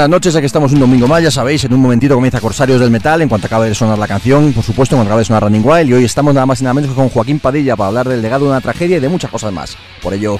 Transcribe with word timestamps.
Buenas 0.00 0.16
noches, 0.16 0.34
aquí 0.34 0.46
estamos 0.46 0.72
un 0.72 0.80
domingo 0.80 1.06
más, 1.06 1.22
ya 1.22 1.30
sabéis, 1.30 1.62
en 1.64 1.74
un 1.74 1.80
momentito 1.80 2.14
comienza 2.14 2.40
Corsarios 2.40 2.80
del 2.80 2.90
Metal, 2.90 3.20
en 3.20 3.28
cuanto 3.28 3.48
acabe 3.48 3.68
de 3.68 3.74
sonar 3.74 3.98
la 3.98 4.08
canción, 4.08 4.50
por 4.54 4.64
supuesto, 4.64 4.94
en 4.94 5.00
cuanto 5.00 5.10
acabe 5.10 5.20
de 5.20 5.24
sonar 5.26 5.42
Running 5.42 5.62
Wild, 5.62 5.90
y 5.90 5.92
hoy 5.92 6.04
estamos 6.04 6.32
nada 6.32 6.46
más 6.46 6.58
y 6.62 6.64
nada 6.64 6.72
menos 6.72 6.88
que 6.88 6.96
con 6.96 7.10
Joaquín 7.10 7.38
Padilla 7.38 7.76
para 7.76 7.88
hablar 7.88 8.08
del 8.08 8.22
legado 8.22 8.46
de 8.46 8.52
una 8.52 8.62
tragedia 8.62 8.96
y 8.96 9.00
de 9.00 9.10
muchas 9.10 9.30
cosas 9.30 9.52
más. 9.52 9.76
Por 10.00 10.14
ello... 10.14 10.38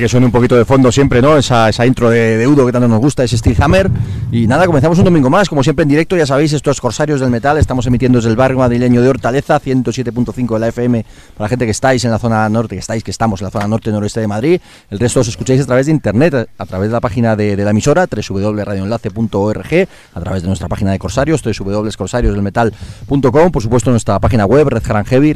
que 0.00 0.08
suene 0.08 0.26
un 0.26 0.32
poquito 0.32 0.56
de 0.56 0.64
fondo 0.64 0.92
siempre, 0.92 1.20
¿no? 1.20 1.36
Esa, 1.36 1.68
esa 1.68 1.86
intro 1.86 2.10
de, 2.10 2.46
Udo 2.46 2.66
que 2.66 2.72
tanto 2.72 2.88
nos 2.88 3.00
gusta, 3.00 3.24
ese 3.24 3.36
Steel 3.36 3.56
Hammer. 3.60 3.90
Y 4.30 4.46
nada, 4.46 4.66
comenzamos 4.66 4.98
un 4.98 5.04
domingo 5.04 5.30
más, 5.30 5.48
como 5.48 5.62
siempre 5.62 5.82
en 5.82 5.88
directo, 5.88 6.16
ya 6.16 6.26
sabéis, 6.26 6.52
estos 6.52 6.80
Corsarios 6.80 7.20
del 7.20 7.30
Metal, 7.30 7.56
estamos 7.58 7.86
emitiendo 7.86 8.18
desde 8.18 8.30
el 8.30 8.36
barrio 8.36 8.58
madrileño 8.58 9.02
de 9.02 9.08
Hortaleza, 9.08 9.60
107.5 9.60 10.54
de 10.54 10.60
la 10.60 10.68
FM, 10.68 11.04
para 11.34 11.44
la 11.44 11.48
gente 11.48 11.64
que 11.64 11.70
estáis 11.70 12.04
en 12.04 12.10
la 12.10 12.18
zona 12.18 12.48
norte, 12.48 12.76
que 12.76 12.80
estáis, 12.80 13.04
que 13.04 13.10
estamos 13.10 13.40
en 13.40 13.46
la 13.46 13.50
zona 13.50 13.68
norte-noroeste 13.68 14.20
de 14.20 14.26
Madrid. 14.26 14.60
El 14.90 14.98
resto 14.98 15.20
os 15.20 15.28
escucháis 15.28 15.60
a 15.60 15.66
través 15.66 15.86
de 15.86 15.92
internet, 15.92 16.48
a 16.56 16.66
través 16.66 16.88
de 16.88 16.92
la 16.92 17.00
página 17.00 17.36
de, 17.36 17.56
la 17.56 17.70
emisora, 17.70 18.06
www.radioenlace.org, 18.06 19.88
a 20.14 20.20
través 20.20 20.42
de 20.42 20.48
nuestra 20.48 20.68
página 20.68 20.92
de 20.92 20.98
Corsarios, 20.98 21.42
www.corsariosdelmetal.com, 21.42 23.50
por 23.50 23.62
supuesto 23.62 23.90
nuestra 23.90 24.18
página 24.20 24.46
web, 24.46 24.68
Red 24.68 24.82
Heavy, 25.06 25.32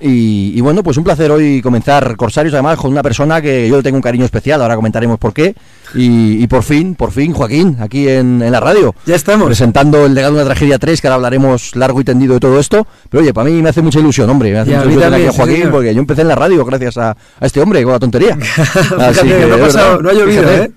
Y, 0.00 0.52
y 0.54 0.60
bueno, 0.60 0.82
pues 0.82 0.96
un 0.96 1.04
placer 1.04 1.30
hoy 1.30 1.60
comenzar 1.60 2.16
Corsarios 2.16 2.54
además 2.54 2.78
con 2.78 2.90
una 2.90 3.02
persona 3.02 3.40
que 3.40 3.68
yo 3.68 3.76
le 3.76 3.82
tengo 3.82 3.96
un 3.96 4.02
cariño 4.02 4.24
especial, 4.24 4.62
ahora 4.62 4.76
comentaremos 4.76 5.18
por 5.18 5.32
qué. 5.32 5.54
Y, 5.94 6.46
por 6.46 6.62
fin, 6.62 6.94
por 6.94 7.12
fin, 7.12 7.32
Joaquín, 7.32 7.76
aquí 7.80 8.08
en, 8.08 8.38
la 8.50 8.60
radio. 8.60 8.94
Ya 9.06 9.14
estamos. 9.14 9.46
Presentando 9.46 10.06
el 10.06 10.14
legado 10.14 10.34
de 10.34 10.42
una 10.42 10.50
tragedia 10.50 10.78
3, 10.78 11.00
que 11.00 11.06
ahora 11.06 11.16
hablaremos 11.16 11.76
largo 11.76 12.00
y 12.00 12.04
tendido 12.04 12.34
de 12.34 12.40
todo 12.40 12.58
esto. 12.58 12.86
Pero 13.08 13.22
oye, 13.22 13.32
para 13.32 13.50
mí 13.50 13.62
me 13.62 13.68
hace 13.68 13.82
mucha 13.82 14.00
ilusión, 14.00 14.28
hombre. 14.28 14.52
Me 14.52 14.58
hace 14.58 14.72
mucha 14.72 14.84
ilusión 14.84 15.14
aquí 15.14 15.26
a 15.26 15.32
Joaquín, 15.32 15.68
porque 15.70 15.94
yo 15.94 16.00
empecé 16.00 16.22
en 16.22 16.28
la 16.28 16.34
radio 16.34 16.64
gracias 16.64 16.98
a, 16.98 17.16
este 17.40 17.60
hombre, 17.60 17.82
con 17.82 17.92
la 17.92 17.98
tontería. 17.98 18.36
Así 18.98 19.26
que, 19.26 19.46
no, 19.46 19.54
ha 19.54 19.58
pasado, 19.58 20.02
no 20.02 20.10
ha 20.10 20.12
llovido, 20.12 20.50
¿eh? 20.50 20.70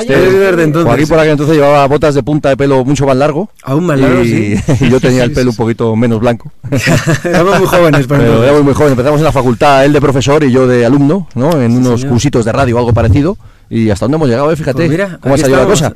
Este, 0.00 0.62
entonces. 0.62 0.84
Joaquín 0.84 1.08
por 1.08 1.18
aquel 1.18 1.32
entonces 1.32 1.56
llevaba 1.56 1.86
botas 1.86 2.14
de 2.14 2.22
punta 2.22 2.48
de 2.48 2.56
pelo 2.56 2.84
mucho 2.84 3.06
más 3.06 3.16
largo. 3.16 3.50
Aún 3.64 3.86
más 3.86 3.98
largo, 3.98 4.22
y, 4.22 4.58
y 4.80 4.88
yo 4.88 5.00
tenía 5.00 5.24
el 5.24 5.32
pelo 5.32 5.50
un 5.50 5.56
poquito 5.56 5.94
menos 5.96 6.20
blanco. 6.20 6.50
éramos 7.24 7.58
muy 7.58 7.68
jóvenes, 7.68 8.06
pero 8.06 8.42
éramos 8.42 8.62
muy 8.62 8.74
jóvenes. 8.74 8.92
Empezamos 8.92 9.20
en 9.20 9.24
la 9.24 9.32
facultad, 9.32 9.84
él 9.84 9.92
de 9.92 10.00
profesor 10.00 10.44
y 10.44 10.50
yo 10.50 10.66
de 10.66 10.84
alumno, 10.86 11.28
¿no? 11.34 11.60
En 11.60 11.76
unos 11.76 12.04
cursitos 12.04 12.44
de 12.44 12.52
radio 12.52 12.76
o 12.76 12.78
algo 12.78 12.92
parecido. 12.92 13.36
Y 13.74 13.88
hasta 13.88 14.04
dónde 14.04 14.16
hemos 14.16 14.28
llegado, 14.28 14.52
eh, 14.52 14.56
fíjate. 14.56 14.76
Pues 14.76 14.90
mira, 14.90 15.18
cómo 15.18 15.34
ha 15.34 15.38
salido 15.38 15.58
la 15.58 15.66
cosa. 15.66 15.94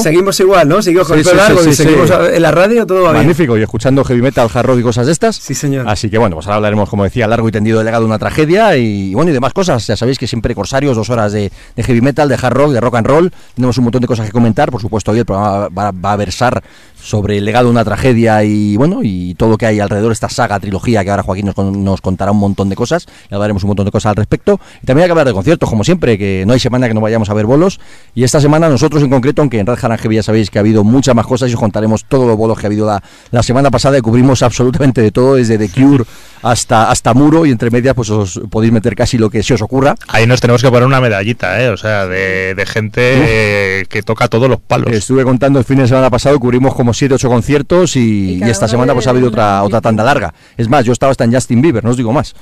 Seguimos 0.00 0.40
igual, 0.40 0.66
¿no? 0.66 0.80
Seguimos 0.80 1.06
con 1.06 1.18
el 1.18 1.24
pelo 1.24 1.36
largo 1.36 1.68
y 1.68 1.74
seguimos 1.74 2.10
en 2.10 2.40
la 2.40 2.50
radio, 2.50 2.86
todo 2.86 3.02
va 3.02 3.12
Magnífico, 3.12 3.58
y 3.58 3.62
escuchando 3.62 4.02
heavy 4.04 4.22
metal, 4.22 4.48
hard 4.50 4.66
rock 4.66 4.78
y 4.78 4.82
cosas 4.82 5.04
de 5.04 5.12
estas. 5.12 5.36
Sí, 5.36 5.54
señor. 5.54 5.86
Así 5.86 6.08
que 6.08 6.16
bueno, 6.16 6.34
pues 6.34 6.46
ahora 6.46 6.56
hablaremos, 6.56 6.88
como 6.88 7.04
decía, 7.04 7.26
largo 7.26 7.46
y 7.46 7.52
tendido 7.52 7.78
de 7.80 7.84
legado 7.84 8.04
de 8.04 8.06
una 8.06 8.18
tragedia 8.18 8.74
y, 8.78 9.12
bueno, 9.12 9.30
y 9.30 9.34
demás 9.34 9.52
cosas. 9.52 9.86
Ya 9.86 9.96
sabéis 9.96 10.18
que 10.18 10.26
siempre 10.26 10.54
Corsarios, 10.54 10.96
dos 10.96 11.10
horas 11.10 11.32
de, 11.32 11.52
heavy 11.76 12.00
metal, 12.00 12.26
de 12.26 12.38
hard 12.40 12.54
rock, 12.54 12.72
de 12.72 12.80
rock 12.80 12.94
and 12.94 13.06
roll. 13.06 13.32
Tenemos 13.54 13.76
un 13.76 13.84
montón 13.84 14.00
de 14.00 14.06
cosas 14.06 14.24
que 14.24 14.32
comentar. 14.32 14.70
Por 14.70 14.80
supuesto, 14.80 15.10
hoy 15.10 15.18
el 15.18 15.26
programa 15.26 15.68
va 15.68 16.12
a 16.12 16.16
versar 16.16 16.62
sobre 17.02 17.38
el 17.38 17.44
legado 17.44 17.66
de 17.66 17.72
una 17.72 17.84
tragedia 17.84 18.44
y 18.44 18.76
bueno 18.76 19.00
y 19.02 19.34
todo 19.34 19.50
lo 19.50 19.58
que 19.58 19.66
hay 19.66 19.80
alrededor 19.80 20.10
de 20.10 20.14
esta 20.14 20.28
saga, 20.28 20.58
trilogía 20.60 21.04
que 21.04 21.10
ahora 21.10 21.22
Joaquín 21.22 21.46
nos, 21.46 21.56
nos 21.56 22.00
contará 22.00 22.30
un 22.30 22.38
montón 22.38 22.68
de 22.68 22.76
cosas, 22.76 23.06
le 23.28 23.34
hablaremos 23.34 23.64
un 23.64 23.68
montón 23.68 23.86
de 23.86 23.90
cosas 23.92 24.10
al 24.10 24.16
respecto. 24.16 24.60
Y 24.82 24.86
también 24.86 25.04
hay 25.04 25.08
que 25.08 25.12
hablar 25.12 25.26
de 25.26 25.32
conciertos, 25.32 25.68
como 25.68 25.84
siempre, 25.84 26.16
que 26.16 26.44
no 26.46 26.52
hay 26.52 26.60
semana 26.60 26.88
que 26.88 26.94
no 26.94 27.00
vayamos 27.00 27.28
a 27.30 27.34
ver 27.34 27.46
bolos. 27.46 27.80
Y 28.14 28.24
esta 28.24 28.40
semana 28.40 28.68
nosotros 28.68 29.02
en 29.02 29.10
concreto, 29.10 29.42
aunque 29.42 29.58
en 29.58 29.66
Red 29.66 29.78
Harange 29.82 30.12
ya 30.14 30.22
sabéis 30.22 30.50
que 30.50 30.58
ha 30.58 30.60
habido 30.60 30.84
muchas 30.84 31.14
más 31.14 31.26
cosas 31.26 31.50
y 31.50 31.54
os 31.54 31.60
contaremos 31.60 32.04
todos 32.04 32.26
los 32.26 32.36
bolos 32.36 32.58
que 32.58 32.66
ha 32.66 32.68
habido 32.68 32.86
la, 32.86 33.02
la 33.30 33.42
semana 33.42 33.70
pasada 33.70 33.98
y 33.98 34.00
cubrimos 34.00 34.42
absolutamente 34.42 35.00
de 35.00 35.10
todo, 35.10 35.34
desde 35.34 35.58
The 35.58 35.68
Cure 35.68 36.04
hasta, 36.42 36.90
hasta 36.90 37.14
muro 37.14 37.46
y 37.46 37.50
entre 37.50 37.70
medias 37.70 37.94
pues 37.94 38.10
os 38.10 38.40
podéis 38.50 38.72
meter 38.72 38.94
casi 38.94 39.16
lo 39.16 39.30
que 39.30 39.42
se 39.42 39.54
os 39.54 39.62
ocurra. 39.62 39.94
Ahí 40.08 40.26
nos 40.26 40.40
tenemos 40.40 40.62
que 40.62 40.68
poner 40.68 40.86
una 40.86 41.00
medallita, 41.00 41.62
¿eh? 41.62 41.70
o 41.70 41.76
sea, 41.76 42.06
de, 42.06 42.62
gente 42.66 43.86
que 43.88 44.02
toca 44.02 44.28
todos 44.28 44.48
los 44.48 44.60
palos. 44.60 44.92
Estuve 44.92 45.24
contando 45.24 45.58
el 45.58 45.64
fin 45.64 45.78
de 45.78 45.88
semana 45.88 46.10
pasado, 46.10 46.38
cubrimos 46.38 46.74
como 46.74 46.91
como 46.92 46.94
7, 46.94 47.14
8 47.14 47.28
conciertos 47.28 47.96
y, 47.96 48.42
esta 48.42 48.68
semana 48.68 48.92
pues 48.92 49.06
ha 49.06 49.10
habido 49.10 49.28
otra 49.28 49.62
otra 49.62 49.80
tanda 49.80 50.04
larga. 50.04 50.34
Es 50.56 50.68
más, 50.68 50.84
yo 50.84 50.92
estaba 50.92 51.12
hasta 51.12 51.24
en 51.24 51.32
Justin 51.32 51.62
Bieber, 51.62 51.84
no 51.84 51.90
os 51.90 51.96
digo 51.96 52.12
más. 52.12 52.34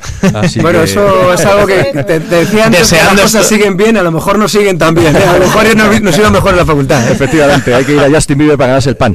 bueno, 0.62 0.82
eso 0.82 1.32
es 1.32 1.44
algo 1.44 1.66
que 1.66 1.84
te, 2.06 2.20
decía 2.20 2.66
antes 2.66 2.90
que 2.90 2.96
las 2.96 3.20
cosas 3.20 3.46
siguen 3.46 3.76
bien, 3.76 3.96
a 3.96 4.02
lo 4.02 4.10
mejor 4.10 4.38
no 4.38 4.48
siguen 4.48 4.78
tan 4.78 4.94
bien. 4.94 5.14
¿eh? 5.14 5.22
A 5.22 5.34
lo 5.34 5.40
mejor 5.40 5.76
no, 5.76 6.00
no 6.00 6.12
sido 6.12 6.30
mejor 6.30 6.50
en 6.50 6.56
la 6.56 6.66
facultad. 6.66 7.06
¿eh? 7.08 7.12
Efectivamente, 7.12 7.74
hay 7.74 7.84
que 7.84 7.92
ir 7.92 8.00
a 8.00 8.10
Justin 8.10 8.38
Bieber 8.38 8.56
para 8.56 8.68
ganarse 8.68 8.90
el 8.90 8.96
pan. 8.96 9.14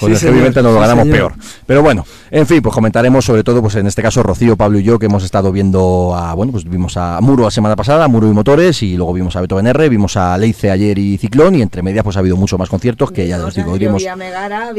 Con 0.00 0.12
el 0.12 0.18
heavy 0.18 0.40
metal 0.40 0.64
nos 0.64 0.74
lo 0.74 0.80
ganamos 0.80 1.06
peor. 1.06 1.34
Pero 1.66 1.82
bueno, 1.82 2.04
en 2.30 2.46
fin, 2.46 2.62
pues 2.62 2.74
comentaremos 2.74 3.24
sobre 3.24 3.44
todo, 3.44 3.60
pues 3.60 3.74
en 3.74 3.86
este 3.86 4.00
caso 4.00 4.22
Rocío, 4.22 4.56
Pablo 4.56 4.78
y 4.78 4.82
yo, 4.82 4.98
que 4.98 5.06
hemos 5.06 5.22
estado 5.22 5.52
viendo 5.52 6.14
a, 6.16 6.32
bueno, 6.34 6.50
pues 6.50 6.64
vimos 6.64 6.96
a 6.96 7.20
Muro 7.20 7.44
la 7.44 7.50
semana 7.50 7.76
pasada, 7.76 8.08
Muro 8.08 8.26
y 8.28 8.32
Motores, 8.32 8.82
y 8.82 8.96
luego 8.96 9.12
vimos 9.12 9.36
a 9.36 9.40
Beethoven 9.40 9.66
R, 9.66 9.88
vimos 9.90 10.16
a 10.16 10.36
Leice 10.38 10.70
ayer 10.70 10.98
y 10.98 11.18
Ciclón, 11.18 11.54
y 11.54 11.62
entre 11.62 11.82
medias 11.82 12.02
pues 12.02 12.16
ha 12.16 12.20
habido 12.20 12.36
mucho 12.36 12.56
más 12.56 12.68
conciertos 12.70 13.12
que 13.12 13.28
ya 13.28 13.44
os 13.44 13.54
digo, 13.54 13.76
iremos... 13.76 14.02
A 14.06 14.71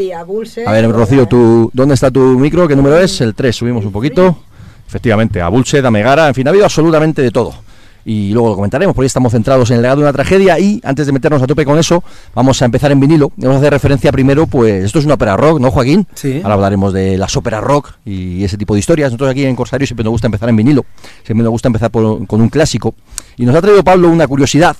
ver, 0.71 0.91
Rocío, 0.91 1.27
tú, 1.27 1.69
¿dónde 1.73 1.95
está 1.95 2.11
tu 2.11 2.19
micro? 2.39 2.67
¿Qué 2.67 2.75
número 2.75 2.99
es? 2.99 3.21
El 3.21 3.33
3, 3.33 3.55
subimos 3.55 3.85
un 3.85 3.91
poquito. 3.91 4.37
Efectivamente, 4.87 5.41
a 5.41 5.49
Bulse, 5.49 5.79
a 5.79 5.91
Megara, 5.91 6.27
en 6.27 6.35
fin, 6.35 6.47
ha 6.47 6.51
habido 6.51 6.65
absolutamente 6.65 7.21
de 7.21 7.31
todo 7.31 7.53
y 8.05 8.31
luego 8.33 8.49
lo 8.49 8.55
comentaremos, 8.55 8.95
porque 8.95 9.07
estamos 9.07 9.31
centrados 9.31 9.69
en 9.71 9.77
el 9.77 9.81
legado 9.81 10.01
de 10.01 10.03
una 10.03 10.13
tragedia 10.13 10.59
y 10.59 10.81
antes 10.83 11.05
de 11.05 11.13
meternos 11.13 11.41
a 11.41 11.47
tope 11.47 11.65
con 11.65 11.79
eso, 11.79 12.03
vamos 12.35 12.61
a 12.61 12.65
empezar 12.65 12.91
en 12.91 12.99
vinilo. 12.99 13.31
Vamos 13.37 13.55
a 13.55 13.59
hacer 13.59 13.71
referencia 13.71 14.11
primero, 14.11 14.45
pues 14.47 14.83
esto 14.83 14.99
es 14.99 15.05
una 15.05 15.13
ópera 15.13 15.37
rock, 15.37 15.59
¿no, 15.59 15.71
Joaquín? 15.71 16.07
Sí. 16.13 16.41
Ahora 16.43 16.55
hablaremos 16.55 16.93
de 16.93 17.17
las 17.17 17.35
óperas 17.37 17.63
rock 17.63 17.93
y 18.05 18.43
ese 18.43 18.57
tipo 18.57 18.73
de 18.73 18.81
historias. 18.81 19.11
Nosotros 19.11 19.29
aquí 19.29 19.45
en 19.45 19.55
Corsario 19.55 19.87
siempre 19.87 20.03
nos 20.03 20.11
gusta 20.11 20.27
empezar 20.27 20.49
en 20.49 20.55
vinilo, 20.55 20.85
siempre 21.23 21.43
nos 21.43 21.51
gusta 21.51 21.69
empezar 21.69 21.91
con 21.91 22.27
un 22.29 22.49
clásico. 22.49 22.93
Y 23.37 23.45
nos 23.45 23.55
ha 23.55 23.61
traído 23.61 23.83
Pablo 23.83 24.09
una 24.09 24.27
curiosidad 24.27 24.75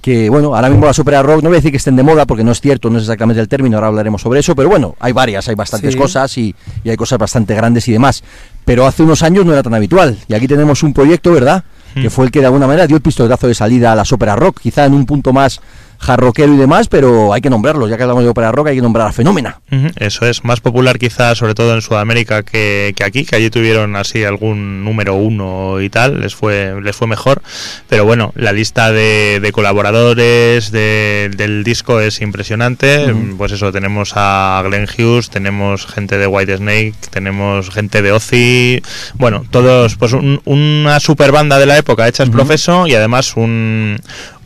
que 0.00 0.28
bueno, 0.30 0.54
ahora 0.54 0.68
mismo 0.68 0.86
las 0.86 0.98
óperas 0.98 1.24
rock 1.24 1.42
no 1.42 1.48
voy 1.48 1.56
a 1.56 1.58
decir 1.58 1.70
que 1.70 1.76
estén 1.76 1.96
de 1.96 2.02
moda 2.02 2.26
porque 2.26 2.44
no 2.44 2.52
es 2.52 2.60
cierto, 2.60 2.90
no 2.90 2.98
es 2.98 3.04
exactamente 3.04 3.40
el 3.40 3.48
término, 3.48 3.76
ahora 3.76 3.88
hablaremos 3.88 4.22
sobre 4.22 4.40
eso, 4.40 4.54
pero 4.54 4.68
bueno, 4.68 4.96
hay 5.00 5.12
varias, 5.12 5.48
hay 5.48 5.54
bastantes 5.54 5.96
cosas 5.96 6.36
y, 6.38 6.54
y, 6.84 6.90
hay 6.90 6.96
cosas 6.96 7.18
bastante 7.18 7.54
grandes 7.54 7.88
y 7.88 7.92
demás. 7.92 8.22
Pero 8.64 8.86
hace 8.86 9.02
unos 9.02 9.22
años 9.22 9.44
no 9.44 9.52
era 9.52 9.62
tan 9.62 9.74
habitual 9.74 10.18
y 10.28 10.34
aquí 10.34 10.46
tenemos 10.46 10.82
un 10.82 10.92
proyecto, 10.92 11.32
¿verdad? 11.32 11.64
que 11.94 12.10
fue 12.10 12.26
el 12.26 12.30
que 12.30 12.40
de 12.40 12.46
alguna 12.46 12.66
manera 12.66 12.86
dio 12.86 12.96
el 12.96 13.02
pistoletazo 13.02 13.48
de 13.48 13.54
salida 13.54 13.92
a 13.92 13.96
las 13.96 14.12
óperas 14.12 14.38
rock, 14.38 14.60
quizá 14.60 14.84
en 14.84 14.94
un 14.94 15.06
punto 15.06 15.32
más 15.32 15.60
jarroquero 15.98 16.54
y 16.54 16.56
demás, 16.56 16.88
pero 16.88 17.32
hay 17.32 17.40
que 17.40 17.50
nombrarlo, 17.50 17.88
ya 17.88 17.96
que 17.96 18.02
hablamos 18.04 18.24
de 18.24 18.30
ópera 18.30 18.52
rock 18.52 18.68
hay 18.68 18.76
que 18.76 18.82
nombrar 18.82 19.08
a 19.08 19.12
Fenómena. 19.12 19.60
Eso 19.96 20.26
es, 20.26 20.44
más 20.44 20.60
popular 20.60 20.98
quizá 20.98 21.34
sobre 21.34 21.54
todo 21.54 21.74
en 21.74 21.82
Sudamérica 21.82 22.42
que, 22.42 22.94
aquí, 23.04 23.24
que 23.24 23.36
allí 23.36 23.50
tuvieron 23.50 23.96
así 23.96 24.24
algún 24.24 24.84
número 24.84 25.14
uno 25.14 25.80
y 25.80 25.90
tal, 25.90 26.20
les 26.20 26.34
fue, 26.34 26.80
les 26.82 26.96
fue 26.96 27.06
mejor, 27.06 27.42
pero 27.88 28.04
bueno, 28.04 28.32
la 28.36 28.52
lista 28.52 28.92
de, 28.92 29.50
colaboradores 29.52 30.70
del 30.70 31.64
disco 31.64 32.00
es 32.00 32.20
impresionante, 32.20 33.12
pues 33.36 33.52
eso, 33.52 33.72
tenemos 33.72 34.12
a 34.14 34.62
Glenn 34.64 34.86
Hughes, 34.86 35.30
tenemos 35.30 35.86
gente 35.86 36.18
de 36.18 36.26
White 36.26 36.58
Snake, 36.58 36.94
tenemos 37.10 37.70
gente 37.70 38.02
de 38.02 38.12
Ozzy, 38.12 38.82
bueno, 39.14 39.44
todos, 39.50 39.96
pues 39.96 40.12
una 40.12 41.00
super 41.00 41.32
banda 41.32 41.58
de 41.58 41.66
la 41.66 41.76
época 41.76 42.06
hecha 42.06 42.22
es 42.22 42.30
profeso 42.30 42.86
y 42.86 42.94
además 42.94 43.36
un 43.36 43.98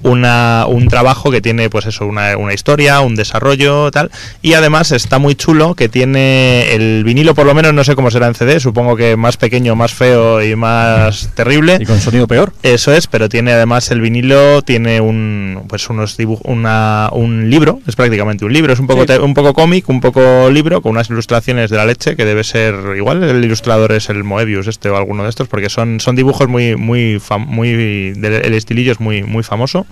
una, 0.03 0.67
un 0.69 0.89
trabajo 0.89 1.31
que 1.31 1.41
tiene 1.41 1.71
pues 1.71 1.87
eso 1.87 2.07
una, 2.07 2.37
una, 2.37 2.53
historia 2.53 3.01
un 3.01 3.15
desarrollo 3.15 3.91
tal. 3.91 4.11
Y 4.41 4.55
además 4.55 4.93
está 4.93 5.19
muy 5.19 5.35
chulo 5.35 5.75
que 5.75 5.89
tiene 5.89 6.75
el 6.75 7.05
vinilo 7.05 7.35
por 7.35 7.47
lo 7.47 7.55
menos 7.55 7.73
no 7.75 7.85
sé 7.85 7.95
cómo 7.95 8.11
será 8.11 8.27
en 8.27 8.35
CD 8.35 8.61
supongo 8.61 8.97
que 8.97 9.17
más 9.17 9.37
pequeño 9.37 9.75
más 9.77 9.93
feo 9.93 10.43
y 10.43 10.57
más 10.57 11.31
terrible. 11.35 11.79
Y 11.81 11.87
con 11.87 12.01
sonido 12.01 12.27
peor. 12.27 12.53
Eso 12.63 12.93
es 12.93 13.07
pero 13.07 13.29
tiene 13.29 13.53
además 13.53 13.91
el 13.91 14.01
vinilo 14.01 14.63
tiene 14.63 15.01
un 15.01 15.65
pues 15.69 15.89
unos 15.89 16.17
dibujos 16.17 16.43
una, 16.45 17.09
un 17.13 17.51
libro 17.51 17.81
es 17.87 17.97
prácticamente 17.97 18.45
un 18.45 18.53
libro. 18.53 18.73
Es 18.73 18.81
un 18.81 18.87
poco 18.87 19.05
un 19.23 19.35
poco 19.35 19.55
cómic 19.55 19.89
un 19.89 20.01
poco 20.01 20.51
libro 20.51 20.83
con 20.83 20.93
unas 20.93 21.11
ilustraciones 21.11 21.71
de 21.71 21.77
la 21.77 21.87
leche 21.87 22.17
que 22.17 22.25
debe 22.25 22.45
ser 22.45 22.75
igual 22.97 23.23
el 23.23 23.45
ilustrador 23.45 23.93
es 23.93 24.09
el 24.09 24.25
Moebius 24.25 24.67
este 24.67 24.89
o 24.89 24.97
alguno 24.97 25.25
de 25.25 25.31
estos 25.31 25.49
porque 25.49 25.69
son 25.69 26.01
son 26.01 26.17
dibujos 26.17 26.49
muy 26.49 26.77
muy 26.77 27.21
muy 27.47 28.13
el 28.17 28.55
estilillo 28.55 28.93
es 28.93 29.01
muy 29.01 29.23
muy 29.23 29.43
famoso 29.43 29.87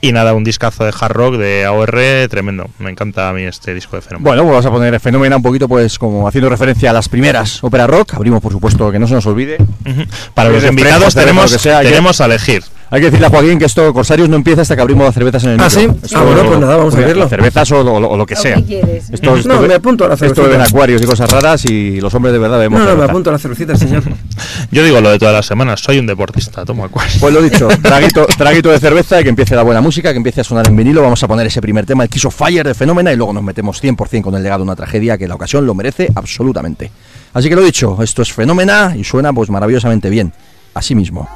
y 0.00 0.12
nada, 0.12 0.34
un 0.34 0.44
discazo 0.44 0.84
de 0.84 0.92
hard 0.98 1.12
rock 1.12 1.36
de 1.36 1.64
AOR 1.64 2.00
tremendo. 2.28 2.70
Me 2.78 2.90
encanta 2.90 3.28
a 3.28 3.32
mí 3.32 3.42
este 3.42 3.74
disco 3.74 3.96
de 3.96 4.02
Fenómeno. 4.02 4.28
Bueno, 4.28 4.42
pues 4.42 4.52
vamos 4.52 4.66
a 4.66 4.70
poner 4.70 5.00
Fenómeno 5.00 5.36
un 5.36 5.42
poquito, 5.42 5.68
pues 5.68 5.98
como 5.98 6.26
haciendo 6.26 6.48
referencia 6.48 6.90
a 6.90 6.92
las 6.92 7.08
primeras 7.08 7.62
ópera 7.62 7.86
rock. 7.86 8.14
Abrimos, 8.14 8.40
por 8.40 8.52
supuesto, 8.52 8.90
que 8.90 8.98
no 8.98 9.06
se 9.06 9.14
nos 9.14 9.26
olvide. 9.26 9.58
Para 10.34 10.50
los 10.50 10.64
invitados 10.64 11.14
tenemos, 11.14 11.56
tenemos 11.62 12.20
a 12.20 12.26
elegir. 12.26 12.62
Hay 12.92 13.00
que 13.00 13.06
decirle 13.06 13.26
a 13.26 13.30
Joaquín 13.30 13.58
que 13.58 13.64
esto, 13.64 13.90
Corsarios, 13.94 14.28
no 14.28 14.36
empieza 14.36 14.60
hasta 14.60 14.76
que 14.76 14.82
abrimos 14.82 15.06
las 15.06 15.14
cervezas 15.14 15.42
en 15.44 15.52
el 15.52 15.60
¿Ah, 15.60 15.70
sí? 15.70 15.88
ah, 16.14 16.22
bueno, 16.24 16.44
pues 16.44 16.60
nada, 16.60 16.76
vamos 16.76 16.94
a 16.94 16.98
verlo. 16.98 17.26
Cervezas 17.26 17.72
o, 17.72 17.82
lo 18.18 18.26
que 18.26 18.36
sea. 18.36 18.58
Esto, 19.10 19.34
no, 19.46 19.62
me 19.62 19.72
apunto 19.72 20.04
a 20.04 20.08
la 20.08 20.16
cervecita. 20.18 20.42
Esto 20.42 20.58
de 20.58 20.62
acuarios 20.62 21.00
y 21.00 21.06
cosas 21.06 21.30
raras 21.30 21.64
y 21.64 22.02
los 22.02 22.12
hombres 22.12 22.34
de 22.34 22.38
verdad 22.38 22.58
vemos. 22.58 22.80
No, 22.80 22.90
no, 22.90 22.96
me 22.96 23.04
apunto 23.04 23.30
a 23.30 23.32
la 23.32 23.38
cervecita, 23.38 23.76
señor. 23.76 24.02
Yo 24.70 24.84
digo 24.84 25.00
lo 25.00 25.10
de 25.10 25.18
todas 25.18 25.34
las 25.34 25.46
semanas, 25.46 25.80
soy 25.80 26.00
un 26.00 26.06
deportista, 26.06 26.66
tomo 26.66 26.84
acuarios. 26.84 27.16
Pues 27.18 27.32
lo 27.32 27.40
dicho, 27.40 27.66
traguito, 27.82 28.26
traguito 28.26 28.68
de 28.68 28.78
cerveza 28.78 29.22
y 29.22 29.22
que 29.22 29.30
empiece 29.30 29.56
la 29.56 29.62
buena 29.62 29.80
música, 29.80 30.10
que 30.10 30.18
empiece 30.18 30.42
a 30.42 30.44
sonar 30.44 30.68
en 30.68 30.76
vinilo. 30.76 31.00
Vamos 31.00 31.22
a 31.22 31.26
poner 31.26 31.46
ese 31.46 31.62
primer 31.62 31.86
tema, 31.86 32.02
el 32.02 32.10
Kiss 32.10 32.26
of 32.26 32.36
Fire 32.36 32.66
de 32.66 32.74
Fenómena, 32.74 33.10
y 33.10 33.16
luego 33.16 33.32
nos 33.32 33.42
metemos 33.42 33.82
100% 33.82 34.20
con 34.20 34.34
el 34.34 34.42
legado 34.42 34.58
de 34.58 34.64
una 34.64 34.76
tragedia 34.76 35.16
que 35.16 35.26
la 35.26 35.36
ocasión 35.36 35.64
lo 35.64 35.74
merece 35.74 36.10
absolutamente. 36.14 36.90
Así 37.32 37.48
que 37.48 37.56
lo 37.56 37.62
dicho, 37.62 38.02
esto 38.02 38.20
es 38.20 38.30
Fenómena 38.34 38.94
y 38.94 39.02
suena 39.02 39.32
pues 39.32 39.48
maravillosamente 39.48 40.10
bien. 40.10 40.30
Así 40.74 40.94
mismo. 40.94 41.26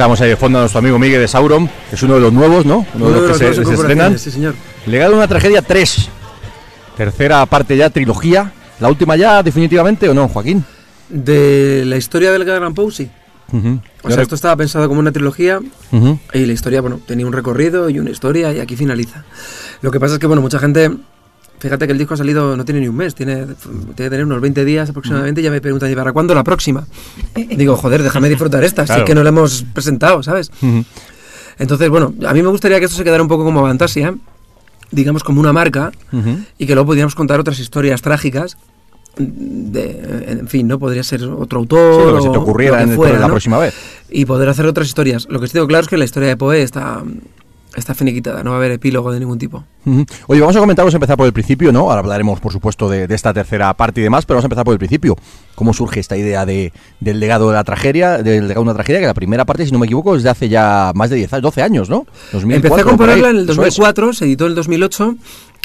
Escuchábamos 0.00 0.20
ahí 0.22 0.30
de 0.30 0.36
fondo 0.36 0.58
a 0.58 0.62
nuestro 0.62 0.78
amigo 0.78 0.98
Miguel 0.98 1.20
de 1.20 1.28
Sauron, 1.28 1.68
que 1.68 1.94
es 1.94 2.02
uno 2.02 2.14
de 2.14 2.20
los 2.20 2.32
nuevos, 2.32 2.64
¿no? 2.64 2.86
Uno, 2.94 3.10
de 3.10 3.28
los, 3.28 3.38
que 3.38 3.52
se, 3.52 3.60
estrenan. 3.60 4.18
Sí, 4.18 4.30
señor. 4.30 4.54
Legado 4.86 5.10
de 5.10 5.18
una 5.18 5.28
tragedia 5.28 5.60
3. 5.60 6.08
Tercera 6.96 7.44
parte 7.44 7.76
ya, 7.76 7.90
trilogía. 7.90 8.50
¿La 8.78 8.88
última 8.88 9.16
ya, 9.16 9.42
definitivamente, 9.42 10.08
o 10.08 10.14
no, 10.14 10.26
Joaquín? 10.26 10.64
De 11.10 11.84
la 11.84 11.98
historia 11.98 12.32
del 12.32 12.46
Gran 12.46 12.72
Poe, 12.72 12.90
sí. 12.90 13.10
O 14.02 14.10
sea, 14.10 14.22
esto 14.22 14.36
estaba 14.36 14.56
pensado 14.56 14.88
como 14.88 15.00
una 15.00 15.12
trilogía 15.12 15.60
y 16.32 16.46
la 16.46 16.52
historia, 16.54 16.80
bueno, 16.80 16.98
tenía 17.06 17.26
un 17.26 17.34
recorrido 17.34 17.90
y 17.90 17.98
una 17.98 18.08
historia 18.08 18.54
y 18.54 18.58
aquí 18.58 18.76
finaliza. 18.76 19.26
Lo 19.82 19.90
que 19.90 20.00
pasa 20.00 20.14
es 20.14 20.18
que, 20.18 20.26
bueno, 20.26 20.40
mucha 20.40 20.58
gente 20.58 20.92
Fíjate 21.60 21.86
que 21.86 21.92
el 21.92 21.98
disco 21.98 22.14
ha 22.14 22.16
salido, 22.16 22.56
no 22.56 22.64
tiene 22.64 22.80
ni 22.80 22.88
un 22.88 22.96
mes, 22.96 23.14
tiene, 23.14 23.44
tiene 23.44 23.94
que 23.94 24.10
tener 24.10 24.24
unos 24.24 24.40
20 24.40 24.64
días 24.64 24.88
aproximadamente 24.88 25.42
y 25.42 25.44
ya 25.44 25.50
me 25.50 25.60
preguntan, 25.60 25.92
¿y 25.92 25.94
para 25.94 26.12
cuándo 26.12 26.34
la 26.34 26.42
próxima? 26.42 26.86
Digo, 27.34 27.76
joder, 27.76 28.02
déjame 28.02 28.30
disfrutar 28.30 28.64
esta, 28.64 28.82
así 28.82 29.04
que 29.04 29.14
no 29.14 29.22
la 29.22 29.28
hemos 29.28 29.64
presentado, 29.74 30.22
¿sabes? 30.22 30.50
Entonces, 31.58 31.90
bueno, 31.90 32.14
a 32.26 32.32
mí 32.32 32.42
me 32.42 32.48
gustaría 32.48 32.78
que 32.78 32.86
esto 32.86 32.96
se 32.96 33.04
quedara 33.04 33.22
un 33.22 33.28
poco 33.28 33.44
como 33.44 33.60
Fantasia, 33.60 34.14
digamos 34.90 35.22
como 35.22 35.38
una 35.40 35.52
marca, 35.52 35.92
y 36.58 36.66
que 36.66 36.74
luego 36.74 36.86
pudiéramos 36.86 37.14
contar 37.14 37.38
otras 37.38 37.58
historias 37.58 38.00
trágicas 38.00 38.56
de, 39.16 40.24
en 40.28 40.48
fin, 40.48 40.66
¿no? 40.66 40.78
Podría 40.78 41.02
ser 41.02 41.24
otro 41.24 41.58
autor. 41.58 42.14
o 42.14 42.22
se 42.22 42.30
te 42.30 42.38
ocurriera 42.38 42.82
en 42.82 43.20
la 43.20 43.26
próxima 43.28 43.58
vez. 43.58 43.74
Y 44.08 44.24
poder 44.24 44.48
hacer 44.48 44.66
otras 44.66 44.86
historias. 44.86 45.26
Lo 45.28 45.40
que 45.40 45.46
estoy 45.46 45.66
claro 45.66 45.82
es 45.82 45.88
que 45.88 45.98
la 45.98 46.04
historia 46.04 46.28
de 46.28 46.36
Poe 46.36 46.62
está, 46.62 47.02
está 47.76 47.94
finiquitada, 47.94 48.42
no 48.42 48.50
va 48.50 48.56
a 48.56 48.58
haber 48.58 48.72
epílogo 48.72 49.12
de 49.12 49.20
ningún 49.20 49.38
tipo. 49.38 49.64
Oye, 50.26 50.40
vamos 50.40 50.56
a 50.56 50.60
comentar, 50.60 50.84
vamos 50.84 50.94
a 50.94 50.96
empezar 50.96 51.16
por 51.16 51.26
el 51.26 51.32
principio, 51.32 51.72
¿no? 51.72 51.90
Ahora 51.90 52.00
hablaremos, 52.00 52.40
por 52.40 52.52
supuesto, 52.52 52.88
de, 52.88 53.06
esta 53.10 53.32
tercera 53.32 53.72
parte 53.74 54.00
y 54.00 54.04
demás, 54.04 54.26
pero 54.26 54.36
vamos 54.36 54.44
a 54.44 54.46
empezar 54.46 54.64
por 54.64 54.72
el 54.72 54.78
principio. 54.78 55.16
¿Cómo 55.54 55.72
surge 55.72 56.00
esta 56.00 56.16
idea 56.16 56.44
de, 56.44 56.72
del 57.00 57.20
legado 57.20 57.48
de 57.48 57.54
la 57.54 57.64
tragedia, 57.64 58.18
del 58.18 58.48
legado 58.48 58.64
de 58.64 58.70
una 58.70 58.74
tragedia, 58.74 59.00
que 59.00 59.06
la 59.06 59.14
primera 59.14 59.44
parte, 59.44 59.64
si 59.64 59.72
no 59.72 59.78
me 59.78 59.86
equivoco, 59.86 60.16
es 60.16 60.22
de 60.22 60.30
hace 60.30 60.48
ya 60.48 60.92
más 60.94 61.10
de 61.10 61.16
10, 61.16 61.30
12 61.40 61.62
años, 61.62 61.88
¿no? 61.88 62.06
Empecé 62.32 62.80
a 62.80 62.84
componerla 62.84 63.30
en 63.30 63.36
el 63.36 63.46
2004, 63.46 64.12
se 64.12 64.24
editó 64.24 64.44
en 64.44 64.50
el 64.50 64.56
2008 64.56 65.16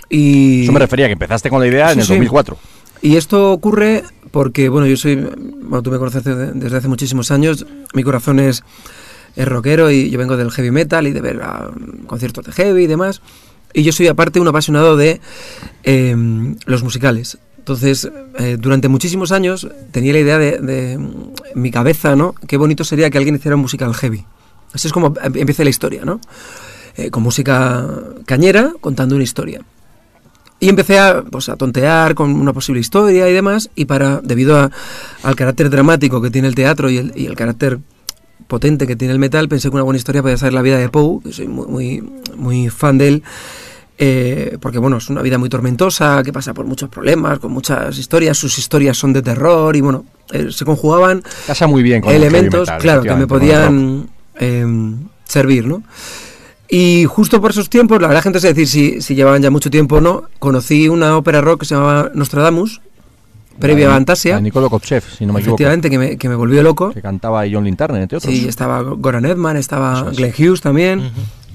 y... 0.10 0.64
Eso 0.64 0.72
me 0.72 0.80
refería, 0.80 1.08
que 1.08 1.14
empezaste 1.14 1.50
con 1.50 1.60
la 1.60 1.68
idea 1.68 1.92
en 1.92 2.00
el 2.00 2.08
2004. 2.08 2.58
Y 3.02 3.18
esto 3.18 3.52
ocurre 3.52 4.04
porque, 4.32 4.70
bueno, 4.70 4.88
yo 4.88 4.98
soy, 4.98 5.16
bueno, 5.16 5.82
tú 5.82 5.92
me 5.92 5.98
conoces 5.98 6.24
desde 6.24 6.78
hace 6.78 6.88
muchísimos 6.88 7.32
años, 7.32 7.66
mi 7.94 8.04
corazón 8.04 8.40
es 8.40 8.64
es 9.36 9.48
rockero 9.48 9.92
y 9.92 10.10
yo 10.10 10.18
vengo 10.18 10.38
del 10.38 10.52
heavy 10.52 10.72
metal 10.72 11.08
y 11.08 11.12
de 11.12 11.22
ver 11.22 11.42
ah, 11.44 11.70
conciertos 12.08 12.46
de 12.46 12.52
heavy 12.52 12.84
y 12.84 12.88
demás. 12.88 13.22
Y 13.74 13.84
yo 13.84 13.92
soy 13.92 14.08
aparte 14.08 14.40
un 14.40 14.48
apasionado 14.48 14.96
de 14.96 15.20
em, 15.84 16.56
los 16.66 16.82
musicales. 16.84 17.38
Entonces, 17.58 18.10
eh, 18.40 18.58
durante 18.60 18.88
muchísimos 18.88 19.32
años 19.32 19.68
tenía 19.92 20.14
la 20.14 20.20
idea 20.20 20.38
de, 20.38 20.94
en 20.94 21.34
mi 21.56 21.72
cabeza, 21.72 22.16
¿no? 22.16 22.36
Qué 22.48 22.58
bonito 22.58 22.84
sería 22.84 23.10
que 23.10 23.18
alguien 23.18 23.36
hiciera 23.36 23.56
un 23.56 23.64
musical 23.64 23.94
heavy. 23.94 24.24
Así 24.72 24.88
es 24.88 24.94
como 24.94 25.14
em, 25.22 25.36
empieza 25.36 25.64
la 25.64 25.70
historia, 25.70 26.06
¿no? 26.06 26.22
Eh, 26.96 27.10
con 27.10 27.24
música 27.24 27.86
cañera, 28.26 28.72
contando 28.80 29.16
una 29.16 29.26
historia. 29.26 29.62
Y 30.62 30.70
empecé 30.70 30.98
a, 30.98 31.22
pues, 31.24 31.50
a 31.50 31.58
tontear 31.58 32.16
con 32.16 32.32
una 32.32 32.54
posible 32.54 32.80
historia 32.80 33.30
y 33.30 33.34
demás, 33.34 33.70
y 33.76 33.84
para, 33.84 34.22
debido 34.22 34.72
al 35.24 35.36
carácter 35.36 35.70
dramático 35.70 36.22
que 36.22 36.30
tiene 36.30 36.48
el 36.48 36.56
teatro 36.56 36.90
y 36.90 36.98
el 36.98 37.36
carácter 37.36 37.80
potente 38.48 38.88
que 38.88 38.96
tiene 38.96 39.14
el 39.14 39.20
metal, 39.20 39.48
pensé 39.50 39.70
que 39.70 39.76
una 39.76 39.84
buena 39.84 39.98
historia 39.98 40.22
podía 40.22 40.38
ser 40.38 40.54
la 40.54 40.62
vida 40.62 40.78
de 40.78 40.90
Poe, 40.90 41.22
que 41.24 41.32
soy 41.32 41.48
muy, 41.48 42.04
muy, 42.36 42.70
fan 42.70 42.98
de 42.98 43.08
él. 43.08 43.24
Eh, 43.98 44.58
porque 44.60 44.78
bueno, 44.78 44.98
es 44.98 45.10
una 45.10 45.22
vida 45.22 45.38
muy 45.38 45.48
tormentosa, 45.48 46.22
que 46.24 46.34
pasa 46.34 46.54
por 46.54 46.66
muchos 46.66 46.90
problemas, 46.90 47.40
con 47.40 47.52
muchas 47.54 47.98
historias, 47.98 48.38
sus 48.38 48.58
historias 48.58 48.98
son 48.98 49.14
de 49.14 49.22
terror 49.22 49.74
y 49.74 49.80
bueno, 49.80 50.04
eh, 50.34 50.48
se 50.52 50.66
conjugaban 50.66 51.24
Casa 51.48 51.66
muy 51.66 51.82
bien 51.82 52.04
elementos, 52.06 52.70
claro, 52.80 53.04
que 53.04 53.16
me 53.16 53.26
podían 53.26 54.10
em, 54.36 55.08
servir, 55.24 55.66
¿no? 55.66 55.82
Y 56.68 57.06
justo 57.06 57.40
por 57.40 57.52
esos 57.52 57.70
tiempos, 57.70 58.02
la 58.02 58.08
verdad 58.08 58.24
gente 58.24 58.40
se 58.42 58.48
decir 58.54 58.68
si, 58.68 59.02
si 59.02 59.16
llevaban 59.16 59.42
ya 59.42 59.50
mucho 59.50 59.70
tiempo 59.70 59.98
o 59.98 60.02
no, 60.02 60.24
conocí 60.40 60.90
una 60.90 61.16
ópera 61.16 61.40
rock 61.40 61.62
que 61.62 61.66
se 61.68 61.76
llamaba 61.76 62.12
Nostradamus, 62.14 62.82
previa 63.60 63.90
a 63.90 63.94
Fantasia. 63.94 64.40
Nicolo 64.40 64.70
Kopchev, 64.70 65.04
si 65.18 65.26
no 65.26 65.34
me 65.34 65.40
equivoco. 65.40 65.56
Efectivamente, 65.56 65.90
que 65.90 65.98
me, 65.98 66.18
que 66.18 66.30
me 66.30 66.36
volvió 66.36 66.62
loco. 66.64 66.92
Que 66.92 67.02
cantaba 67.02 67.44
John 67.52 67.64
Linterner, 67.64 68.02
entre 68.02 68.18
otros. 68.18 68.34
Sí, 68.34 68.48
estaba 68.48 68.82
Goran 68.82 69.26
Edman, 69.26 69.58
estaba 69.58 70.10
Glenn 70.12 70.34
Hughes 70.38 70.62
también. 70.62 71.12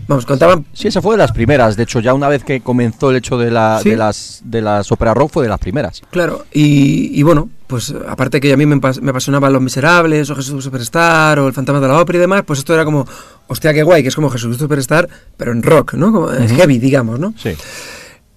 Vamos, 0.09 0.27
contaban... 0.27 0.67
Sí, 0.73 0.89
esa 0.89 1.01
fue 1.01 1.13
de 1.13 1.19
las 1.19 1.31
primeras. 1.31 1.77
De 1.77 1.85
hecho, 1.85 2.01
ya 2.01 2.15
una 2.15 2.29
vez 2.29 2.43
que 2.43 2.63
comenzó 2.63 3.11
el 3.11 3.17
hecho 3.19 3.39
de, 3.39 3.53
la, 3.53 3.81
de 3.81 3.97
las 3.97 4.41
de 4.45 4.61
las 4.61 4.91
ópera 4.91 5.15
rock 5.15 5.31
fue 5.35 5.45
de 5.45 5.49
las 5.49 5.61
primeras. 5.61 6.03
Claro, 6.11 6.47
y, 6.53 7.17
y 7.17 7.23
bueno, 7.23 7.49
pues 7.69 7.95
aparte 8.09 8.41
que 8.41 8.53
a 8.53 8.57
mí 8.57 8.67
me, 8.67 8.75
me 8.75 9.11
apasionaban 9.11 9.53
Los 9.53 9.63
Miserables, 9.63 10.29
o 10.31 10.35
Jesús 10.35 10.65
Superstar, 10.65 11.39
o 11.39 11.47
El 11.47 11.53
Fantasma 11.53 11.79
de 11.81 11.87
la 11.87 12.01
Ópera 12.01 12.17
y 12.17 12.21
demás, 12.23 12.43
pues 12.45 12.59
esto 12.59 12.75
era 12.75 12.85
como, 12.85 13.07
hostia, 13.47 13.73
qué 13.73 13.85
guay, 13.85 14.03
que 14.03 14.09
es 14.09 14.17
como 14.17 14.31
Jesús 14.31 14.57
Superstar, 14.57 15.09
pero 15.37 15.53
en 15.53 15.63
rock, 15.63 15.95
¿no? 15.95 16.11
Como 16.11 16.27
heavy, 16.27 16.79
digamos, 16.81 17.21
¿no? 17.21 17.33
Sí. 17.37 17.51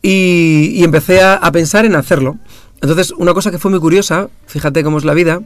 Y, 0.03 0.73
y 0.75 0.83
empecé 0.83 1.23
a, 1.23 1.35
a 1.35 1.51
pensar 1.51 1.85
en 1.85 1.95
hacerlo. 1.95 2.37
Entonces, 2.83 3.13
una 3.17 3.33
cosa 3.33 3.49
que 3.49 3.57
fue 3.57 3.71
muy 3.71 3.79
curiosa, 3.79 4.27
fíjate 4.45 4.83
cómo 4.83 4.97
es 4.97 5.05
la 5.05 5.13
vida, 5.13 5.39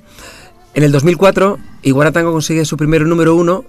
en 0.74 0.84
el 0.84 0.92
2004 0.92 1.60
Iguaratango 1.84 2.32
consigue 2.32 2.66
su 2.66 2.78
primer 2.78 3.04
número 3.04 3.36
uno 3.36 3.64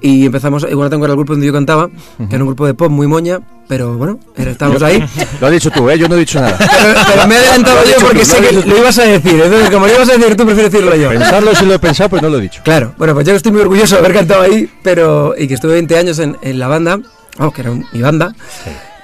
y 0.00 0.26
empezamos, 0.26 0.66
Iguaratango 0.68 1.04
era 1.04 1.12
el 1.12 1.16
grupo 1.16 1.34
donde 1.34 1.46
yo 1.46 1.52
cantaba, 1.52 1.88
que 2.28 2.34
era 2.34 2.42
un 2.42 2.48
grupo 2.48 2.66
de 2.66 2.74
pop 2.74 2.90
muy 2.90 3.06
moña, 3.06 3.38
pero 3.68 3.96
bueno, 3.96 4.18
estábamos 4.36 4.82
ahí. 4.82 5.04
Lo 5.40 5.46
has 5.46 5.52
dicho 5.52 5.70
tú, 5.70 5.88
¿eh? 5.88 5.96
yo 5.96 6.08
no 6.08 6.16
he 6.16 6.18
dicho 6.18 6.40
nada. 6.40 6.58
Pero, 6.58 7.28
me 7.28 7.36
he 7.36 7.38
adelantado 7.38 7.84
yo 7.84 8.04
porque 8.04 8.24
sé 8.24 8.40
que 8.40 8.52
lo 8.68 8.76
ibas 8.76 8.98
a 8.98 9.04
decir, 9.04 9.40
entonces 9.40 9.70
como 9.70 9.86
lo 9.86 9.94
ibas 9.94 10.08
a 10.08 10.16
decir 10.16 10.36
tú, 10.36 10.44
prefiero 10.44 10.68
decirlo 10.68 10.96
yo. 10.96 11.08
Pensarlo 11.10 11.54
si 11.54 11.64
lo 11.64 11.74
he 11.74 11.78
pensado, 11.78 12.10
pues 12.10 12.22
no 12.22 12.28
lo 12.28 12.38
he 12.38 12.42
dicho. 12.42 12.60
Claro, 12.64 12.92
bueno, 12.98 13.14
pues 13.14 13.24
yo 13.24 13.34
estoy 13.34 13.52
muy 13.52 13.60
orgulloso 13.60 13.94
de 13.94 14.00
haber 14.00 14.14
cantado 14.14 14.42
ahí, 14.42 14.68
pero 14.82 15.36
y 15.38 15.46
que 15.46 15.54
estuve 15.54 15.74
20 15.74 15.96
años 15.96 16.18
en, 16.18 16.58
la 16.58 16.66
banda, 16.66 16.98
vamos, 17.38 17.54
que 17.54 17.60
era 17.60 17.70
mi 17.70 18.02
banda. 18.02 18.34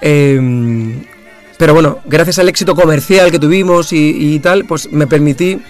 Eh, 0.01 1.07
pero 1.59 1.75
bueno, 1.75 1.99
gracias 2.07 2.39
al 2.39 2.49
éxito 2.49 2.75
comercial 2.75 3.31
que 3.31 3.39
tuvimos 3.39 3.93
y, 3.93 4.35
y 4.35 4.39
tal, 4.39 4.65
pues 4.65 4.91
me 4.93 5.07
permití, 5.07 5.61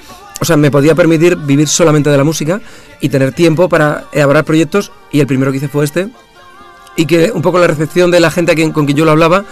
o 0.40 0.44
sea, 0.44 0.57
me 0.57 0.70
podía 0.70 0.94
permitir 0.94 1.37
vivir 1.37 1.66
solamente 1.66 2.11
de 2.11 2.16
la 2.16 2.24
música 2.24 2.61
y 3.01 3.09
tener 3.09 3.33
tiempo 3.33 3.68
para 3.68 4.05
elaborar 4.12 4.44
proyectos 4.44 4.92
y 5.11 5.20
el 5.20 5.27
primero 5.27 5.51
que 5.51 5.57
hice 5.57 5.68
fue 5.68 5.85
este. 5.85 6.09
Y 6.94 7.07
que 7.07 7.33
un 7.33 7.42
poco 7.42 7.59
la 7.59 7.66
recepción 7.66 8.11
de 8.11 8.20
la 8.20 8.31
gente 8.31 8.55
quien, 8.55 8.72
con 8.72 8.85
quien 8.85 8.98
yo 8.98 9.05
lo 9.05 9.12
hablaba 9.12 9.44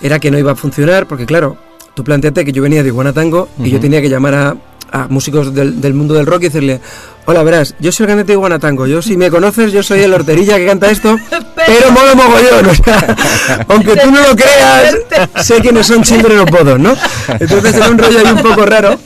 era 0.00 0.18
que 0.18 0.30
no 0.30 0.38
iba 0.38 0.52
a 0.52 0.56
funcionar 0.56 1.08
porque 1.08 1.26
claro, 1.26 1.56
tú 1.94 2.04
planteate 2.04 2.44
que 2.44 2.52
yo 2.52 2.62
venía 2.62 2.82
de 2.82 2.88
Iguana 2.88 3.12
Tango 3.12 3.48
y 3.58 3.70
yo 3.70 3.80
tenía 3.80 4.00
que 4.00 4.08
llamar 4.08 4.34
a, 4.34 4.56
a 4.92 5.08
músicos 5.08 5.54
del, 5.54 5.80
del 5.80 5.94
mundo 5.94 6.14
del 6.14 6.26
rock 6.26 6.42
y 6.42 6.44
decirle, 6.44 6.80
hola, 7.24 7.42
verás, 7.42 7.74
yo 7.80 7.90
soy 7.90 8.04
el 8.04 8.08
cantante 8.08 8.32
de 8.32 8.34
Iguana 8.34 8.58
Tango, 8.58 8.86
yo 8.86 9.00
si 9.00 9.16
me 9.16 9.30
conoces, 9.30 9.72
yo 9.72 9.82
soy 9.82 10.00
el 10.00 10.12
horterilla 10.12 10.56
que 10.58 10.66
canta 10.66 10.90
esto, 10.90 11.16
pero 11.66 11.90
mola 11.90 12.14
mogollón, 12.14 12.66
o 12.66 12.74
sea, 12.74 13.16
aunque 13.68 13.96
tú 13.96 14.10
no 14.10 14.20
lo 14.20 14.36
creas, 14.36 14.96
sé 15.42 15.60
quiénes 15.60 15.86
son 15.86 16.02
Children 16.02 16.40
of 16.40 16.50
Bodom, 16.50 16.82
¿no? 16.82 16.94
Entonces 17.40 17.74
era 17.74 17.88
un 17.88 17.98
rollo 17.98 18.18
ahí 18.18 18.32
un 18.32 18.42
poco 18.42 18.66
raro. 18.66 18.98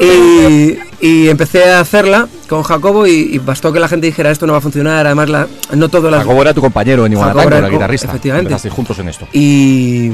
Y, 0.00 0.78
y 1.00 1.28
empecé 1.28 1.64
a 1.68 1.80
hacerla 1.80 2.28
con 2.48 2.62
Jacobo 2.62 3.06
y, 3.06 3.12
y 3.32 3.38
bastó 3.38 3.72
que 3.72 3.80
la 3.80 3.88
gente 3.88 4.06
dijera 4.06 4.30
esto 4.30 4.46
no 4.46 4.52
va 4.52 4.60
a 4.60 4.62
funcionar, 4.62 5.04
además 5.04 5.28
la, 5.28 5.48
no 5.74 5.88
todo 5.88 6.08
las... 6.10 6.20
Jacobo 6.22 6.40
era 6.40 6.54
tu 6.54 6.60
compañero 6.60 7.04
en 7.04 7.12
Iguana 7.12 7.32
Jacobo 7.32 7.44
Tango, 7.44 7.58
era 7.58 7.66
el 7.66 7.72
guitarrista. 7.72 8.06
efectivamente. 8.08 8.70
Juntos 8.70 8.98
en 9.00 9.08
esto. 9.08 9.26
Y, 9.32 10.10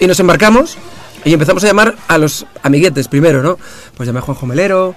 y 0.00 0.06
nos 0.06 0.18
embarcamos 0.18 0.78
y 1.24 1.32
empezamos 1.32 1.62
a 1.64 1.66
llamar 1.66 1.94
a 2.08 2.18
los 2.18 2.46
amiguetes 2.62 3.08
primero, 3.08 3.42
¿no? 3.42 3.58
Pues 3.96 4.06
llamé 4.06 4.20
a 4.20 4.22
Juanjo 4.22 4.46
Melero, 4.46 4.94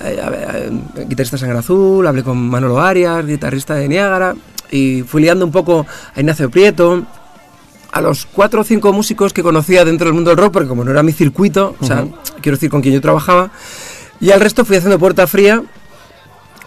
eh, 0.00 0.18
eh, 0.20 0.70
guitarrista 1.06 1.38
Sangre 1.38 1.58
Azul, 1.58 2.06
hablé 2.06 2.22
con 2.22 2.38
Manolo 2.48 2.80
Arias, 2.80 3.26
guitarrista 3.26 3.74
de 3.74 3.88
Niágara, 3.88 4.34
y 4.70 5.02
fui 5.02 5.22
liando 5.22 5.44
un 5.44 5.52
poco 5.52 5.86
a 6.14 6.20
Ignacio 6.20 6.50
Prieto, 6.50 7.04
a 7.92 8.00
los 8.00 8.26
cuatro 8.26 8.62
o 8.62 8.64
cinco 8.64 8.92
músicos 8.92 9.32
que 9.32 9.42
conocía 9.42 9.84
dentro 9.84 10.06
del 10.06 10.14
mundo 10.14 10.30
del 10.30 10.38
rock, 10.38 10.52
porque 10.52 10.68
como 10.68 10.84
no 10.84 10.90
era 10.90 11.02
mi 11.02 11.12
circuito, 11.12 11.76
o 11.78 11.86
sea, 11.86 12.06
quiero 12.40 12.56
decir 12.56 12.70
con 12.70 12.82
quien 12.82 12.94
yo 12.94 13.00
trabajaba, 13.00 13.50
y 14.20 14.30
al 14.30 14.40
resto 14.40 14.64
fui 14.64 14.76
haciendo 14.76 14.98
puerta 14.98 15.26
fría, 15.26 15.62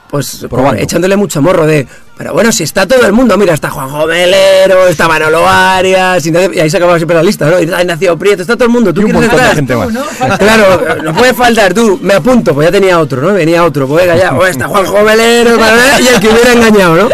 pues 0.10 0.46
Probando. 0.50 0.82
echándole 0.82 1.18
mucho 1.18 1.42
morro 1.42 1.66
de, 1.68 1.86
pero 2.18 2.34
bueno, 2.34 2.52
si 2.52 2.64
está 2.64 2.88
todo 2.88 3.06
el 3.06 3.14
mundo, 3.14 3.38
mira, 3.38 3.54
está 3.54 3.70
Juanjo 3.70 4.08
Velero, 4.08 4.88
está 4.88 5.08
Manolo 5.08 5.48
Arias, 5.48 6.26
y, 6.26 6.36
ahí 6.36 6.68
se 6.68 6.78
acababa 6.78 6.98
siempre 6.98 7.16
la 7.16 7.22
lista, 7.22 7.48
¿no? 7.48 7.60
Y 7.60 7.66
está 7.66 7.80
Ignacio 7.80 8.18
Prieto, 8.18 8.42
está 8.42 8.56
todo 8.56 8.66
el 8.66 8.72
mundo, 8.72 8.92
¿tú 8.92 9.02
Y 9.02 9.04
un 9.04 9.12
quieres 9.12 9.30
montón 9.30 9.56
de 9.56 9.60
entrar? 9.60 9.86
gente 9.86 10.00
más. 10.26 10.40
Claro, 10.40 11.04
no 11.04 11.14
puede 11.14 11.36
faltar, 11.36 11.76
tú, 11.76 12.00
me 12.02 12.16
apunto, 12.16 12.56
pues 12.56 12.68
ya 12.68 12.72
tenía 12.72 13.00
otro, 13.00 13.22
¿no? 13.22 13.34
Venía 13.34 13.64
otro, 13.64 13.88
pues 13.88 14.06
venga 14.06 14.18
ya, 14.18 14.36
pues 14.36 14.52
está 14.52 14.68
Juanjo 14.68 15.04
bla, 15.04 15.16
y 15.16 16.08
el 16.08 16.20
que 16.20 16.30
hubiera 16.30 16.54
engañado, 16.54 16.96
¿no? 16.96 17.10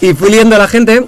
Y 0.00 0.14
fui 0.14 0.30
liando 0.30 0.54
a 0.54 0.58
la 0.60 0.68
gente, 0.68 1.04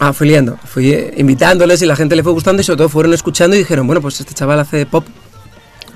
ah, 0.00 0.12
fui 0.12 0.26
liando, 0.26 0.58
fui 0.64 0.90
eh, 0.90 1.14
invitándoles 1.16 1.82
y 1.82 1.86
la 1.86 1.94
gente 1.94 2.16
le 2.16 2.24
fue 2.24 2.32
gustando 2.32 2.62
y 2.62 2.64
sobre 2.64 2.78
todo 2.78 2.88
fueron 2.88 3.14
escuchando 3.14 3.54
y 3.54 3.60
dijeron, 3.60 3.86
bueno, 3.86 4.02
pues 4.02 4.18
este 4.18 4.34
chaval 4.34 4.58
hace 4.58 4.86
pop, 4.86 5.06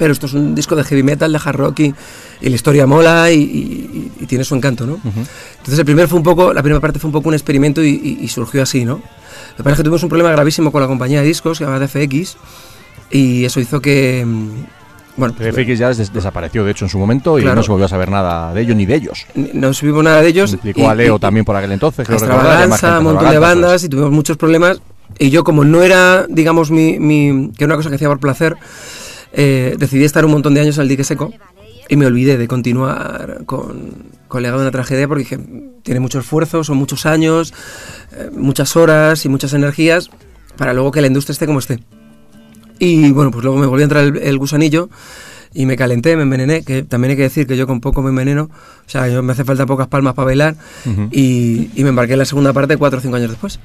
pero 0.01 0.13
esto 0.15 0.25
es 0.25 0.33
un 0.33 0.55
disco 0.55 0.75
de 0.75 0.83
heavy 0.83 1.03
metal, 1.03 1.31
de 1.31 1.39
hard 1.45 1.57
rock 1.57 1.81
y, 1.81 1.95
y 2.41 2.49
la 2.49 2.55
historia 2.55 2.87
mola 2.87 3.31
y, 3.31 3.35
y- 3.39 4.13
y 4.21 4.27
tiene 4.27 4.45
su 4.45 4.55
encanto, 4.55 4.87
¿no? 4.87 4.99
Entonces 5.05 5.79
el 5.79 5.85
primer 5.85 6.09
fue 6.09 6.17
un 6.17 6.23
poco, 6.25 6.55
la 6.55 6.63
primera 6.63 6.81
parte 6.81 6.99
fue 6.99 7.09
un 7.09 7.13
poco 7.13 7.29
un 7.29 7.35
experimento 7.35 7.83
y, 7.85 8.27
surgió 8.29 8.63
así, 8.63 8.87
¿no? 8.87 8.95
Lo 8.95 9.57
que 9.59 9.63
pasa 9.63 9.73
es 9.73 9.77
que 9.77 9.83
tuvimos 9.85 10.03
un 10.03 10.09
problema 10.09 10.31
gravísimo 10.31 10.73
con 10.73 10.81
la 10.81 10.89
compañía 10.89 11.21
de 11.21 11.27
discos, 11.27 11.59
que 11.59 11.65
se 11.67 11.71
llama 11.71 11.85
DFX, 11.85 12.37
y 13.11 13.45
eso 13.45 13.61
hizo 13.61 13.81
que, 13.83 14.25
mm, 14.27 14.49
bueno, 15.19 15.35
pues, 15.37 15.55
FX 15.55 15.79
ya 15.79 15.89
des- 15.89 16.11
desapareció, 16.15 16.65
de 16.65 16.71
hecho, 16.71 16.87
en 16.87 16.89
su 16.89 16.99
momento 16.99 17.39
y 17.39 17.43
Claro. 17.43 17.57
no 17.57 17.63
se 17.63 17.71
volvió 17.71 17.85
a 17.85 17.89
saber 17.91 18.11
nada 18.11 18.55
de 18.55 18.63
ellos 18.63 18.77
ni 18.77 18.87
de 18.87 18.95
ellos. 18.95 19.27
no 19.35 19.75
subimos 19.75 20.03
nada 20.03 20.23
de 20.23 20.29
ellos. 20.29 20.55
Implicó 20.55 20.89
a 20.89 20.95
Leo 20.95 21.19
también 21.19 21.45
por 21.45 21.57
aquel 21.57 21.73
entonces, 21.73 22.09
y 22.09 22.13
extravaganza, 22.13 22.99
un 23.01 23.05
montón 23.05 23.25
de 23.25 23.29
extravaganza, 23.33 23.61
bandas 23.67 23.85
y 23.85 23.89
tuvimos 23.91 24.13
muchos 24.13 24.39
problemas. 24.39 24.81
Y 25.19 25.29
yo, 25.31 25.43
como 25.45 25.65
no 25.65 25.83
era, 25.83 26.25
digamos, 26.29 26.71
mi, 26.71 26.99
mi- 26.99 27.51
que 27.51 27.65
era 27.65 27.67
una 27.75 27.77
cosa 27.77 27.91
que 27.91 27.97
hacía 27.97 28.09
por 28.09 28.21
placer, 28.21 28.57
eh, 29.33 29.77
decidí 29.79 30.05
estar 30.05 30.25
un 30.25 30.33
montón 30.33 30.55
de 30.55 30.61
años 30.61 30.79
al 30.79 30.89
dique 30.89 31.05
seco 31.05 31.33
y 31.89 31.97
me 31.97 32.07
olvidé 32.07 32.39
de 32.39 32.47
continuar 32.47 33.43
con, 33.47 33.91
con 34.29 34.43
Legado 34.43 34.61
de 34.61 34.67
una 34.67 34.71
Tragedia 34.71 35.09
porque 35.09 35.25
dije, 35.25 35.39
tiene 35.83 36.01
mucho 36.01 36.21
esfuerzo, 36.21 36.63
son 36.63 36.77
muchos 36.77 37.07
años, 37.07 37.53
eh, 38.13 38.31
muchas 38.33 38.77
horas 38.77 39.25
y 39.25 39.29
muchas 39.29 39.53
energías 39.55 40.11
para 40.57 40.73
luego 40.73 40.91
que 40.93 41.01
la 41.01 41.09
industria 41.09 41.33
esté 41.33 41.47
como 41.47 41.59
esté. 41.59 41.81
Y 42.79 43.11
bueno, 43.11 43.31
pues 43.31 43.45
luego 43.45 43.59
me 43.59 43.67
volvió 43.67 43.85
a 43.85 43.87
entrar 43.87 44.05
el, 44.05 44.17
el 44.17 44.39
gusanillo 44.39 44.89
y 45.53 45.67
me 45.67 45.77
calenté, 45.77 46.17
me 46.17 46.23
envenené, 46.23 46.63
que 46.63 46.83
también 46.85 47.11
hay 47.11 47.17
que 47.17 47.25
decir 47.25 47.47
que 47.47 47.57
yo 47.57 47.67
con 47.67 47.81
poco 47.81 48.03
me 48.03 48.11
enveneno, 48.11 48.45
o 48.45 48.89
sea, 48.89 49.09
yo 49.09 49.23
me 49.23 49.33
hace 49.33 49.45
falta 49.45 49.67
pocas 49.67 49.89
palmas 49.89 50.15
para 50.15 50.27
bailar 50.27 50.55
Ujú. 50.87 51.09
y, 51.11 51.71
y 51.75 51.83
me 51.83 51.89
embarqué 51.89 52.13
en 52.13 52.21
la 52.21 52.25
segunda 52.25 52.53
parte 52.53 52.77
cuatro 52.77 53.01
o 53.01 53.03
cinco 53.03 53.17
años 53.17 53.31
después. 53.31 53.59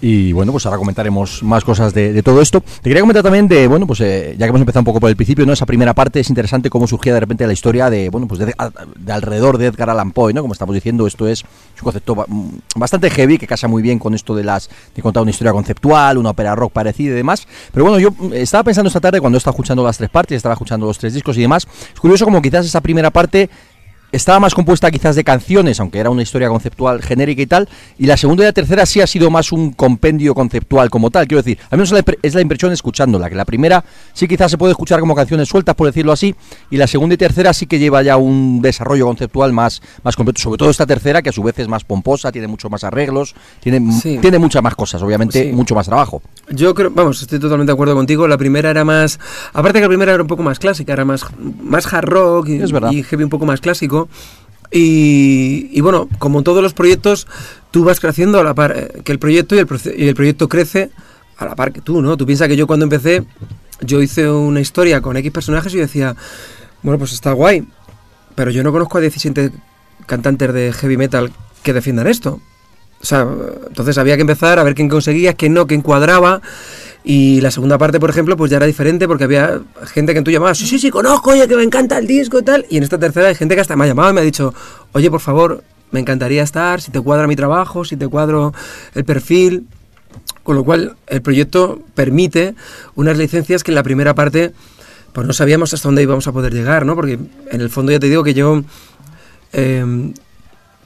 Y 0.00 0.32
bueno, 0.32 0.52
pues 0.52 0.66
ahora 0.66 0.78
comentaremos 0.78 1.42
más 1.42 1.64
cosas 1.64 1.94
de, 1.94 2.22
todo 2.22 2.40
esto. 2.42 2.60
Te 2.60 2.90
quería 2.90 3.00
comentar 3.00 3.22
también 3.22 3.48
de, 3.48 3.66
bueno, 3.66 3.86
pues 3.86 4.00
eh, 4.00 4.34
ya 4.38 4.46
que 4.46 4.50
hemos 4.50 4.60
empezado 4.60 4.80
un 4.80 4.86
poco 4.86 5.00
por 5.00 5.10
el 5.10 5.16
principio, 5.16 5.46
¿no? 5.46 5.52
Esa 5.52 5.66
primera 5.66 5.94
parte 5.94 6.20
es 6.20 6.28
interesante 6.28 6.68
cómo 6.70 6.86
surgía 6.86 7.14
de 7.14 7.20
repente 7.20 7.46
la 7.46 7.52
historia 7.52 7.88
de, 7.90 8.10
bueno, 8.10 8.28
pues 8.28 8.40
de, 8.40 8.54
de 8.96 9.12
alrededor 9.12 9.58
de 9.58 9.66
Edgar 9.66 9.90
Allan 9.90 10.12
Poe, 10.12 10.32
¿no? 10.32 10.42
Como 10.42 10.52
estamos 10.52 10.74
diciendo, 10.74 11.06
esto 11.06 11.26
es 11.26 11.42
un 11.42 11.84
concepto 11.84 12.14
mm, 12.26 12.48
bastante 12.76 13.10
heavy 13.10 13.38
que 13.38 13.46
casa 13.46 13.68
muy 13.68 13.82
bien 13.82 13.98
con 13.98 14.14
esto 14.14 14.34
de 14.34 14.44
las 14.44 14.68
de 14.94 15.02
contar 15.02 15.22
una 15.22 15.30
historia 15.30 15.52
conceptual, 15.52 16.18
una 16.18 16.30
ópera 16.30 16.54
rock 16.54 16.72
parecida 16.72 17.12
y 17.12 17.16
demás. 17.16 17.46
Pero 17.72 17.84
bueno, 17.84 17.98
yo 17.98 18.10
mm, 18.10 18.34
estaba 18.34 18.64
pensando 18.64 18.88
esta 18.88 19.00
tarde 19.00 19.20
cuando 19.20 19.38
estaba 19.38 19.52
escuchando 19.52 19.84
las 19.84 19.96
tres 19.96 20.10
partes, 20.10 20.36
estaba 20.36 20.54
escuchando 20.54 20.86
los 20.86 20.98
tres 20.98 21.14
discos 21.14 21.36
y 21.38 21.40
demás. 21.40 21.66
Es 21.92 22.00
curioso 22.00 22.24
como 22.24 22.42
quizás 22.42 22.66
esa 22.66 22.80
primera 22.80 23.10
parte 23.10 23.48
estaba 24.16 24.40
más 24.40 24.54
compuesta 24.54 24.90
quizás 24.90 25.16
de 25.16 25.24
canciones, 25.24 25.80
aunque 25.80 25.98
era 25.98 26.10
una 26.10 26.22
historia 26.22 26.48
conceptual 26.48 27.02
genérica 27.02 27.42
y 27.42 27.46
tal, 27.46 27.68
y 27.98 28.06
la 28.06 28.16
segunda 28.16 28.42
y 28.44 28.46
la 28.46 28.52
tercera 28.52 28.86
sí 28.86 29.00
ha 29.00 29.06
sido 29.06 29.30
más 29.30 29.52
un 29.52 29.72
compendio 29.72 30.34
conceptual 30.34 30.90
como 30.90 31.10
tal, 31.10 31.26
quiero 31.26 31.42
decir, 31.42 31.58
al 31.70 31.78
menos 31.78 31.92
es 32.22 32.34
la 32.34 32.40
impresión 32.40 32.72
escuchándola, 32.72 33.28
que 33.28 33.34
la 33.36 33.44
primera 33.44 33.84
sí 34.12 34.28
quizás 34.28 34.50
se 34.50 34.58
puede 34.58 34.72
escuchar 34.72 35.00
como 35.00 35.14
canciones 35.14 35.48
sueltas, 35.48 35.74
por 35.74 35.86
decirlo 35.86 36.12
así, 36.12 36.34
y 36.70 36.76
la 36.76 36.86
segunda 36.86 37.14
y 37.14 37.18
tercera 37.18 37.52
sí 37.52 37.66
que 37.66 37.78
lleva 37.78 38.02
ya 38.02 38.16
un 38.16 38.60
desarrollo 38.62 39.06
conceptual 39.06 39.52
más, 39.52 39.82
más 40.02 40.16
completo, 40.16 40.40
sobre 40.40 40.58
todo 40.58 40.70
esta 40.70 40.86
tercera, 40.86 41.22
que 41.22 41.30
a 41.30 41.32
su 41.32 41.42
vez 41.42 41.58
es 41.58 41.68
más 41.68 41.84
pomposa, 41.84 42.30
tiene 42.32 42.46
muchos 42.48 42.70
más 42.70 42.84
arreglos, 42.84 43.34
tiene, 43.60 43.92
Sí. 44.00 44.18
tiene 44.20 44.38
muchas 44.38 44.62
más 44.62 44.74
cosas, 44.74 45.02
obviamente 45.02 45.42
Sí. 45.44 45.52
mucho 45.52 45.74
más 45.74 45.86
trabajo. 45.86 46.22
Yo 46.50 46.74
creo, 46.74 46.90
vamos, 46.90 47.20
estoy 47.22 47.38
totalmente 47.38 47.70
de 47.70 47.74
acuerdo 47.74 47.94
contigo. 47.94 48.28
La 48.28 48.36
primera 48.38 48.70
era 48.70 48.84
más, 48.84 49.18
aparte 49.52 49.78
que 49.78 49.82
la 49.82 49.88
primera 49.88 50.12
era 50.12 50.22
un 50.22 50.28
poco 50.28 50.42
más 50.42 50.58
clásica, 50.58 50.92
era 50.92 51.04
más, 51.04 51.24
más 51.62 51.92
hard 51.92 52.04
rock 52.06 52.48
y, 52.48 52.56
Es 52.62 52.70
verdad. 52.72 52.90
y 52.92 53.02
heavy 53.02 53.24
un 53.24 53.30
poco 53.30 53.46
más 53.46 53.60
clásico. 53.60 54.03
Y, 54.70 55.80
bueno, 55.82 56.08
como 56.18 56.42
todos 56.42 56.62
los 56.62 56.74
proyectos, 56.74 57.28
tú 57.70 57.84
vas 57.84 58.00
creciendo 58.00 58.40
a 58.40 58.44
la 58.44 58.54
par 58.54 58.72
eh, 58.76 59.02
que 59.04 59.12
el 59.12 59.20
proyecto 59.20 59.54
y 59.54 59.58
el, 59.58 59.68
el 59.96 60.14
proyecto 60.14 60.48
crece 60.48 60.90
a 61.36 61.44
la 61.44 61.54
par 61.54 61.72
que 61.72 61.80
tú, 61.80 62.02
¿no? 62.02 62.16
Tú 62.16 62.26
piensas 62.26 62.48
que 62.48 62.56
yo 62.56 62.66
cuando 62.66 62.84
empecé, 62.84 63.24
yo 63.80 64.02
hice 64.02 64.28
una 64.28 64.60
historia 64.60 65.00
con 65.00 65.16
X 65.16 65.30
personajes 65.30 65.72
y 65.74 65.78
decía, 65.78 66.16
bueno, 66.82 66.98
pues 66.98 67.12
está 67.12 67.32
guay, 67.32 67.64
pero 68.34 68.50
yo 68.50 68.62
no 68.64 68.72
conozco 68.72 68.98
a 68.98 69.00
17 69.00 69.52
cantantes 70.06 70.52
de 70.52 70.72
heavy 70.72 70.96
metal 70.96 71.32
que 71.62 71.72
defiendan 71.72 72.06
esto. 72.06 72.40
O 73.00 73.06
sea, 73.06 73.26
entonces 73.68 73.98
había 73.98 74.16
que 74.16 74.22
empezar 74.22 74.58
a 74.58 74.62
ver 74.62 74.74
quién 74.74 74.88
conseguía, 74.88 75.34
quién 75.34 75.54
no, 75.54 75.66
quién 75.66 75.82
cuadraba. 75.82 76.40
Y 77.06 77.42
la 77.42 77.50
segunda 77.50 77.76
parte, 77.76 78.00
por 78.00 78.08
ejemplo, 78.08 78.34
pues 78.34 78.50
ya 78.50 78.56
era 78.56 78.64
diferente 78.64 79.06
porque 79.06 79.24
había 79.24 79.60
gente 79.92 80.14
que 80.14 80.22
tú 80.22 80.30
llamabas, 80.30 80.56
sí, 80.56 80.66
sí, 80.66 80.78
sí, 80.78 80.90
conozco, 80.90 81.32
oye, 81.32 81.46
que 81.46 81.54
me 81.54 81.62
encanta 81.62 81.98
el 81.98 82.06
disco 82.06 82.38
y 82.38 82.42
tal. 82.42 82.64
Y 82.70 82.78
en 82.78 82.82
esta 82.82 82.98
tercera 82.98 83.28
hay 83.28 83.34
gente 83.34 83.54
que 83.54 83.60
hasta 83.60 83.76
me 83.76 83.84
ha 83.84 83.88
llamado 83.88 84.10
y 84.10 84.14
me 84.14 84.20
ha 84.22 84.24
dicho, 84.24 84.54
oye, 84.92 85.10
por 85.10 85.20
favor, 85.20 85.62
me 85.90 86.00
encantaría 86.00 86.42
estar, 86.42 86.80
si 86.80 86.90
te 86.90 87.00
cuadra 87.02 87.26
mi 87.26 87.36
trabajo, 87.36 87.84
si 87.84 87.98
te 87.98 88.08
cuadro 88.08 88.54
el 88.94 89.04
perfil. 89.04 89.66
Con 90.42 90.56
lo 90.56 90.64
cual, 90.64 90.96
el 91.06 91.20
proyecto 91.20 91.80
permite 91.94 92.54
unas 92.94 93.18
licencias 93.18 93.62
que 93.62 93.70
en 93.70 93.74
la 93.74 93.82
primera 93.82 94.14
parte, 94.14 94.52
pues 95.12 95.26
no 95.26 95.32
sabíamos 95.32 95.74
hasta 95.74 95.88
dónde 95.88 96.02
íbamos 96.02 96.26
a 96.26 96.32
poder 96.32 96.54
llegar, 96.54 96.86
¿no? 96.86 96.94
Porque 96.94 97.18
en 97.50 97.60
el 97.60 97.68
fondo 97.68 97.92
ya 97.92 97.98
te 97.98 98.08
digo 98.08 98.24
que 98.24 98.34
yo, 98.34 98.62
eh, 99.52 100.12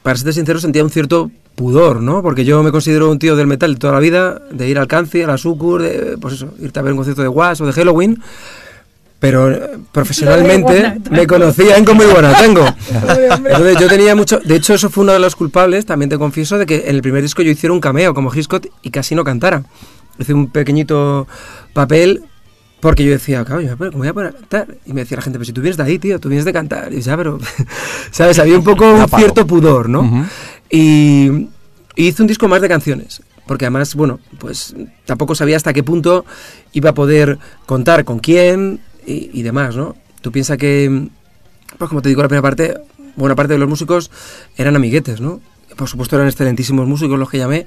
para 0.03 0.17
ser 0.17 0.33
sincero, 0.33 0.59
sentía 0.59 0.83
un 0.83 0.91
cierto 0.91 1.31
pudor, 1.59 2.01
¿no? 2.01 2.23
Porque 2.23 2.45
yo 2.45 2.63
me 2.63 2.71
considero 2.71 3.11
un 3.11 3.19
tío 3.19 3.35
del 3.35 3.49
metal 3.49 3.75
de 3.75 3.81
toda 3.81 3.93
la 3.93 3.99
vida, 3.99 4.41
de 4.53 4.69
ir 4.69 4.79
al 4.79 4.87
Canci, 4.87 5.23
a 5.23 5.27
la 5.27 5.37
Sucur, 5.37 5.83
de, 5.83 6.17
pues 6.17 6.35
eso, 6.35 6.55
irte 6.61 6.79
a 6.79 6.83
ver 6.83 6.93
un 6.93 6.99
concierto 6.99 7.21
de 7.21 7.29
Was 7.29 7.61
o 7.61 7.67
de 7.67 7.73
Halloween, 7.73 8.23
pero 9.19 9.51
eh, 9.51 9.79
profesionalmente 9.91 11.01
me 11.11 11.27
conocían 11.27 11.85
como 11.85 12.05
Iguanatango. 12.05 12.65
Entonces 13.45 13.77
yo 13.81 13.89
tenía 13.89 14.15
mucho, 14.15 14.39
de 14.39 14.55
hecho 14.55 14.73
eso 14.73 14.89
fue 14.89 15.03
uno 15.03 15.13
de 15.13 15.19
los 15.19 15.35
culpables, 15.35 15.85
también 15.85 16.09
te 16.09 16.17
confieso, 16.17 16.59
de 16.59 16.65
que 16.65 16.85
en 16.87 16.95
el 16.95 17.03
primer 17.03 17.23
disco 17.23 17.43
yo 17.43 17.51
hiciera 17.51 17.73
un 17.73 17.81
cameo 17.81 18.15
como 18.15 18.33
Hitchcock 18.33 18.69
y 18.83 18.91
casi 18.91 19.17
no 19.17 19.25
cantara. 19.25 19.65
Hice 20.21 20.35
un 20.35 20.51
pequeñito 20.51 21.27
papel 21.73 22.23
porque 22.81 23.05
yo 23.05 23.11
decía, 23.11 23.45
yo 23.45 23.77
me 23.77 23.91
voy 23.91 24.09
a 24.09 24.15
poner 24.15 24.31
a 24.31 24.33
cantar. 24.33 24.69
Y 24.87 24.93
me 24.93 25.01
decía 25.01 25.17
la 25.17 25.23
gente, 25.23 25.39
pero 25.39 25.47
si 25.47 25.53
tú 25.53 25.61
vienes 25.61 25.77
de 25.77 25.83
ahí, 25.83 25.99
tío, 25.99 26.21
tú 26.21 26.29
vienes 26.29 26.45
de 26.45 26.53
cantar. 26.53 26.93
Y 26.93 26.97
yo, 26.97 27.03
ya, 27.03 27.17
pero, 27.17 27.39
¿sabes? 28.13 28.39
Había 28.39 28.57
un 28.57 28.63
poco 28.63 28.89
un 28.89 29.09
cierto 29.09 29.47
pudor, 29.47 29.89
¿no? 29.89 30.27
Y, 30.71 31.49
y 31.97 32.09
hice 32.09 32.23
un 32.23 32.29
disco 32.29 32.49
más 32.49 32.61
de 32.61 32.69
canciones. 32.69 33.23
Porque 33.47 33.65
además, 33.65 33.95
bueno, 33.95 34.21
pues 34.39 34.75
tampoco 35.07 35.35
sabía 35.35 35.57
hasta 35.57 35.73
qué 35.73 35.83
punto 35.83 36.27
iba 36.73 36.91
a 36.91 36.95
poder 36.95 37.39
contar 37.65 38.05
con 38.05 38.19
quién 38.19 38.81
y, 39.07 39.31
y 39.33 39.43
demás, 39.43 39.75
¿no? 39.75 39.97
Tú 40.21 40.31
piensas 40.31 40.59
que, 40.59 41.09
pues 41.79 41.89
como 41.89 42.03
te 42.03 42.11
digo, 42.11 42.21
la 42.21 42.29
primera 42.29 42.43
parte, 42.43 42.75
buena 43.17 43.35
parte 43.35 43.55
de 43.55 43.59
los 43.59 43.69
músicos 43.69 44.11
eran 44.57 44.77
amiguetes, 44.77 45.21
¿no? 45.21 45.41
por 45.79 45.89
supuesto 45.89 46.17
eran 46.17 46.29
excelentísimos 46.29 46.89
músicos 46.89 47.19
los 47.19 47.31
que 47.31 47.39
llamé, 47.39 47.67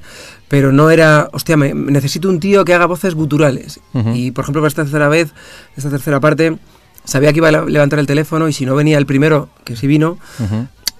pero 0.50 0.72
no 0.74 0.92
era, 0.92 1.30
hostia, 1.32 1.56
me, 1.56 1.74
necesito 1.74 2.28
un 2.30 2.42
tío 2.42 2.66
que 2.66 2.74
haga 2.74 2.86
voces 2.86 3.16
guturales. 3.16 3.80
Y 4.14 4.32
por 4.32 4.44
ejemplo, 4.44 4.62
para 4.62 4.68
esta 4.68 4.84
tercera 4.84 5.08
vez, 5.08 5.32
esta 5.78 5.90
tercera 5.90 6.20
parte, 6.20 6.58
sabía 7.06 7.32
que 7.32 7.38
iba 7.38 7.48
a 7.48 7.52
levantar 7.52 8.00
el 8.00 8.08
teléfono 8.08 8.50
y 8.50 8.54
si 8.54 8.66
no 8.66 8.76
venía 8.76 8.98
el 8.98 9.06
primero, 9.06 9.50
que 9.64 9.78
sí 9.78 9.88
vino, 9.88 10.18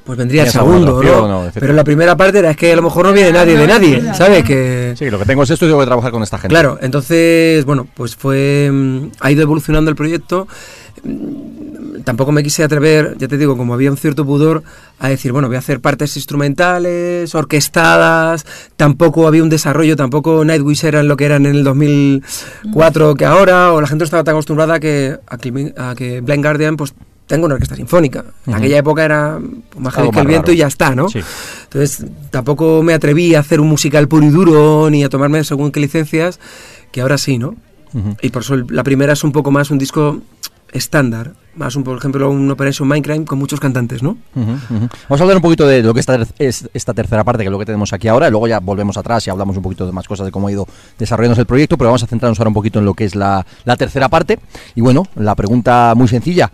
pues 0.04 0.18
vendría 0.18 0.44
el 0.44 0.50
segundo, 0.50 1.02
¿no? 1.04 1.52
Pero 1.54 1.74
la 1.74 1.84
primera 1.84 2.18
parte 2.18 2.40
era 2.40 2.52
es 2.52 2.58
que 2.58 2.74
a 2.74 2.76
lo 2.76 2.82
mejor 2.82 3.06
no 3.06 3.14
viene 3.14 3.32
nadie 3.32 3.58
de 3.58 3.68
nadie, 3.68 4.14
¿sabes? 4.14 4.44
Que... 4.44 4.94
Sí, 4.98 5.10
lo 5.10 5.20
que 5.20 5.26
tengo 5.26 5.44
es 5.44 5.50
esto 5.50 5.66
y 5.66 5.70
tengo 5.70 5.80
que 5.80 5.86
trabajar 5.86 6.12
con 6.12 6.24
esta 6.24 6.38
gente. 6.38 6.54
Claro, 6.54 6.80
entonces, 6.82 7.64
bueno, 7.66 7.88
pues 7.94 8.16
fue... 8.16 8.70
Mm, 8.72 9.12
ha 9.20 9.32
ido 9.32 9.44
evolucionando 9.44 9.90
el 9.90 9.96
proyecto 9.96 10.48
mm, 11.04 12.02
tampoco 12.04 12.32
me 12.32 12.44
quise 12.44 12.64
atrever, 12.64 13.16
ya 13.18 13.28
te 13.28 13.38
digo, 13.38 13.58
como 13.58 13.74
había 13.74 13.92
un 13.92 13.98
cierto 13.98 14.26
pudor, 14.26 14.64
a 15.00 15.10
decir, 15.10 15.32
bueno, 15.32 15.48
voy 15.48 15.56
a 15.56 15.60
hacer 15.60 15.82
partes 15.82 16.16
instrumentales, 16.16 17.34
orquestadas, 17.36 18.46
tampoco 18.76 19.28
había 19.28 19.44
un 19.44 19.50
desarrollo, 19.50 19.96
tampoco 19.96 20.44
Nightwish 20.44 20.84
eran 20.86 21.08
lo 21.08 21.18
que 21.18 21.26
eran 21.26 21.46
en 21.46 21.56
el 21.56 21.64
2004 21.64 23.16
que 23.16 23.26
ahora, 23.26 23.74
o 23.74 23.82
la 23.82 23.88
gente 23.88 24.04
estaba 24.04 24.24
tan 24.24 24.34
acostumbrada 24.34 24.80
que, 24.80 25.18
a 25.28 25.38
que, 25.38 25.74
a 25.78 25.96
que 25.96 26.22
Blind 26.22 26.44
Guardian 26.44 26.78
pues 26.78 26.94
tengo 27.32 27.46
una 27.46 27.56
orquesta 27.56 27.78
sinfónica. 27.78 28.26
En 28.46 28.56
aquella 28.56 28.80
época 28.80 29.06
era 29.06 29.40
más 29.78 29.96
que 29.96 30.20
el 30.20 30.28
viento 30.28 30.52
y 30.52 30.58
ya 30.58 30.68
está, 30.68 30.94
¿no? 30.94 31.08
Entonces 31.64 32.06
tampoco 32.30 32.84
me 32.84 32.94
atreví 32.94 33.36
a 33.36 33.40
hacer 33.40 33.62
un 33.62 33.70
musical 33.70 34.10
puro 34.10 34.26
y 34.26 34.30
duro 34.30 34.90
ni 34.90 35.06
a 35.06 35.08
tomarme 35.08 35.42
según 35.46 35.72
qué 35.72 35.80
licencias, 35.80 36.42
que 36.92 37.00
ahora 37.00 37.18
sí, 37.18 37.38
¿no? 37.38 37.56
Y 38.22 38.32
por 38.32 38.42
eso 38.42 38.58
la 38.58 38.84
primera 38.84 39.14
es 39.14 39.24
un 39.24 39.32
poco 39.32 39.50
más 39.50 39.72
un 39.72 39.78
disco 39.78 40.20
estándar, 40.74 41.34
más 41.56 41.76
un, 41.78 41.84
por 41.84 41.98
ejemplo 41.98 42.30
un 42.30 42.50
Operation 42.52 42.88
Minecraft 42.88 43.26
con 43.26 43.40
muchos 43.40 43.62
cantantes, 43.62 44.04
¿no? 44.04 44.18
Vamos 44.36 45.22
a 45.22 45.24
hablar 45.24 45.38
un 45.38 45.42
poquito 45.42 45.66
de 45.66 45.84
lo 45.84 45.94
que 45.94 46.02
esta, 46.02 46.20
es 46.38 46.70
esta 46.74 46.94
tercera 46.94 47.24
parte, 47.24 47.44
que 47.44 47.48
es 47.48 47.52
lo 47.52 47.60
que 47.60 47.66
tenemos 47.66 47.94
aquí 47.94 48.10
ahora, 48.10 48.28
y 48.28 48.32
luego 48.32 48.48
ya 48.48 48.60
volvemos 48.60 48.98
atrás 48.98 49.26
y 49.28 49.30
hablamos 49.30 49.56
un 49.56 49.64
poquito 49.64 49.86
de 49.86 49.94
más 49.94 50.06
cosas 50.06 50.26
de 50.26 50.34
cómo 50.34 50.50
ha 50.50 50.52
ido 50.52 50.68
desarrollándose 51.00 51.42
el 51.42 51.48
proyecto, 51.48 51.78
pero 51.78 51.92
vamos 51.92 52.04
a 52.04 52.08
centrarnos 52.08 52.40
ahora 52.40 52.50
un 52.50 52.56
poquito 52.56 52.80
en 52.80 52.86
lo 52.86 52.94
que 52.94 53.06
es 53.06 53.16
la, 53.16 53.46
la 53.64 53.78
tercera 53.78 54.10
parte. 54.10 54.38
Y 54.76 54.82
bueno, 54.82 55.08
la 55.16 55.34
pregunta 55.36 55.94
muy 55.96 56.10
sencilla, 56.10 56.52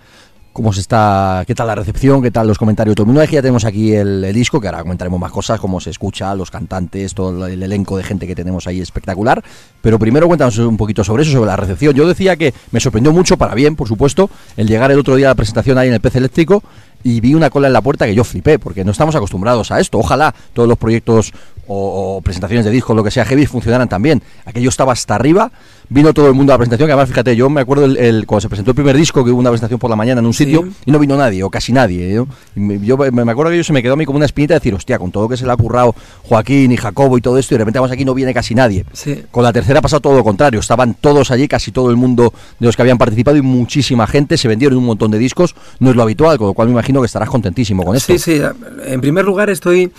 cómo 0.57 0.71
está, 0.71 1.43
qué 1.45 1.53
tal 1.53 1.67
la 1.67 1.75
recepción, 1.75 2.19
qué 2.19 2.31
tal 2.31 2.47
los 2.47 2.57
comentarios 2.57 2.93
de 2.93 2.95
todo 2.95 3.03
el 3.03 3.07
mundo. 3.09 3.21
Es 3.21 3.29
que 3.29 3.35
ya 3.35 3.43
tenemos 3.43 3.63
aquí 3.63 3.93
el, 3.93 4.33
disco, 4.33 4.59
que 4.59 4.67
ahora 4.67 4.81
comentaremos 4.81 5.19
más 5.19 5.31
cosas, 5.31 5.59
cómo 5.59 5.79
se 5.79 5.91
escucha, 5.91 6.33
los 6.33 6.49
cantantes, 6.49 7.13
todo 7.13 7.45
el 7.45 7.61
elenco 7.61 7.95
de 7.95 8.03
gente 8.03 8.25
que 8.25 8.33
tenemos 8.33 8.65
ahí 8.65 8.81
espectacular. 8.81 9.43
Pero 9.83 9.99
primero 9.99 10.25
cuéntanos 10.25 10.57
un 10.57 10.75
poquito 10.75 11.03
sobre 11.03 11.21
eso, 11.21 11.31
sobre 11.31 11.45
la 11.45 11.57
recepción. 11.57 11.93
Yo 11.93 12.07
decía 12.07 12.35
que 12.37 12.55
me 12.71 12.79
sorprendió 12.79 13.13
mucho, 13.13 13.37
para 13.37 13.53
bien, 13.53 13.75
por 13.75 13.87
supuesto, 13.87 14.31
el 14.55 14.67
llegar 14.67 14.89
el 14.89 14.97
otro 14.97 15.15
día 15.15 15.27
a 15.27 15.29
la 15.29 15.35
presentación 15.35 15.77
ahí 15.77 15.89
en 15.89 15.93
el 15.93 16.01
PC 16.01 16.17
eléctrico 16.17 16.63
y 17.03 17.19
vi 17.21 17.33
una 17.33 17.49
cola 17.49 17.67
en 17.67 17.73
la 17.73 17.81
puerta 17.81 18.05
que 18.05 18.15
yo 18.15 18.23
flipé, 18.23 18.59
porque 18.59 18.83
no 18.83 18.91
estamos 18.91 19.15
acostumbrados 19.15 19.71
a 19.71 19.79
esto. 19.79 19.97
Ojalá 19.97 20.33
todos 20.53 20.67
los 20.67 20.77
proyectos 20.77 21.33
o, 21.67 22.21
presentaciones 22.23 22.65
de 22.65 22.71
discos, 22.71 22.95
lo 22.95 23.03
que 23.03 23.11
sea 23.11 23.25
heavy, 23.25 23.45
funcionaran 23.45 23.89
también. 23.89 24.21
Aquello 24.45 24.69
estaba 24.69 24.93
hasta 24.93 25.15
arriba, 25.15 25.51
vino 25.89 26.13
todo 26.13 26.27
el 26.27 26.33
mundo 26.33 26.53
a 26.53 26.55
la 26.55 26.57
presentación, 26.59 26.87
que 26.87 26.93
además, 26.93 27.09
fíjate, 27.09 27.35
yo 27.35 27.49
me 27.49 27.61
acuerdo 27.61 27.85
el, 27.85 28.25
cuando 28.25 28.41
se 28.41 28.49
presentó 28.49 28.71
el 28.71 28.75
primer 28.75 28.95
disco, 28.95 29.23
que 29.23 29.31
hubo 29.31 29.39
una 29.39 29.49
presentación 29.49 29.79
por 29.79 29.89
la 29.89 29.95
mañana 29.95 30.19
en 30.19 30.27
un 30.27 30.33
sitio, 30.33 30.67
y 30.85 30.91
no 30.91 30.99
vino 30.99 31.17
nadie, 31.17 31.43
o 31.43 31.49
casi 31.49 31.73
nadie. 31.73 32.15
¿eh? 32.15 32.25
yo 32.55 32.97
me, 32.97 33.31
acuerdo 33.31 33.51
que 33.51 33.57
yo 33.57 33.63
se 33.63 33.73
me 33.73 33.83
quedó 33.83 33.93
a 33.93 33.97
mí 33.97 34.05
como 34.05 34.17
una 34.17 34.25
espinita 34.25 34.53
de 34.53 34.59
decir, 34.59 34.73
hostia, 34.73 34.97
con 34.97 35.11
todo 35.11 35.23
lo 35.23 35.29
que 35.29 35.37
se 35.37 35.45
le 35.45 35.51
ha 35.51 35.57
currado 35.57 35.93
Joaquín 36.23 36.71
y 36.71 36.77
Jacobo 36.77 37.17
y 37.17 37.21
todo 37.21 37.37
esto, 37.37 37.53
y 37.53 37.55
de 37.55 37.59
repente 37.59 37.79
vamos 37.79 37.91
aquí 37.91 38.05
no 38.05 38.13
viene 38.13 38.33
casi 38.33 38.55
nadie. 38.55 38.85
Con 39.31 39.43
la 39.43 39.51
tercera 39.51 39.79
ha 39.79 39.81
pasado 39.81 39.99
todo 39.99 40.15
lo 40.15 40.23
contrario, 40.23 40.59
estaban 40.59 40.93
todos 40.93 41.31
allí, 41.31 41.47
casi 41.47 41.71
todo 41.71 41.89
el 41.89 41.97
mundo 41.97 42.33
de 42.59 42.65
los 42.65 42.75
que 42.75 42.81
habían 42.81 42.97
participado 42.97 43.37
y 43.37 43.41
muchísima 43.41 44.07
gente, 44.07 44.37
se 44.37 44.47
vendieron 44.47 44.77
un 44.77 44.85
montón 44.85 45.11
de 45.11 45.17
discos, 45.17 45.55
no 45.79 45.89
es 45.89 45.95
lo 45.95 46.03
habitual, 46.03 46.37
con 46.37 46.47
lo 46.47 46.53
cual 46.53 46.69
me 46.69 46.73
imagino 46.73 46.86
que 46.93 47.05
estarás 47.05 47.29
contentísimo 47.29 47.83
con 47.83 47.95
esto. 47.95 48.13
Sí, 48.13 48.19
sí, 48.19 48.41
en 48.85 49.01
primer 49.01 49.25
lugar 49.25 49.49
estoy 49.49 49.91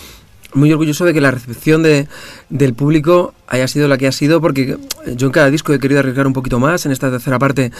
muy 0.54 0.72
orgulloso 0.72 1.04
de 1.04 1.12
que 1.12 1.20
la 1.20 1.30
recepción 1.30 1.82
de, 1.82 2.08
del 2.48 2.74
público 2.74 3.34
haya 3.46 3.68
sido 3.68 3.88
la 3.88 3.98
que 3.98 4.06
ha 4.06 4.12
sido, 4.12 4.40
porque 4.40 4.78
yo 5.14 5.26
en 5.26 5.32
cada 5.32 5.50
disco 5.50 5.72
he 5.72 5.78
querido 5.78 6.00
arriesgar 6.00 6.26
un 6.26 6.32
poquito 6.32 6.58
más. 6.58 6.86
En 6.86 6.92
esta 6.92 7.10
tercera 7.10 7.38
parte 7.38 7.70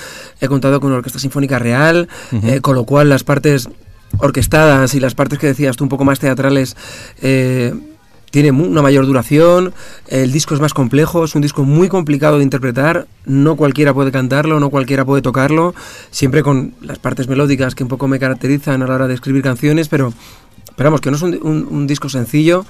he 0.41 0.49
contado 0.49 0.81
con 0.81 0.89
una 0.91 0.99
orquesta 0.99 1.19
sinfónica 1.19 1.59
real, 1.59 2.09
eh, 2.43 2.61
con 2.61 2.75
lo 2.75 2.85
cual 2.85 3.09
las 3.09 3.25
partes 3.25 3.69
orquestadas 4.19 4.95
y 4.95 5.01
las 5.01 5.15
partes 5.15 5.39
que 5.39 5.47
decías 5.47 5.77
tú 5.77 5.85
un 5.85 5.91
poco 5.91 6.05
más 6.05 6.19
teatrales 6.19 6.77
eh, 7.23 7.75
tienen 8.31 8.61
una 8.61 8.83
mayor 8.83 9.07
duración, 9.07 9.73
el 10.09 10.33
disco 10.33 10.55
es 10.55 10.61
más 10.61 10.75
complejo, 10.75 11.25
es 11.25 11.35
un 11.35 11.43
disco 11.43 11.65
muy 11.65 11.89
complicado 11.89 12.39
de 12.39 12.45
interpretar, 12.45 13.07
no 13.25 13.57
cualquiera 13.57 13.95
puede 13.95 14.13
cantarlo, 14.13 14.61
no 14.61 14.71
cualquiera 14.71 15.05
puede 15.05 15.23
tocarlo, 15.23 15.75
siempre 16.11 16.43
con 16.43 16.75
las 16.81 16.99
partes 16.99 17.29
melódicas 17.29 17.75
que 17.75 17.83
un 17.83 17.89
poco 17.89 18.09
me 18.09 18.19
caracterizan 18.19 18.83
a 18.83 18.87
la 18.87 18.95
hora 18.95 19.09
de 19.09 19.15
escribir 19.15 19.43
canciones, 19.43 19.89
pero 19.89 20.13
Esperamos 20.79 21.01
que 21.01 21.11
no 21.11 21.17
es 21.17 21.23
un, 21.23 21.87
disco 21.89 22.09
sencillo 22.09 22.65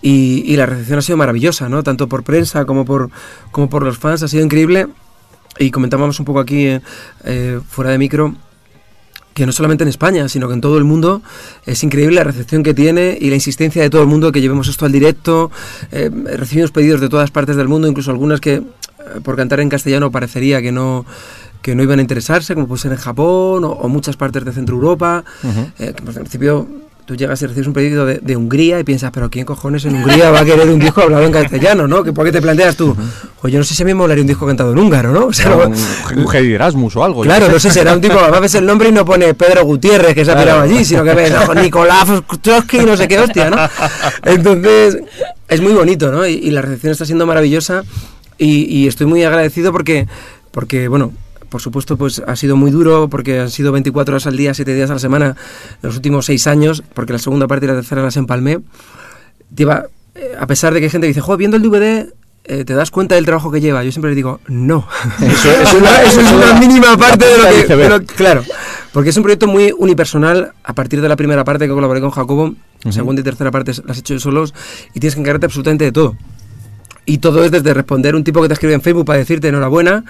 y, 0.00 0.54
la 0.54 0.64
recepción 0.64 1.00
ha 1.00 1.02
sido 1.02 1.16
maravillosa, 1.16 1.68
¿no? 1.68 1.82
Tanto 1.82 2.08
por 2.08 2.22
prensa 2.22 2.64
como 2.66 2.84
por, 2.84 3.10
como 3.50 3.68
por 3.68 3.82
los 3.82 3.98
fans, 3.98 4.22
ha 4.22 4.28
sido 4.28 4.44
increíble. 4.44 4.86
Y 5.58 5.72
comentábamos 5.72 6.20
un 6.20 6.24
poco 6.24 6.38
aquí, 6.38 6.66
eh, 6.66 6.80
eh, 7.24 7.58
fuera 7.68 7.90
de 7.90 7.98
micro, 7.98 8.36
que 9.34 9.46
no 9.46 9.52
solamente 9.52 9.84
en 9.84 9.88
España, 9.88 10.28
sino 10.28 10.48
que 10.48 10.54
en 10.54 10.60
todo 10.60 10.78
el 10.78 10.84
mundo 10.84 11.22
es 11.64 11.82
increíble 11.84 12.16
la 12.16 12.24
recepción 12.24 12.62
que 12.62 12.74
tiene 12.74 13.16
y 13.20 13.28
la 13.28 13.36
insistencia 13.36 13.82
de 13.82 13.90
todo 13.90 14.02
el 14.02 14.08
mundo 14.08 14.32
que 14.32 14.40
llevemos 14.40 14.68
esto 14.68 14.84
al 14.84 14.92
directo. 14.92 15.50
Eh, 15.92 16.10
recibimos 16.36 16.72
pedidos 16.72 17.00
de 17.00 17.08
todas 17.08 17.30
partes 17.30 17.56
del 17.56 17.68
mundo, 17.68 17.86
incluso 17.86 18.10
algunas 18.10 18.40
que 18.40 18.62
por 19.22 19.36
cantar 19.36 19.60
en 19.60 19.68
castellano 19.68 20.10
parecería 20.10 20.60
que 20.60 20.72
no 20.72 21.06
que 21.62 21.74
no 21.74 21.82
iban 21.82 21.98
a 21.98 22.02
interesarse, 22.02 22.54
como 22.54 22.68
puede 22.68 22.82
ser 22.82 22.92
en 22.92 22.98
Japón 22.98 23.64
o, 23.64 23.88
muchas 23.88 24.16
partes 24.16 24.44
de 24.44 24.52
Centro 24.52 24.76
Europa, 24.76 25.24
que 25.76 25.92
pues, 25.92 26.16
en 26.16 26.22
principio 26.22 26.68
tú 27.08 27.16
llegas 27.16 27.40
y 27.40 27.46
recibes 27.46 27.66
un 27.66 27.72
pedido 27.72 28.04
de, 28.04 28.36
Hungría 28.36 28.78
y 28.78 28.84
piensas, 28.84 29.10
pero 29.10 29.30
¿quién 29.30 29.46
cojones 29.46 29.82
en 29.86 29.94
Hungría 29.94 30.30
va 30.30 30.40
a 30.40 30.44
querer 30.44 30.68
un 30.68 30.78
disco 30.78 31.00
hablado 31.00 31.24
en 31.24 31.32
castellano, 31.32 31.88
no? 31.88 32.04
¿Por 32.04 32.26
qué 32.26 32.32
te 32.32 32.42
planteas 32.42 32.76
tú? 32.76 32.94
Oye, 33.40 33.54
yo 33.54 33.58
no 33.58 33.64
sé 33.64 33.74
si 33.74 33.82
a 33.82 33.86
mí 33.86 33.92
me 33.92 33.94
molaría 33.94 34.20
un 34.20 34.26
disco 34.26 34.46
cantado 34.46 34.72
en 34.72 34.78
húngaro, 34.78 35.10
¿no? 35.10 35.28
O 35.28 35.32
sea, 35.32 35.56
un, 35.56 35.74
un 36.18 36.36
Erasmus 36.36 36.96
o 36.96 37.04
algo. 37.04 37.22
Claro, 37.22 37.48
no 37.48 37.58
sé, 37.58 37.70
será 37.70 37.94
un 37.94 38.02
tipo, 38.02 38.18
a 38.18 38.40
veces 38.40 38.56
el 38.56 38.66
nombre 38.66 38.90
y 38.90 38.92
no 38.92 39.06
pone 39.06 39.32
Pedro 39.32 39.64
Gutiérrez, 39.64 40.14
que 40.14 40.22
se 40.22 40.32
ha 40.32 40.38
pirado 40.38 40.60
allí, 40.60 40.84
sino 40.84 41.02
que 41.02 41.14
ve 41.14 41.32
Nicolás 41.62 42.08
Trotsky, 42.42 42.80
no 42.80 42.94
sé 42.94 43.08
qué 43.08 43.18
hostia, 43.18 43.48
¿no? 43.48 43.56
Entonces, 44.30 44.98
es 45.48 45.60
muy 45.62 45.72
bonito, 45.72 46.12
¿no? 46.12 46.26
Y, 46.26 46.50
la 46.50 46.60
recepción 46.60 46.92
está 46.92 47.06
siendo 47.06 47.24
maravillosa 47.24 47.84
y, 48.36 48.64
y 48.64 48.86
estoy 48.86 49.06
muy 49.06 49.24
agradecido 49.24 49.72
porque, 49.72 50.06
porque 50.50 50.88
bueno, 50.88 51.14
por 51.48 51.60
supuesto, 51.60 51.96
pues 51.96 52.22
ha 52.26 52.36
sido 52.36 52.56
muy 52.56 52.70
duro 52.70 53.08
porque 53.08 53.40
han 53.40 53.50
sido 53.50 53.72
24 53.72 54.14
horas 54.14 54.26
al 54.26 54.36
día, 54.36 54.54
7 54.54 54.74
días 54.74 54.90
a 54.90 54.94
la 54.94 54.98
semana 54.98 55.36
los 55.82 55.96
últimos 55.96 56.26
6 56.26 56.46
años, 56.46 56.82
porque 56.94 57.12
la 57.12 57.18
segunda 57.18 57.46
parte 57.46 57.66
y 57.66 57.68
la 57.68 57.74
tercera 57.74 58.02
las 58.02 58.16
empalmé. 58.16 58.60
Lleva, 59.54 59.86
eh, 60.14 60.36
a 60.38 60.46
pesar 60.46 60.74
de 60.74 60.80
que 60.80 60.86
hay 60.86 60.90
gente 60.90 61.06
que 61.06 61.08
dice, 61.08 61.20
joder, 61.20 61.38
viendo 61.38 61.56
el 61.56 61.62
DVD 61.62 62.12
eh, 62.50 62.64
te 62.64 62.72
das 62.72 62.90
cuenta 62.90 63.14
del 63.14 63.26
trabajo 63.26 63.50
que 63.50 63.60
lleva. 63.60 63.84
Yo 63.84 63.92
siempre 63.92 64.10
le 64.10 64.14
digo, 64.14 64.40
no. 64.48 64.88
Eso, 65.20 65.50
es, 65.50 65.74
una, 65.74 66.58
mínima 66.58 66.96
parte 66.96 67.26
de 67.26 67.88
lo 67.88 68.00
que... 68.00 68.06
claro, 68.06 68.42
porque 68.92 69.10
es 69.10 69.16
un 69.18 69.22
proyecto 69.22 69.46
muy 69.46 69.74
unipersonal. 69.76 70.52
A 70.64 70.72
partir 70.72 71.02
de 71.02 71.08
la 71.10 71.16
primera 71.16 71.44
parte 71.44 71.66
que 71.66 71.74
colaboré 71.74 72.00
con 72.00 72.10
Jacobo, 72.10 72.54
segunda 72.88 73.20
y 73.20 73.24
tercera 73.24 73.50
parte 73.50 73.72
las 73.84 73.98
he 73.98 74.00
hecho 74.00 74.18
solos 74.18 74.54
y 74.94 75.00
tienes 75.00 75.14
que 75.14 75.20
encargarte 75.20 75.44
absolutamente 75.44 75.84
de 75.84 75.92
todo. 75.92 76.16
Y 77.08 77.18
todo 77.18 77.42
es 77.42 77.50
desde 77.50 77.72
responder 77.72 78.14
un 78.14 78.22
tipo 78.22 78.42
que 78.42 78.48
te 78.48 78.52
escribe 78.52 78.74
en 78.74 78.82
Facebook 78.82 79.06
para 79.06 79.18
decirte 79.18 79.48
enhorabuena, 79.48 80.04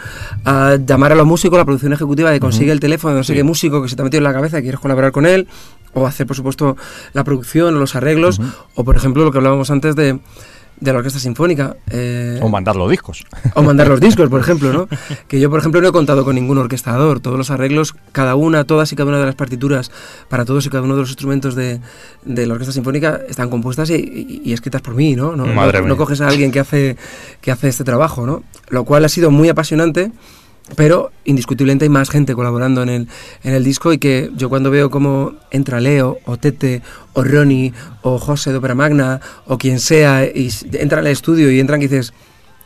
a 0.45 0.79
llamar 0.85 1.13
a 1.13 1.15
los 1.15 1.29
músicos, 1.29 1.57
la 1.57 1.65
producción 1.65 1.93
ejecutiva 1.93 2.33
de 2.33 2.41
consigue 2.41 2.73
el 2.73 2.81
teléfono 2.81 3.15
de 3.15 3.21
no 3.21 3.25
sé 3.25 3.35
qué 3.35 3.45
músico 3.45 3.81
que 3.81 3.89
se 3.89 3.95
te 3.95 4.03
ha 4.03 4.05
metido 4.05 4.19
en 4.19 4.25
la 4.25 4.33
cabeza 4.33 4.59
y 4.59 4.63
quieres 4.63 4.81
colaborar 4.81 5.13
con 5.13 5.25
él, 5.25 5.47
o 5.95 6.09
hacer, 6.09 6.27
por 6.27 6.35
supuesto, 6.35 6.77
la 7.13 7.23
producción 7.23 7.77
o 7.77 7.79
los 7.79 7.95
arreglos, 7.95 8.41
o 8.75 8.83
por 8.83 8.97
ejemplo 8.97 9.25
lo 9.25 9.31
que 9.31 9.39
hablábamos 9.39 9.71
antes 9.71 9.95
de 9.95 10.19
de 10.81 10.93
la 10.93 10.99
orquesta 10.99 11.19
sinfónica. 11.19 11.77
Eh, 11.91 12.39
o 12.43 12.49
mandar 12.49 12.77
los 12.77 12.91
discos. 12.91 13.25
O 13.55 13.63
mandar 13.63 13.89
los 13.89 14.01
discos, 14.09 14.29
por 14.29 14.41
ejemplo, 14.41 14.73
¿no? 14.73 14.89
Que 15.27 15.41
yo, 15.41 15.51
por 15.51 15.59
ejemplo, 15.59 15.81
no 15.81 15.89
he 15.89 15.93
contado 15.93 16.25
con 16.25 16.35
ningún 16.35 16.59
orquestador. 16.59 17.21
Todos 17.21 17.37
los 17.37 17.51
arreglos, 17.51 17.95
cada 18.13 18.35
una, 18.37 18.65
todas 18.65 18.93
y 18.93 18.97
cada 18.97 19.09
una 19.09 19.19
de 19.19 19.27
las 19.27 19.35
partituras 19.35 19.91
para 20.29 20.45
todos 20.45 20.67
y 20.67 20.71
cada 20.71 20.83
uno 20.83 20.95
de 20.95 21.01
los 21.03 21.11
instrumentos 21.11 21.55
de, 21.55 21.81
de 22.25 22.47
la 22.47 22.55
orquesta 22.55 22.73
sinfónica 22.73 23.21
están 23.29 23.51
compuestas 23.51 23.91
y, 23.91 24.53
escritas 24.53 24.83
por 24.83 24.95
mí, 24.95 25.15
¿no? 25.15 25.37
No, 25.37 25.47
Madre 25.47 25.81
no, 25.83 25.89
no, 25.89 25.97
coges 25.97 26.21
a 26.21 26.29
alguien 26.29 26.51
que 26.51 26.61
hace, 26.61 26.97
que 27.41 27.51
hace 27.51 27.69
este 27.69 27.85
trabajo, 27.85 28.27
¿no? 28.27 28.43
Lo 28.69 28.85
cual 28.85 29.05
ha 29.05 29.09
sido 29.09 29.31
muy 29.31 29.49
apasionante 29.49 30.11
pero 30.77 31.11
indiscutiblemente 31.25 31.85
hay 31.85 31.89
más 31.89 32.11
gente 32.11 32.35
colaborando 32.35 32.83
en 32.83 32.89
el, 32.89 33.09
en 33.43 33.55
el 33.55 33.65
disco 33.65 33.93
y 33.93 33.99
que 33.99 34.31
yo 34.37 34.49
cuando 34.49 34.71
veo 34.71 34.91
cómo 34.91 35.33
entra 35.51 35.81
Leo 35.81 36.19
o 36.25 36.37
Tete 36.37 36.83
o 37.15 37.25
Ronnie 37.25 37.73
o 38.03 38.19
José 38.19 38.51
de 38.53 38.59
Opera 38.59 38.75
Magna 38.75 39.21
o 39.47 39.59
quien 39.59 39.81
sea 39.81 40.25
y 40.25 40.51
entra 40.73 41.01
al 41.01 41.07
estudio 41.07 41.51
y 41.51 41.61
entran 41.61 41.81
y 41.81 41.89
dices, 41.89 42.13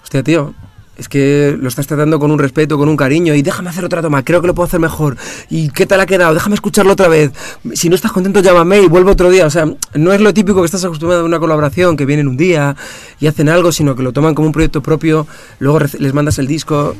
hostia 0.02 0.22
tío, 0.22 0.54
es 0.96 1.08
que 1.08 1.56
lo 1.58 1.68
estás 1.68 1.86
tratando 1.86 2.18
con 2.18 2.30
un 2.30 2.38
respeto, 2.38 2.76
con 2.76 2.88
un 2.88 2.96
cariño 2.96 3.34
y 3.34 3.42
déjame 3.42 3.70
hacer 3.70 3.84
otra 3.84 4.02
toma, 4.02 4.22
creo 4.24 4.40
que 4.40 4.46
lo 4.46 4.54
puedo 4.54 4.66
hacer 4.66 4.78
mejor 4.78 5.16
y 5.48 5.70
qué 5.70 5.86
tal 5.86 6.00
ha 6.00 6.06
quedado, 6.06 6.34
déjame 6.34 6.54
escucharlo 6.54 6.92
otra 6.92 7.08
vez, 7.08 7.32
si 7.72 7.88
no 7.88 7.94
estás 7.94 8.12
contento 8.12 8.40
llámame 8.40 8.82
y 8.82 8.88
vuelvo 8.88 9.12
otro 9.12 9.30
día, 9.30 9.46
o 9.46 9.50
sea, 9.50 9.66
no 9.94 10.12
es 10.12 10.20
lo 10.20 10.34
típico 10.34 10.60
que 10.60 10.66
estás 10.66 10.84
acostumbrado 10.84 11.22
a 11.22 11.26
una 11.26 11.38
colaboración, 11.38 11.96
que 11.96 12.04
vienen 12.04 12.28
un 12.28 12.36
día 12.36 12.76
y 13.20 13.26
hacen 13.26 13.48
algo, 13.48 13.72
sino 13.72 13.96
que 13.96 14.02
lo 14.02 14.12
toman 14.12 14.34
como 14.34 14.48
un 14.48 14.52
proyecto 14.52 14.82
propio, 14.82 15.26
luego 15.60 15.80
les 15.80 16.12
mandas 16.12 16.38
el 16.38 16.46
disco 16.46 16.94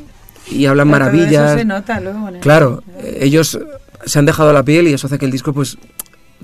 y 0.50 0.66
hablan 0.66 0.88
maravillas. 0.88 1.50
Eso 1.50 1.59
se 1.59 1.64
nota 1.64 2.00
luego. 2.00 2.31
Claro, 2.40 2.83
ellos 3.02 3.59
se 4.05 4.18
han 4.18 4.26
dejado 4.26 4.52
la 4.52 4.62
piel 4.62 4.88
y 4.88 4.92
eso 4.92 5.07
hace 5.07 5.18
que 5.18 5.24
el 5.24 5.31
disco 5.31 5.52
pues 5.52 5.78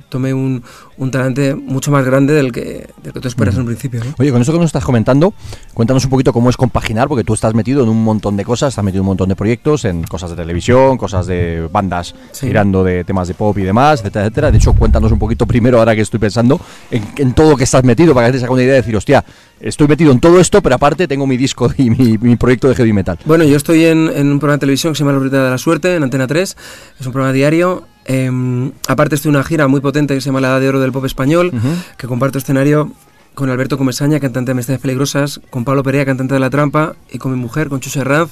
tome 0.08 0.32
un, 0.34 0.62
un 0.96 1.11
talante 1.11 1.54
mucho 1.54 1.90
más 1.90 2.04
grande 2.04 2.34
del 2.34 2.52
que, 2.52 2.88
del 3.02 3.12
que 3.12 3.20
tú 3.20 3.28
esperas 3.28 3.54
en 3.54 3.61
un 3.62 3.66
principio. 3.66 4.02
¿no? 4.04 4.14
Oye, 4.18 4.30
con 4.32 4.40
eso 4.42 4.52
que 4.52 4.58
nos 4.58 4.66
estás 4.66 4.84
comentando, 4.84 5.34
cuéntanos 5.74 6.04
un 6.04 6.11
poquito 6.11 6.32
cómo 6.32 6.50
es 6.50 6.56
compaginar, 6.56 7.08
porque 7.08 7.24
tú 7.24 7.34
estás 7.34 7.54
metido 7.54 7.82
en 7.82 7.88
un 7.88 8.02
montón 8.02 8.37
de 8.37 8.44
cosas, 8.44 8.70
estás 8.70 8.84
metido 8.84 9.00
en 9.00 9.04
un 9.04 9.08
montón 9.08 9.28
de 9.28 9.37
proyectos, 9.37 9.84
en 9.84 10.02
cosas 10.04 10.30
de 10.30 10.37
televisión, 10.37 10.96
cosas 10.96 11.26
de 11.26 11.68
bandas 11.72 12.14
Sí. 12.32 12.48
de 12.48 13.04
temas 13.04 13.28
de 13.28 13.34
pop 13.34 13.56
y 13.58 13.62
demás, 13.62 14.00
etcétera, 14.00 14.26
etcétera. 14.26 14.50
De 14.50 14.58
hecho, 14.58 14.72
cuéntanos 14.72 15.11
un 15.12 15.18
poquito 15.18 15.46
primero, 15.46 15.78
ahora 15.78 15.94
que 15.94 16.02
estoy 16.02 16.20
pensando, 16.20 16.61
en, 16.90 17.04
en 17.16 17.32
todo 17.34 17.50
lo 17.50 17.56
que 17.56 17.64
estás 17.64 17.84
metido, 17.84 18.14
para 18.14 18.26
que 18.28 18.34
te 18.34 18.40
saque 18.40 18.52
una 18.52 18.62
idea 18.62 18.72
de 18.74 18.80
decir, 18.80 18.96
hostia, 18.96 19.24
estoy 19.61 19.88
metido 19.88 20.12
en 20.12 20.20
todo 20.20 20.40
esto, 20.40 20.62
pero 20.62 20.74
aparte 20.74 21.08
tengo 21.08 21.26
mi 21.26 21.37
disco 21.37 21.70
y 21.76 21.90
mi, 21.90 22.18
mi 22.18 22.37
proyecto 22.37 22.68
de 22.68 22.74
heavy 22.74 22.92
metal. 22.92 23.18
Bueno, 23.24 23.44
yo 23.44 23.56
estoy 23.56 23.84
en, 23.84 24.08
en 24.14 24.30
un 24.32 24.38
programa 24.38 24.56
de 24.56 24.61
televisión 24.61 24.92
que 24.92 24.98
se 24.98 25.04
llama 25.04 25.12
La 25.12 25.18
Ruta 25.18 25.44
de 25.44 25.50
la 25.50 25.58
Suerte, 25.58 25.94
en 25.96 26.02
Antena 26.02 26.26
3. 26.26 26.56
Es 27.00 27.06
un 27.06 27.12
programa 27.12 27.32
diario. 27.32 27.84
Em, 28.09 28.73
aparte 28.88 29.14
estoy 29.16 29.29
en 29.29 29.37
una 29.37 29.44
gira 29.44 29.68
muy 29.68 29.81
potente 29.83 30.14
que 30.14 30.21
se 30.23 30.27
llama 30.27 30.40
La 30.40 30.49
Edad 30.49 30.61
de 30.61 30.68
Oro 30.71 30.81
del 30.81 30.92
Pop 30.92 31.05
Español, 31.05 31.53
Ujú. 31.55 31.68
que 31.99 32.07
comparto 32.07 32.38
escenario 32.38 32.90
con 33.35 33.51
Alberto 33.51 33.77
Comesaña, 33.77 34.18
cantante 34.18 34.47
de 34.49 34.53
Amistades 34.53 34.81
Peligrosas, 34.81 35.40
con 35.51 35.64
Pablo 35.64 35.83
Perea, 35.83 36.05
cantante 36.07 36.33
de 36.35 36.40
La 36.40 36.49
Trampa, 36.51 36.97
y 37.11 37.18
con 37.18 37.31
mi 37.33 37.38
mujer, 37.38 37.68
con 37.68 37.81
Chus 37.81 37.94
Herranz, 37.97 38.31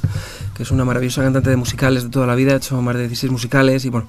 que 0.56 0.62
es 0.62 0.70
una 0.70 0.84
maravillosa 0.86 1.22
cantante 1.22 1.50
de 1.50 1.56
musicales 1.56 2.04
de 2.04 2.08
toda 2.08 2.26
la 2.26 2.34
vida, 2.34 2.54
ha 2.54 2.56
hecho 2.56 2.80
más 2.80 2.96
de 2.96 3.02
16 3.02 3.30
musicales, 3.30 3.84
y 3.84 3.90
bueno. 3.90 4.08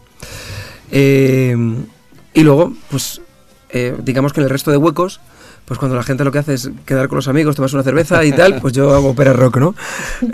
Em, 0.89 1.86
y 2.34 2.41
luego, 2.43 2.73
pues, 2.89 3.21
eh, 3.69 3.95
digamos 4.03 4.32
que 4.34 4.39
en 4.39 4.45
el 4.45 4.49
resto 4.49 4.71
de 4.71 4.77
huecos, 4.77 5.19
pues 5.67 5.77
cuando 5.80 5.97
la 5.97 6.03
gente 6.03 6.23
lo 6.23 6.32
que 6.32 6.39
hace 6.39 6.53
es 6.53 6.69
quedar 6.86 7.10
con 7.10 7.17
los 7.17 7.27
amigos, 7.27 7.58
tomarse 7.58 7.75
una 7.75 7.84
cerveza 7.84 8.23
y 8.23 8.32
tal, 8.32 8.62
pues 8.62 8.73
yo 8.73 8.95
hago 8.95 9.10
ópera 9.10 9.34
rock, 9.34 9.58
¿no? 9.58 9.75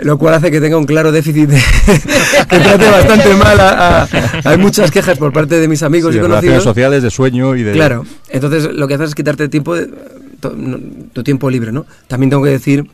Lo 0.00 0.16
cual 0.16 0.34
hace 0.34 0.48
que 0.52 0.60
tenga 0.60 0.76
un 0.78 0.84
claro 0.86 1.10
déficit, 1.10 1.48
de- 1.48 1.56
que 2.48 2.58
trate 2.60 2.88
bastante 2.88 3.34
mal 3.34 3.58
a, 3.58 4.02
a- 4.04 4.08
Hay 4.44 4.58
muchas 4.58 4.92
quejas 4.92 5.18
por 5.18 5.32
parte 5.32 5.58
de 5.58 5.66
mis 5.66 5.82
amigos 5.82 6.12
Sí, 6.12 6.18
y 6.18 6.22
conocidos. 6.22 6.62
sociales, 6.62 7.02
de 7.02 7.10
sueño 7.10 7.56
y 7.56 7.64
de... 7.64 7.72
Claro, 7.72 8.06
entonces 8.28 8.72
lo 8.72 8.86
que 8.86 8.94
haces 8.94 9.08
es 9.08 9.14
quitarte 9.16 9.48
tiempo, 9.48 9.74
de, 9.74 9.90
to- 10.38 10.54
no- 10.56 10.78
tu 11.12 11.24
tiempo 11.24 11.50
libre, 11.50 11.72
¿no? 11.72 11.84
También 12.06 12.30
tengo 12.30 12.44
que 12.44 12.50
decir, 12.50 12.88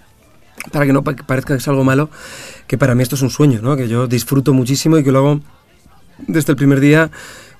para 0.72 0.86
que 0.86 0.94
no 0.94 1.04
pa- 1.04 1.14
parezca 1.16 1.52
que 1.52 1.58
es 1.58 1.68
algo 1.68 1.84
malo, 1.84 2.08
que 2.66 2.78
para 2.78 2.94
mí 2.94 3.02
esto 3.02 3.16
es 3.16 3.22
un 3.22 3.28
sueño, 3.30 3.60
¿no? 3.62 3.76
Que 3.76 3.86
yo 3.86 4.06
disfruto 4.06 4.54
muchísimo 4.54 4.96
y 4.96 5.04
que 5.04 5.12
lo 5.12 5.18
hago 5.18 5.40
desde 6.26 6.52
el 6.52 6.56
primer 6.56 6.80
día 6.80 7.10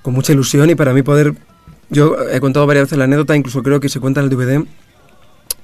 con 0.00 0.14
mucha 0.14 0.32
ilusión 0.32 0.70
y 0.70 0.74
para 0.74 0.94
mí 0.94 1.02
poder... 1.02 1.34
Yo 1.90 2.16
he 2.30 2.40
contado 2.40 2.66
varias 2.66 2.84
veces 2.86 2.98
la 2.98 3.04
anécdota, 3.04 3.34
incluso 3.36 3.62
creo 3.62 3.80
que 3.80 3.88
se 3.88 4.00
cuenta 4.00 4.20
en 4.20 4.24
el 4.24 4.30
DVD, 4.30 4.64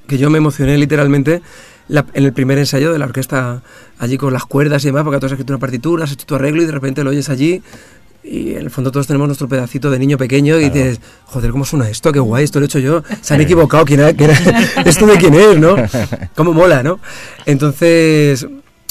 que 0.09 0.19
yo 0.19 0.29
me 0.31 0.39
emocioné 0.39 0.77
literalmente 0.79 1.41
la- 1.89 2.05
en 2.15 2.25
el 2.25 2.33
primer 2.33 2.59
ensayo 2.59 2.93
de 2.93 2.99
la 2.99 3.05
orquesta 3.07 3.63
allí 3.99 4.19
con 4.19 4.33
las 4.33 4.45
cuerdas 4.45 4.83
y 4.85 4.89
demás, 4.89 5.05
porque 5.05 5.21
tú 5.21 5.27
has 5.27 5.33
escrito 5.33 5.53
una 5.53 5.61
partitura, 5.61 6.05
has 6.05 6.13
hecho 6.13 6.27
tu 6.27 6.35
arreglo 6.35 6.63
y 6.63 6.67
de 6.67 6.73
repente 6.73 7.05
lo 7.05 7.11
oyes 7.11 7.29
allí 7.29 7.63
y 8.25 8.53
en 8.55 8.59
el 8.63 8.71
fondo 8.71 8.91
todos 8.91 9.07
tenemos 9.07 9.29
nuestro 9.29 9.49
pedacito 9.49 9.89
de 9.89 10.01
niño 10.01 10.19
pequeño 10.19 10.59
y 10.59 10.69
dices, 10.69 11.01
joder, 11.27 11.53
¿cómo 11.53 11.65
suena 11.65 11.89
esto? 11.89 12.11
Qué 12.11 12.19
guay, 12.19 12.43
esto 12.43 12.59
lo 12.59 12.65
he 12.65 12.67
hecho 12.67 12.81
yo. 12.81 13.05
Se 13.21 13.35
han 13.35 13.41
equivocado, 13.41 13.85
¿quién 13.85 14.01
era, 14.01 14.13
quién 14.15 14.31
era- 14.31 14.83
¿esto 14.85 15.07
de 15.07 15.17
quién 15.17 15.35
es, 15.35 15.59
no? 15.61 15.77
¿Cómo 16.35 16.53
mola, 16.53 16.83
no? 16.83 16.99
Entonces, 17.45 18.45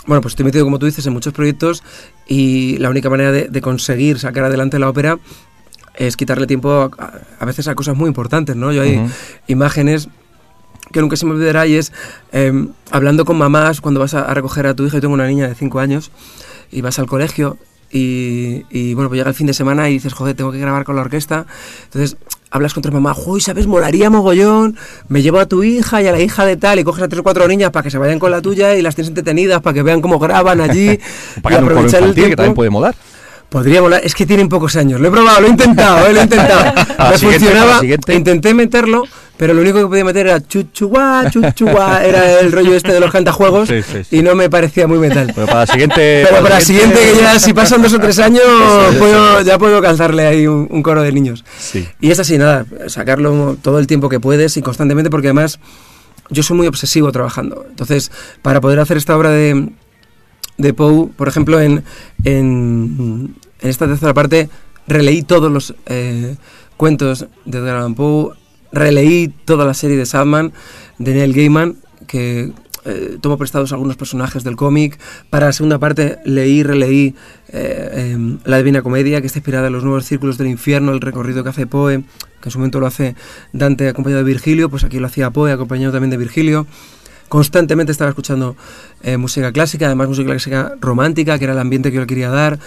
bueno, 0.08 0.22
pues 0.22 0.32
estoy 0.34 0.46
metido, 0.46 0.64
como 0.64 0.80
tú 0.80 0.86
dices, 0.86 1.06
en 1.06 1.12
muchos 1.12 1.34
proyectos 1.34 1.84
y 2.28 2.78
la 2.78 2.90
única 2.90 3.10
manera 3.10 3.32
de, 3.34 3.50
de 3.50 3.62
conseguir 3.62 4.20
sacar 4.20 4.46
adelante 4.46 4.80
la 4.80 4.88
ópera 4.90 5.20
es 5.98 6.18
quitarle 6.18 6.48
tiempo 6.48 6.92
a, 6.98 7.12
a 7.40 7.46
veces 7.46 7.68
a 7.68 7.76
cosas 7.76 7.96
muy 7.96 8.08
importantes, 8.08 8.56
¿no? 8.56 8.72
Yo 8.72 8.82
hay 8.82 9.06
imágenes 9.48 10.10
que 10.92 11.02
nunca 11.02 11.16
se 11.16 11.26
me 11.26 11.32
olvidará 11.32 11.66
y 11.68 11.76
es 11.76 11.92
eh, 12.32 12.68
hablando 12.92 13.26
con 13.26 13.38
mamás 13.38 13.82
cuando 13.82 14.00
vas 14.00 14.14
a, 14.14 14.22
a 14.22 14.34
recoger 14.34 14.68
a 14.68 14.74
tu 14.74 14.86
hija, 14.86 14.98
yo 14.98 15.02
tengo 15.02 15.14
una 15.14 15.28
niña 15.28 15.48
de 15.48 15.56
5 15.56 15.80
años 15.80 16.12
y 16.72 16.82
vas 16.82 17.00
al 17.00 17.08
colegio 17.08 17.58
y, 17.92 18.66
y, 18.70 18.94
bueno, 18.94 19.10
pues 19.10 19.20
llega 19.20 19.30
el 19.30 19.36
fin 19.36 19.48
de 19.48 19.54
semana 19.54 19.90
y 19.90 19.94
dices, 19.94 20.14
joder, 20.14 20.36
tengo 20.36 20.52
que 20.52 20.58
grabar 20.58 20.84
con 20.84 20.96
la 20.96 21.02
orquesta. 21.02 21.46
Entonces 21.86 22.18
hablas 22.52 22.74
con 22.74 22.84
tu 22.84 22.92
mamá, 22.92 23.16
uy, 23.26 23.40
¿sabes? 23.40 23.68
Molaría 23.68 24.10
mogollón, 24.10 24.76
me 25.08 25.22
llevo 25.22 25.40
a 25.40 25.46
tu 25.46 25.64
hija 25.64 26.02
y 26.02 26.08
a 26.08 26.12
la 26.12 26.20
hija 26.20 26.46
de 26.46 26.58
tal 26.58 26.80
y 26.80 26.84
coges 26.84 27.04
a 27.04 27.08
tres 27.08 27.20
o 27.20 27.24
cuatro 27.24 27.48
niñas 27.48 27.72
para 27.72 27.84
que 27.84 27.92
se 27.92 27.98
vayan 27.98 28.20
con 28.20 28.32
la 28.32 28.42
tuya 28.42 28.76
y 28.76 28.82
las 28.82 28.96
tienes 28.96 29.10
entretenidas 29.10 29.62
para 29.62 29.74
que 29.74 29.84
vean 29.84 30.02
cómo 30.02 30.20
graban 30.20 30.62
allí 30.62 30.90
y 30.90 30.92
un 30.92 31.42
coro 31.42 31.58
aprovechar 31.58 32.04
el 32.04 32.10
infantil, 32.10 32.14
que 32.14 32.22
tiempo. 32.22 32.36
también 32.36 32.56
puede 32.56 32.70
molar. 32.70 32.96
Podría 33.50 33.80
volar, 33.80 34.02
es 34.04 34.14
que 34.16 34.26
tienen 34.26 34.50
pocos 34.50 34.76
años. 34.76 35.00
Lo 35.00 35.08
he 35.08 35.12
probado, 35.12 35.40
lo 35.42 35.48
he 35.48 35.50
intentado, 35.52 36.06
eh, 36.08 36.14
lo 36.14 36.20
he 36.20 36.24
intentado. 36.24 36.74
La 36.98 37.18
funcionaba. 37.18 37.80
Intenté 37.86 38.54
meterlo, 38.54 39.04
pero 39.38 39.54
lo 39.54 39.62
único 39.62 39.80
que 39.80 39.86
podía 39.88 40.04
meter 40.04 40.28
era 40.28 40.46
chuchuá, 40.46 41.30
chuchuá. 41.30 42.04
Era 42.04 42.40
el 42.42 42.52
rollo 42.52 42.74
este 42.76 42.92
de 42.92 43.00
los 43.00 43.12
cantajuegos 43.12 43.70
Sí, 43.70 43.82
sí, 43.82 44.04
sí. 44.10 44.18
y 44.18 44.24
no 44.24 44.36
me 44.36 44.50
parecía 44.50 44.88
muy 44.88 44.98
metal. 44.98 45.32
Pero 45.34 45.48
para 45.48 45.60
la 45.62 45.68
siguiente... 45.68 46.26
Pero 46.30 46.42
para 46.44 46.56
la 46.56 46.62
siguiente, 46.62 47.00
que 47.00 47.22
ya 47.22 47.40
si 47.40 47.54
pasan 47.54 47.82
dos 47.82 47.94
o 47.94 48.00
tres 48.00 48.20
años, 48.20 48.44
puedo- 49.00 49.42
ya 49.42 49.58
puedo 49.58 49.82
calzarle 49.82 50.26
ahí 50.26 50.48
un, 50.48 50.68
un 50.70 50.84
coro 50.84 51.02
de 51.04 51.12
niños. 51.14 51.46
Sí. 51.58 51.88
Y 52.02 52.12
es 52.12 52.20
así, 52.20 52.38
nada, 52.38 52.66
sacarlo 52.88 53.56
todo 53.62 53.80
el 53.80 53.88
tiempo 53.88 54.10
que 54.10 54.20
puedes 54.20 54.58
y 54.58 54.62
constantemente, 54.64 55.10
porque 55.10 55.28
además 55.28 55.60
yo 56.30 56.44
soy 56.44 56.58
muy 56.58 56.68
obsesivo 56.68 57.12
trabajando. 57.12 57.66
Entonces, 57.70 58.12
para 58.42 58.60
poder 58.60 58.80
hacer 58.80 58.98
esta 58.98 59.16
obra 59.16 59.30
de, 59.30 59.70
de 60.58 60.74
Poe, 60.74 61.08
por 61.16 61.28
ejemplo, 61.28 61.60
en, 61.60 61.84
en, 62.24 63.36
esta 63.60 63.88
tercera 63.88 64.14
parte, 64.14 64.50
releí 64.88 65.24
todos 65.24 65.52
los 65.52 65.76
eh, 65.88 66.36
cuentos 66.78 67.28
de 67.46 67.58
Edgar 67.58 67.78
Allan 67.78 67.96
Poe, 67.96 68.36
releí 68.72 69.30
toda 69.46 69.66
la 69.66 69.74
serie 69.74 69.98
de 69.98 70.06
Sandman, 70.06 70.54
de 70.98 71.14
Neil 71.14 71.34
Gaiman, 71.34 71.78
que 72.08 72.54
eh, 72.88 73.18
tomo 73.20 73.38
prestados 73.38 73.74
algunos 73.74 73.98
personajes 73.98 74.44
del 74.44 74.56
cómic. 74.56 75.00
Para 75.32 75.48
la 75.48 75.54
segunda 75.54 75.80
parte 75.80 76.20
leí 76.24 76.62
releí 76.62 77.16
eh, 77.50 78.12
em, 78.14 78.38
La 78.46 78.58
Divina 78.58 78.84
Comedia, 78.84 79.22
que 79.22 79.28
está 79.28 79.40
inspirada 79.40 79.68
en 79.68 79.74
los 79.74 79.84
nuevos 79.84 80.06
círculos 80.06 80.38
del 80.38 80.48
infierno, 80.48 80.92
el 80.92 81.02
recorrido 81.02 81.44
que 81.44 81.50
hace 81.50 81.66
Poe, 81.66 82.04
que 82.42 82.50
en 82.50 82.52
su 82.52 82.60
momento 82.60 82.80
lo 82.80 82.86
hace 82.86 83.16
Dante 83.54 83.90
acompañado 83.90 84.24
de 84.24 84.32
Virgilio, 84.32 84.70
pues 84.70 84.84
aquí 84.84 85.00
lo 85.00 85.08
hacía 85.08 85.32
Poe 85.32 85.52
acompañado 85.52 85.94
también 85.94 86.12
de 86.12 86.18
Virgilio. 86.18 86.68
Constantemente 87.30 87.92
estaba 87.92 88.10
escuchando 88.10 88.56
eh, 89.04 89.18
música 89.18 89.52
clásica, 89.52 89.88
además 89.88 90.08
música 90.08 90.30
clásica 90.30 90.74
romántica, 90.80 91.38
que 91.38 91.46
era 91.46 91.54
el 91.54 91.60
ambiente 91.60 91.90
que 91.90 91.96
yo 91.96 92.02
le 92.02 92.08
quería 92.08 92.30
dar. 92.30 92.60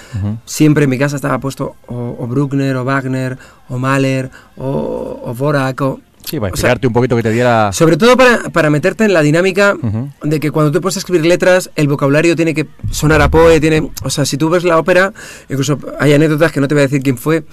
Siempre 0.44 0.84
en 0.84 0.90
mi 0.90 0.98
casa 0.98 1.16
estaba 1.16 1.38
puesto 1.38 1.76
o, 1.86 2.16
o 2.18 2.26
Bruckner, 2.26 2.76
o 2.76 2.84
Wagner, 2.84 3.38
o 3.68 3.78
Mahler, 3.78 4.30
o, 4.56 5.22
o 5.24 6.00
Sí, 6.28 6.38
para 6.38 6.52
o 6.52 6.56
sea, 6.56 6.68
explicarte 6.72 6.86
un 6.86 6.92
poquito 6.92 7.16
que 7.16 7.22
te 7.22 7.30
diera... 7.30 7.72
sobre 7.72 7.96
todo 7.96 8.14
para, 8.14 8.50
para 8.50 8.68
meterte 8.68 9.04
en 9.04 9.14
la 9.14 9.22
dinámica 9.22 9.74
Ujú. 9.82 10.10
de 10.24 10.40
que 10.40 10.50
cuando 10.50 10.78
tú 10.78 10.86
a 10.86 10.90
escribir 10.90 11.24
letras, 11.24 11.70
el 11.74 11.88
vocabulario 11.88 12.36
tiene 12.36 12.52
que 12.52 12.68
sonar 12.90 13.22
a 13.22 13.30
Poe, 13.30 13.60
tiene, 13.60 13.90
o 14.02 14.10
sea, 14.10 14.26
si 14.26 14.36
tú 14.36 14.50
ves 14.50 14.62
la 14.62 14.78
ópera, 14.78 15.14
incluso 15.48 15.78
hay 15.98 16.12
anécdotas 16.12 16.52
que 16.52 16.60
no 16.60 16.68
te 16.68 16.74
voy 16.74 16.82
a 16.82 16.86
decir 16.86 17.02
quién 17.02 17.16
fue, 17.16 17.44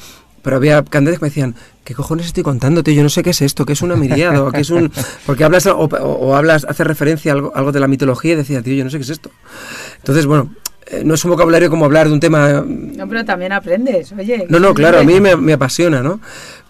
pero 0.41 0.57
había 0.57 0.83
cantantes 0.83 1.19
que 1.19 1.25
me 1.25 1.29
decían, 1.29 1.55
¿qué 1.85 1.93
cojones 1.95 2.25
estoy 2.25 2.43
contándote? 2.43 2.93
Yo 2.93 3.03
no 3.03 3.09
sé 3.09 3.23
qué 3.23 3.29
es 3.29 3.41
esto, 3.41 3.65
qué 3.65 3.71
es 3.73 3.81
una 3.81 3.95
miriada, 3.95 4.43
o 4.43 4.51
qué 4.51 4.59
es 4.61 4.69
un... 4.71 4.91
Porque 5.25 5.45
hablas, 5.45 5.65
o, 5.67 5.77
o- 5.77 5.85
o 5.87 6.35
hablas, 6.35 6.65
haces 6.67 6.85
referencia 6.85 7.31
a 7.31 7.35
algo, 7.35 7.53
algo 7.55 7.71
de 7.71 7.79
la 7.79 7.87
mitología 7.87 8.33
y 8.33 8.35
decía, 8.35 8.61
tío, 8.61 8.73
yo 8.73 8.83
no 8.83 8.89
sé 8.89 8.97
qué 8.97 9.03
es 9.03 9.09
esto. 9.11 9.31
Entonces, 9.99 10.25
bueno, 10.25 10.49
eh, 10.87 11.03
no 11.05 11.13
es 11.15 11.23
un 11.25 11.31
vocabulario 11.31 11.69
como 11.69 11.85
hablar 11.85 12.07
de 12.07 12.13
un 12.13 12.19
tema 12.19 12.63
No, 12.67 13.07
pero 13.07 13.23
también 13.23 13.51
aprendes, 13.53 14.11
oye. 14.11 14.45
no, 14.49 14.59
no, 14.59 14.73
claro, 14.73 14.99
a 14.99 15.03
mí 15.03 15.19
me, 15.21 15.35
me 15.35 15.53
apasiona, 15.53 16.01
¿no? 16.03 16.19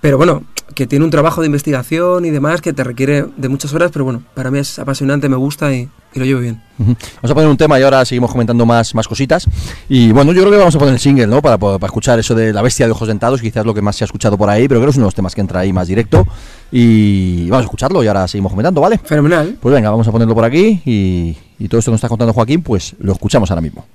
Pero 0.01 0.17
bueno, 0.17 0.43
que 0.75 0.87
tiene 0.87 1.05
un 1.05 1.11
trabajo 1.11 1.41
de 1.41 1.47
investigación 1.47 2.25
y 2.25 2.29
demás 2.31 2.61
que 2.61 2.73
te 2.73 2.83
requiere 2.83 3.25
de 3.37 3.49
muchas 3.49 3.73
horas, 3.73 3.91
pero 3.91 4.05
bueno, 4.05 4.23
para 4.33 4.51
mí 4.51 4.59
es 4.59 4.77
apasionante, 4.77 5.29
me 5.29 5.35
gusta 5.35 5.73
y, 5.73 5.89
y 6.13 6.19
lo 6.19 6.25
llevo 6.25 6.41
bien. 6.41 6.61
Vamos 6.77 7.31
a 7.31 7.33
poner 7.33 7.49
un 7.49 7.57
tema 7.57 7.79
y 7.79 7.83
ahora 7.83 8.03
seguimos 8.05 8.31
comentando 8.31 8.65
más, 8.65 8.93
más 8.93 9.07
cositas. 9.07 9.47
Y 9.89 10.11
bueno, 10.11 10.33
yo 10.33 10.41
creo 10.41 10.51
que 10.51 10.57
vamos 10.57 10.75
a 10.75 10.79
poner 10.79 10.93
el 10.95 10.99
single, 10.99 11.27
¿no? 11.27 11.41
Para, 11.41 11.57
para 11.57 11.85
escuchar 11.85 12.19
eso 12.19 12.35
de 12.35 12.53
La 12.53 12.61
Bestia 12.61 12.85
de 12.85 12.91
Ojos 12.91 13.07
Dentados, 13.07 13.41
quizás 13.41 13.65
lo 13.65 13.73
que 13.73 13.81
más 13.81 13.95
se 13.95 14.03
ha 14.03 14.07
escuchado 14.07 14.37
por 14.37 14.49
ahí, 14.49 14.67
pero 14.67 14.79
creo 14.79 14.87
que 14.87 14.91
es 14.91 14.97
uno 14.97 15.05
de 15.05 15.07
los 15.07 15.15
temas 15.15 15.33
que 15.33 15.41
entra 15.41 15.61
ahí 15.61 15.71
más 15.73 15.87
directo. 15.87 16.27
Y 16.71 17.49
vamos 17.49 17.63
a 17.63 17.65
escucharlo 17.65 18.03
y 18.03 18.07
ahora 18.07 18.27
seguimos 18.27 18.51
comentando, 18.51 18.81
¿vale? 18.81 18.97
Fenomenal. 18.97 19.57
Pues 19.59 19.73
venga, 19.73 19.89
vamos 19.89 20.07
a 20.07 20.11
ponerlo 20.11 20.35
por 20.35 20.43
aquí 20.43 20.81
y, 20.85 21.37
y 21.57 21.67
todo 21.67 21.79
esto 21.79 21.89
que 21.89 21.93
nos 21.93 21.99
está 21.99 22.09
contando 22.09 22.33
Joaquín, 22.33 22.61
pues 22.61 22.95
lo 22.99 23.13
escuchamos 23.13 23.49
ahora 23.49 23.61
mismo. 23.61 23.85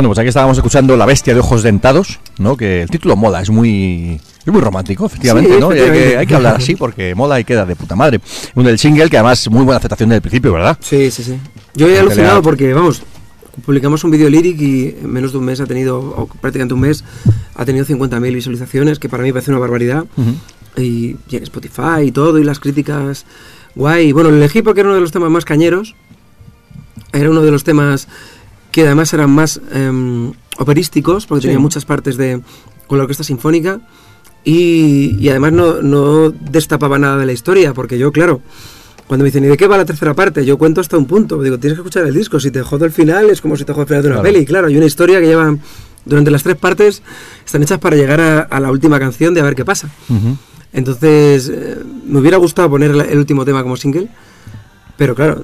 Bueno, 0.00 0.08
pues 0.08 0.18
aquí 0.20 0.28
estábamos 0.28 0.56
escuchando 0.56 0.96
La 0.96 1.04
bestia 1.04 1.34
de 1.34 1.40
ojos 1.40 1.62
dentados, 1.62 2.20
¿no? 2.38 2.56
Que 2.56 2.80
el 2.80 2.88
título 2.88 3.16
mola, 3.16 3.42
es 3.42 3.50
muy 3.50 4.18
es 4.38 4.46
muy 4.50 4.62
romántico, 4.62 5.04
efectivamente, 5.04 5.52
Sí, 5.52 5.60
¿no? 5.60 5.76
Y 5.76 5.78
hay, 5.78 5.78
que, 5.78 5.82
efectivamente. 5.82 6.16
hay 6.16 6.26
que 6.26 6.34
hablar 6.36 6.56
así 6.56 6.74
porque 6.74 7.14
mola 7.14 7.38
y 7.38 7.44
queda 7.44 7.66
de 7.66 7.76
puta 7.76 7.94
madre. 7.96 8.18
Un 8.54 8.64
del 8.64 8.78
single 8.78 9.10
que 9.10 9.18
además 9.18 9.46
muy 9.50 9.62
buena 9.62 9.76
aceptación 9.76 10.08
desde 10.08 10.16
el 10.16 10.22
principio, 10.22 10.54
¿verdad? 10.54 10.78
Sí, 10.80 11.10
sí, 11.10 11.22
sí. 11.22 11.36
Yo 11.74 11.86
he 11.86 11.98
alucinado 11.98 12.40
porque, 12.40 12.72
vamos, 12.72 13.02
publicamos 13.66 14.02
un 14.02 14.10
vídeo 14.10 14.30
lyric 14.30 14.58
y 14.62 14.86
en 15.02 15.12
menos 15.12 15.32
de 15.32 15.38
un 15.38 15.44
mes 15.44 15.60
ha 15.60 15.66
tenido, 15.66 15.98
o 15.98 16.26
prácticamente 16.40 16.72
un 16.72 16.80
mes, 16.80 17.04
ha 17.54 17.66
tenido 17.66 17.84
50.000 17.84 18.32
visualizaciones, 18.34 18.98
que 18.98 19.10
para 19.10 19.22
mí 19.22 19.32
parece 19.32 19.50
una 19.50 19.60
barbaridad. 19.60 20.06
y, 20.78 21.16
y 21.28 21.36
en 21.36 21.42
Spotify 21.42 22.04
y 22.06 22.10
todo, 22.10 22.38
y 22.38 22.44
las 22.44 22.58
críticas 22.58 23.26
guay. 23.74 24.12
Bueno, 24.12 24.30
lo 24.30 24.36
elegí 24.38 24.62
porque 24.62 24.80
era 24.80 24.88
uno 24.88 24.94
de 24.94 25.02
los 25.02 25.12
temas 25.12 25.28
más 25.30 25.44
cañeros. 25.44 25.94
Era 27.12 27.28
uno 27.28 27.42
de 27.42 27.50
los 27.50 27.64
temas 27.64 28.08
que 28.70 28.82
además 28.86 29.12
eran 29.12 29.30
más 29.30 29.60
em, 29.72 30.32
operísticos, 30.58 31.26
porque 31.26 31.42
Sí. 31.42 31.48
tenía 31.48 31.58
muchas 31.60 31.84
partes 31.84 32.16
de, 32.16 32.40
con 32.86 32.98
la 32.98 33.04
orquesta 33.04 33.24
sinfónica. 33.24 33.80
Y, 34.44 35.16
y 35.20 35.28
además 35.28 35.52
no, 35.52 35.82
no 35.82 36.30
destapaba 36.30 36.98
nada 36.98 37.18
de 37.18 37.26
la 37.26 37.32
historia, 37.32 37.74
porque 37.74 37.98
yo, 37.98 38.10
claro, 38.10 38.40
cuando 39.06 39.24
me 39.24 39.28
dicen, 39.28 39.44
¿y 39.44 39.48
de 39.48 39.56
qué 39.56 39.66
va 39.66 39.76
la 39.76 39.84
tercera 39.84 40.14
parte? 40.14 40.46
Yo 40.46 40.56
cuento 40.56 40.80
hasta 40.80 40.96
un 40.96 41.04
punto. 41.06 41.42
Digo, 41.42 41.58
tienes 41.58 41.76
que 41.76 41.80
escuchar 41.82 42.06
el 42.06 42.14
disco. 42.14 42.40
Si 42.40 42.50
te 42.50 42.62
jodo 42.62 42.84
el 42.86 42.92
final, 42.92 43.28
es 43.28 43.40
como 43.40 43.56
si 43.56 43.64
te 43.64 43.72
jodo 43.72 43.82
el 43.82 43.88
final 43.88 44.02
de 44.02 44.08
una 44.08 44.20
Claro. 44.20 44.32
peli. 44.32 44.46
Claro, 44.46 44.66
hay 44.68 44.76
una 44.76 44.86
historia 44.86 45.20
que 45.20 45.26
lleva. 45.26 45.56
Durante 46.06 46.30
las 46.30 46.42
tres 46.42 46.56
partes 46.56 47.02
están 47.44 47.62
hechas 47.62 47.78
para 47.78 47.94
llegar 47.96 48.20
a, 48.20 48.40
a 48.40 48.60
la 48.60 48.70
última 48.70 48.98
canción 48.98 49.34
de 49.34 49.40
a 49.40 49.44
ver 49.44 49.54
qué 49.54 49.66
pasa. 49.66 49.90
Ujú. 50.08 50.36
Entonces, 50.72 51.50
eh, 51.52 51.78
me 52.06 52.20
hubiera 52.20 52.38
gustado 52.38 52.70
poner 52.70 52.92
el 52.92 53.18
último 53.18 53.44
tema 53.44 53.62
como 53.62 53.76
single, 53.76 54.08
pero 54.96 55.14
claro, 55.14 55.42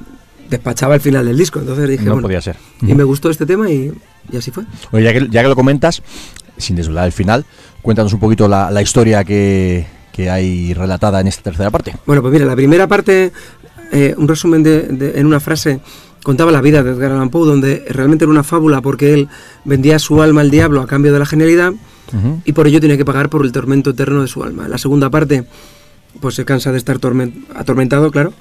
despachaba 0.48 0.94
el 0.94 1.00
final 1.00 1.24
del 1.26 1.36
disco. 1.36 1.58
Entonces 1.60 1.88
dije, 1.88 2.04
No 2.04 2.12
bueno, 2.12 2.26
podía 2.28 2.40
ser. 2.40 2.56
Y 2.82 2.94
me 2.94 3.04
gustó 3.04 3.30
este 3.30 3.46
tema 3.46 3.70
y, 3.70 3.92
y 4.32 4.36
así 4.36 4.50
fue. 4.50 4.64
Oye, 4.92 5.04
ya 5.04 5.12
que, 5.12 5.28
ya 5.30 5.42
que 5.42 5.48
lo 5.48 5.56
comentas, 5.56 6.02
sin 6.56 6.76
desvelar 6.76 7.06
el 7.06 7.12
final, 7.12 7.44
cuéntanos 7.82 8.12
un 8.12 8.20
poquito 8.20 8.48
la, 8.48 8.70
la 8.70 8.82
historia 8.82 9.24
que, 9.24 9.86
que 10.12 10.30
hay 10.30 10.72
relatada 10.74 11.20
en 11.20 11.26
esta 11.28 11.42
tercera 11.42 11.70
parte. 11.70 11.94
Bueno, 12.06 12.22
pues 12.22 12.32
mira, 12.32 12.44
la 12.46 12.56
primera 12.56 12.86
parte, 12.86 13.32
eh, 13.92 14.14
un 14.16 14.26
resumen 14.28 14.62
de, 14.62 14.82
de- 14.82 15.20
en 15.20 15.26
una 15.26 15.40
frase, 15.40 15.80
contaba 16.22 16.50
la 16.50 16.60
vida 16.60 16.82
de 16.82 16.90
Edgar 16.90 17.12
Allan 17.12 17.30
Poe, 17.30 17.46
donde 17.46 17.84
realmente 17.88 18.24
era 18.24 18.32
una 18.32 18.42
fábula 18.42 18.80
porque 18.80 19.14
él 19.14 19.28
vendía 19.64 19.98
su 19.98 20.20
alma 20.22 20.40
al 20.40 20.50
diablo 20.50 20.80
a 20.80 20.86
cambio 20.86 21.12
de 21.12 21.18
la 21.20 21.26
genialidad 21.26 21.72
y 22.44 22.52
por 22.52 22.66
ello 22.68 22.78
tiene 22.80 22.96
que 22.96 23.04
pagar 23.04 23.28
por 23.30 23.44
el 23.44 23.50
tormento 23.52 23.90
eterno 23.90 24.22
de 24.22 24.28
su 24.28 24.42
alma. 24.44 24.68
La 24.68 24.78
segunda 24.78 25.10
parte, 25.10 25.44
pues 26.20 26.34
se 26.36 26.44
cansa 26.44 26.70
de 26.72 26.78
estar 26.78 26.98
tormen- 26.98 27.44
atormentado, 27.54 28.10
claro, 28.12 28.32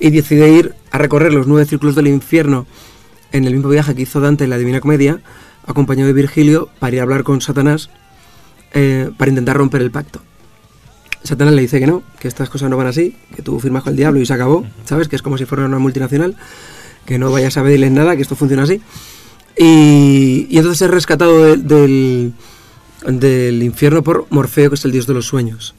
y 0.00 0.10
decide 0.10 0.50
ir 0.50 0.74
a 0.90 0.98
recorrer 0.98 1.32
los 1.32 1.46
nueve 1.46 1.66
círculos 1.66 1.94
del 1.94 2.06
infierno 2.06 2.66
en 3.32 3.44
el 3.44 3.54
mismo 3.54 3.68
viaje 3.68 3.94
que 3.94 4.02
hizo 4.02 4.20
Dante 4.20 4.44
en 4.44 4.50
la 4.50 4.58
Divina 4.58 4.80
Comedia, 4.80 5.20
acompañado 5.66 6.06
de 6.06 6.12
Virgilio, 6.14 6.68
para 6.78 6.94
ir 6.94 7.00
a 7.00 7.02
hablar 7.02 7.24
con 7.24 7.40
Satanás 7.40 7.90
eh, 8.72 9.10
para 9.16 9.28
intentar 9.30 9.56
romper 9.56 9.82
el 9.82 9.90
pacto. 9.90 10.20
Satanás 11.24 11.52
le 11.54 11.62
dice 11.62 11.80
que 11.80 11.86
no, 11.86 12.02
que 12.20 12.28
estas 12.28 12.48
cosas 12.48 12.70
no 12.70 12.76
van 12.76 12.86
así, 12.86 13.16
que 13.34 13.42
tú 13.42 13.58
firmas 13.60 13.82
con 13.82 13.90
el 13.92 13.96
diablo 13.96 14.20
y 14.20 14.26
se 14.26 14.32
acabó, 14.32 14.64
¿sabes? 14.84 15.08
Que 15.08 15.16
es 15.16 15.22
como 15.22 15.36
si 15.36 15.44
fuera 15.44 15.64
una 15.66 15.78
multinacional, 15.78 16.36
que 17.04 17.18
no 17.18 17.30
vayas 17.32 17.56
a 17.56 17.62
pedirles 17.62 17.90
nada, 17.90 18.14
que 18.16 18.22
esto 18.22 18.36
funciona 18.36 18.62
así. 18.62 18.80
Y, 19.56 20.46
y 20.48 20.56
entonces 20.58 20.82
es 20.82 20.90
rescatado 20.90 21.42
de- 21.44 21.56
del, 21.56 22.32
del 23.06 23.62
infierno 23.62 24.02
por 24.02 24.26
Morfeo, 24.30 24.70
que 24.70 24.76
es 24.76 24.84
el 24.84 24.92
dios 24.92 25.06
de 25.06 25.14
los 25.14 25.26
sueños. 25.26 25.74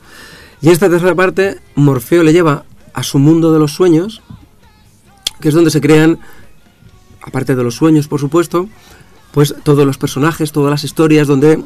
Y 0.61 0.67
en 0.67 0.73
esta 0.73 0.89
tercera 0.89 1.15
parte, 1.15 1.59
Morfeo 1.75 2.21
le 2.23 2.33
lleva 2.33 2.65
a 2.99 3.03
su 3.03 3.17
mundo 3.17 3.53
de 3.53 3.59
los 3.59 3.71
sueños, 3.71 4.21
que 5.39 5.47
es 5.47 5.53
donde 5.53 5.71
se 5.71 5.79
crean, 5.79 6.19
aparte 7.21 7.55
de 7.55 7.63
los 7.63 7.75
sueños, 7.75 8.09
por 8.09 8.19
supuesto, 8.19 8.67
pues 9.31 9.55
todos 9.63 9.85
los 9.85 9.97
personajes, 9.97 10.51
todas 10.51 10.69
las 10.69 10.83
historias, 10.83 11.25
donde 11.25 11.63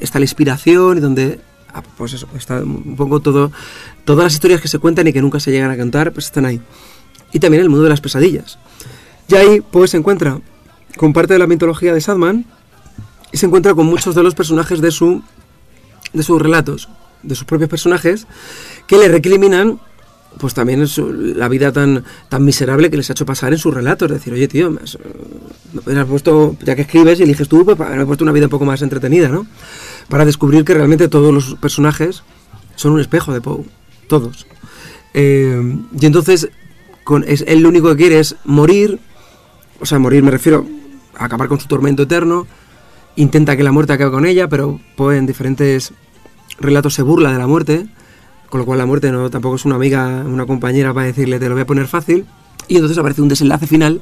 está 0.00 0.18
la 0.18 0.26
inspiración 0.26 0.98
y 0.98 1.00
donde 1.00 1.40
ah, 1.72 1.82
pues 1.96 2.26
está 2.36 2.62
un 2.62 2.96
poco 2.96 3.20
todo, 3.20 3.50
todas 4.04 4.24
las 4.24 4.34
historias 4.34 4.60
que 4.60 4.68
se 4.68 4.78
cuentan 4.78 5.06
y 5.06 5.12
que 5.14 5.22
nunca 5.22 5.40
se 5.40 5.50
llegan 5.50 5.70
a 5.70 5.76
cantar, 5.78 6.12
pues 6.12 6.26
están 6.26 6.44
ahí. 6.44 6.60
Y 7.32 7.38
también 7.38 7.62
el 7.62 7.70
mundo 7.70 7.84
de 7.84 7.90
las 7.90 8.02
pesadillas. 8.02 8.58
Y 9.26 9.36
ahí 9.36 9.62
pues 9.62 9.92
se 9.92 9.96
encuentra 9.96 10.38
con 10.98 11.14
parte 11.14 11.32
de 11.32 11.38
la 11.38 11.46
mitología 11.46 11.94
de 11.94 12.00
Sadman 12.02 12.44
y 13.32 13.38
se 13.38 13.46
encuentra 13.46 13.72
con 13.74 13.86
muchos 13.86 14.14
de 14.14 14.22
los 14.22 14.34
personajes 14.34 14.82
de 14.82 14.90
su 14.90 15.22
de 16.12 16.22
sus 16.22 16.42
relatos, 16.42 16.90
de 17.22 17.34
sus 17.34 17.44
propios 17.44 17.70
personajes, 17.70 18.26
que 18.86 18.98
le 18.98 19.08
recriminan 19.08 19.80
pues 20.38 20.54
también 20.54 20.86
su- 20.86 21.12
la 21.12 21.48
vida 21.48 21.72
tan, 21.72 22.04
tan 22.28 22.44
miserable 22.44 22.90
que 22.90 22.96
les 22.96 23.08
ha 23.10 23.12
hecho 23.12 23.26
pasar 23.26 23.52
en 23.52 23.58
sus 23.58 23.74
relatos. 23.74 24.10
Decir, 24.10 24.32
oye, 24.32 24.48
tío, 24.48 24.70
me 24.70 24.80
has, 26.00 26.06
puesto, 26.06 26.56
ya 26.64 26.74
que 26.74 26.82
escribes 26.82 27.20
y 27.20 27.24
eliges 27.24 27.48
tú, 27.48 27.64
pues 27.64 27.78
me 27.78 28.06
puesto 28.06 28.24
una 28.24 28.32
vida 28.32 28.46
un 28.46 28.50
poco 28.50 28.64
más 28.64 28.82
entretenida, 28.82 29.28
¿no? 29.28 29.46
Para 30.08 30.24
descubrir 30.24 30.64
que 30.64 30.74
realmente 30.74 31.08
todos 31.08 31.32
los 31.34 31.54
personajes 31.56 32.22
son 32.76 32.92
un 32.92 33.00
espejo 33.00 33.32
de 33.32 33.40
Poe. 33.40 33.64
Todos. 34.08 34.46
Eh, 35.14 35.76
y 36.00 36.06
entonces, 36.06 36.48
es, 37.26 37.44
él 37.46 37.60
lo 37.60 37.68
único 37.68 37.88
que 37.90 37.96
quiere 37.96 38.20
es 38.20 38.36
morir, 38.44 38.98
o 39.80 39.86
sea, 39.86 39.98
morir 39.98 40.22
me 40.22 40.30
refiero 40.30 40.66
a 41.16 41.24
acabar 41.24 41.48
con 41.48 41.60
su 41.60 41.66
tormento 41.68 42.04
eterno, 42.04 42.46
intenta 43.16 43.56
que 43.56 43.62
la 43.64 43.72
muerte 43.72 43.92
acabe 43.94 44.10
con 44.12 44.26
ella, 44.26 44.48
pero 44.48 44.80
Poe 44.96 45.16
en 45.16 45.26
diferentes 45.26 45.92
relatos 46.60 46.94
se 46.94 47.02
burla 47.02 47.32
de 47.32 47.38
la 47.38 47.46
muerte, 47.46 47.86
con 48.48 48.60
lo 48.60 48.66
cual 48.66 48.78
la 48.78 48.86
muerte 48.86 49.10
no 49.12 49.28
tampoco 49.30 49.56
es 49.56 49.64
una 49.64 49.74
amiga, 49.76 50.22
una 50.26 50.46
compañera 50.46 50.92
para 50.94 51.06
decirle 51.06 51.38
te 51.38 51.48
lo 51.48 51.54
voy 51.54 51.62
a 51.62 51.66
poner 51.66 51.86
fácil, 51.86 52.26
y 52.66 52.74
entonces 52.76 52.96
aparece 52.98 53.22
un 53.22 53.28
desenlace 53.28 53.66
final 53.66 54.00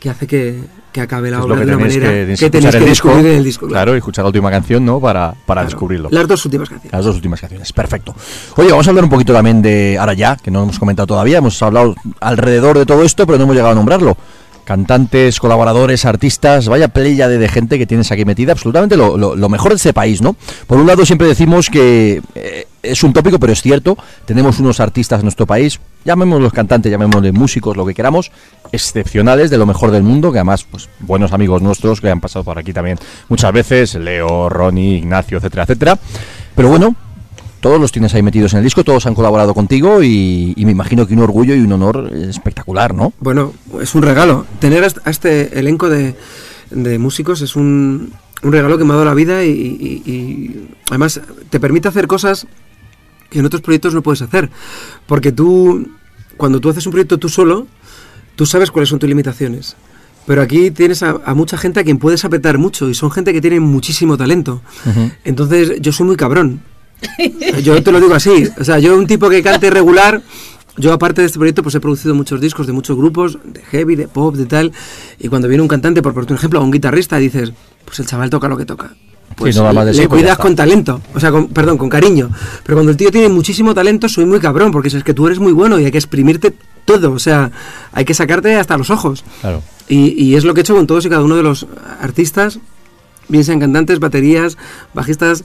que 0.00 0.10
hace 0.10 0.26
que, 0.26 0.60
que 0.90 1.00
acabe 1.00 1.30
la 1.30 1.38
Es 1.38 1.44
obra 1.44 1.56
de 1.60 1.62
una 1.64 1.78
manera 1.78 2.08
que, 2.10 2.34
que 2.36 2.50
tenéis 2.50 2.70
que 2.72 2.78
el 2.78 2.84
disco, 2.86 3.08
descubrir 3.08 3.26
en 3.32 3.38
el 3.38 3.44
disco. 3.44 3.68
claro, 3.68 3.94
y 3.94 3.98
escuchar 3.98 4.24
la 4.24 4.28
última 4.30 4.50
canción, 4.50 4.84
¿no? 4.84 4.98
Para, 5.00 5.32
para 5.46 5.60
Claro. 5.60 5.68
descubrirlo. 5.68 6.08
Las 6.10 6.26
dos 6.26 6.44
últimas 6.44 6.68
canciones. 6.68 6.92
Las 6.92 7.04
dos 7.04 7.14
últimas 7.14 7.40
canciones, 7.40 7.72
perfecto. 7.72 8.14
Oye, 8.56 8.70
vamos 8.70 8.84
a 8.86 8.90
hablar 8.90 9.04
un 9.04 9.10
poquito 9.10 9.32
también 9.32 9.62
de 9.62 9.96
ahora 10.00 10.14
ya, 10.14 10.36
que 10.36 10.50
no 10.50 10.64
hemos 10.64 10.78
comentado 10.80 11.06
todavía, 11.06 11.38
hemos 11.38 11.62
hablado 11.62 11.94
alrededor 12.18 12.78
de 12.78 12.84
todo 12.86 13.04
esto, 13.04 13.26
pero 13.26 13.38
no 13.38 13.44
hemos 13.44 13.54
llegado 13.54 13.72
a 13.72 13.74
nombrarlo. 13.76 14.16
Cantantes, 14.64 15.40
colaboradores, 15.40 16.04
artistas, 16.04 16.68
vaya 16.68 16.88
playa 16.88 17.28
de, 17.28 17.48
gente 17.48 17.78
que 17.78 17.86
tienes 17.86 18.12
aquí 18.12 18.24
metida, 18.24 18.52
absolutamente 18.52 18.96
lo, 18.96 19.16
lo- 19.16 19.34
lo 19.34 19.48
mejor 19.48 19.72
de 19.72 19.76
este 19.76 19.92
país, 19.92 20.22
¿no? 20.22 20.36
Por 20.66 20.78
un 20.78 20.86
lado 20.86 21.04
siempre 21.04 21.26
decimos 21.26 21.68
que 21.68 22.22
eh, 22.36 22.66
es 22.82 23.02
un 23.02 23.12
tópico, 23.12 23.38
pero 23.38 23.52
es 23.52 23.60
cierto, 23.60 23.98
tenemos 24.24 24.60
unos 24.60 24.78
artistas 24.80 25.20
en 25.20 25.24
nuestro 25.24 25.46
país, 25.46 25.80
llamémoslos 26.04 26.52
cantantes, 26.52 26.90
llamémoslos 26.92 27.32
músicos, 27.32 27.76
lo 27.76 27.84
que 27.84 27.92
queramos, 27.94 28.30
excepcionales, 28.70 29.50
de 29.50 29.58
lo 29.58 29.66
mejor 29.66 29.90
del 29.90 30.02
mundo, 30.04 30.32
que 30.32 30.38
además, 30.38 30.64
pues, 30.70 30.88
buenos 31.00 31.32
amigos 31.32 31.60
nuestros 31.62 32.00
que 32.00 32.10
han 32.10 32.20
pasado 32.20 32.44
por 32.44 32.58
aquí 32.58 32.72
también 32.72 32.98
muchas 33.28 33.52
veces, 33.52 33.94
Leo, 33.96 34.48
Ronnie, 34.48 34.98
Ignacio, 34.98 35.38
etcétera, 35.38 35.64
etcétera. 35.64 35.98
Pero 36.54 36.68
bueno, 36.68 36.94
todos 37.62 37.80
los 37.80 37.90
tienes 37.92 38.12
ahí 38.14 38.22
metidos 38.22 38.52
en 38.52 38.58
el 38.58 38.64
disco, 38.64 38.84
todos 38.84 39.06
han 39.06 39.14
colaborado 39.14 39.54
contigo 39.54 40.02
y, 40.02 40.52
y 40.56 40.64
me 40.66 40.72
imagino 40.72 41.06
que 41.06 41.14
un 41.14 41.20
orgullo 41.20 41.54
y 41.54 41.60
un 41.60 41.72
honor 41.72 42.10
espectacular, 42.14 42.92
¿no? 42.94 43.14
Bueno, 43.20 43.54
es 43.80 43.94
un 43.94 44.02
regalo. 44.02 44.44
Tener 44.58 44.84
a 44.84 44.86
est- 44.88 44.98
a 45.06 45.10
este 45.10 45.58
elenco 45.58 45.88
de, 45.88 46.14
de 46.70 46.98
músicos 46.98 47.40
es 47.40 47.56
un, 47.56 48.12
un 48.42 48.52
regalo 48.52 48.76
que 48.76 48.84
me 48.84 48.90
ha 48.90 48.96
dado 48.96 49.06
la 49.06 49.14
vida 49.14 49.44
y, 49.44 49.50
y- 49.50 50.10
y 50.10 50.68
además 50.90 51.20
te 51.48 51.58
permite 51.60 51.88
hacer 51.88 52.06
cosas 52.06 52.46
que 53.30 53.38
en 53.38 53.46
otros 53.46 53.62
proyectos 53.62 53.94
no 53.94 54.02
puedes 54.02 54.20
hacer. 54.20 54.50
Porque 55.06 55.32
tú, 55.32 55.88
cuando 56.36 56.60
tú 56.60 56.68
haces 56.68 56.84
un 56.84 56.92
proyecto 56.92 57.16
tú 57.18 57.28
solo, 57.30 57.66
tú 58.36 58.44
sabes 58.44 58.70
cuáles 58.70 58.88
son 58.90 58.98
tus 58.98 59.08
limitaciones. 59.08 59.76
Pero 60.26 60.42
aquí 60.42 60.70
tienes 60.70 61.02
a, 61.02 61.16
a 61.24 61.34
mucha 61.34 61.56
gente 61.56 61.80
a 61.80 61.84
quien 61.84 61.98
puedes 61.98 62.24
apretar 62.24 62.58
mucho 62.58 62.88
y 62.90 62.94
son 62.94 63.10
gente 63.10 63.32
que 63.32 63.40
tiene 63.40 63.58
muchísimo 63.60 64.16
talento. 64.16 64.62
Entonces 65.24 65.80
yo 65.80 65.92
soy 65.92 66.06
muy 66.06 66.16
cabrón. 66.16 66.60
Yo 67.62 67.82
te 67.82 67.92
lo 67.92 68.00
digo 68.00 68.14
así. 68.14 68.48
O 68.58 68.64
sea, 68.64 68.78
yo 68.78 68.96
un 68.96 69.06
tipo 69.06 69.28
que 69.28 69.42
cante 69.42 69.70
regular, 69.70 70.22
yo 70.76 70.92
aparte 70.92 71.20
de 71.20 71.26
este 71.26 71.38
proyecto 71.38 71.62
pues 71.62 71.74
he 71.74 71.80
producido 71.80 72.14
muchos 72.14 72.40
discos 72.40 72.66
de 72.66 72.72
muchos 72.72 72.96
grupos, 72.96 73.38
de 73.44 73.60
heavy, 73.62 73.96
de 73.96 74.08
pop, 74.08 74.34
de 74.34 74.46
tal. 74.46 74.72
Y 75.18 75.28
cuando 75.28 75.48
viene 75.48 75.62
un 75.62 75.68
cantante, 75.68 76.02
por 76.02 76.14
por 76.14 76.30
ejemplo, 76.30 76.60
o 76.60 76.64
un 76.64 76.70
guitarrista, 76.70 77.18
dices, 77.18 77.52
pues 77.84 77.98
el 78.00 78.06
chaval 78.06 78.30
toca 78.30 78.48
lo 78.48 78.56
que 78.56 78.64
toca. 78.64 78.94
Pues 79.36 79.56
no 79.56 79.64
va 79.64 79.72
le 79.72 79.94
sí, 79.94 80.00
ya 80.00 80.08
cuidas 80.08 80.38
con 80.38 80.54
talento, 80.54 81.00
o 81.14 81.20
sea, 81.20 81.30
con, 81.30 81.48
perdón, 81.48 81.78
con 81.78 81.88
cariño. 81.88 82.30
Pero 82.64 82.76
cuando 82.76 82.90
el 82.90 82.96
tío 82.96 83.10
tiene 83.10 83.28
muchísimo 83.28 83.74
talento, 83.74 84.08
soy 84.08 84.26
muy 84.26 84.40
cabrón, 84.40 84.72
porque 84.72 84.88
es 84.88 85.04
que 85.04 85.14
tú 85.14 85.26
eres 85.26 85.38
muy 85.38 85.52
bueno 85.52 85.78
y 85.78 85.84
hay 85.84 85.90
que 85.90 85.98
exprimirte 85.98 86.54
todo, 86.84 87.12
o 87.12 87.18
sea, 87.18 87.50
hay 87.92 88.04
que 88.04 88.14
sacarte 88.14 88.56
hasta 88.56 88.76
los 88.76 88.90
ojos. 88.90 89.24
Claro. 89.40 89.62
Y, 89.88 90.22
y 90.22 90.36
es 90.36 90.44
lo 90.44 90.54
que 90.54 90.60
he 90.60 90.62
hecho 90.62 90.74
con 90.74 90.86
todos 90.86 91.06
y 91.06 91.08
cada 91.08 91.22
uno 91.22 91.36
de 91.36 91.42
los 91.42 91.66
artistas, 92.00 92.58
bien 93.28 93.44
sean 93.44 93.60
cantantes, 93.60 93.98
baterías, 93.98 94.58
bajistas, 94.94 95.44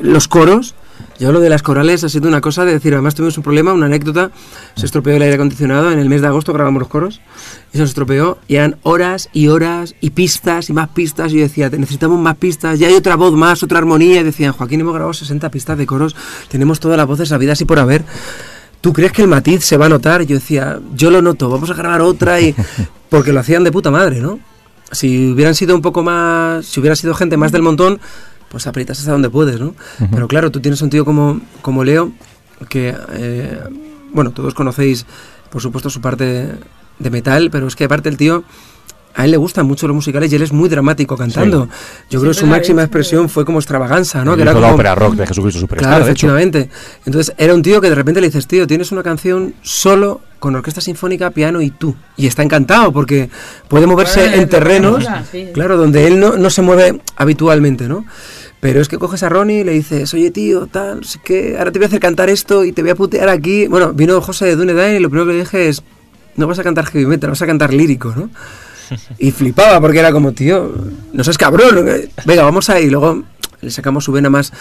los 0.00 0.28
coros. 0.28 0.74
Yo 1.18 1.32
lo 1.32 1.40
de 1.40 1.48
las 1.48 1.62
corales 1.62 2.04
ha 2.04 2.08
sido 2.08 2.28
una 2.28 2.40
cosa 2.40 2.64
de 2.64 2.72
decir, 2.72 2.92
además 2.94 3.14
tuvimos 3.14 3.36
un 3.36 3.42
problema, 3.42 3.72
una 3.72 3.86
anécdota, 3.86 4.30
se 4.76 4.86
estropeó 4.86 5.16
el 5.16 5.22
aire 5.22 5.34
acondicionado, 5.34 5.90
en 5.90 5.98
el 5.98 6.08
mes 6.08 6.20
de 6.20 6.28
agosto 6.28 6.52
grabamos 6.52 6.80
los 6.80 6.88
coros, 6.88 7.20
y 7.72 7.76
se 7.76 7.78
nos 7.80 7.90
estropeó, 7.90 8.38
y 8.46 8.56
eran 8.56 8.76
horas 8.84 9.28
y 9.32 9.48
horas, 9.48 9.94
y 10.00 10.10
pistas 10.10 10.70
y 10.70 10.72
más 10.72 10.88
pistas, 10.90 11.32
y 11.32 11.36
yo 11.36 11.42
decía, 11.42 11.70
"Te- 11.70 11.78
necesitamos 11.78 12.20
más 12.20 12.36
pistas, 12.36 12.78
ya 12.78 12.86
hay 12.88 12.94
otra 12.94 13.16
voz 13.16 13.32
más, 13.34 13.62
otra 13.62 13.78
armonía, 13.78 14.20
y 14.20 14.24
decían, 14.24 14.52
Joaquín, 14.52 14.80
hemos 14.80 14.94
grabado 14.94 15.12
60 15.12 15.50
pistas 15.50 15.76
de 15.76 15.86
coros, 15.86 16.14
tenemos 16.48 16.78
todas 16.78 16.96
las 16.96 17.06
voces 17.06 17.32
habidas 17.32 17.60
y 17.60 17.64
por 17.64 17.78
haber, 17.80 18.04
¿tú 18.80 18.92
crees 18.92 19.10
que 19.12 19.22
el 19.22 19.28
matiz 19.28 19.64
se 19.64 19.76
va 19.76 19.86
a 19.86 19.88
notar? 19.88 20.22
Yo 20.22 20.36
decía, 20.36 20.78
yo 20.94 21.10
lo 21.10 21.20
noto, 21.22 21.48
vamos 21.50 21.70
a 21.70 21.74
grabar 21.74 22.00
otra 22.02 22.40
y... 22.40 22.54
Porque 23.08 23.32
lo 23.32 23.40
hacían 23.40 23.64
de 23.64 23.72
puta 23.72 23.90
madre, 23.90 24.20
¿no? 24.20 24.38
Si 24.92 25.32
hubieran 25.32 25.54
sido 25.54 25.74
un 25.74 25.80
poco 25.80 26.02
más... 26.02 26.66
Si 26.66 26.78
hubiera 26.78 26.94
sido 26.94 27.14
gente 27.14 27.38
más 27.38 27.52
del 27.52 27.62
montón, 27.62 28.00
pues 28.50 28.66
aprietas 28.66 28.98
hasta 28.98 29.12
donde 29.12 29.30
puedes, 29.30 29.60
¿no? 29.60 29.74
Pero 30.10 30.28
claro, 30.28 30.50
tú 30.50 30.60
tienes 30.60 30.80
un 30.82 30.90
tío 30.90 31.04
como, 31.04 31.40
como 31.62 31.84
Leo, 31.84 32.12
que... 32.68 32.94
eh, 33.12 33.58
bueno, 34.12 34.30
todos 34.30 34.54
conocéis, 34.54 35.04
por 35.50 35.60
supuesto, 35.60 35.90
su 35.90 36.00
parte 36.00 36.48
de 36.98 37.10
metal, 37.10 37.50
pero 37.52 37.66
es 37.66 37.76
que 37.76 37.84
aparte 37.84 38.08
el 38.08 38.16
tío... 38.16 38.44
A 39.14 39.24
él 39.24 39.32
le 39.32 39.36
gustan 39.36 39.66
mucho 39.66 39.88
los 39.88 39.96
musicales 39.96 40.30
y 40.30 40.36
él 40.36 40.42
es 40.42 40.52
muy 40.52 40.68
dramático 40.68 41.16
cantando. 41.16 41.68
Yo 42.08 42.20
creo 42.20 42.30
que 42.32 42.38
su 42.38 42.46
máxima 42.46 42.82
es, 42.82 42.86
expresión 42.86 43.28
fue 43.28 43.44
como 43.44 43.58
extravaganza, 43.58 44.24
¿no? 44.24 44.32
Él 44.32 44.36
Que 44.36 44.42
era 44.42 44.52
hizo 44.52 44.60
la 44.60 44.66
como- 44.68 44.74
ópera 44.76 44.94
rock 44.94 45.14
de 45.16 45.26
Jesucristo 45.26 45.58
Superstar, 45.58 45.88
Claro, 45.90 46.04
de 46.04 46.12
hecho. 46.12 46.28
efectivamente. 46.28 46.70
Entonces 47.04 47.34
era 47.36 47.52
un 47.52 47.62
tío 47.62 47.80
que 47.80 47.88
de 47.88 47.96
repente 47.96 48.20
le 48.20 48.28
dices, 48.28 48.46
tío, 48.46 48.64
tienes 48.68 48.92
una 48.92 49.02
canción 49.02 49.54
solo 49.62 50.20
con 50.38 50.54
orquesta 50.54 50.80
sinfónica, 50.80 51.30
piano 51.30 51.60
y 51.60 51.70
tú. 51.70 51.96
Y 52.16 52.28
está 52.28 52.44
encantado 52.44 52.92
porque 52.92 53.28
puede 53.66 53.88
moverse 53.88 54.36
en 54.38 54.48
terrenos, 54.48 55.04
sí. 55.32 55.48
claro, 55.52 55.76
donde 55.76 56.06
él 56.06 56.20
no, 56.20 56.36
no 56.36 56.48
se 56.48 56.62
mueve 56.62 57.00
habitualmente, 57.16 57.88
¿no? 57.88 58.04
Pero 58.60 58.80
es 58.80 58.88
que 58.88 58.98
coges 58.98 59.22
a 59.22 59.28
Ronnie 59.28 59.60
y 59.60 59.64
le 59.64 59.72
dices, 59.72 60.12
oye 60.14 60.30
tío, 60.30 60.66
tal, 60.66 61.04
sé 61.04 61.20
qué, 61.22 61.56
ahora 61.58 61.70
te 61.70 61.78
voy 61.78 61.84
a 61.84 61.88
hacer 61.88 62.00
cantar 62.00 62.28
esto 62.28 62.64
y 62.64 62.72
te 62.72 62.82
voy 62.82 62.90
a 62.90 62.96
putear 62.96 63.28
aquí. 63.28 63.68
Bueno, 63.68 63.92
vino 63.92 64.20
José 64.20 64.46
de 64.46 64.56
Dunedain 64.56 64.96
y 64.96 64.98
lo 65.00 65.10
primero 65.10 65.26
que 65.26 65.32
le 65.34 65.38
dije 65.40 65.68
es, 65.68 65.82
no 66.36 66.46
vas 66.46 66.58
a 66.58 66.64
cantar 66.64 66.86
heavy 66.86 67.06
metal, 67.06 67.30
vas 67.30 67.42
a 67.42 67.46
cantar 67.46 67.72
lírico, 67.72 68.12
¿no? 68.16 68.30
Y 69.18 69.30
flipaba 69.32 69.80
porque 69.80 69.98
era 69.98 70.12
como, 70.12 70.32
tío, 70.32 70.72
no 71.12 71.22
seas 71.22 71.36
cabrón, 71.36 71.84
venga, 72.24 72.42
vamos 72.42 72.70
ahí. 72.70 72.84
Y 72.84 72.90
luego 72.90 73.22
le 73.60 73.70
sacamos 73.70 74.04
su 74.04 74.12
vena 74.12 74.30
más, 74.30 74.52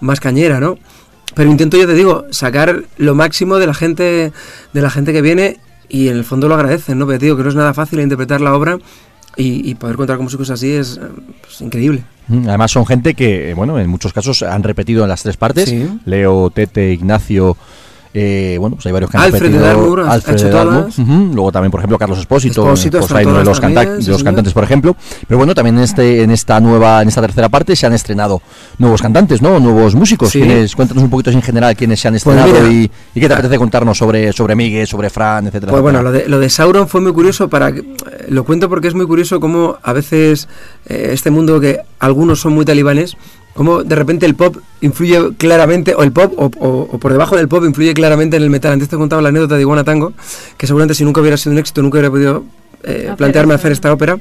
más 0.00 0.18
cañera, 0.20 0.60
¿no? 0.60 0.76
Pero 1.34 1.50
intento, 1.50 1.76
yo 1.76 1.86
te 1.86 1.94
digo, 1.94 2.24
sacar 2.30 2.84
lo 2.98 3.14
máximo 3.14 3.58
de 3.58 3.66
la 3.66 3.74
gente, 3.74 4.32
de 4.72 4.82
la 4.82 4.90
gente 4.90 5.12
que 5.12 5.22
viene 5.22 5.60
y 5.88 6.08
en 6.08 6.16
el 6.16 6.24
fondo 6.24 6.48
lo 6.48 6.54
agradecen, 6.54 6.98
¿no? 6.98 7.06
Pero 7.06 7.18
te 7.18 7.26
digo 7.26 7.36
que 7.36 7.42
no 7.42 7.48
es 7.48 7.54
nada 7.54 7.74
fácil 7.74 8.00
interpretar 8.00 8.40
la 8.40 8.54
obra 8.54 8.78
y, 9.36 9.70
y 9.70 9.74
poder 9.76 9.96
contar 9.96 10.16
con 10.16 10.24
músicos 10.24 10.50
así 10.50 10.72
es 10.72 10.98
pues, 11.42 11.60
increíble. 11.60 12.04
Además 12.28 12.72
son 12.72 12.86
gente 12.86 13.14
que, 13.14 13.50
eh, 13.50 13.54
bueno, 13.54 13.78
en 13.78 13.88
muchos 13.88 14.12
casos 14.12 14.42
han 14.42 14.62
repetido 14.62 15.04
en 15.04 15.08
las 15.08 15.22
tres 15.22 15.36
partes. 15.36 15.68
Sí. 15.68 15.88
Leo, 16.04 16.50
Tete, 16.50 16.92
Ignacio, 16.92 17.56
eh, 18.18 18.56
bueno, 18.58 18.76
pues 18.76 18.86
hay 18.86 18.92
varios 18.92 19.10
que 19.10 19.18
han 19.18 19.24
Alfred 19.24 19.42
repetido. 19.42 20.06
Alfred 20.10 20.36
de 20.42 20.50
todas. 20.50 20.98
ujú. 20.98 21.30
Luego 21.34 21.52
también, 21.52 21.70
por 21.70 21.80
ejemplo, 21.80 21.98
Carlos 21.98 22.18
Espósito, 22.18 22.62
Espósito, 22.62 23.00
pues 23.00 23.12
hay 23.12 23.26
uno 23.26 23.38
de 23.40 23.44
los, 23.44 23.60
canta- 23.60 23.82
también, 23.84 24.04
de 24.06 24.10
los 24.10 24.24
cantantes, 24.24 24.52
por 24.54 24.64
ejemplo. 24.64 24.96
Pero 25.28 25.36
bueno, 25.36 25.54
también 25.54 25.76
en, 25.76 25.84
este, 25.84 26.22
en 26.22 26.30
esta 26.30 26.58
nueva, 26.60 27.02
en 27.02 27.08
esta 27.08 27.20
tercera 27.20 27.50
parte 27.50 27.76
se 27.76 27.84
han 27.86 27.92
estrenado 27.92 28.40
nuevos 28.78 29.02
cantantes, 29.02 29.42
¿no? 29.42 29.60
Nuevos 29.60 29.94
músicos. 29.94 30.30
Sí. 30.30 30.40
¿Quiénes- 30.40 30.74
cuéntanos 30.74 31.04
un 31.04 31.10
poquito 31.10 31.30
en 31.30 31.42
general 31.42 31.76
quiénes 31.76 32.00
se 32.00 32.08
han 32.08 32.12
Pues 32.14 32.26
estrenado 32.26 32.52
mira, 32.54 32.72
y, 32.72 32.90
y 33.14 33.20
qué 33.20 33.28
te 33.28 33.34
apetece 33.34 33.58
contarnos 33.58 33.98
sobre, 33.98 34.32
sobre 34.32 34.54
Miguel, 34.54 34.86
sobre 34.86 35.10
Fran, 35.10 35.46
etcétera. 35.48 35.70
Pues 35.72 35.82
bueno, 35.82 36.02
lo 36.02 36.10
de, 36.12 36.26
lo 36.26 36.38
de 36.40 36.48
Sauron 36.48 36.88
fue 36.88 37.02
muy 37.02 37.12
curioso 37.12 37.50
para 37.50 37.70
lo 38.28 38.44
cuento 38.44 38.68
porque 38.70 38.88
es 38.88 38.94
muy 38.94 39.06
curioso 39.06 39.40
cómo 39.40 39.76
a 39.82 39.92
veces 39.92 40.48
eh, 40.86 41.10
este 41.12 41.30
mundo 41.30 41.60
que 41.60 41.80
algunos 41.98 42.40
son 42.40 42.54
muy 42.54 42.64
talibanes, 42.64 43.16
cómo 43.56 43.82
de 43.82 43.94
repente 43.96 44.26
el 44.26 44.34
pop 44.36 44.58
influye 44.80 45.34
claramente, 45.36 45.94
o 45.94 46.02
el 46.04 46.12
pop, 46.12 46.32
o, 46.36 46.50
o- 46.58 46.88
o 46.92 46.98
por 46.98 47.10
debajo 47.10 47.36
del 47.36 47.48
pop 47.48 47.64
influye 47.64 47.92
claramente 47.94 48.36
en 48.36 48.42
el 48.44 48.50
metal. 48.50 48.72
Antes 48.74 48.88
te 48.88 48.96
contaba 48.96 49.20
la 49.22 49.30
anécdota 49.30 49.56
de 49.56 49.62
Iguana 49.62 49.82
Tango, 49.82 50.12
que 50.56 50.66
seguramente 50.66 50.94
si 50.94 51.04
nunca 51.04 51.20
hubiera 51.20 51.36
sido 51.36 51.52
un 51.52 51.58
éxito, 51.58 51.82
nunca 51.82 51.96
hubiera 51.98 52.10
podido 52.10 52.44
eh, 52.84 53.12
plantearme 53.16 53.54
hacer 53.54 53.72
esta 53.72 53.92
ópera. 53.92 54.18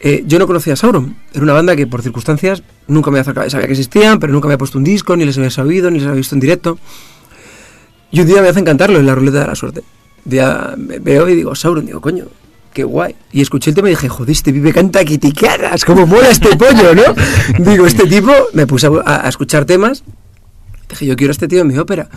Eh, 0.00 0.22
yo 0.26 0.38
no 0.38 0.46
conocía 0.46 0.74
a 0.74 0.76
Sauron. 0.76 1.16
Era 1.32 1.42
una 1.42 1.52
banda 1.54 1.74
que 1.76 1.86
por 1.86 2.02
circunstancias 2.02 2.62
nunca 2.88 3.10
me 3.10 3.16
había 3.16 3.22
acercado. 3.22 3.48
Sabía 3.50 3.66
que 3.66 3.72
existían, 3.72 4.18
pero 4.18 4.32
nunca 4.32 4.46
me 4.48 4.52
había 4.54 4.58
puesto 4.58 4.76
un 4.78 4.84
disco, 4.84 5.16
ni 5.16 5.24
les 5.24 5.36
había 5.38 5.50
sabido, 5.50 5.90
ni 5.90 5.98
les 5.98 6.06
había 6.06 6.16
visto 6.18 6.34
en 6.34 6.40
directo. 6.40 6.78
Y 8.10 8.20
un 8.20 8.26
día 8.26 8.42
me 8.42 8.48
hacen 8.48 8.64
cantarlo 8.64 8.98
en 8.98 9.06
la 9.06 9.14
ruleta 9.14 9.40
de 9.40 9.46
la 9.46 9.54
suerte. 9.54 9.82
Un 10.26 10.30
día 10.30 10.74
me 10.76 10.98
veo 10.98 11.28
y 11.28 11.34
digo, 11.34 11.54
Sauron, 11.54 11.86
digo, 11.86 12.00
coño, 12.00 12.26
qué 12.74 12.84
guay. 12.84 13.14
Y 13.32 13.40
escuché 13.40 13.70
el 13.70 13.76
tema 13.76 13.88
y 13.88 13.92
dije, 13.92 14.08
joder, 14.10 14.30
este 14.32 14.52
pibe 14.52 14.72
canta 14.74 15.02
quiticadas, 15.04 15.84
cómo 15.86 16.06
mola 16.06 16.28
este 16.28 16.54
pollo, 16.56 16.94
¿no? 16.94 17.02
Digo, 17.70 17.86
este 17.86 18.06
tipo, 18.06 18.32
me 18.52 18.66
puse 18.66 18.88
a, 18.88 19.24
a 19.24 19.28
escuchar 19.30 19.64
temas, 19.64 20.04
dije, 20.90 21.06
yo 21.06 21.16
quiero 21.16 21.30
a 21.30 21.32
este 21.32 21.48
tío 21.48 21.62
en 21.62 21.68
mi 21.68 21.78
ópera. 21.78 22.08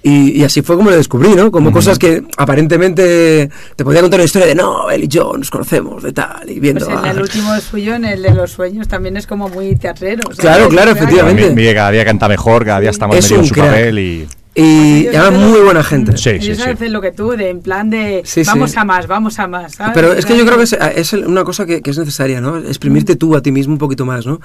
Y, 0.00 0.30
y 0.40 0.44
así 0.44 0.62
fue 0.62 0.76
como 0.76 0.90
lo 0.90 0.96
descubrí, 0.96 1.30
¿no? 1.34 1.50
Como 1.50 1.72
cosas 1.72 1.98
que 1.98 2.22
aparentemente 2.36 3.50
te 3.74 3.84
podía 3.84 4.00
contar 4.00 4.20
una 4.20 4.24
historia 4.26 4.46
de, 4.46 4.54
no, 4.54 4.88
él 4.90 5.04
y 5.04 5.08
yo 5.08 5.32
nos 5.36 5.50
conocemos, 5.50 6.04
de 6.04 6.12
tal, 6.12 6.48
y 6.48 6.60
viendo... 6.60 6.86
Pues 6.86 6.98
en 7.00 7.06
el 7.06 7.20
último 7.20 7.60
suyo, 7.60 7.94
en 7.96 8.04
el 8.04 8.22
de 8.22 8.32
los 8.32 8.52
sueños, 8.52 8.86
también 8.86 9.16
es 9.16 9.26
como 9.26 9.48
muy 9.48 9.74
teatrero. 9.74 10.22
¿sabes? 10.22 10.38
Claro, 10.38 10.68
claro, 10.68 10.92
efectivamente. 10.92 11.48
Mi- 11.48 11.54
Miguel 11.56 11.74
cada 11.74 11.90
día 11.90 12.04
canta 12.04 12.28
mejor, 12.28 12.64
cada 12.64 12.78
día 12.78 12.90
está 12.90 13.08
más 13.08 13.16
Es 13.16 13.24
metido 13.24 13.38
en 13.38 13.42
un 13.42 13.48
su 13.48 13.54
crack. 13.54 13.66
papel 13.70 13.98
y... 13.98 14.28
Y, 14.60 15.06
Ellos 15.06 15.14
además 15.16 15.48
muy 15.50 15.60
buena 15.60 15.84
gente. 15.84 16.16
Sí, 16.16 16.30
Ellos 16.30 16.56
sí, 16.58 16.64
sí. 16.64 16.70
hacen 16.70 16.92
lo 16.92 17.00
que 17.00 17.12
tú, 17.12 17.30
de 17.30 17.48
en 17.50 17.60
plan 17.60 17.90
de 17.90 18.22
Sí, 18.24 18.44
sí. 18.44 18.50
vamos 18.50 18.76
a 18.76 18.84
más, 18.84 19.06
vamos 19.06 19.38
a 19.38 19.46
más. 19.46 19.74
¿sabes? 19.76 19.92
Pero 19.94 20.12
es 20.12 20.26
que 20.26 20.36
yo 20.36 20.44
creo 20.44 20.56
que 20.58 20.64
es, 20.64 20.72
es 20.96 21.12
una 21.12 21.44
cosa 21.44 21.64
que, 21.64 21.80
que 21.80 21.90
es 21.90 21.98
necesaria, 21.98 22.40
¿no? 22.40 22.58
Exprimirte 22.58 23.14
tú 23.16 23.36
a 23.36 23.40
ti 23.42 23.52
mismo 23.52 23.74
un 23.74 23.78
poquito 23.78 24.04
más, 24.04 24.26
¿no? 24.26 24.40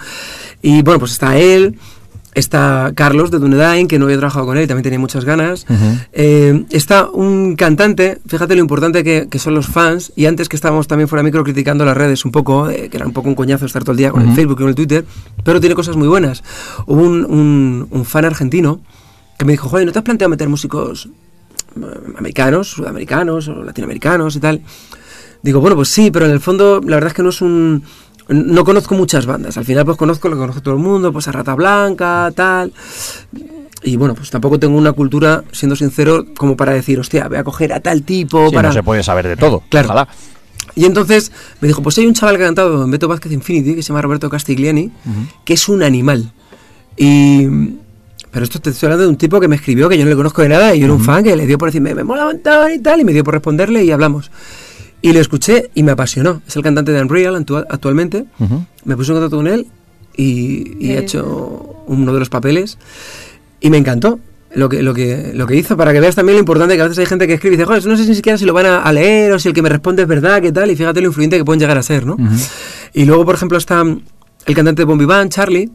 Y 0.61 0.81
bueno, 0.83 0.99
pues 0.99 1.11
está 1.13 1.37
él, 1.37 1.77
está 2.35 2.91
Carlos 2.95 3.31
de 3.31 3.39
Dunedain, 3.39 3.87
que 3.87 3.99
no 3.99 4.05
había 4.05 4.17
trabajado 4.17 4.45
con 4.45 4.57
él 4.57 4.63
y 4.63 4.67
también 4.67 4.83
tenía 4.83 4.99
muchas 4.99 5.23
ganas. 5.25 5.65
Eh, 6.13 6.63
está 6.71 7.07
un 7.09 7.55
cantante, 7.55 8.19
fíjate 8.27 8.55
lo 8.55 8.61
importante 8.61 9.03
que, 9.03 9.27
que 9.29 9.39
son 9.39 9.53
los 9.55 9.67
fans, 9.67 10.11
y 10.15 10.25
antes 10.25 10.49
que 10.49 10.55
estábamos 10.55 10.87
también 10.87 11.07
fuera 11.07 11.23
micro 11.23 11.43
criticando 11.43 11.85
las 11.85 11.95
redes 11.97 12.25
un 12.25 12.31
poco, 12.31 12.69
eh, 12.69 12.89
que 12.89 12.97
era 12.97 13.05
un 13.05 13.13
poco 13.13 13.29
un 13.29 13.35
coñazo 13.35 13.65
estar 13.65 13.83
todo 13.83 13.91
el 13.91 13.97
día 13.97 14.11
con 14.11 14.27
el 14.27 14.35
Facebook 14.35 14.57
y 14.57 14.61
con 14.61 14.69
el 14.69 14.75
Twitter, 14.75 15.05
pero 15.43 15.59
tiene 15.59 15.75
cosas 15.75 15.95
muy 15.95 16.07
buenas. 16.07 16.43
Hubo 16.87 17.01
un, 17.01 17.25
un- 17.25 17.87
un 17.89 18.05
fan 18.05 18.25
argentino 18.25 18.79
que 19.37 19.45
me 19.45 19.53
dijo, 19.53 19.69
joder, 19.69 19.85
¿no 19.85 19.91
te 19.91 19.99
has 19.99 20.05
planteado 20.05 20.29
meter 20.29 20.49
músicos 20.49 21.09
eh, 21.75 21.81
americanos, 22.17 22.69
sudamericanos 22.69 23.47
o 23.47 23.63
latinoamericanos 23.63 24.35
y 24.35 24.39
tal? 24.39 24.61
Digo, 25.41 25.59
bueno, 25.59 25.75
pues 25.75 25.89
sí, 25.89 26.11
pero 26.11 26.25
en 26.25 26.31
el 26.31 26.39
fondo 26.39 26.79
la 26.81 26.95
verdad 26.95 27.07
es 27.09 27.13
que 27.13 27.23
no 27.23 27.29
es 27.29 27.41
un... 27.41 27.83
No 28.29 28.63
conozco 28.63 28.95
muchas 28.95 29.25
bandas. 29.25 29.57
Al 29.57 29.65
final 29.65 29.83
pues 29.83 29.97
conozco 29.97 30.29
lo 30.29 30.35
que 30.35 30.41
conoce 30.41 30.61
todo 30.61 30.75
el 30.75 30.79
mundo, 30.79 31.11
pues 31.11 31.27
a 31.27 31.33
Rata 31.33 31.55
Blanca, 31.55 32.31
tal. 32.33 32.71
Y 33.83 33.97
bueno, 33.97 34.15
pues 34.15 34.29
tampoco 34.29 34.57
tengo 34.59 34.77
una 34.77 34.93
cultura, 34.93 35.43
siendo 35.51 35.75
sincero, 35.75 36.25
como 36.37 36.55
para 36.55 36.71
decir, 36.71 36.97
hostia, 36.99 37.27
voy 37.27 37.37
a 37.37 37.43
coger 37.43 37.73
a 37.73 37.81
tal 37.81 38.03
tipo 38.03 38.47
Sí, 38.47 38.55
para... 38.55 38.69
no 38.69 38.73
se 38.73 38.81
puede 38.81 39.03
saber 39.03 39.27
de 39.27 39.35
todo. 39.35 39.61
Claro. 39.67 39.87
Ojalá. 39.87 40.07
Y 40.75 40.85
entonces 40.85 41.33
me 41.59 41.67
dijo, 41.67 41.83
pues 41.83 41.97
hay 41.97 42.05
un 42.05 42.13
chaval 42.13 42.37
que 42.37 42.43
ha 42.43 42.45
cantado 42.45 42.85
en 42.85 42.91
Beto 42.91 43.09
Vázquez 43.09 43.33
Infinity, 43.33 43.75
que 43.75 43.83
se 43.83 43.89
llama 43.89 44.01
Roberto 44.01 44.29
Castigliani, 44.29 44.89
que 45.43 45.53
es 45.53 45.67
un 45.67 45.83
animal. 45.83 46.31
Y... 46.95 47.47
Pero 48.33 48.43
esto 48.43 48.59
te 48.59 48.71
estoy 48.71 48.87
hablando 48.87 49.03
de 49.03 49.09
un 49.09 49.15
tipo 49.17 49.39
que 49.39 49.47
me 49.47 49.55
escribió, 49.55 49.87
que 49.87 49.97
yo 49.97 50.03
no 50.03 50.09
le 50.09 50.15
conozco 50.17 50.41
de 50.41 50.49
nada, 50.49 50.75
y 50.75 50.79
yo 50.79 50.85
era 50.85 50.93
un 50.93 50.99
fan 51.03 51.23
que 51.23 51.35
le 51.35 51.45
dio 51.45 51.57
por 51.57 51.69
decirme, 51.69 51.93
me 51.93 52.03
mola 52.03 52.25
montón 52.25 52.71
y 52.73 52.79
tal, 52.79 52.99
y 52.99 53.03
me 53.05 53.13
dio 53.13 53.23
por 53.23 53.35
responderle 53.35 53.83
y 53.85 53.91
hablamos. 53.91 54.31
Y 55.01 55.13
lo 55.13 55.19
escuché 55.19 55.69
y 55.75 55.83
me 55.83 55.91
apasionó. 55.91 56.41
Es 56.47 56.55
el 56.55 56.63
cantante 56.63 56.91
de 56.91 57.01
Unreal 57.01 57.35
actua- 57.35 57.65
actualmente. 57.69 58.25
Me 58.85 58.95
puse 58.97 59.11
en 59.11 59.17
contacto 59.19 59.37
con 59.37 59.47
él 59.47 59.67
y, 60.17 60.77
y 60.85 60.91
he 60.91 60.97
hecho 60.97 61.83
uno 61.87 62.11
de 62.13 62.19
los 62.19 62.29
papeles 62.29 62.77
y 63.61 63.69
me 63.69 63.77
encantó 63.77 64.19
lo 64.55 64.69
que, 64.69 64.81
lo, 64.83 64.93
que, 64.93 65.31
lo 65.33 65.45
que 65.47 65.55
hizo 65.55 65.75
para 65.77 65.91
que 65.93 65.99
veas 65.99 66.15
también 66.15 66.35
lo 66.35 66.39
importante 66.39 66.75
que 66.75 66.81
a 66.81 66.85
veces 66.85 66.99
hay 66.99 67.05
gente 67.07 67.27
que 67.27 67.33
escribe 67.33 67.55
y 67.55 67.57
dice, 67.57 67.65
joder, 67.65 67.85
no 67.85 67.97
sé 67.97 68.05
ni 68.07 68.15
siquiera 68.15 68.37
si 68.37 68.45
lo 68.45 68.53
van 68.53 68.65
a, 68.67 68.81
a 68.83 68.93
leer 68.93 69.31
o 69.33 69.39
si 69.39 69.47
el 69.47 69.53
que 69.53 69.61
me 69.61 69.69
responde 69.69 70.03
es 70.03 70.07
verdad, 70.07 70.41
qué 70.41 70.51
tal, 70.51 70.69
y 70.71 70.75
fíjate 70.75 71.01
lo 71.01 71.07
influyente 71.07 71.37
que 71.37 71.43
pueden 71.45 71.59
llegar 71.59 71.77
a 71.77 71.83
ser, 71.83 72.05
¿no? 72.05 72.15
Y 72.93 73.05
luego, 73.05 73.25
por 73.25 73.33
ejemplo, 73.35 73.57
está 73.57 73.83
el 74.45 74.55
cantante 74.55 74.81
de 74.81 74.85
Bombi 74.85 75.05
Band, 75.05 75.31
Charlie. 75.31 75.69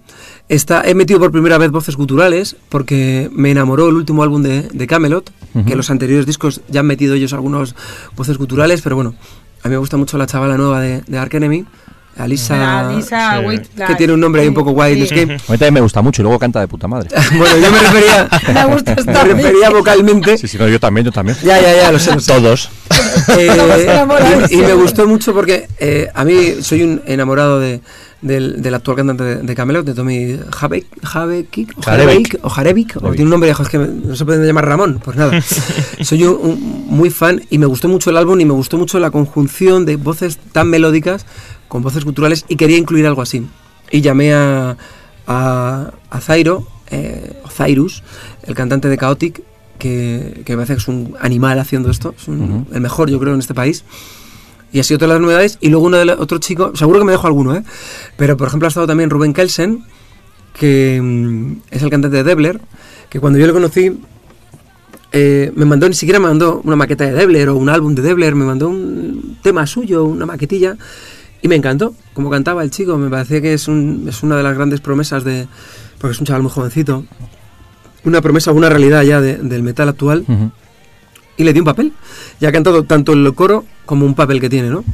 Está, 0.48 0.82
he 0.86 0.94
metido 0.94 1.20
por 1.20 1.30
primera 1.30 1.58
vez 1.58 1.70
voces 1.70 1.96
guturales 1.96 2.56
porque 2.68 3.28
me 3.32 3.50
enamoró 3.50 3.88
el 3.88 3.96
último 3.96 4.22
álbum 4.22 4.42
de, 4.42 4.62
de 4.62 4.86
Camelot, 4.86 5.30
que 5.66 5.76
los 5.76 5.90
anteriores 5.90 6.24
discos 6.26 6.60
ya 6.68 6.80
han 6.80 6.86
metido 6.86 7.14
ellos 7.14 7.32
algunos 7.34 7.74
voces 8.16 8.38
guturales, 8.38 8.80
pero 8.80 8.96
bueno, 8.96 9.14
a 9.62 9.68
mí 9.68 9.72
me 9.72 9.78
gusta 9.78 9.96
mucho 9.96 10.16
la 10.16 10.26
chavala 10.26 10.56
nueva 10.56 10.80
de, 10.80 11.02
de 11.06 11.18
Ark 11.18 11.34
Enemy, 11.34 11.66
Alisa, 12.16 12.90
Lisa 12.92 13.40
sí. 13.40 13.82
Que 13.86 13.94
tiene 13.94 14.12
un 14.14 14.20
nombre 14.20 14.42
ahí 14.42 14.48
un 14.48 14.54
poco 14.54 14.70
guay, 14.72 15.00
es 15.02 15.12
que- 15.12 15.22
A 15.22 15.26
mí 15.26 15.38
también 15.46 15.74
me 15.74 15.80
gusta 15.80 16.00
mucho 16.02 16.20
y 16.20 16.24
luego 16.24 16.38
canta 16.38 16.60
de 16.60 16.66
puta 16.68 16.88
madre. 16.88 17.08
bueno, 17.38 17.56
yo 17.58 17.70
me 17.70 17.78
refería, 17.78 18.28
Me 18.54 18.74
gusta 18.74 18.96
me 19.06 19.24
refería 19.34 19.70
vocalmente. 19.70 20.38
Sí, 20.38 20.48
sí, 20.48 20.58
no, 20.58 20.66
yo 20.68 20.80
también, 20.80 21.04
yo 21.04 21.12
también. 21.12 21.36
Ya, 21.44 21.60
ya, 21.60 21.76
ya, 21.76 21.92
lo 21.92 21.98
sé. 21.98 22.14
lo 22.14 22.20
sé. 22.20 22.32
Todos. 22.32 22.70
Eh, 23.36 24.46
y, 24.50 24.54
y 24.54 24.56
me 24.58 24.74
gustó 24.74 25.06
mucho 25.06 25.32
porque 25.34 25.68
eh, 25.78 26.08
a 26.14 26.24
mí 26.24 26.54
soy 26.62 26.82
un 26.82 27.02
enamorado 27.06 27.60
de, 27.60 27.80
del, 28.20 28.60
del 28.62 28.74
actual 28.74 28.96
cantante 28.96 29.22
de, 29.24 29.36
de 29.36 29.54
Camelot, 29.54 29.84
de 29.86 29.94
Tommy 29.94 30.38
Javekik, 30.50 31.78
o. 31.78 31.82
Jarevik, 31.82 32.38
o 32.42 32.48
Jarevik, 32.48 32.96
o 32.96 33.10
tiene 33.10 33.24
un 33.24 33.30
nombre, 33.30 33.50
es 33.50 33.68
que 33.68 33.78
no 33.78 34.16
se 34.16 34.24
puede 34.24 34.46
llamar 34.46 34.66
Ramón, 34.66 35.00
pues 35.04 35.16
nada. 35.16 35.40
soy 36.02 36.24
un, 36.24 36.36
un- 36.42 36.86
muy 36.88 37.10
fan 37.10 37.42
y 37.50 37.58
me 37.58 37.66
gustó 37.66 37.88
mucho 37.88 38.10
el 38.10 38.16
álbum 38.16 38.40
y 38.40 38.44
me 38.44 38.52
gustó 38.54 38.76
mucho 38.78 38.98
la 38.98 39.10
conjunción 39.10 39.84
de 39.86 39.96
voces 39.96 40.38
tan 40.52 40.68
melódicas 40.68 41.26
con 41.68 41.82
voces 41.82 42.04
culturales 42.04 42.44
y 42.48 42.56
quería 42.56 42.76
incluir 42.78 43.06
algo 43.06 43.22
así. 43.22 43.46
Y 43.90 44.00
llamé 44.00 44.34
a, 44.34 44.76
a, 45.26 45.92
a 46.10 46.20
Zairo, 46.20 46.66
eh, 46.90 47.34
o 47.44 47.48
Zairus, 47.48 48.02
el 48.44 48.54
cantante 48.54 48.88
de 48.88 48.98
Chaotic, 48.98 49.42
que, 49.78 50.42
que 50.44 50.52
me 50.54 50.56
parece 50.64 50.74
que 50.74 50.80
es 50.80 50.88
un 50.88 51.14
animal 51.20 51.58
haciendo 51.60 51.90
esto, 51.90 52.14
es 52.18 52.26
un- 52.26 52.66
el 52.72 52.80
mejor 52.80 53.10
yo 53.10 53.18
creo 53.20 53.34
en 53.34 53.40
este 53.40 53.54
país. 53.54 53.84
Y 54.72 54.80
ha 54.80 54.82
sido 54.82 54.98
todas 54.98 55.14
las 55.14 55.20
novedades. 55.22 55.58
Y 55.60 55.68
luego 55.70 55.86
uno 55.86 55.96
de 55.96 56.12
otro 56.12 56.38
chico, 56.38 56.72
seguro 56.76 56.98
que 56.98 57.04
me 57.06 57.12
dejo 57.12 57.26
alguno, 57.26 57.54
¿eh? 57.56 57.64
Pero 58.16 58.36
por 58.36 58.48
ejemplo 58.48 58.66
ha 58.66 58.68
estado 58.68 58.86
también 58.86 59.08
Rubén 59.10 59.32
Kelsen, 59.32 59.84
que 60.52 61.00
mm, 61.02 61.52
es 61.70 61.82
el 61.82 61.90
cantante 61.90 62.16
de 62.18 62.24
Debler, 62.24 62.60
que 63.08 63.20
cuando 63.20 63.38
yo 63.38 63.46
lo 63.46 63.52
conocí 63.54 63.98
eh, 65.12 65.52
me 65.54 65.64
mandó, 65.64 65.88
ni 65.88 65.94
siquiera 65.94 66.18
me 66.20 66.26
mandó 66.28 66.60
una 66.64 66.76
maqueta 66.76 67.04
de 67.04 67.12
Debler 67.12 67.48
o 67.48 67.56
un 67.56 67.68
álbum 67.70 67.94
de 67.94 68.02
Debler, 68.02 68.34
me 68.34 68.44
mandó 68.44 68.68
un 68.68 69.38
tema 69.42 69.66
suyo, 69.66 70.04
una 70.04 70.26
maquetilla, 70.26 70.76
y 71.40 71.48
me 71.48 71.54
encantó 71.54 71.94
como 72.12 72.28
cantaba 72.30 72.62
el 72.62 72.70
chico. 72.70 72.98
Me 72.98 73.08
parecía 73.08 73.40
que 73.40 73.54
es, 73.54 73.62
es 73.68 74.22
una 74.22 74.36
de 74.36 74.42
las 74.42 74.54
grandes 74.54 74.80
promesas 74.80 75.24
de. 75.24 75.46
porque 75.98 76.12
es 76.12 76.20
un 76.20 76.26
chaval 76.26 76.42
muy 76.42 76.50
jovencito. 76.50 77.04
Una 78.04 78.20
promesa, 78.20 78.52
una 78.52 78.68
realidad 78.68 79.02
ya 79.02 79.20
de- 79.20 79.36
del 79.38 79.62
metal 79.62 79.88
actual. 79.88 80.24
Y 81.38 81.44
le 81.44 81.54
di 81.54 81.60
un 81.60 81.64
papel. 81.64 81.92
Y 82.40 82.44
ha 82.44 82.52
cantado 82.52 82.82
tanto 82.82 83.14
el 83.14 83.32
coro 83.34 83.64
como 83.86 84.04
un 84.04 84.14
papel 84.14 84.40
que 84.40 84.50
tiene, 84.50 84.68
¿no? 84.68 84.84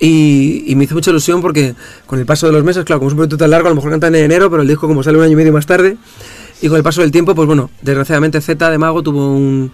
Y, 0.00 0.64
y 0.66 0.74
me 0.74 0.84
hizo 0.84 0.94
mucha 0.94 1.10
ilusión 1.10 1.40
porque 1.40 1.74
con 2.06 2.18
el 2.18 2.26
paso 2.26 2.46
de 2.46 2.52
los 2.52 2.64
meses, 2.64 2.84
claro, 2.84 2.98
como 3.00 3.08
es 3.10 3.12
un 3.12 3.18
proyecto 3.18 3.36
tan 3.36 3.50
largo, 3.50 3.68
a 3.68 3.70
lo 3.70 3.76
mejor 3.76 3.90
cantan 3.92 4.14
en 4.16 4.24
enero, 4.24 4.50
pero 4.50 4.62
el 4.62 4.68
disco 4.68 4.88
como 4.88 5.02
sale 5.02 5.18
un 5.18 5.24
año 5.24 5.32
y 5.34 5.36
medio 5.36 5.52
más 5.52 5.66
tarde, 5.66 5.96
y 6.60 6.68
con 6.68 6.76
el 6.76 6.82
paso 6.82 7.02
del 7.02 7.12
tiempo, 7.12 7.34
pues 7.34 7.46
bueno, 7.46 7.70
desgraciadamente 7.82 8.40
Z 8.40 8.70
de 8.70 8.78
Mago 8.78 9.02
tuvo 9.02 9.32
un, 9.32 9.70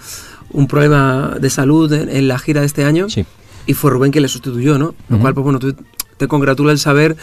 un 0.50 0.66
problema 0.66 1.36
de 1.40 1.48
salud 1.48 1.90
en, 1.92 2.09
en 2.11 2.28
la 2.28 2.38
gira 2.38 2.61
de 2.61 2.66
este 2.66 2.84
año 2.84 3.09
Sí. 3.09 3.24
y 3.66 3.72
fue 3.74 3.90
Rubén 3.90 4.11
quien 4.12 4.22
le 4.22 4.28
sustituyó, 4.28 4.76
¿no? 4.78 4.94
Lo 5.09 5.18
cual, 5.18 5.32
pues 5.34 5.44
bueno, 5.44 5.59
tú- 5.59 5.74
te 6.18 6.26
congratula 6.28 6.72
el 6.72 6.78
saber 6.78 7.16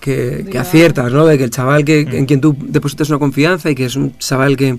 que, 0.00 0.46
que 0.50 0.58
aciertas, 0.58 1.12
¿no? 1.12 1.26
De 1.26 1.36
que 1.36 1.44
el 1.44 1.50
chaval 1.50 1.84
que, 1.84 2.00
en 2.00 2.24
quien 2.26 2.40
tú 2.40 2.56
depositas 2.58 3.10
una 3.10 3.18
confianza 3.18 3.70
y 3.70 3.74
que 3.74 3.84
es 3.86 3.96
un 3.96 4.16
chaval 4.18 4.56
que, 4.56 4.78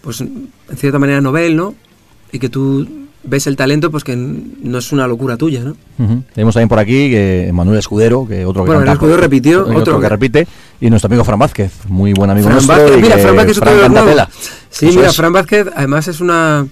pues 0.00 0.20
en 0.22 0.48
cierta 0.76 0.98
manera 0.98 1.20
novel, 1.20 1.54
¿no? 1.56 1.74
Y 2.32 2.38
que 2.38 2.48
tú 2.48 2.86
ves 3.24 3.46
el 3.46 3.56
talento, 3.56 3.90
pues 3.90 4.04
que 4.04 4.14
no 4.16 4.78
es 4.78 4.92
una 4.92 5.06
locura 5.06 5.36
tuya, 5.36 5.62
¿no? 5.62 5.76
Tenemos 6.34 6.54
también 6.54 6.68
por 6.68 6.78
aquí 6.78 7.10
que 7.10 7.50
Manuel 7.52 7.78
Escudero, 7.78 8.26
que 8.26 8.44
otro 8.46 8.62
que 8.64 8.68
Bueno, 8.68 8.80
canta- 8.80 8.92
Escudero 8.94 9.16
repitió, 9.20 9.62
otro, 9.62 9.78
otro 9.78 9.96
que, 9.96 10.02
que- 10.02 10.08
repite, 10.08 10.48
y 10.80 10.88
nuestro 10.88 11.08
amigo 11.08 11.24
Fran 11.24 11.38
Vázquez, 11.38 11.72
muy 11.88 12.12
buen 12.12 12.30
amigo 12.30 12.44
Fran 12.48 12.56
nuestro. 12.56 12.76
Vázquez, 12.76 12.98
y 12.98 13.02
mira, 13.02 13.18
Fran 13.18 13.36
Vázquez 13.36 13.52
es 13.56 13.58
Fran 13.58 13.74
otro 13.76 13.88
nuevos. 13.88 14.08
tela. 14.10 14.30
Sí, 14.70 14.86
Eso 14.88 14.96
mira, 14.98 15.10
es. 15.10 15.16
Fran 15.16 15.32
Vázquez, 15.32 15.66
además 15.74 16.08
es 16.08 16.20
una, 16.20 16.66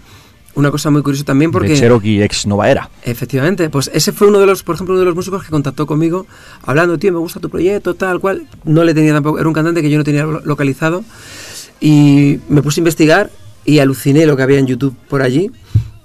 una 0.55 0.71
cosa 0.71 0.91
muy 0.91 1.03
curiosa 1.03 1.25
también 1.25 1.51
porque... 1.51 1.69
De 1.71 1.77
Cherokee 1.77 2.23
ex 2.23 2.47
Nova 2.47 2.71
Era. 2.71 2.89
Efectivamente, 3.03 3.69
pues 3.69 3.91
ese 3.93 4.13
fue 4.13 4.29
uno 4.29 4.39
de 4.39 4.47
los, 4.47 4.63
por 4.63 4.77
ejemplo, 4.77 4.95
uno 4.95 5.01
de 5.01 5.07
los 5.07 5.15
músicos 5.15 5.43
que 5.45 5.51
contactó 5.51 5.87
conmigo 5.87 6.27
hablando, 6.65 6.97
tío, 6.97 7.13
me 7.13 7.19
gusta 7.19 7.41
tu 7.41 7.51
proyecto, 7.51 7.95
tal 7.95 8.21
cual. 8.21 8.47
No 8.65 8.85
le 8.85 8.95
tenía 8.95 9.13
tampoco, 9.13 9.39
era 9.39 9.49
un 9.49 9.55
cantante 9.55 9.83
que 9.83 9.91
yo 9.91 9.99
no 9.99 10.05
tenía 10.05 10.25
lo- 10.25 10.41
localizado 10.45 11.03
y 11.81 12.39
me 12.49 12.63
puse 12.63 12.81
a 12.81 12.83
investigar 12.83 13.31
y 13.67 13.81
aluciné 13.81 14.25
lo 14.27 14.37
que 14.37 14.43
había 14.45 14.59
en 14.59 14.67
YouTube 14.67 14.97
por 15.09 15.21
allí. 15.23 15.51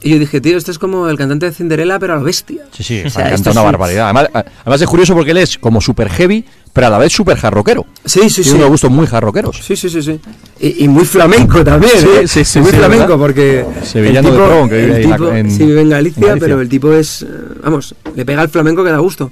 Y 0.03 0.09
yo 0.09 0.17
dije, 0.17 0.41
tío, 0.41 0.57
este 0.57 0.71
es 0.71 0.79
como 0.79 1.07
el 1.09 1.15
cantante 1.15 1.45
de 1.45 1.51
Cinderella, 1.51 1.99
pero 1.99 2.13
a 2.13 2.15
lo 2.15 2.23
bestia. 2.23 2.63
Sí, 2.71 2.81
sí, 2.83 3.03
O 3.05 3.09
sea, 3.11 3.25
esto 3.29 3.35
canta 3.35 3.51
una 3.51 3.59
es 3.61 3.65
barbaridad. 3.65 4.05
Además, 4.05 4.29
además 4.33 4.81
es 4.81 4.87
curioso 4.87 5.13
porque 5.13 5.29
él 5.29 5.37
es 5.37 5.59
como 5.59 5.79
super 5.79 6.09
heavy, 6.09 6.43
pero 6.73 6.87
a 6.87 6.89
la 6.89 6.97
vez 6.97 7.13
super 7.13 7.37
jarroquero. 7.37 7.85
Sí, 8.03 8.21
sí, 8.31 8.41
Tiene 8.41 8.49
sí. 8.49 8.55
unos 8.55 8.69
gustos 8.69 8.89
muy 8.89 9.05
jarroqueros. 9.05 9.59
Sí, 9.63 9.75
sí, 9.75 9.91
sí, 9.91 10.01
sí. 10.01 10.19
Y, 10.59 10.85
y 10.85 10.87
muy 10.87 11.05
flamenco 11.05 11.63
también, 11.63 11.91
Sí, 11.99 12.07
¿eh? 12.15 12.27
sí, 12.27 12.43
sí, 12.43 12.59
Muy 12.61 12.71
sí, 12.71 12.77
flamenco 12.77 13.03
¿verdad? 13.09 13.19
porque... 13.19 13.65
Sevillano 13.83 14.29
el 14.29 14.33
de 14.33 14.39
Tron, 14.43 14.69
que 14.69 14.75
vive 14.77 14.87
el 14.87 14.95
ahí 14.95 15.03
en 15.03 15.09
la- 15.11 15.17
tipo- 15.17 15.33
en- 15.35 15.51
sí, 15.51 15.65
vive 15.67 15.81
en 15.81 15.89
Galicia, 15.89 16.19
en 16.21 16.27
Galicia. 16.29 16.47
pero 16.47 16.61
el 16.61 16.69
tipo 16.69 16.91
es... 16.93 17.21
eh, 17.21 17.27
Vamos, 17.63 17.93
le 18.15 18.25
pega 18.25 18.41
al 18.41 18.49
flamenco 18.49 18.83
que 18.83 18.89
da 18.89 18.97
gusto. 18.97 19.29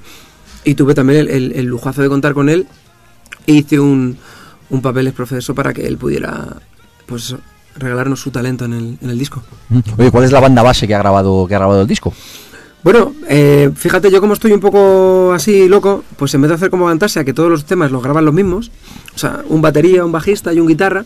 Y 0.66 0.76
tuve 0.76 0.94
también 0.94 1.22
el, 1.22 1.30
el- 1.30 1.54
el 1.54 1.66
lujazo 1.66 2.04
de 2.04 2.10
contar 2.10 2.36
con 2.36 2.48
él 2.48 2.68
e 3.48 3.54
hice 3.54 3.80
un, 3.80 4.18
un 4.70 4.82
papel 4.84 5.08
exprofeso 5.08 5.56
para 5.56 5.74
que 5.74 5.88
él 5.88 5.98
pudiera, 5.98 6.58
pues 7.08 7.36
regalarnos 7.78 8.20
su 8.20 8.32
talento 8.32 8.66
en 8.66 8.74
el, 8.74 8.98
en 9.02 9.10
el 9.10 9.18
disco. 9.20 9.42
Ujú. 9.70 9.82
Oye, 9.98 10.12
¿cuál 10.12 10.24
es 10.26 10.32
la 10.32 10.40
banda 10.40 10.62
base 10.64 10.88
que 10.88 10.96
ha 10.96 11.00
grabado, 11.00 11.46
que 11.48 11.56
ha 11.56 11.60
grabado 11.60 11.82
el 11.82 11.88
disco? 11.88 12.14
Bueno, 12.84 13.14
eh, 13.28 13.70
fíjate, 13.76 14.10
yo 14.10 14.22
como 14.22 14.34
estoy 14.34 14.54
un 14.54 14.62
poco 14.62 15.34
así 15.34 15.68
loco, 15.68 16.04
pues 16.16 16.34
en 16.34 16.42
vez 16.42 16.50
de 16.50 16.56
hacer 16.56 16.70
como 16.70 16.88
Fantasia, 16.88 17.26
que 17.26 17.34
todos 17.34 17.50
los 17.50 17.66
temas 17.66 17.92
los 17.92 18.02
graban 18.02 18.24
los 18.24 18.34
mismos, 18.34 18.72
o 19.14 19.18
sea, 19.18 19.42
un 19.50 19.62
batería, 19.62 20.06
un 20.06 20.14
bajista 20.14 20.54
y 20.54 20.62
un 20.62 20.68
guitarra, 20.68 21.04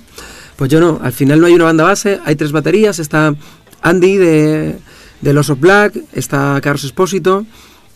pues 0.55 0.69
yo 0.69 0.79
no, 0.79 0.99
al 1.01 1.13
final 1.13 1.39
no 1.41 1.47
hay 1.47 1.53
una 1.53 1.63
banda 1.65 1.83
base, 1.83 2.19
hay 2.25 2.35
tres 2.35 2.51
baterías, 2.51 2.99
está 2.99 3.33
Andy 3.81 4.17
de, 4.17 4.77
de 5.21 5.33
Los 5.33 5.49
of 5.49 5.59
Black, 5.59 5.97
está 6.13 6.59
Carlos 6.61 6.83
Espósito 6.83 7.43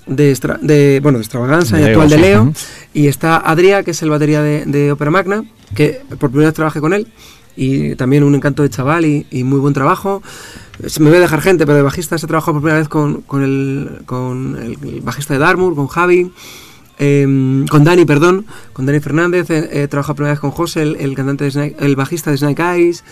de, 0.08 0.32
Extra- 0.32 0.58
de, 0.60 1.00
bueno, 1.04 1.20
de 1.20 1.24
Extravaganza 1.24 1.80
y 1.80 1.84
actual 1.84 2.10
de 2.10 2.16
sí, 2.16 2.22
Leo. 2.22 2.42
ujú. 2.44 2.54
Y 2.96 3.08
está 3.08 3.38
Adrià, 3.46 3.84
que 3.84 3.92
es 3.92 4.02
el 4.02 4.10
batería 4.10 4.42
de, 4.42 4.66
de 4.66 4.92
Opera 4.92 5.12
Magna, 5.12 5.44
que 5.76 6.02
por 6.18 6.32
primera 6.32 6.50
vez 6.50 6.56
trabajé 6.56 6.80
con 6.82 6.94
él. 6.94 7.08
Y 7.58 7.96
también 7.96 8.24
un 8.24 8.36
encanto 8.36 8.64
de 8.64 8.70
chaval 8.70 9.06
y, 9.06 9.26
muy 9.44 9.60
buen 9.60 9.74
trabajo. 9.74 10.22
Me 11.00 11.10
voy 11.10 11.18
a 11.18 11.22
dejar 11.22 11.42
gente, 11.42 11.66
pero 11.66 11.76
de 11.78 11.82
bajista 11.82 12.18
se 12.18 12.28
trabajado 12.28 12.54
por 12.54 12.62
primera 12.62 12.80
vez 12.80 12.88
con, 12.88 13.22
con 13.24 13.44
el, 13.44 14.04
con 14.06 14.56
el, 14.62 15.02
bajista 15.02 15.34
de 15.34 15.40
Dartmoor, 15.40 15.76
con 15.76 15.88
Javi. 15.88 16.32
eh, 17.00 17.66
con 17.70 17.84
Dani, 17.84 18.06
perdón, 18.06 18.46
con 18.74 18.86
Dani 18.86 19.00
Fernández, 19.00 19.50
he, 19.50 19.88
trabajado 19.88 20.14
por 20.14 20.16
primera 20.18 20.34
vez 20.34 20.40
con 20.40 20.52
José, 20.52 20.84
el, 20.84 21.16
cantante 21.16 21.44
de 21.44 21.52
Snake- 21.52 21.76
el 21.80 21.96
bajista 21.96 22.32
de 22.32 22.38
Snake 22.38 22.62
Eyes, 22.62 23.04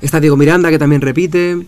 está 0.00 0.18
Diego 0.18 0.36
Miranda 0.36 0.70
que 0.70 0.78
también 0.78 1.00
repite, 1.02 1.66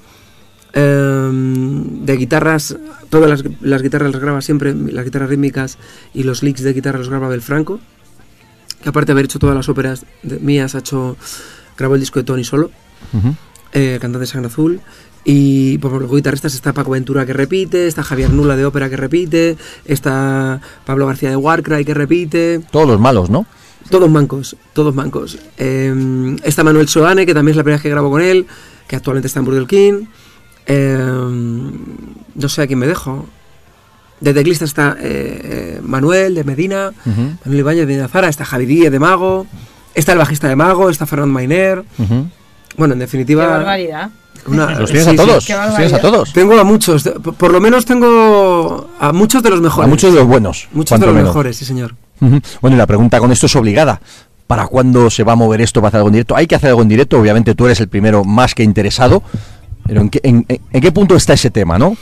Em, 0.74 2.06
de 2.06 2.16
guitarras, 2.16 2.76
todas 3.10 3.44
las, 3.60 3.82
guitarras 3.82 4.10
las 4.10 4.22
graba 4.22 4.40
siempre, 4.40 4.74
las 4.74 5.04
guitarras 5.04 5.28
rítmicas 5.28 5.76
y 6.14 6.22
los 6.22 6.42
licks 6.42 6.62
de 6.62 6.72
guitarra 6.72 6.98
los 6.98 7.10
graba 7.10 7.28
Belfranco, 7.28 7.78
que 8.82 8.88
aparte 8.88 9.08
de 9.08 9.12
haber 9.12 9.26
hecho 9.26 9.38
todas 9.38 9.54
las 9.54 9.68
óperas 9.68 10.06
mías, 10.22 10.74
ha 10.74 10.78
hecho, 10.78 11.18
grabó 11.76 11.94
el 11.94 12.00
disco 12.00 12.18
de 12.18 12.24
Tony 12.24 12.44
solo, 12.44 12.70
eh, 13.72 13.98
cantante 14.00 14.20
de 14.20 14.26
Sangre 14.26 14.48
Azul. 14.48 14.80
Y 15.24 15.78
por 15.78 15.92
los 16.02 16.10
guitarristas 16.10 16.54
está 16.54 16.72
Paco 16.72 16.90
Ventura 16.90 17.24
que 17.24 17.32
repite, 17.32 17.86
está 17.86 18.02
Javier 18.02 18.30
Nula 18.30 18.56
de 18.56 18.64
ópera 18.64 18.90
que 18.90 18.96
repite, 18.96 19.56
está 19.84 20.60
Pablo 20.84 21.06
García 21.06 21.30
de 21.30 21.36
Warcry 21.36 21.84
que 21.84 21.94
repite, 21.94 22.60
Todos 22.72 22.88
los 22.88 22.98
malos, 22.98 23.30
¿no? 23.30 23.46
todos 23.90 24.10
mancos, 24.10 24.56
todos 24.72 24.94
mancos. 24.94 25.38
Eh, 25.58 26.36
está 26.44 26.64
Manuel 26.64 26.88
Soane, 26.88 27.26
que 27.26 27.34
también 27.34 27.52
es 27.52 27.56
la 27.56 27.62
primera 27.62 27.76
vez 27.76 27.82
que 27.82 27.90
grabo 27.90 28.10
con 28.10 28.22
él, 28.22 28.46
que 28.88 28.96
actualmente 28.96 29.26
está 29.26 29.40
en 29.40 29.44
Burger 29.44 29.66
King. 29.66 30.06
Eh, 30.66 30.96
no 32.34 32.48
sé 32.48 32.62
a 32.62 32.66
quién 32.66 32.78
me 32.78 32.86
dejo. 32.86 33.26
De 34.20 34.32
teclista 34.32 34.64
está 34.64 34.96
eh, 35.00 35.40
eh, 35.42 35.80
Manuel 35.82 36.34
de 36.34 36.44
Medina. 36.44 36.92
Manuel 37.04 37.60
Ibáñez 37.60 37.86
de 37.86 38.08
Zara, 38.08 38.28
está 38.28 38.44
Javi 38.44 38.66
Díez 38.66 38.92
de 38.92 39.00
Mago, 39.00 39.46
está 39.94 40.12
el 40.12 40.18
bajista 40.18 40.48
de 40.48 40.56
Mago, 40.56 40.90
está 40.90 41.06
Fernando 41.06 41.32
Mainer. 41.34 41.84
Bueno, 42.76 42.94
en 42.94 43.00
Qué 43.00 43.04
definitiva. 43.04 43.46
barbaridad. 43.46 44.10
una- 44.46 44.78
Los 44.78 44.90
tienes 44.90 45.04
sí, 45.04 45.10
a 45.10 45.12
sí. 45.12 45.16
todos. 45.16 45.46
Qué 45.46 45.52
Los 45.52 45.62
tienes 45.62 45.70
a 45.70 45.72
barbaridad. 45.96 46.00
todos. 46.00 46.32
Tengo 46.32 46.58
a 46.58 46.64
muchos, 46.64 47.04
de- 47.04 47.12
por 47.12 47.52
lo 47.52 47.60
menos 47.60 47.84
tengo 47.84 48.88
a 48.98 49.12
muchos 49.12 49.42
de 49.42 49.50
los 49.50 49.60
mejores. 49.60 49.86
A 49.86 49.88
muchos 49.90 50.12
de 50.12 50.18
los 50.18 50.26
buenos. 50.28 50.68
Muchos 50.72 50.98
de 50.98 51.06
los 51.06 51.14
menos. 51.14 51.28
mejores, 51.30 51.56
sí 51.56 51.64
señor. 51.64 51.94
Bueno, 52.60 52.76
y 52.76 52.78
la 52.78 52.86
pregunta 52.86 53.18
con 53.20 53.30
esto 53.32 53.46
es 53.46 53.56
obligada. 53.56 54.00
¿Para 54.46 54.66
cuándo 54.66 55.10
se 55.10 55.22
va 55.24 55.32
a 55.32 55.36
mover 55.36 55.60
esto 55.60 55.80
para 55.80 55.88
hacer 55.88 55.98
algo 55.98 56.08
en 56.08 56.12
directo? 56.14 56.36
Hay 56.36 56.46
que 56.46 56.54
hacer 56.54 56.70
algo 56.70 56.82
en 56.82 56.88
directo, 56.88 57.18
obviamente 57.20 57.54
tú 57.54 57.66
eres 57.66 57.80
el 57.80 57.88
primero 57.88 58.24
más 58.24 58.54
que 58.54 58.62
interesado. 58.62 59.22
Pero 59.86 60.00
¿en 60.00 60.10
qué, 60.10 60.20
en- 60.22 60.44
en- 60.48 60.60
en 60.72 60.80
qué 60.80 60.92
punto 60.92 61.14
está 61.16 61.32
ese 61.34 61.50
tema, 61.50 61.78
no? 61.78 61.96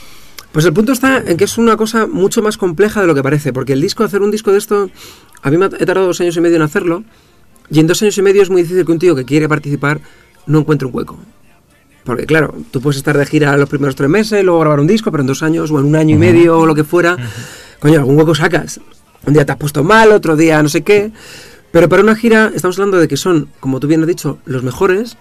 Pues 0.51 0.65
el 0.65 0.73
punto 0.73 0.91
está 0.91 1.17
en 1.25 1.37
que 1.37 1.45
es 1.45 1.57
una 1.57 1.77
cosa 1.77 2.07
mucho 2.07 2.41
más 2.41 2.57
compleja 2.57 3.01
de 3.01 3.07
lo 3.07 3.15
que 3.15 3.23
parece, 3.23 3.53
porque 3.53 3.73
el 3.73 3.81
disco, 3.81 4.03
hacer 4.03 4.21
un 4.21 4.31
disco 4.31 4.51
de 4.51 4.57
esto, 4.57 4.89
a 5.41 5.49
mí 5.49 5.57
me 5.57 5.65
ha 5.65 5.69
he 5.79 5.85
tardado 5.85 6.07
dos 6.07 6.19
años 6.21 6.35
y 6.37 6.41
medio 6.41 6.57
en 6.57 6.61
hacerlo, 6.61 7.03
y 7.71 7.79
en 7.79 7.87
dos 7.87 8.01
años 8.01 8.17
y 8.17 8.21
medio 8.21 8.41
es 8.41 8.49
muy 8.49 8.63
difícil 8.63 8.85
que 8.85 8.91
un 8.91 8.99
tío 8.99 9.15
que 9.15 9.23
quiere 9.23 9.47
participar 9.47 10.01
no 10.45 10.59
encuentre 10.59 10.87
un 10.87 10.95
hueco. 10.95 11.17
Porque 12.03 12.25
claro, 12.25 12.53
tú 12.71 12.81
puedes 12.81 12.97
estar 12.97 13.17
de 13.17 13.25
gira 13.25 13.55
los 13.57 13.69
primeros 13.69 13.95
tres 13.95 14.09
meses, 14.09 14.43
luego 14.43 14.59
grabar 14.59 14.79
un 14.79 14.87
disco, 14.87 15.09
pero 15.11 15.21
en 15.21 15.27
dos 15.27 15.41
años 15.41 15.71
o 15.71 15.79
en 15.79 15.85
un 15.85 15.95
año 15.95 16.15
y 16.15 16.19
medio 16.19 16.59
o 16.59 16.65
lo 16.65 16.75
que 16.75 16.83
fuera, 16.83 17.17
coño, 17.79 17.99
algún 17.99 18.17
hueco 18.17 18.35
sacas. 18.35 18.81
Un 19.25 19.33
día 19.33 19.45
te 19.45 19.53
has 19.53 19.57
puesto 19.57 19.83
mal, 19.83 20.11
otro 20.11 20.35
día 20.35 20.61
no 20.61 20.67
sé 20.67 20.81
qué. 20.81 21.11
Pero 21.71 21.87
para 21.87 22.03
una 22.03 22.15
gira 22.15 22.51
estamos 22.53 22.77
hablando 22.77 22.99
de 22.99 23.07
que 23.07 23.15
son, 23.15 23.47
como 23.61 23.79
tú 23.79 23.87
bien 23.87 24.01
has 24.01 24.07
dicho, 24.07 24.39
los 24.45 24.63
mejores, 24.63 25.17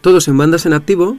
todos 0.00 0.26
en 0.26 0.36
bandas 0.36 0.66
en 0.66 0.72
activo, 0.72 1.18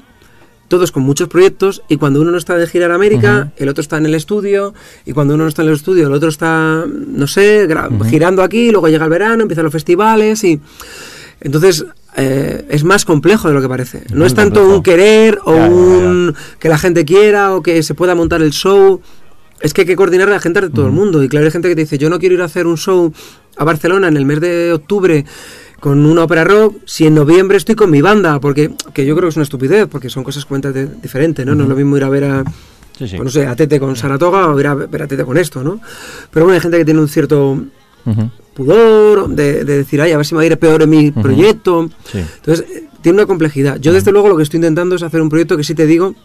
todos 0.68 0.92
con 0.92 1.04
muchos 1.04 1.28
proyectos 1.28 1.84
y 1.90 1.98
cuando 1.98 2.22
uno 2.22 2.32
no 2.32 2.38
está 2.38 2.56
de 2.58 2.66
gira 2.68 2.86
en 2.88 2.92
América, 2.92 3.52
el 3.58 3.70
otro 3.70 3.82
está 3.82 3.98
en 3.98 4.06
el 4.08 4.16
estudio 4.16 4.74
y 5.06 5.14
cuando 5.14 5.36
uno 5.36 5.44
no 5.44 5.50
está 5.50 5.62
en 5.62 5.70
el 5.70 5.76
estudio, 5.76 6.08
el 6.08 6.14
otro 6.14 6.30
está, 6.30 6.86
no 6.88 7.28
sé, 7.28 7.68
gra- 7.68 7.90
girando 8.10 8.42
aquí, 8.44 8.72
luego 8.72 8.88
llega 8.88 9.04
el 9.06 9.12
verano, 9.12 9.44
empiezan 9.44 9.64
los 9.66 9.72
festivales 9.74 10.44
y 10.44 10.60
entonces 11.42 11.86
eh, 12.18 12.66
es 12.70 12.84
más 12.84 13.06
complejo 13.06 13.48
de 13.50 13.54
lo 13.54 13.62
que 13.62 13.68
parece. 13.70 14.04
No 14.12 14.20
Muy 14.20 14.28
es 14.28 14.34
tanto 14.34 14.62
complejo. 14.62 14.78
un 14.78 14.84
querer 14.84 15.40
o 15.44 15.54
Ya, 15.54 15.60
ya, 15.62 15.68
ya. 15.68 15.74
un 15.74 16.36
que 16.60 16.70
la 16.70 16.78
gente 16.78 17.06
quiera 17.06 17.54
o 17.54 17.62
que 17.62 17.84
se 17.84 17.94
pueda 17.94 18.16
montar 18.16 18.42
el 18.42 18.52
show. 18.52 19.02
Es 19.62 19.74
que 19.74 19.82
hay 19.82 19.88
que 19.88 19.96
coordinar 19.96 20.28
a 20.30 20.32
la 20.32 20.40
gente 20.40 20.62
de 20.62 20.70
todo 20.70 20.86
el 20.86 20.92
mundo. 20.94 21.24
Y 21.24 21.30
claro, 21.30 21.46
hay 21.46 21.52
gente 21.52 21.68
que 21.70 21.76
te 21.76 21.82
dice, 21.82 21.98
yo 21.98 22.10
no 22.10 22.20
quiero 22.20 22.36
ir 22.36 22.42
a 22.42 22.46
hacer 22.46 22.68
un 22.68 22.78
show 22.78 23.12
a 23.58 23.64
Barcelona 23.64 24.08
en 24.08 24.18
el 24.18 24.26
mes 24.26 24.40
de 24.42 24.74
octubre 24.74 25.26
con 25.86 26.04
una 26.04 26.24
ópera 26.24 26.44
rock 26.44 26.78
si 26.86 27.06
en 27.06 27.14
noviembre 27.14 27.58
estoy 27.58 27.76
con 27.76 27.92
mi 27.92 28.02
banda. 28.02 28.40
Porque 28.40 28.72
que 28.92 29.06
yo 29.06 29.16
creo 29.16 29.28
que 29.28 29.30
es 29.30 29.36
una 29.36 29.44
estupidez, 29.44 29.88
porque 29.88 30.10
son 30.10 30.24
cosas 30.24 30.44
completamente 30.44 30.98
diferentes, 31.00 31.46
¿no? 31.46 31.54
No 31.54 31.62
es 31.62 31.70
lo 31.70 31.76
mismo 31.76 31.96
ir 31.96 32.04
a 32.04 32.10
ver 32.10 32.24
a, 32.24 32.44
Sí, 32.98 33.08
sí. 33.08 33.18
pues 33.18 33.26
no 33.26 33.30
sé, 33.30 33.46
a 33.46 33.56
Tete 33.56 33.80
con 33.80 33.96
Saratoga 33.96 34.50
o 34.50 34.60
ir 34.60 34.66
a 34.66 34.74
ver 34.74 35.04
a 35.04 35.08
Tete 35.08 35.24
con 35.24 35.38
esto, 35.38 35.64
¿no? 35.64 35.80
Pero 36.32 36.46
bueno, 36.46 36.56
hay 36.56 36.62
gente 36.62 36.80
que 36.80 36.86
tiene 36.86 37.00
un 37.02 37.08
cierto 37.08 37.62
pudor 38.56 39.30
de, 39.30 39.64
de 39.64 39.78
decir, 39.78 40.02
ay, 40.02 40.12
a 40.12 40.18
ver 40.18 40.26
si 40.26 40.34
me 40.34 40.38
va 40.38 40.44
a 40.44 40.46
ir 40.48 40.58
peor 40.58 40.82
en 40.82 40.90
mi 40.90 41.12
proyecto. 41.12 41.88
Sí. 42.12 42.18
Entonces, 42.38 42.66
eh, 42.68 42.88
tiene 43.04 43.20
una 43.20 43.28
complejidad. 43.28 43.78
Yo, 43.80 43.94
desde 43.94 44.12
luego, 44.12 44.28
lo 44.28 44.38
que 44.38 44.42
estoy 44.44 44.58
intentando 44.58 44.96
es 44.96 45.04
hacer 45.04 45.22
un 45.22 45.30
proyecto 45.30 45.56
que 45.56 45.64
sí 45.64 45.76
te 45.76 45.86
digo 45.86 46.16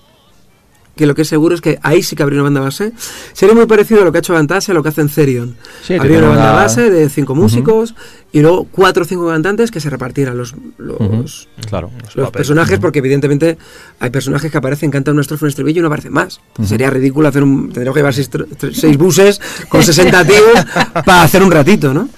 que 0.96 1.06
lo 1.06 1.14
que 1.14 1.22
es 1.22 1.28
seguro 1.28 1.54
es 1.54 1.60
que 1.60 1.78
ahí 1.82 2.02
sí 2.02 2.14
que 2.16 2.22
abrir 2.22 2.38
una 2.38 2.44
banda 2.44 2.60
base. 2.60 2.92
Sería 3.32 3.54
muy 3.54 3.66
parecido 3.66 4.02
a 4.02 4.04
lo 4.04 4.12
que 4.12 4.18
ha 4.18 4.20
hecho 4.20 4.34
Fantasia, 4.34 4.72
a 4.72 4.74
lo 4.74 4.82
que 4.82 4.90
hace 4.90 5.00
en 5.00 5.08
Therion. 5.08 5.56
Sí, 5.82 5.94
abrir 5.94 6.18
una 6.18 6.28
banda 6.28 6.52
base 6.52 6.90
de 6.90 7.08
cinco 7.08 7.34
músicos 7.34 7.94
y 8.32 8.40
luego 8.40 8.64
cuatro 8.70 9.04
o 9.04 9.06
cinco 9.06 9.26
cantantes 9.28 9.70
que 9.70 9.80
se 9.80 9.88
repartieran 9.90 10.36
los, 10.36 10.54
los, 10.78 11.00
Ujú. 11.00 11.24
Claro. 11.68 11.90
Los 11.90 12.16
los 12.16 12.26
papeles. 12.26 12.30
personajes, 12.32 12.78
porque 12.78 12.98
evidentemente 12.98 13.56
hay 13.98 14.10
personajes 14.10 14.50
que 14.52 14.58
aparecen, 14.58 14.90
cantan 14.90 15.14
una 15.14 15.22
estrofa, 15.22 15.46
un 15.46 15.48
estribillo 15.50 15.78
y 15.78 15.82
no 15.82 15.86
aparecen 15.88 16.12
más. 16.12 16.40
Sería 16.62 16.90
ridículo 16.90 17.28
hacer 17.28 17.42
un. 17.42 17.72
Tendríamos 17.72 17.94
que 17.94 18.00
llevar 18.00 18.14
seis 18.74 18.96
buses 18.98 19.40
con 19.68 19.82
60 19.82 20.24
tíos 20.26 20.66
para 21.06 21.22
hacer 21.22 21.42
un 21.42 21.50
ratito, 21.50 21.94
¿no? 21.94 22.08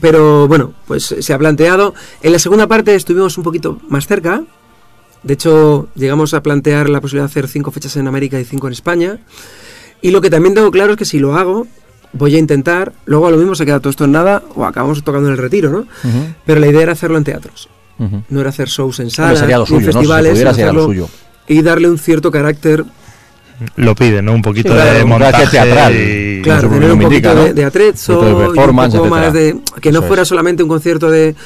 Pero 0.00 0.48
bueno, 0.48 0.72
pues 0.86 1.14
se 1.18 1.32
ha 1.34 1.38
planteado. 1.38 1.94
En 2.22 2.32
la 2.32 2.38
segunda 2.38 2.66
parte 2.66 2.94
estuvimos 2.94 3.36
un 3.38 3.44
poquito 3.44 3.78
más 3.88 4.06
cerca. 4.06 4.42
De 5.24 5.34
hecho, 5.34 5.88
llegamos 5.94 6.34
a 6.34 6.42
plantear 6.42 6.88
la 6.88 7.00
posibilidad 7.00 7.24
de 7.26 7.30
hacer 7.32 7.48
cinco 7.48 7.70
fechas 7.70 7.96
en 7.96 8.06
América 8.06 8.38
y 8.38 8.44
cinco 8.44 8.66
en 8.66 8.74
España. 8.74 9.18
Y 10.02 10.10
lo 10.10 10.20
que 10.20 10.28
también 10.30 10.54
tengo 10.54 10.70
claro 10.70 10.92
es 10.92 10.98
que 10.98 11.04
si 11.06 11.18
lo 11.18 11.34
hago, 11.36 11.66
voy 12.12 12.36
a 12.36 12.38
intentar. 12.38 12.92
Luego 13.06 13.26
a 13.26 13.30
lo 13.30 13.38
mismo 13.38 13.54
se 13.54 13.64
queda 13.64 13.80
todo 13.80 13.88
esto 13.90 14.04
en 14.04 14.12
nada 14.12 14.42
o 14.54 14.64
acabamos 14.66 15.02
tocando 15.02 15.28
en 15.28 15.32
el 15.32 15.38
retiro, 15.38 15.70
¿no? 15.70 15.86
Pero 16.44 16.60
la 16.60 16.66
idea 16.66 16.82
era 16.82 16.92
hacerlo 16.92 17.16
en 17.18 17.24
teatros. 17.24 17.68
No 18.28 18.40
era 18.40 18.50
hacer 18.50 18.68
shows 18.68 19.00
en 19.00 19.08
salas, 19.10 19.40
lo 19.40 19.46
ni 19.46 19.52
en 19.54 19.66
suyo, 19.66 19.70
¿no? 19.70 19.80
Si 19.80 19.84
se 19.86 19.92
festivales, 19.92 20.74
lo 20.74 20.84
suyo. 20.84 21.08
y 21.48 21.62
darle 21.62 21.88
un 21.88 21.96
cierto 21.98 22.30
carácter, 22.30 22.84
Lo 23.76 23.94
pide, 23.94 24.20
¿no? 24.20 24.32
Un 24.34 24.42
poquito 24.42 24.70
Sí, 24.70 24.74
claro, 24.74 24.98
de 24.98 25.04
montaje 25.04 25.46
teatral. 25.46 25.94
y- 25.94 26.42
claro, 26.42 26.68
tener 26.68 26.90
un 26.92 26.98
poquito 26.98 27.12
indica, 27.14 27.34
de, 27.34 27.48
¿no? 27.50 27.54
de 27.54 27.64
atrezzo, 27.64 28.20
de 28.20 28.30
y 28.30 28.32
un 28.34 28.38
performance, 28.54 28.94
poco 28.96 29.08
más 29.08 29.26
etcétera. 29.34 29.60
de 29.74 29.80
que 29.80 29.92
no 29.92 30.00
Eso 30.00 30.08
fuera 30.08 30.22
es. 30.22 30.28
solamente 30.28 30.62
un 30.64 30.68
concierto 30.68 31.08
de, 31.08 31.36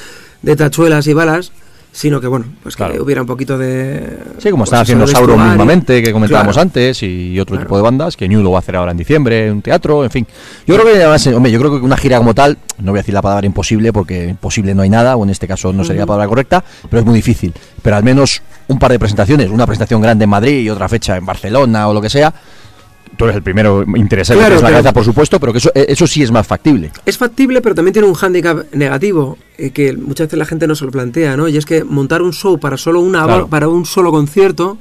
de 0.40 0.56
tachuelas 0.56 1.06
y 1.06 1.12
balas, 1.12 1.52
sino 1.98 2.20
que 2.20 2.28
bueno, 2.28 2.44
pues 2.62 2.76
Claro. 2.76 2.94
que 2.94 3.00
hubiera 3.00 3.20
un 3.22 3.26
poquito 3.26 3.58
de 3.58 4.18
Sí, 4.38 4.50
como 4.50 4.58
pues 4.62 4.68
están 4.68 4.82
haciendo 4.82 5.04
de 5.04 5.10
Sauro 5.10 5.32
vestuario. 5.32 5.50
mismamente, 5.50 6.00
que 6.00 6.12
comentábamos 6.12 6.54
Claro. 6.54 6.62
antes, 6.68 7.02
y 7.02 7.40
otro 7.40 7.54
Claro. 7.56 7.66
tipo 7.66 7.76
de 7.76 7.82
bandas, 7.82 8.16
que 8.16 8.28
New 8.28 8.40
lo 8.40 8.52
va 8.52 8.58
a 8.58 8.60
hacer 8.60 8.76
ahora 8.76 8.92
en 8.92 8.98
diciembre, 8.98 9.50
un 9.50 9.62
teatro, 9.62 10.04
en 10.04 10.10
fin. 10.10 10.24
Yo 10.64 10.76
creo 10.76 10.86
que 10.86 11.02
además, 11.02 11.26
hombre, 11.26 11.50
yo 11.50 11.58
creo 11.58 11.72
que 11.72 11.84
una 11.84 11.96
gira 11.96 12.18
como 12.18 12.34
tal, 12.34 12.56
no 12.78 12.92
voy 12.92 12.98
a 12.98 13.02
decir 13.02 13.14
la 13.14 13.22
palabra 13.22 13.44
imposible, 13.46 13.92
porque 13.92 14.28
imposible 14.28 14.76
no 14.76 14.82
hay 14.82 14.90
nada, 14.90 15.16
o 15.16 15.24
en 15.24 15.30
este 15.30 15.48
caso 15.48 15.72
no 15.72 15.82
sería 15.82 16.02
la 16.02 16.06
palabra 16.06 16.28
correcta, 16.28 16.62
pero 16.88 17.00
es 17.00 17.04
muy 17.06 17.16
difícil. 17.16 17.52
Pero 17.82 17.96
al 17.96 18.04
menos 18.04 18.42
un 18.68 18.78
par 18.78 18.92
de 18.92 19.00
presentaciones, 19.00 19.50
una 19.50 19.66
presentación 19.66 20.00
grande 20.00 20.22
en 20.22 20.30
Madrid 20.30 20.60
y 20.60 20.70
otra 20.70 20.88
fecha 20.88 21.16
en 21.16 21.26
Barcelona 21.26 21.88
o 21.88 21.94
lo 21.94 22.00
que 22.00 22.10
sea. 22.10 22.32
Tú 23.18 23.24
eres 23.24 23.36
el 23.36 23.42
primero 23.42 23.84
interesado, 23.96 24.38
Claro, 24.38 24.54
tienes 24.54 24.62
la 24.62 24.70
cabeza, 24.70 24.92
por 24.92 25.04
supuesto, 25.04 25.40
pero 25.40 25.52
que 25.52 25.58
eso, 25.58 25.72
eh, 25.74 25.86
eso 25.88 26.06
sí 26.06 26.22
es 26.22 26.30
más 26.30 26.46
factible. 26.46 26.92
Es 27.04 27.18
factible, 27.18 27.60
pero 27.60 27.74
también 27.74 27.92
tiene 27.92 28.06
un 28.06 28.14
hándicap 28.14 28.72
negativo 28.72 29.36
eh, 29.58 29.70
que 29.70 29.92
muchas 29.94 30.28
veces 30.28 30.38
la 30.38 30.46
gente 30.46 30.68
no 30.68 30.76
se 30.76 30.84
lo 30.84 30.92
plantea, 30.92 31.36
¿no? 31.36 31.48
Y 31.48 31.56
es 31.56 31.66
que 31.66 31.82
montar 31.82 32.22
un 32.22 32.32
show 32.32 32.58
para 32.60 32.76
solo 32.76 33.00
una 33.00 33.24
Claro. 33.24 33.48
para 33.48 33.68
un 33.68 33.84
solo 33.84 34.12
concierto 34.12 34.78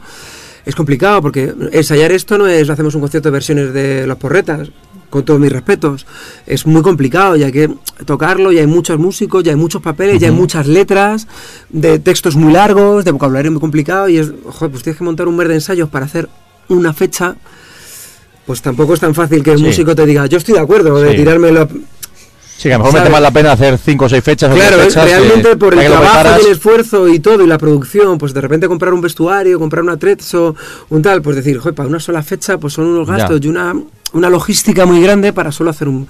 es 0.66 0.76
complicado 0.76 1.22
porque 1.22 1.54
ensayar 1.72 2.12
esto 2.12 2.38
no 2.38 2.46
es 2.46 2.70
hacemos 2.70 2.94
un 2.94 3.02
concierto 3.02 3.30
de 3.30 3.34
versiones 3.34 3.74
de 3.74 4.06
los 4.06 4.18
porretas. 4.18 4.70
Con 5.10 5.24
todos 5.24 5.40
mis 5.40 5.50
respetos, 5.54 6.06
es 6.46 6.68
muy 6.68 6.82
complicado, 6.82 7.38
ya 7.38 7.50
que 7.50 7.70
tocarlo, 8.06 8.52
ya 8.52 8.60
hay 8.60 8.68
muchos 8.68 9.00
músicos, 9.00 9.42
ya 9.42 9.54
hay 9.54 9.56
muchos 9.56 9.82
papeles, 9.82 10.20
ya 10.20 10.28
hay 10.28 10.34
muchas 10.34 10.68
letras, 10.68 11.30
de 11.70 11.98
textos 12.00 12.36
muy 12.36 12.52
largos, 12.52 13.06
de 13.06 13.12
vocabulario 13.12 13.50
muy 13.50 13.62
complicado, 13.62 14.10
y 14.10 14.18
es, 14.18 14.34
joder, 14.44 14.70
pues 14.70 14.84
tienes 14.84 14.98
que 14.98 15.06
montar 15.06 15.30
un 15.30 15.38
mes 15.38 15.48
de 15.48 15.54
ensayos 15.54 15.88
para 15.88 16.06
hacer 16.08 16.28
una 16.68 16.92
fecha, 16.92 17.38
pues 18.48 18.62
tampoco 18.64 18.96
es 18.96 19.00
tan 19.02 19.14
fácil 19.14 19.44
que 19.44 19.52
el 19.52 19.58
Sí. 19.60 19.64
músico 19.66 19.94
te 19.94 20.06
diga, 20.08 20.26
yo 20.26 20.38
estoy 20.40 20.56
de 20.56 20.62
acuerdo 20.62 21.00
de 21.00 21.12
Sí. 21.12 21.18
tirarme 21.18 21.52
la, 21.52 21.68
Sí, 21.68 22.70
que 22.70 22.74
a 22.74 22.78
lo 22.80 22.86
mejor 22.86 22.94
merece 22.94 23.12
¿Sabes? 23.12 23.12
más 23.12 23.22
la 23.22 23.32
pena 23.32 23.52
hacer 23.52 23.78
cinco 23.78 24.06
o 24.06 24.10
seis 24.10 24.24
fechas. 24.24 24.52
Claro, 24.56 24.78
fechas, 24.80 25.06
realmente 25.06 25.52
eh, 25.52 25.56
por 25.58 25.76
el 25.76 25.86
trabajo 25.86 26.40
el 26.44 26.52
esfuerzo 26.54 27.08
y 27.08 27.20
todo, 27.20 27.44
y 27.44 27.48
la 27.48 27.60
producción, 27.60 28.18
pues 28.18 28.34
de 28.34 28.42
repente 28.42 28.68
comprar 28.68 28.94
un 28.96 29.02
vestuario, 29.02 29.60
comprar 29.60 29.84
un 29.84 29.92
atrezzo, 29.92 30.56
un 30.90 31.02
tal, 31.04 31.22
pues 31.22 31.36
decir, 31.36 31.60
joder, 31.60 31.76
para 31.76 31.88
una 31.88 32.00
sola 32.00 32.24
fecha, 32.24 32.58
pues 32.58 32.74
son 32.74 32.86
unos 32.88 33.08
Ya. 33.08 33.18
gastos 33.18 33.42
y 33.44 33.48
una, 33.48 33.76
una 34.14 34.30
logística 34.32 34.88
muy 34.88 35.02
grande 35.04 35.34
para 35.34 35.52
solo 35.52 35.70
hacer 35.70 35.88
un... 35.88 36.08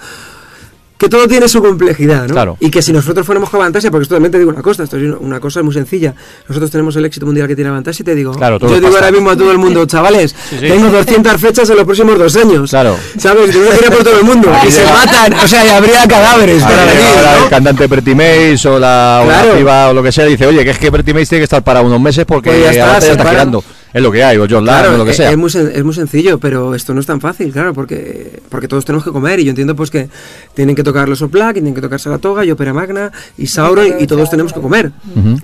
que 0.97 1.09
todo 1.09 1.27
tiene 1.27 1.47
su 1.47 1.61
complejidad, 1.61 2.27
¿no? 2.27 2.33
Claro. 2.33 2.57
Y 2.59 2.69
que 2.71 2.81
si 2.81 2.91
nosotros 2.91 3.25
fuéramos 3.25 3.49
con 3.49 3.59
Fantasia, 3.59 3.91
porque 3.91 4.03
esto 4.03 4.15
también 4.15 4.31
te 4.31 4.39
digo 4.39 4.49
una 4.49 4.61
cosa, 4.61 4.83
esto 4.83 4.97
es 4.97 5.03
una- 5.19 5.39
cosa 5.39 5.61
muy 5.61 5.73
sencilla. 5.73 6.13
Nosotros 6.47 6.71
tenemos 6.71 6.95
el 6.95 7.05
éxito 7.05 7.25
mundial 7.25 7.47
que 7.47 7.55
tiene 7.55 7.69
Fantasia 7.69 8.01
y 8.01 8.05
te 8.05 8.15
digo, 8.15 8.31
Claro, 8.33 8.57
yo 8.59 8.67
digo 8.67 8.81
pasa. 8.87 8.95
ahora 8.97 9.11
mismo 9.11 9.29
a 9.29 9.37
todo 9.37 9.51
el 9.51 9.57
mundo, 9.59 9.85
chavales, 9.85 10.35
tengo 10.59 10.89
200 10.89 11.39
fechas 11.39 11.69
en 11.69 11.75
los 11.77 11.85
próximos 11.85 12.17
dos 12.17 12.35
años. 12.35 12.69
Claro. 12.69 12.97
¿Sabes? 13.17 13.51
Que 13.51 13.57
ir 13.59 13.91
por 13.91 14.03
todo 14.03 14.17
el 14.19 14.25
mundo. 14.25 14.51
Y 14.67 14.71
se 14.71 14.83
matan, 14.85 15.33
o 15.33 15.47
sea, 15.47 15.65
y 15.65 15.69
habría 15.69 16.07
cadáveres 16.07 16.63
para 16.63 16.81
Ahora 16.81 16.93
venir, 16.93 17.05
¿no? 17.37 17.43
el 17.43 17.49
cantante 17.49 17.87
Mace 18.15 18.67
o 18.67 18.79
la, 18.79 19.21
o 19.23 19.29
la 19.29 19.53
piba 19.55 19.89
o 19.89 19.93
lo 19.93 20.01
que 20.03 20.11
sea 20.11 20.25
dice, 20.25 20.45
oye, 20.47 20.63
que 20.63 20.71
es 20.71 20.77
que 20.79 20.89
Mace 20.91 21.03
tiene 21.27 21.39
que 21.39 21.43
estar 21.43 21.63
para 21.63 21.81
unos 21.81 21.99
meses 22.01 22.25
porque 22.25 22.49
Pues 22.49 22.63
ya 22.63 22.71
está, 22.71 22.99
ya 22.99 23.11
está 23.11 23.17
para. 23.17 23.29
girando. 23.31 23.63
Es 23.93 24.01
lo 24.01 24.11
que 24.11 24.23
hay, 24.23 24.37
o 24.37 24.45
John 24.49 24.63
Claro, 24.63 24.93
o 24.93 24.97
lo 24.97 25.05
que 25.05 25.13
sea. 25.13 25.31
Es 25.31 25.37
muy, 25.37 25.49
es 25.49 25.83
muy 25.83 25.93
sencillo, 25.93 26.37
pero 26.39 26.75
esto 26.75 26.93
no 26.93 26.99
es 26.99 27.05
tan 27.05 27.21
fácil, 27.21 27.51
claro, 27.51 27.73
porque, 27.73 28.41
porque 28.49 28.67
todos 28.67 28.83
tenemos 28.85 29.03
que 29.03 29.11
comer 29.11 29.39
y 29.39 29.45
yo 29.45 29.49
entiendo 29.51 29.75
pues 29.75 29.89
que 29.89 30.09
tienen 30.53 30.75
que 30.75 30.83
tocar 30.83 31.07
los 31.09 31.21
Oplak, 31.21 31.53
tienen 31.53 31.73
que 31.73 31.81
tocar 31.81 31.99
Saratoga 31.99 32.43
y 32.45 32.51
Opera 32.51 32.73
Magna 32.73 33.11
y 33.37 33.47
Sauron 33.47 33.87
y 33.99 34.05
todos 34.07 34.29
tenemos 34.29 34.53
que 34.53 34.59
comer. 34.61 34.91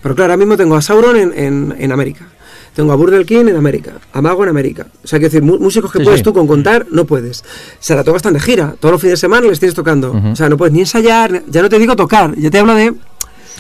Pero 0.02 0.16
claro, 0.16 0.34
ahora 0.34 0.38
mismo 0.38 0.58
tengo 0.58 0.76
a 0.76 0.82
Sauron 0.82 1.16
en, 1.18 1.34
en, 1.38 1.76
en 1.80 1.92
América. 1.92 2.28
Tengo 2.76 2.92
a 2.92 2.96
Burdel 2.96 3.24
King 3.28 3.46
en 3.50 3.56
América, 3.56 3.92
a 4.14 4.20
Mago 4.22 4.42
en 4.44 4.50
América. 4.50 4.88
O 5.04 5.08
sea, 5.08 5.20
quiero 5.20 5.32
decir, 5.32 5.44
músicos 5.44 5.92
que 5.92 6.00
Sí, 6.00 6.04
puedes 6.06 6.22
sí. 6.22 6.24
tú 6.24 6.34
con 6.34 6.48
contar, 6.48 6.88
no 6.90 7.06
puedes. 7.06 7.44
Saratoga 7.80 8.18
están 8.18 8.34
de 8.34 8.40
gira, 8.40 8.74
todos 8.80 8.94
los 8.94 9.02
fines 9.02 9.14
de 9.14 9.18
semana 9.18 9.46
les 9.48 9.60
tienes 9.60 9.76
tocando. 9.76 10.12
O 10.32 10.36
sea, 10.36 10.50
no 10.50 10.58
puedes 10.58 10.74
ni 10.74 10.80
ensayar, 10.80 11.44
ya 11.48 11.62
no 11.62 11.70
te 11.70 11.78
digo 11.78 11.96
tocar, 11.96 12.34
ya 12.36 12.50
te 12.50 12.58
hablo 12.58 12.74
de 12.74 12.96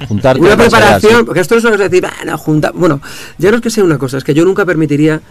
Juntarte 0.08 0.42
una 0.42 0.58
preparación, 0.58 1.26
porque 1.26 1.40
esto 1.42 1.56
no 1.56 1.60
es 1.60 1.66
una 1.66 1.72
cosa 1.74 1.84
de 1.84 1.90
decir, 1.90 2.06
"Ah, 2.06 2.26
no, 2.26 2.38
junta. 2.38 2.72
Bueno, 2.74 3.02
ya 3.38 3.52
no 3.52 3.58
es 3.58 3.62
que 3.64 3.70
sea 3.70 3.84
una 3.84 3.98
cosa, 3.98 4.18
es 4.18 4.24
que 4.24 4.34
yo 4.34 4.44
nunca 4.46 4.66
permitiría, 4.66 5.22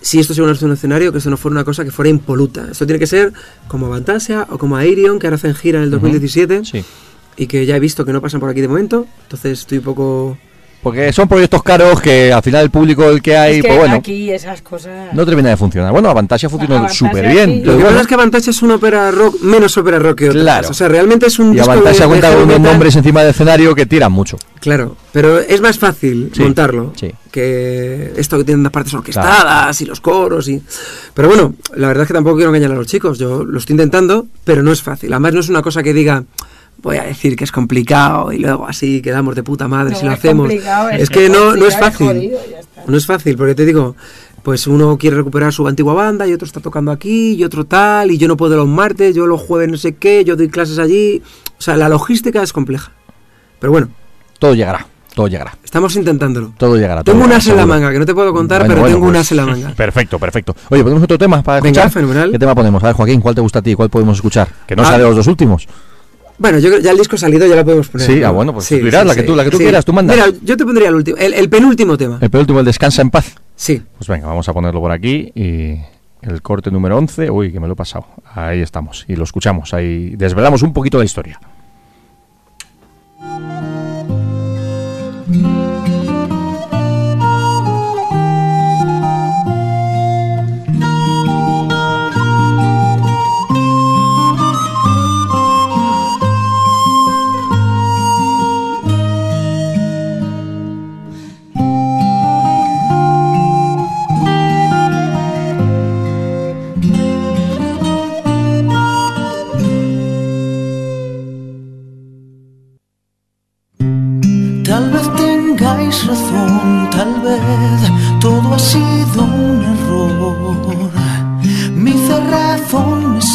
si 0.00 0.18
esto 0.18 0.34
se 0.34 0.42
un 0.42 0.50
escenario, 0.72 1.12
que 1.12 1.18
esto 1.18 1.30
no 1.30 1.36
fuera 1.36 1.52
una 1.54 1.64
cosa 1.64 1.84
que 1.84 1.90
fuera 1.90 2.08
impoluta. 2.10 2.68
Esto 2.70 2.86
tiene 2.86 2.98
que 2.98 3.06
ser 3.06 3.32
como 3.68 3.88
Fantasia 3.88 4.46
o 4.50 4.58
como 4.58 4.76
Airion, 4.76 5.18
que 5.18 5.26
ahora 5.26 5.36
hacen 5.36 5.54
gira 5.54 5.78
en 5.78 5.84
el 5.84 5.90
2017 5.90 6.64
Sí. 6.64 6.84
y 7.36 7.46
que 7.46 7.64
ya 7.66 7.76
he 7.76 7.80
visto 7.80 8.04
que 8.04 8.12
no 8.12 8.20
pasan 8.20 8.40
por 8.40 8.50
aquí 8.50 8.60
de 8.60 8.68
momento. 8.68 9.06
Entonces 9.24 9.60
estoy 9.60 9.78
un 9.78 9.84
poco. 9.84 10.38
Porque 10.82 11.12
son 11.12 11.28
proyectos 11.28 11.62
caros 11.62 12.00
que 12.00 12.32
al 12.32 12.42
final 12.42 12.64
el 12.64 12.70
público 12.70 13.08
el 13.08 13.22
que 13.22 13.36
hay, 13.36 13.56
es 13.58 13.62
que 13.62 13.68
pues 13.68 13.78
bueno, 13.78 13.94
aquí 13.94 14.30
esas 14.32 14.62
cosas. 14.62 15.14
no 15.14 15.24
termina 15.24 15.50
de 15.50 15.56
funcionar. 15.56 15.92
Bueno, 15.92 16.10
Avantasia 16.10 16.48
funcionó 16.48 16.74
Avantasia, 16.76 17.08
súper 17.08 17.28
bien. 17.28 17.50
sí. 17.50 17.56
Lo 17.60 17.72
que 17.72 17.82
bueno, 17.84 17.88
pasa 17.90 18.00
es 18.00 18.06
que 18.08 18.16
Fantasia 18.16 18.50
es 18.50 18.62
una 18.62 18.74
ópera 18.74 19.10
rock, 19.12 19.40
menos 19.42 19.76
ópera 19.76 19.98
rock 20.00 20.18
que 20.18 20.28
otras. 20.30 20.42
Claro. 20.42 20.68
O 20.70 20.74
sea, 20.74 20.88
realmente 20.88 21.26
es 21.26 21.38
un 21.38 21.54
y 21.56 21.60
Avantasia 21.60 22.06
cuenta 22.08 22.32
con 22.32 22.42
unos 22.42 22.60
nombres 22.60 22.96
encima 22.96 23.20
del 23.20 23.30
escenario 23.30 23.74
que 23.76 23.86
tiran 23.86 24.10
mucho. 24.10 24.36
Claro, 24.60 24.96
pero 25.12 25.38
es 25.38 25.60
más 25.60 25.78
fácil 25.78 26.30
Sí, 26.34 26.42
montarlo 26.42 26.92
sí. 26.96 27.12
que 27.32 28.12
esto 28.16 28.38
que 28.38 28.44
tienen 28.44 28.62
las 28.62 28.72
partes 28.72 28.94
orquestadas 28.94 29.80
y 29.80 29.84
los 29.86 30.00
coros 30.00 30.48
y 30.48 30.62
pero 31.14 31.28
bueno, 31.28 31.54
la 31.76 31.88
verdad 31.88 32.02
es 32.02 32.08
que 32.08 32.14
tampoco 32.14 32.36
quiero 32.36 32.50
engañar 32.54 32.70
a 32.72 32.74
los 32.76 32.86
chicos, 32.86 33.18
yo 33.18 33.44
lo 33.44 33.58
estoy 33.58 33.74
intentando, 33.74 34.26
pero 34.44 34.62
no 34.62 34.72
es 34.72 34.82
fácil. 34.82 35.12
Además 35.12 35.34
no 35.34 35.40
es 35.40 35.48
una 35.48 35.62
cosa 35.62 35.82
que 35.82 35.92
diga 35.92 36.24
voy 36.82 36.96
a 36.96 37.04
decir 37.04 37.36
que 37.36 37.44
es 37.44 37.52
complicado 37.52 38.32
y 38.32 38.38
luego 38.38 38.66
así 38.66 39.00
quedamos 39.02 39.34
de 39.34 39.42
puta 39.42 39.68
madre 39.68 39.92
No, 39.92 39.98
si 39.98 40.04
lo 40.06 40.12
es 40.12 40.18
hacemos. 40.18 40.50
Es, 40.50 40.62
es 41.02 41.10
que 41.10 41.28
no, 41.28 41.54
no 41.56 41.66
es 41.66 41.78
fácil. 41.78 42.06
jodido, 42.08 42.38
no 42.86 42.96
es 42.96 43.06
fácil, 43.06 43.36
porque 43.36 43.54
te 43.54 43.64
digo, 43.64 43.94
pues 44.42 44.66
uno 44.66 44.98
quiere 44.98 45.16
recuperar 45.16 45.52
su 45.52 45.66
antigua 45.68 45.94
banda 45.94 46.26
y 46.26 46.32
otro 46.32 46.46
está 46.46 46.60
tocando 46.60 46.90
aquí 46.90 47.34
y 47.34 47.44
otro 47.44 47.64
tal 47.64 48.10
y 48.10 48.18
yo 48.18 48.26
no 48.28 48.36
puedo 48.36 48.56
los 48.56 48.66
martes, 48.68 49.14
yo 49.14 49.26
los 49.26 49.40
jueves 49.40 49.68
no 49.70 49.76
sé 49.76 49.94
qué, 49.94 50.24
yo 50.24 50.34
doy 50.36 50.48
clases 50.48 50.78
allí. 50.78 51.22
O 51.58 51.62
sea, 51.62 51.76
la 51.76 51.88
logística 51.88 52.42
es 52.42 52.52
compleja. 52.52 52.90
Pero 53.60 53.70
bueno, 53.70 53.88
Todo 54.40 54.54
llegará, 54.54 54.84
todo 55.14 55.28
llegará. 55.28 55.56
Estamos 55.62 55.94
intentándolo. 55.94 56.52
Todo 56.58 56.74
llegará. 56.76 57.04
todo 57.04 57.12
Tengo 57.14 57.18
un 57.24 57.30
llegará, 57.30 57.36
as 57.38 57.46
en 57.46 57.56
la 57.56 57.66
manga, 57.66 57.92
que 57.92 58.00
no 58.00 58.06
te 58.06 58.12
puedo 58.14 58.32
contar, 58.32 58.62
Bueno, 58.62 58.70
pero 58.74 58.80
bueno, 58.80 58.96
tengo 58.96 59.06
un 59.06 59.12
pues, 59.12 59.20
as 59.26 59.30
en 59.30 59.36
la 59.36 59.46
manga. 59.46 59.74
Perfecto, 59.76 60.18
perfecto. 60.18 60.56
Oye, 60.70 60.82
¿ponemos 60.82 61.04
otro 61.04 61.16
tema 61.16 61.40
para 61.44 61.60
Venga, 61.60 61.82
escuchar? 61.82 61.92
fenomenal. 61.92 62.32
¿Qué 62.32 62.38
tema 62.40 62.56
ponemos? 62.56 62.82
A 62.82 62.86
ver, 62.86 62.96
Joaquín, 62.96 63.20
¿cuál 63.20 63.36
te 63.36 63.40
gusta 63.40 63.60
a 63.60 63.62
ti? 63.62 63.76
¿Cuál 63.76 63.88
podemos 63.90 64.16
escuchar? 64.16 64.48
Que 64.66 64.74
no 64.74 64.82
Ah. 64.82 64.86
sea 64.86 64.98
de 64.98 65.04
los 65.04 65.14
dos 65.14 65.28
últimos. 65.28 65.68
Bueno, 66.42 66.58
yo 66.58 66.68
creo 66.70 66.80
ya 66.82 66.90
el 66.90 66.98
disco 66.98 67.14
ha 67.14 67.18
salido, 67.20 67.46
ya 67.46 67.54
la 67.54 67.62
podemos 67.64 67.88
poner. 67.88 68.06
Sí, 68.06 68.18
¿no? 68.20 68.26
ah, 68.26 68.30
bueno, 68.32 68.52
pues 68.52 68.68
tú 68.68 68.74
dirás, 68.74 69.06
la 69.06 69.14
que 69.14 69.22
tú- 69.22 69.36
la 69.36 69.44
que 69.44 69.50
tú 69.50 69.58
quieras, 69.58 69.84
tú 69.84 69.92
mandas. 69.92 70.16
Mira, 70.16 70.28
yo 70.42 70.56
te 70.56 70.64
pondría 70.64 70.88
el 70.88 70.94
último, 70.96 71.16
el, 71.16 71.32
el 71.34 71.48
penúltimo 71.48 71.96
tema. 71.96 72.18
El 72.20 72.30
penúltimo, 72.30 72.58
el 72.58 72.64
Descansa 72.66 73.00
en 73.00 73.10
Paz. 73.10 73.32
Sí. 73.54 73.80
Pues 73.96 74.08
venga, 74.08 74.26
vamos 74.26 74.48
a 74.48 74.52
ponerlo 74.52 74.80
por 74.80 74.90
aquí 74.90 75.30
y 75.36 75.78
el 76.20 76.42
corte 76.42 76.70
número 76.72 76.98
11. 76.98 77.30
Uy, 77.30 77.52
que 77.52 77.60
me 77.60 77.68
lo 77.68 77.74
he 77.74 77.76
pasado. 77.76 78.06
Ahí 78.34 78.60
estamos. 78.60 79.04
Y 79.08 79.14
lo 79.14 79.22
escuchamos. 79.24 79.72
Ahí 79.72 80.16
desvelamos 80.16 80.62
un 80.62 80.72
poquito 80.72 80.98
la 80.98 81.04
historia. 81.04 81.38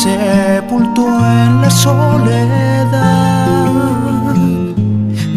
Sepultó 0.04 1.08
en 1.26 1.62
la 1.62 1.72
soledad. 1.72 3.26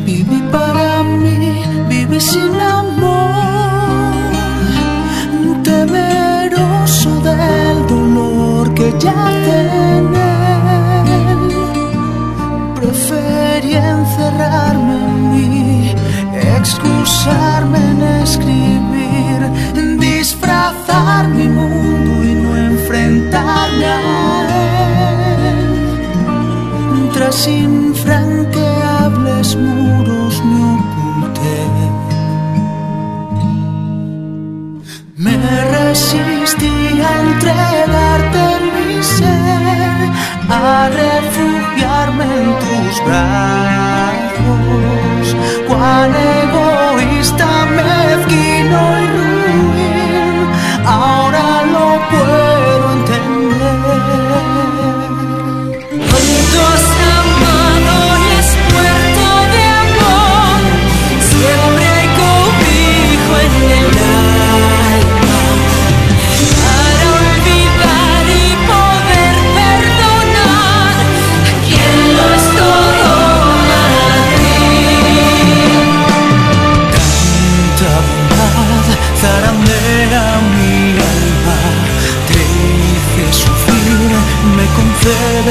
Viví 0.05 0.41
para 0.53 1.03
mí, 1.03 1.63
viví 1.89 2.21
sin 2.21 2.55
amor, 2.61 4.13
temeroso 5.63 7.11
del 7.29 7.87
dolor 7.87 8.75
que 8.75 8.93
yace 9.05 9.59
en 9.97 10.07
él. 10.15 11.43
Preferí 12.75 13.73
encerrarme 13.77 14.95
en 15.09 15.17
mí, 15.33 15.95
excusarme 16.57 17.79
en 17.93 18.03
escribir, 18.25 19.41
disfrazar 19.99 21.29
mi 21.29 21.49
mundo 21.49 22.10
Tras 27.31 27.47
infranqueables 27.47 29.55
muros 29.55 30.43
me 30.45 30.63
oculté. 30.79 31.59
Me 35.17 35.37
resistí 35.77 37.01
a 37.01 37.21
entregarte 37.21 38.45
mi 38.75 39.01
ser, 39.01 40.11
a 40.49 40.89
refugiarme 40.89 42.25
en 42.25 42.59
tus 42.65 42.95
brazos. 43.07 45.25
Cuán 45.69 46.11
egoísta, 46.43 47.49
mezquino 47.77 48.81
y 49.03 49.05
ruin, 49.15 50.37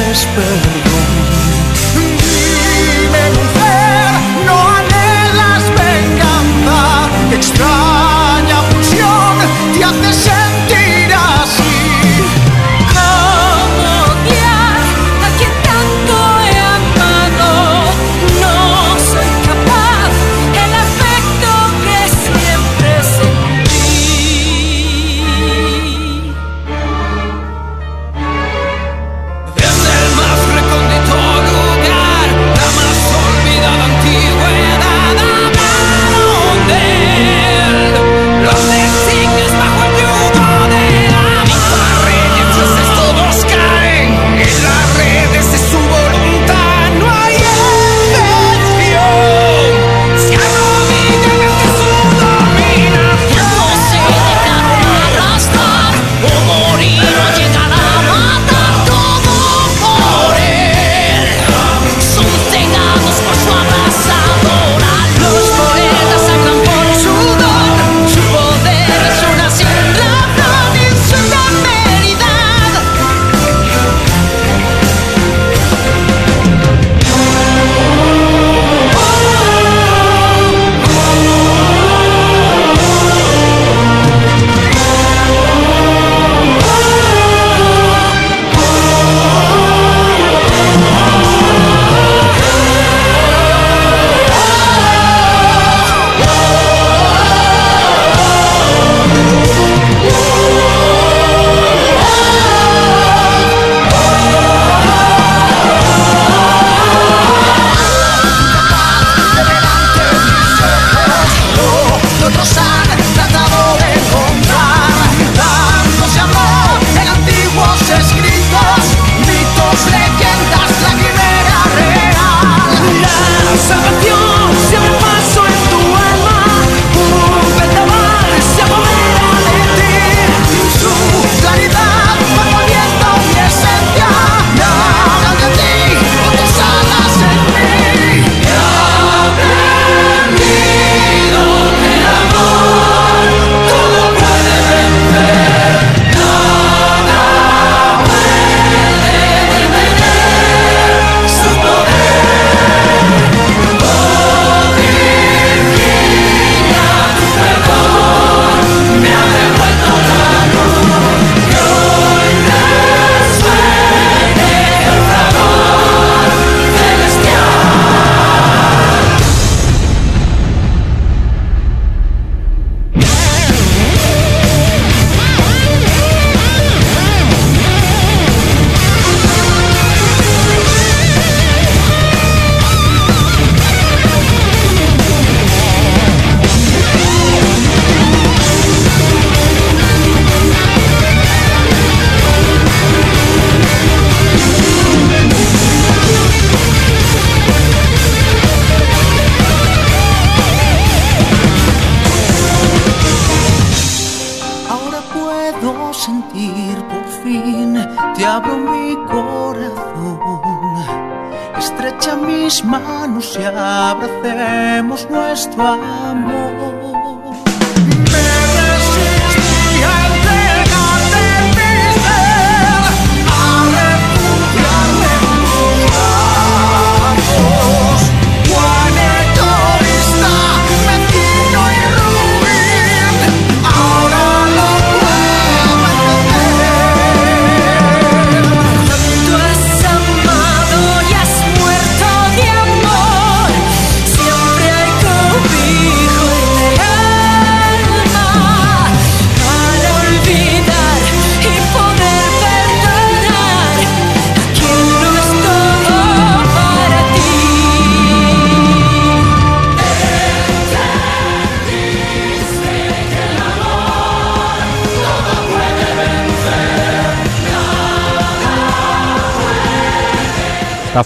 whisper 0.10 0.89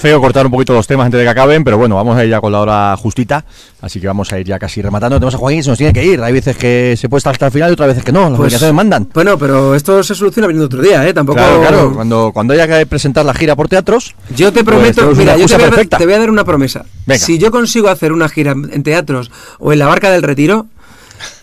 feo 0.04 0.20
cortar 0.20 0.46
un 0.46 0.52
poquito 0.52 0.74
los 0.74 0.86
temas 0.86 1.06
antes 1.06 1.18
de 1.18 1.24
que 1.24 1.30
acaben, 1.30 1.64
pero 1.64 1.78
bueno, 1.78 1.96
vamos 1.96 2.18
a 2.18 2.26
ir 2.26 2.30
ya 2.30 2.42
con 2.42 2.52
la 2.52 2.60
hora 2.60 2.98
justita, 2.98 3.46
así 3.82 4.02
que 4.02 4.08
vamos 4.08 4.34
a 4.34 4.40
ir 4.40 4.46
ya 4.46 4.60
casi 4.60 4.82
rematando. 4.82 5.16
Tenemos 5.16 5.34
a 5.36 5.38
Joaquín 5.38 5.60
que 5.60 5.64
se 5.64 5.70
nos 5.70 5.78
tiene 5.78 5.94
que 5.94 6.04
ir. 6.04 6.22
Hay 6.22 6.34
veces 6.34 6.58
que 6.58 6.96
se 6.98 7.08
puede 7.08 7.20
estar 7.20 7.32
hasta 7.32 7.46
el 7.46 7.54
final 7.54 7.70
y 7.70 7.74
otras 7.74 7.88
veces 7.88 8.04
que 8.04 8.12
no. 8.12 8.24
Las 8.24 8.32
Pues- 8.32 8.40
obligaciones 8.48 8.76
mandan. 8.76 9.08
Bueno, 9.14 9.38
pero 9.38 9.76
esto 9.76 10.04
se 10.04 10.14
soluciona 10.14 10.48
viniendo 10.48 10.66
otro 10.66 10.82
día, 10.82 11.08
¿eh? 11.08 11.14
Tampoco... 11.14 11.38
Claro, 11.38 11.62
claro. 11.62 11.94
Cuando, 11.96 12.32
cuando 12.34 12.54
haya 12.54 12.68
que 12.68 12.86
presentar 12.86 13.24
la 13.24 13.34
gira 13.34 13.56
por 13.56 13.70
teatros, 13.70 14.14
Yo 14.36 14.52
te 14.52 14.66
Pues 14.66 14.76
prometo, 14.76 15.16
mira, 15.16 15.38
yo 15.38 15.48
te 15.48 15.56
voy, 15.56 15.66
a, 15.90 15.98
te 15.98 16.06
voy 16.06 16.14
a 16.16 16.20
dar 16.20 16.30
una 16.30 16.44
promesa. 16.44 16.84
Venga. 17.06 17.20
Si 17.20 17.38
yo 17.38 17.50
consigo 17.50 17.88
hacer 17.88 18.12
una 18.12 18.28
gira 18.28 18.52
en 18.52 18.84
teatros 18.84 19.32
o 19.60 19.72
en 19.72 19.80
la 19.80 19.88
Barca 19.88 20.12
del 20.12 20.22
Retiro, 20.24 20.68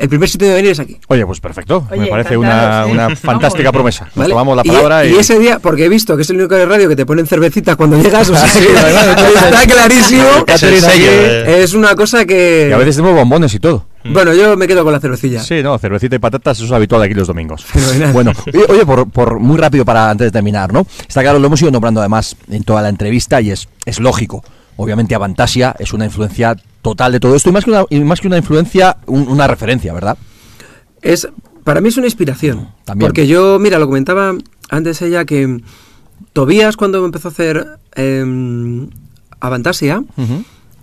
el 0.01 0.09
primer 0.09 0.29
sitio 0.31 0.49
de 0.49 0.55
venir 0.55 0.71
es 0.71 0.81
aquí. 0.81 0.99
oye, 1.09 1.27
pues 1.27 1.41
perfecto. 1.41 1.87
Me 1.91 2.07
parece 2.07 2.37
una, 2.37 2.85
sí. 2.87 2.91
una 2.91 3.03
Vamos. 3.03 3.19
fantástica 3.19 3.71
promesa. 3.71 4.07
Nos 4.07 4.17
¿vale? 4.17 4.31
tomamos 4.31 4.57
la 4.57 4.65
palabra 4.65 5.05
y, 5.05 5.13
y, 5.15 5.19
ese 5.19 5.39
día, 5.39 5.59
porque 5.59 5.85
he 5.85 5.89
visto 5.91 6.17
que 6.17 6.23
es 6.23 6.31
el 6.31 6.37
único 6.37 6.55
de 6.55 6.65
radio 6.65 6.89
que 6.89 6.97
te 6.97 7.05
ponen 7.05 7.27
cervecitas 7.27 7.77
cuando 7.77 8.01
llegas, 8.01 8.31
o 8.31 8.35
sea, 8.35 8.49
Sí, 8.49 8.61
está 8.67 9.67
clarísimo. 9.67 10.25
Es 10.47 10.63
el 10.63 10.81
sello. 10.81 11.79
una 11.79 11.95
cosa 11.95 12.25
que... 12.25 12.69
y 12.71 12.73
a 12.73 12.79
veces 12.79 12.97
tenemos 12.97 13.15
bombones 13.15 13.55
y 13.55 13.61
todo. 13.61 13.87
Bueno, 14.05 14.33
yo 14.33 14.57
me 14.57 14.67
quedo 14.67 14.83
con 14.85 14.93
la 14.95 15.01
cervecilla. 15.01 15.43
Sí, 15.43 15.63
no, 15.63 15.79
cervecita 15.79 16.17
y 16.17 16.19
patatas, 16.19 16.57
eso 16.57 16.67
es 16.67 16.73
habitual 16.73 17.03
aquí 17.03 17.13
los 17.13 17.29
domingos. 17.29 17.67
Bueno, 18.15 18.33
oye, 18.47 18.65
oye, 18.69 18.87
por, 18.87 19.11
por 19.11 19.39
muy 19.39 19.59
rápido 19.59 19.85
para 19.85 20.11
antes 20.11 20.29
de 20.29 20.31
terminar, 20.31 20.73
¿no? 20.73 20.87
Está 21.07 21.21
claro, 21.21 21.39
lo 21.39 21.47
hemos 21.47 21.61
ido 21.61 21.71
nombrando 21.71 22.01
además 22.01 22.37
en 22.51 22.65
toda 22.65 22.81
la 22.81 22.89
entrevista 22.89 23.41
y 23.43 23.51
es, 23.51 23.69
es 23.85 24.01
lógico. 24.01 24.43
Obviamente 24.77 25.15
Avantasia 25.15 25.77
es 25.79 25.93
una 25.93 26.07
influencia 26.07 26.57
total 26.83 27.13
de 27.13 27.21
todo 27.21 27.35
esto 27.37 27.51
y 27.51 27.53
más 27.53 27.65
que 27.65 27.71
una, 27.71 27.85
y 27.91 28.01
más 28.01 28.21
que 28.21 28.27
una 28.29 28.39
influencia, 28.39 28.97
un- 29.07 29.29
una 29.29 29.47
referencia, 29.47 29.93
¿verdad? 29.93 30.17
Es, 31.03 31.29
para 31.65 31.81
mí 31.81 31.89
es 31.89 31.97
una 31.97 32.07
inspiración. 32.07 32.69
También. 32.85 33.07
Porque 33.09 33.27
yo, 33.27 33.59
mira, 33.59 33.79
lo 33.79 33.87
comentaba 33.87 34.35
antes 34.71 35.01
ella 35.03 35.25
que 35.25 35.61
Tobías 36.33 36.77
cuando 36.77 37.05
empezó 37.05 37.29
a 37.29 37.31
hacer 37.33 37.67
eh, 37.97 38.87
Avantasia, 39.41 40.03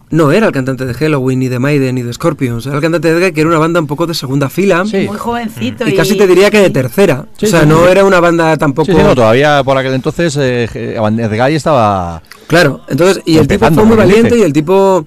no 0.10 0.32
era 0.32 0.48
el 0.48 0.54
cantante 0.54 0.86
de 0.86 0.93
Halloween, 0.93 1.39
ni 1.39 1.48
de 1.50 1.60
Maiden, 1.60 1.95
ni 1.95 2.02
de 2.02 2.14
Scorpions. 2.14 2.66
Era 2.66 2.76
el 2.78 2.82
cantante 2.82 3.14
de 3.14 3.20
Edge, 3.26 3.34
que 3.34 3.41
era 3.41 3.50
una 3.50 3.60
banda 3.60 3.80
un 3.80 3.88
poco 3.88 4.08
de 4.08 4.14
segunda 4.14 4.50
fila. 4.50 4.84
Sí. 4.86 5.06
Muy 5.06 5.18
jovencito. 5.18 5.88
Y 5.88 5.93
casi 5.95 6.16
te 6.18 6.26
diría 6.26 6.50
que 6.50 6.60
de 6.62 6.70
tercera. 6.70 7.26
Sí, 7.38 7.45
o 7.45 7.50
sea, 7.50 7.62
sí, 7.62 7.68
no 7.68 7.84
sí. 7.86 7.91
era 7.91 8.04
una 8.06 8.20
banda 8.20 8.56
tampoco... 8.58 8.86
Sí, 8.91 8.93
sí, 8.98 9.04
no, 9.04 9.14
todavía 9.14 9.62
por 9.64 9.78
aquel 9.78 9.93
entonces 9.93 10.36
eh, 10.39 10.68
Edgay 10.95 11.56
estaba... 11.56 12.24
Claro, 12.48 12.82
entonces, 12.88 13.22
y 13.26 13.38
el 13.38 13.48
tipo 13.48 13.70
fue 13.70 13.84
muy 13.84 13.98
valiente 13.98 14.30
dice. 14.30 14.39
y 14.39 14.43
el 14.43 14.54
tipo 14.54 15.06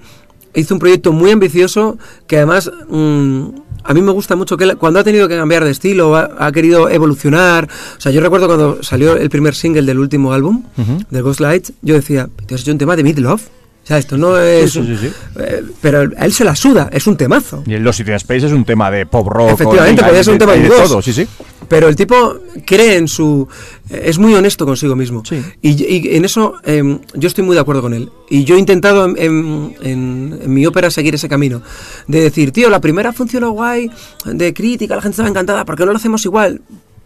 hizo 0.55 0.73
un 0.75 0.79
proyecto 0.79 1.11
muy 1.11 1.31
ambicioso 1.31 1.97
que 2.27 2.37
además 2.37 2.69
mm, 2.89 3.43
a 3.83 3.93
mí 3.93 4.01
me 4.01 4.11
gusta 4.11 4.35
mucho 4.35 4.57
que 4.57 4.75
cuando 4.75 4.99
ha 4.99 5.03
tenido 5.03 5.27
que 5.27 5.35
cambiar 5.37 5.63
de 5.65 5.71
estilo, 5.71 6.15
ha, 6.15 6.29
ha 6.39 6.51
querido 6.51 6.87
evolucionar. 6.89 7.67
O 7.97 8.01
sea, 8.01 8.11
yo 8.11 8.21
recuerdo 8.21 8.45
cuando 8.47 8.83
salió 8.83 9.15
el 9.15 9.29
primer 9.29 9.55
single 9.55 9.81
del 9.83 9.97
último 9.99 10.33
álbum, 10.33 10.63
de 11.09 11.21
Ghost 11.21 11.39
Lights, 11.39 11.73
yo 11.81 11.95
decía, 11.95 12.29
te 12.45 12.55
has 12.55 12.61
hecho 12.61 12.71
un 12.71 12.77
tema 12.77 12.95
de 12.95 13.03
Midlove. 13.03 13.41
O 13.83 13.87
sea, 13.87 13.97
esto 13.97 14.15
no 14.15 14.37
es... 14.39 14.73
sí, 14.73 14.79
un- 14.79 14.85
sí, 14.85 14.97
sí. 15.07 15.11
eh, 15.39 15.63
pero 15.81 16.01
a 16.15 16.25
él 16.25 16.31
se 16.33 16.43
la 16.43 16.55
suda, 16.55 16.87
es 16.93 17.07
un 17.07 17.17
temazo. 17.17 17.63
Y 17.65 17.73
el 17.73 17.81
Lost 17.83 18.01
in 18.01 18.09
Space 18.11 18.45
es 18.45 18.51
un 18.51 18.63
tema 18.63 18.91
de 18.91 19.07
pop 19.07 19.27
rock. 19.27 19.49
Efectivamente, 19.53 20.03
podía 20.03 20.23
ser 20.23 20.33
un 20.33 20.39
tema 20.39 20.51
de 20.53 20.59
de 20.61 20.69
todo, 20.69 21.01
sí, 21.01 21.11
sí. 21.11 21.27
Pero 21.71 21.87
el 21.87 21.95
tipo 21.95 22.35
cree 22.65 22.97
en 22.97 23.07
su... 23.07 23.47
eh, 23.89 24.01
Es 24.07 24.19
muy 24.19 24.33
honesto 24.33 24.65
consigo 24.65 24.93
mismo. 24.93 25.23
Sí. 25.23 25.41
Y, 25.61 25.69
y 25.85 26.17
en 26.17 26.25
eso 26.25 26.55
em, 26.65 26.99
yo 27.13 27.27
estoy 27.29 27.45
muy 27.45 27.55
de 27.55 27.61
acuerdo 27.61 27.81
con 27.81 27.93
él. 27.93 28.09
Y 28.29 28.43
yo 28.43 28.57
he 28.57 28.59
intentado 28.59 29.05
en, 29.05 29.15
en- 29.17 29.75
en- 29.81 30.39
en 30.43 30.53
mi 30.53 30.65
ópera 30.65 30.91
seguir 30.91 31.15
ese 31.15 31.29
camino. 31.29 31.61
De 32.07 32.19
decir, 32.19 32.51
tío, 32.51 32.69
la 32.69 32.81
primera 32.81 33.13
funcionó 33.13 33.51
guay, 33.51 33.89
de 34.25 34.53
crítica, 34.53 34.97
la 34.97 35.01
gente 35.01 35.13
estaba 35.13 35.29
encantada, 35.29 35.63
¿por 35.63 35.77
qué 35.77 35.85
no 35.85 35.91
lo 35.93 35.97
hacemos 35.97 36.25
igual? 36.25 36.59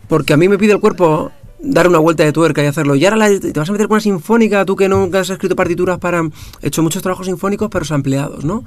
Porque 0.08 0.34
a 0.34 0.38
mí 0.38 0.50
me 0.50 0.58
pide 0.58 0.72
el 0.74 0.80
cuerpo 0.80 1.32
dar 1.60 1.88
una 1.88 2.00
vuelta 2.00 2.24
de 2.24 2.32
tuerca 2.32 2.64
y 2.64 2.66
hacerlo. 2.66 2.96
Y 2.96 3.06
ahora 3.06 3.18
la- 3.18 3.40
te 3.40 3.54
vas 3.54 3.70
a 3.70 3.72
meter 3.72 3.88
con 3.88 3.96
una 3.98 4.02
sinfónica, 4.02 4.66
tú 4.66 4.76
que 4.76 4.90
nunca 4.90 5.20
has 5.20 5.30
escrito 5.30 5.56
partituras 5.56 6.00
para... 6.00 6.22
He 6.64 6.68
hecho 6.70 6.82
muchos 6.82 7.04
trabajos 7.04 7.28
sinfónicos, 7.28 7.70
pero 7.72 7.86
sampleados, 7.86 8.44
¿no? 8.44 8.64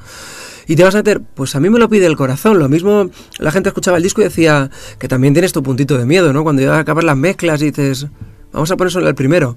Y 0.68 0.76
te 0.76 0.84
vas 0.84 0.94
a 0.94 0.98
meter, 0.98 1.22
pues 1.22 1.56
a 1.56 1.60
mí 1.60 1.70
me 1.70 1.78
lo 1.78 1.88
pide 1.88 2.04
el 2.04 2.16
corazón. 2.16 2.58
Lo 2.58 2.68
mismo 2.68 3.10
la 3.38 3.50
gente 3.50 3.70
escuchaba 3.70 3.96
el 3.96 4.02
disco 4.02 4.20
y 4.20 4.24
decía 4.24 4.70
que 4.98 5.08
también 5.08 5.32
tienes 5.32 5.52
tu 5.52 5.62
puntito 5.62 5.96
de 5.96 6.04
miedo, 6.04 6.32
¿no? 6.34 6.44
Cuando 6.44 6.60
ya 6.60 6.78
acabas 6.78 7.04
las 7.04 7.16
mezclas 7.16 7.62
y 7.62 7.70
dices, 7.70 8.06
vamos 8.52 8.70
a 8.70 8.76
poner 8.76 8.92
solo 8.92 9.08
el 9.08 9.14
primero, 9.14 9.56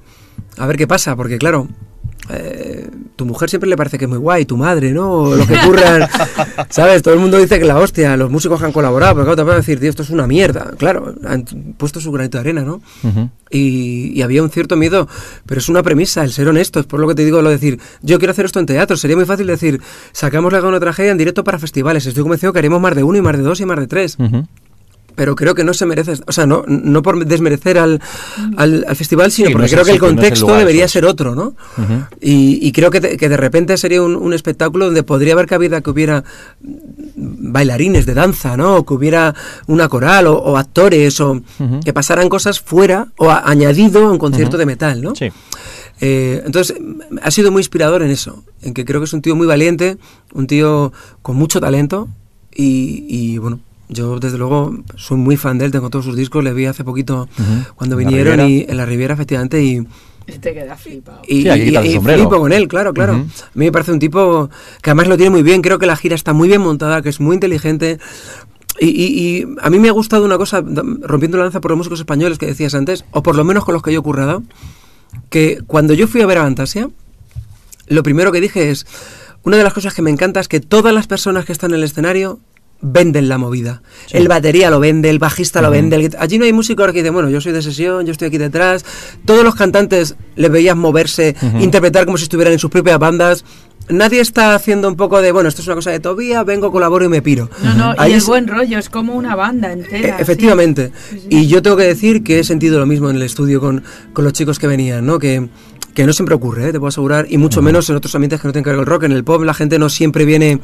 a 0.58 0.66
ver 0.66 0.78
qué 0.78 0.88
pasa, 0.88 1.18
porque 1.18 1.38
claro, 1.38 1.68
eh, 2.32 2.90
tu 3.16 3.26
mujer 3.26 3.50
siempre 3.50 3.70
le 3.70 3.78
parece 3.78 3.98
que 3.98 4.06
es 4.06 4.10
muy 4.10 4.18
guay, 4.18 4.46
tu 4.46 4.58
madre, 4.58 4.92
¿no? 4.92 5.12
O 5.12 5.36
lo 5.36 5.46
que 5.46 5.56
ocurra, 5.56 6.10
¿sabes? 6.70 7.02
Todo 7.02 7.14
el 7.14 7.20
mundo 7.20 7.38
dice 7.38 7.60
que 7.60 7.66
la 7.66 7.78
hostia, 7.78 8.16
los 8.18 8.32
músicos 8.32 8.60
que 8.60 8.66
han 8.66 8.72
colaborado, 8.72 9.16
pero 9.16 9.26
claro, 9.26 9.36
te 9.36 9.44
van 9.44 9.54
a 9.54 9.58
decir, 9.58 9.80
tío, 9.80 9.90
esto 9.90 10.04
es 10.04 10.10
una 10.10 10.28
mierda. 10.28 10.72
Claro, 10.78 11.14
han 11.26 11.44
puesto 11.78 12.00
su 12.00 12.12
granito 12.12 12.38
de 12.38 12.42
arena, 12.42 12.62
¿no? 12.62 12.82
y, 13.52 14.14
y 14.16 14.22
había 14.22 14.42
un 14.42 14.50
cierto 14.50 14.76
miedo, 14.76 15.08
pero 15.46 15.60
es 15.60 15.70
una 15.70 15.84
premisa, 15.84 16.24
el 16.24 16.32
ser 16.32 16.48
honesto, 16.48 16.80
es 16.80 16.86
por 16.86 17.00
lo 17.00 17.08
que 17.08 17.16
te 17.16 17.26
digo, 17.26 17.42
lo 17.42 17.50
de 17.50 17.56
decir, 17.56 17.80
yo 18.02 18.18
quiero 18.18 18.32
hacer 18.32 18.46
esto 18.46 18.60
en 18.60 18.66
teatro, 18.66 18.98
sería 18.98 19.16
muy 19.18 19.26
fácil 19.26 19.48
decir, 19.48 19.82
sacamos 20.14 20.54
la 20.54 20.62
gana 20.62 20.80
tragedia 20.80 21.12
en 21.12 21.18
directo 21.18 21.44
para 21.44 21.60
festivales, 21.60 22.06
estoy 22.06 22.24
convencido 22.24 22.54
que 22.54 22.60
haremos 22.60 22.82
más 22.82 22.96
de 22.96 23.04
uno 23.04 23.18
y 23.18 23.22
más 23.22 23.38
de 23.38 23.44
dos 23.44 23.60
y 23.60 23.66
más 23.66 23.78
de 23.80 23.88
tres. 23.88 24.18
Pero 25.16 25.36
creo 25.36 25.54
que 25.56 25.64
no 25.64 25.74
se 25.74 25.86
merece, 25.86 26.14
o 26.26 26.32
sea, 26.32 26.46
no, 26.46 26.64
no 26.68 27.02
por 27.02 27.26
desmerecer 27.26 27.78
al, 27.78 28.02
al, 28.58 28.86
al 28.88 28.96
festival, 28.96 29.32
sino 29.32 29.48
Sí, 29.50 29.54
porque 29.54 29.70
creo 29.70 29.84
que 29.86 29.92
el 29.92 30.00
no 30.00 30.08
contexto 30.08 30.46
debería 30.60 30.88
ser 30.88 31.06
otro, 31.06 31.36
¿no? 31.36 31.54
y, 32.22 32.66
y 32.66 32.72
creo 32.72 32.90
que 32.92 33.00
de, 33.02 33.18
que 33.18 33.28
de 33.30 33.38
repente 33.38 33.76
sería 33.78 34.02
un, 34.02 34.16
un 34.16 34.34
espectáculo 34.34 34.86
donde 34.86 35.04
podría 35.04 35.34
haber 35.34 35.48
cabida 35.48 35.82
que 35.82 35.90
hubiera 35.90 36.24
bailarines 37.16 38.06
de 38.06 38.14
danza, 38.14 38.58
¿no? 38.58 38.78
O 38.78 38.86
que 38.86 38.94
hubiera 38.94 39.36
una 39.68 39.90
coral 39.90 40.28
o, 40.28 40.34
o 40.38 40.58
actores 40.58 41.20
o 41.20 41.42
que 41.84 41.94
pasaran 41.94 42.30
cosas 42.30 42.60
fuera 42.60 43.08
o 43.18 43.30
a- 43.30 43.50
añadido 43.50 44.06
a 44.08 44.12
un 44.12 44.18
concierto 44.18 44.58
de 44.58 44.66
metal, 44.66 45.02
¿no? 45.02 45.16
Sí. 45.16 45.30
Eh, 46.00 46.42
entonces, 46.46 46.76
ha 47.22 47.30
sido 47.32 47.52
muy 47.52 47.60
inspirador 47.60 48.02
en 48.02 48.10
eso, 48.10 48.44
en 48.62 48.74
que 48.74 48.86
creo 48.86 49.00
que 49.02 49.06
es 49.06 49.14
un 49.14 49.22
tío 49.22 49.36
muy 49.36 49.46
valiente, 49.46 49.98
un 50.34 50.48
tío 50.48 50.92
con 51.22 51.36
mucho 51.36 51.60
talento 51.60 52.08
y, 52.54 53.06
y, 53.08 53.38
bueno, 53.38 53.60
yo 53.92 54.20
desde 54.20 54.38
luego 54.38 54.74
soy 54.96 55.18
muy 55.18 55.38
fan 55.38 55.58
de 55.60 55.66
él, 55.66 55.72
tengo 55.72 55.90
todos 55.90 56.06
sus 56.06 56.16
discos, 56.16 56.44
le 56.44 56.54
vi 56.54 56.66
hace 56.66 56.84
poquito 56.84 57.28
cuando 57.76 58.00
En 58.00 58.08
vinieron 58.08 58.50
y 58.50 58.66
en 58.68 58.78
la 58.78 58.86
Riviera 58.86 59.14
efectivamente 59.14 59.62
y, 59.64 59.86
Te 60.40 60.54
queda 60.54 60.76
flipado. 60.78 61.22
y, 61.28 61.44
Sí, 61.44 61.50
y- 61.50 62.00
flipo 62.00 62.40
con 62.40 62.54
él, 62.54 62.68
claro, 62.68 62.94
claro. 62.94 63.14
A 63.14 63.18
mí 63.54 63.66
me 63.66 63.72
parece 63.72 63.92
un 63.92 64.00
tipo 64.00 64.50
que 64.82 64.90
además 64.90 65.08
lo 65.08 65.18
tiene 65.18 65.30
muy 65.30 65.44
bien, 65.44 65.62
creo 65.62 65.78
que 65.78 65.86
la 65.86 65.96
gira 65.98 66.16
está 66.16 66.32
muy 66.34 66.48
bien 66.48 66.62
montada, 66.62 67.02
que 67.02 67.10
es 67.10 67.20
muy 67.20 67.34
inteligente. 67.36 68.00
Y, 68.80 68.88
y- 68.88 69.38
y 69.42 69.48
a 69.62 69.70
mí 69.70 69.78
me 69.80 69.90
ha 69.90 69.92
gustado 69.92 70.24
una 70.24 70.38
cosa, 70.38 70.64
rompiendo 70.64 71.38
la 71.38 71.44
lanza 71.44 71.60
por 71.60 71.72
los 71.72 71.78
músicos 71.78 72.00
españoles 72.00 72.38
que 72.38 72.46
decías 72.48 72.74
antes, 72.74 73.04
o 73.12 73.22
por 73.22 73.36
lo 73.36 73.44
menos 73.44 73.66
con 73.66 73.74
los 73.74 73.84
que 73.84 73.92
yo 73.92 74.00
he 74.00 74.04
currado, 74.04 74.42
que 75.30 75.62
cuando 75.68 75.94
yo 75.94 76.08
fui 76.08 76.22
a 76.22 76.26
ver 76.26 76.38
a 76.38 76.44
Fantasia, 76.44 76.90
lo 77.88 78.04
primero 78.04 78.32
que 78.32 78.40
dije 78.40 78.70
es, 78.72 78.86
una 79.44 79.58
de 79.58 79.64
las 79.64 79.74
cosas 79.74 79.94
que 79.94 80.02
me 80.02 80.10
encanta 80.12 80.40
es 80.40 80.48
que 80.48 80.62
todas 80.62 80.94
las 80.94 81.08
personas 81.08 81.44
que 81.46 81.52
están 81.52 81.72
en 81.72 81.78
el 81.78 81.84
escenario 81.84 82.40
venden 82.82 83.30
la 83.30 83.38
movida. 83.38 83.82
El 84.12 84.28
batería 84.28 84.70
lo 84.70 84.80
vende, 84.80 85.10
el 85.10 85.20
bajista 85.20 85.62
lo 85.62 85.70
vende. 85.70 85.96
el 85.98 86.16
Allí 86.20 86.38
no 86.38 86.46
hay 86.46 86.54
músicos 86.54 86.88
que 86.88 87.00
dicen, 87.00 87.14
bueno, 87.14 87.30
yo 87.30 87.40
soy 87.42 87.52
de 87.52 87.62
sesión, 87.62 88.06
yo 88.06 88.12
estoy 88.12 88.30
aquí 88.30 88.38
detrás. 88.38 88.84
Todos 89.26 89.44
los 89.44 89.56
cantantes 89.56 90.16
les 90.36 90.52
veías 90.52 90.76
moverse, 90.76 91.36
interpretar 91.60 92.06
como 92.06 92.18
si 92.18 92.24
estuvieran 92.24 92.54
en 92.54 92.60
sus 92.60 92.70
propias 92.72 92.98
bandas. 93.00 93.46
Nadie 93.90 94.22
está 94.22 94.54
haciendo 94.56 94.88
un 94.88 94.96
poco 94.96 95.22
de, 95.22 95.32
bueno, 95.32 95.50
esto 95.50 95.62
es 95.62 95.68
una 95.68 95.76
cosa 95.76 95.92
de 95.92 96.00
Tobía, 96.00 96.44
vengo, 96.44 96.72
colaboro 96.72 97.04
y 97.06 97.10
me 97.10 97.22
piro. 97.22 97.50
No, 97.64 97.74
no, 97.74 97.94
Ahí 97.98 98.12
y 98.12 98.14
el 98.14 98.20
es- 98.20 98.28
buen 98.28 98.48
rollo, 98.48 98.78
es 98.78 98.90
como 98.90 99.16
una 99.16 99.36
banda 99.36 99.70
e- 99.70 99.74
entera. 99.74 100.16
sí. 100.18 100.22
efectivamente. 100.22 100.92
Sí. 101.10 101.28
Y 101.30 101.48
yo 101.48 101.62
tengo 101.62 101.76
que 101.78 101.84
decir 101.84 102.24
que 102.24 102.40
he 102.40 102.44
sentido 102.44 102.80
lo 102.80 102.86
mismo 102.86 103.10
en 103.10 103.16
el 103.18 103.22
estudio 103.24 103.60
con, 103.60 103.84
con 104.14 104.24
los 104.24 104.34
chicos 104.34 104.60
que 104.60 104.68
venían, 104.68 105.06
¿no? 105.06 105.20
Que 105.20 105.50
que 105.94 106.06
no 106.06 106.14
siempre 106.14 106.34
ocurre, 106.36 106.70
¿eh? 106.70 106.72
te 106.72 106.80
puedo 106.80 106.88
asegurar, 106.88 107.26
y 107.30 107.38
mucho 107.38 107.62
menos 107.62 107.90
en 107.90 107.98
otros 107.98 108.16
ambientes 108.16 108.40
que 108.40 108.48
no 108.48 108.54
tienen 108.54 108.64
que 108.64 108.70
ver 108.70 108.78
con 108.78 108.84
el 108.84 108.90
rock. 108.90 109.04
En 109.04 109.12
el 109.12 109.26
pop 109.26 109.44
la 109.44 109.54
gente 109.54 109.78
no 109.78 109.90
siempre 109.90 110.24
viene 110.24 110.62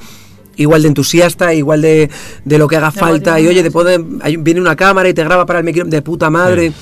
igual 0.58 0.82
de 0.82 0.90
entusiasta, 0.90 1.54
igual 1.54 1.82
de, 1.82 2.10
de 2.44 2.58
lo 2.58 2.68
que 2.68 2.76
haga 2.76 2.92
falta, 2.92 3.40
y 3.40 3.48
oye, 3.48 3.64
te 3.64 3.72
puede, 3.72 4.04
hay- 4.22 4.38
viene 4.38 4.60
una 4.60 4.76
cámara 4.76 5.08
y 5.10 5.14
te 5.14 5.24
graba 5.24 5.46
para 5.46 5.60
el 5.60 5.66
micro 5.66 5.86
de 5.86 6.02
puta 6.02 6.30
madre. 6.30 6.74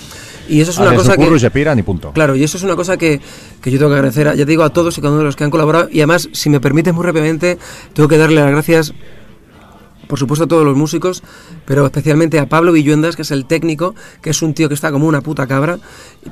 Y 0.47 0.61
eso 0.61 0.69
es 0.69 0.77
una 0.77 0.89
Hacen 0.91 0.99
su 0.99 1.05
cosa 1.07 1.17
que... 1.17 1.35
y 1.35 1.39
se 1.39 1.49
piran 1.49 1.79
y 1.79 1.81
punto. 1.81 2.11
Claro, 2.11 2.35
y 2.35 2.43
eso 2.43 2.57
es 2.57 2.63
una 2.63 2.75
cosa 2.75 2.97
que, 2.97 3.19
que 3.61 3.71
yo 3.71 3.79
tengo 3.79 3.89
que 3.89 3.95
agradecer, 3.95 4.27
a- 4.27 4.35
ya 4.35 4.45
te 4.45 4.51
digo, 4.51 4.63
a 4.63 4.69
todos 4.69 4.95
y 4.97 5.01
cada 5.01 5.11
uno 5.11 5.19
de 5.19 5.25
los 5.25 5.35
que 5.35 5.43
han 5.43 5.49
colaborado. 5.49 5.87
Y 5.91 5.99
además, 6.01 6.29
si 6.33 6.49
me 6.51 6.59
permites 6.59 6.93
muy 6.93 7.03
rápidamente, 7.03 7.57
tengo 7.93 8.07
que 8.07 8.17
darle 8.19 8.41
las 8.41 8.51
gracias, 8.51 8.93
por 10.07 10.19
supuesto, 10.19 10.45
a 10.45 10.47
todos 10.47 10.65
los 10.65 10.77
músicos, 10.77 11.23
pero 11.65 11.85
especialmente 11.85 12.39
a 12.39 12.47
Pablo 12.47 12.71
Villuendas, 12.71 13.15
que 13.15 13.23
es 13.23 13.31
el 13.31 13.45
técnico, 13.45 13.95
que 14.21 14.29
es 14.29 14.41
un 14.41 14.53
tío 14.53 14.67
que 14.67 14.73
está 14.73 14.91
como 14.91 15.07
una 15.07 15.21
puta 15.21 15.47
cabra, 15.47 15.79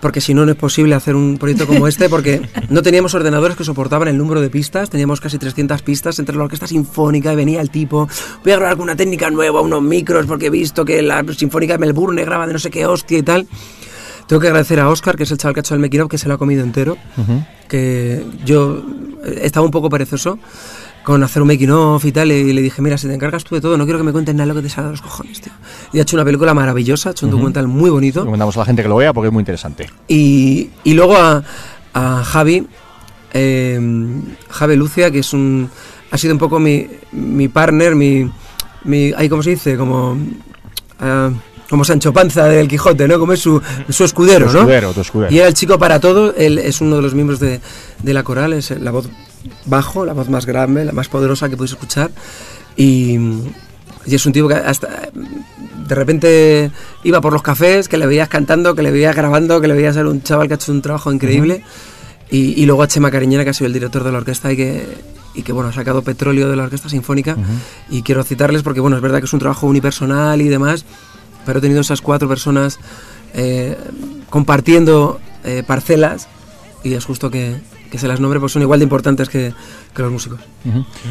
porque 0.01 0.21
si 0.21 0.33
no, 0.33 0.45
no 0.45 0.51
es 0.51 0.57
posible 0.57 0.95
hacer 0.95 1.15
un 1.15 1.37
proyecto 1.37 1.67
como 1.67 1.87
este, 1.87 2.09
porque 2.09 2.41
no 2.69 2.81
teníamos 2.81 3.13
ordenadores 3.13 3.57
que 3.57 3.63
soportaban 3.63 4.07
el 4.07 4.17
número 4.17 4.41
de 4.41 4.49
pistas, 4.49 4.89
teníamos 4.89 5.21
casi 5.21 5.37
300 5.37 5.81
pistas 5.81 6.19
entre 6.19 6.35
la 6.35 6.43
orquesta 6.43 6.67
sinfónica 6.67 7.33
y 7.33 7.35
venía 7.35 7.61
el 7.61 7.69
tipo, 7.69 8.07
voy 8.43 8.51
a 8.51 8.57
grabar 8.57 8.75
con 8.75 8.83
una 8.83 8.95
técnica 8.95 9.29
nueva, 9.29 9.61
unos 9.61 9.81
micros, 9.81 10.25
porque 10.25 10.47
he 10.47 10.49
visto 10.49 10.85
que 10.85 11.01
la 11.01 11.23
sinfónica 11.33 11.73
de 11.73 11.79
Melbourne 11.79 12.23
graba 12.23 12.47
de 12.47 12.53
no 12.53 12.59
sé 12.59 12.69
qué 12.69 12.85
hostia 12.85 13.17
y 13.17 13.23
tal. 13.23 13.47
Tengo 14.27 14.39
que 14.39 14.47
agradecer 14.47 14.79
a 14.79 14.89
Oscar, 14.89 15.17
que 15.17 15.23
es 15.23 15.31
el 15.31 15.37
chaval 15.37 15.53
que 15.53 15.59
ha 15.59 15.61
hecho 15.61 15.73
el 15.73 15.81
making 15.81 16.07
que 16.07 16.17
se 16.17 16.27
lo 16.27 16.35
ha 16.35 16.37
comido 16.37 16.63
entero. 16.63 16.97
Que 17.67 18.25
yo 18.45 18.83
eh, 19.23 19.41
estaba 19.43 19.65
un 19.65 19.71
poco 19.71 19.89
perezoso 19.89 20.39
con 21.03 21.21
hacer 21.23 21.41
un 21.41 21.47
making 21.49 21.69
of 21.71 22.03
y 22.05 22.11
tal. 22.11 22.31
Y 22.31 22.53
le 22.53 22.61
dije, 22.61 22.81
mira, 22.81 22.97
si 22.97 23.07
te 23.07 23.13
encargas 23.13 23.43
tú 23.43 23.55
de 23.55 23.61
todo, 23.61 23.77
no 23.77 23.83
quiero 23.85 23.99
que 23.99 24.05
me 24.05 24.11
cuentes 24.11 24.33
nada 24.35 24.47
de 24.47 24.53
lo 24.53 24.61
que 24.61 24.67
te 24.67 24.69
salga 24.73 24.89
de 24.89 24.93
los 24.93 25.01
cojones, 25.01 25.41
tío. 25.41 25.53
Y 25.91 25.99
ha 25.99 26.01
hecho 26.03 26.15
una 26.15 26.25
película 26.25 26.53
maravillosa, 26.53 27.09
ha 27.09 27.11
hecho 27.11 27.25
un 27.25 27.31
documental 27.31 27.67
muy 27.67 27.89
bonito. 27.89 28.21
Recomendamos 28.21 28.55
a 28.57 28.59
la 28.61 28.65
gente 28.65 28.81
que 28.83 28.89
lo 28.89 28.95
vea 28.95 29.13
porque 29.13 29.27
es 29.27 29.33
muy 29.33 29.41
interesante. 29.41 29.89
Y, 30.07 30.69
y 30.83 30.93
luego 30.93 31.15
a, 31.17 31.43
a 31.93 32.23
Javi, 32.23 32.65
eh, 33.33 33.79
Javi 34.49 34.75
Lucia, 34.75 35.11
que 35.11 35.19
es 35.19 35.33
un, 35.33 35.69
ha 36.11 36.17
sido 36.17 36.33
un 36.33 36.39
poco 36.39 36.59
mi, 36.59 36.87
mi 37.11 37.47
partner, 37.47 37.95
mi, 37.95 38.29
mi, 38.85 39.11
ahí 39.17 39.27
cómo 39.29 39.43
se 39.43 39.51
dice, 39.51 39.75
como, 39.77 40.17
ah, 40.99 41.31
como 41.69 41.83
Sancho 41.83 42.13
Panza 42.13 42.45
del 42.45 42.67
Quijote, 42.67 43.07
¿no? 43.07 43.17
Como 43.17 43.33
es 43.33 43.39
su, 43.39 43.61
su 43.89 44.03
escudero, 44.03 44.45
Tu 44.47 44.53
¿no? 44.53 44.59
escudero, 44.59 44.93
tu 44.93 45.01
escudero. 45.01 45.33
Y 45.33 45.39
era 45.39 45.47
el 45.47 45.53
chico 45.53 45.79
para 45.79 45.99
todo, 45.99 46.35
él 46.35 46.59
es 46.59 46.81
uno 46.81 46.97
de 46.97 47.01
los 47.01 47.15
miembros 47.15 47.39
de, 47.39 47.61
de 48.01 48.13
la 48.13 48.23
coral, 48.23 48.53
es 48.53 48.69
la 48.71 48.91
voz 48.91 49.09
bajo, 49.65 50.05
la 50.05 50.13
voz 50.13 50.29
más 50.29 50.45
grande, 50.45 50.85
la 50.85 50.91
más 50.91 51.09
poderosa 51.09 51.49
que 51.49 51.57
podéis 51.57 51.71
escuchar. 51.71 52.11
Y, 52.75 53.17
y 54.05 54.15
es 54.15 54.25
un 54.25 54.33
tipo 54.33 54.47
que 54.47 54.55
hasta 54.55 55.09
de 55.87 55.95
repente 55.95 56.71
iba 57.03 57.21
por 57.21 57.33
los 57.33 57.41
cafés, 57.41 57.87
que 57.87 57.97
le 57.97 58.05
veías 58.05 58.29
cantando, 58.29 58.75
que 58.75 58.83
le 58.83 58.91
veías 58.91 59.15
grabando, 59.15 59.61
que 59.61 59.67
le 59.67 59.73
veías 59.73 59.95
ser 59.95 60.07
un 60.07 60.21
chaval 60.23 60.47
que 60.47 60.53
ha 60.53 60.55
hecho 60.55 60.71
un 60.71 60.81
trabajo 60.81 61.11
increíble. 61.11 61.63
y, 62.29 62.61
y 62.61 62.65
luego 62.65 62.83
a 62.83 62.87
Chema 62.87 63.11
Cariñera, 63.11 63.43
que 63.43 63.51
ha 63.51 63.53
sido 63.53 63.67
el 63.67 63.73
director 63.73 64.03
de 64.03 64.11
la 64.11 64.17
orquesta 64.17 64.51
y 64.51 64.57
que, 64.57 64.87
y 65.33 65.43
que 65.43 65.51
bueno, 65.51 65.69
ha 65.69 65.73
sacado 65.73 66.01
petróleo 66.01 66.49
de 66.49 66.55
la 66.55 66.63
orquesta 66.63 66.89
sinfónica. 66.89 67.37
Y 67.89 68.01
quiero 68.03 68.23
citarles 68.23 68.63
porque 68.63 68.79
bueno, 68.79 68.95
es 68.95 69.01
verdad 69.01 69.19
que 69.19 69.25
es 69.25 69.33
un 69.33 69.39
trabajo 69.39 69.67
unipersonal 69.67 70.41
y 70.41 70.47
demás, 70.47 70.85
pero 71.45 71.59
he 71.59 71.61
tenido 71.61 71.81
esas 71.81 72.01
cuatro 72.01 72.27
personas 72.27 72.79
eh, 73.33 73.77
compartiendo 74.29 75.19
eh, 75.43 75.63
parcelas 75.65 76.27
y 76.83 76.93
es 76.93 77.05
justo 77.05 77.29
que, 77.29 77.55
que 77.93 77.99
se 77.99 78.07
las 78.07 78.19
nombre, 78.19 78.39
pues 78.39 78.51
son 78.51 78.63
igual 78.63 78.79
de 78.79 78.85
importantes 78.85 79.29
que, 79.29 79.53
que 79.95 80.01
los 80.01 80.11
músicos. 80.11 80.39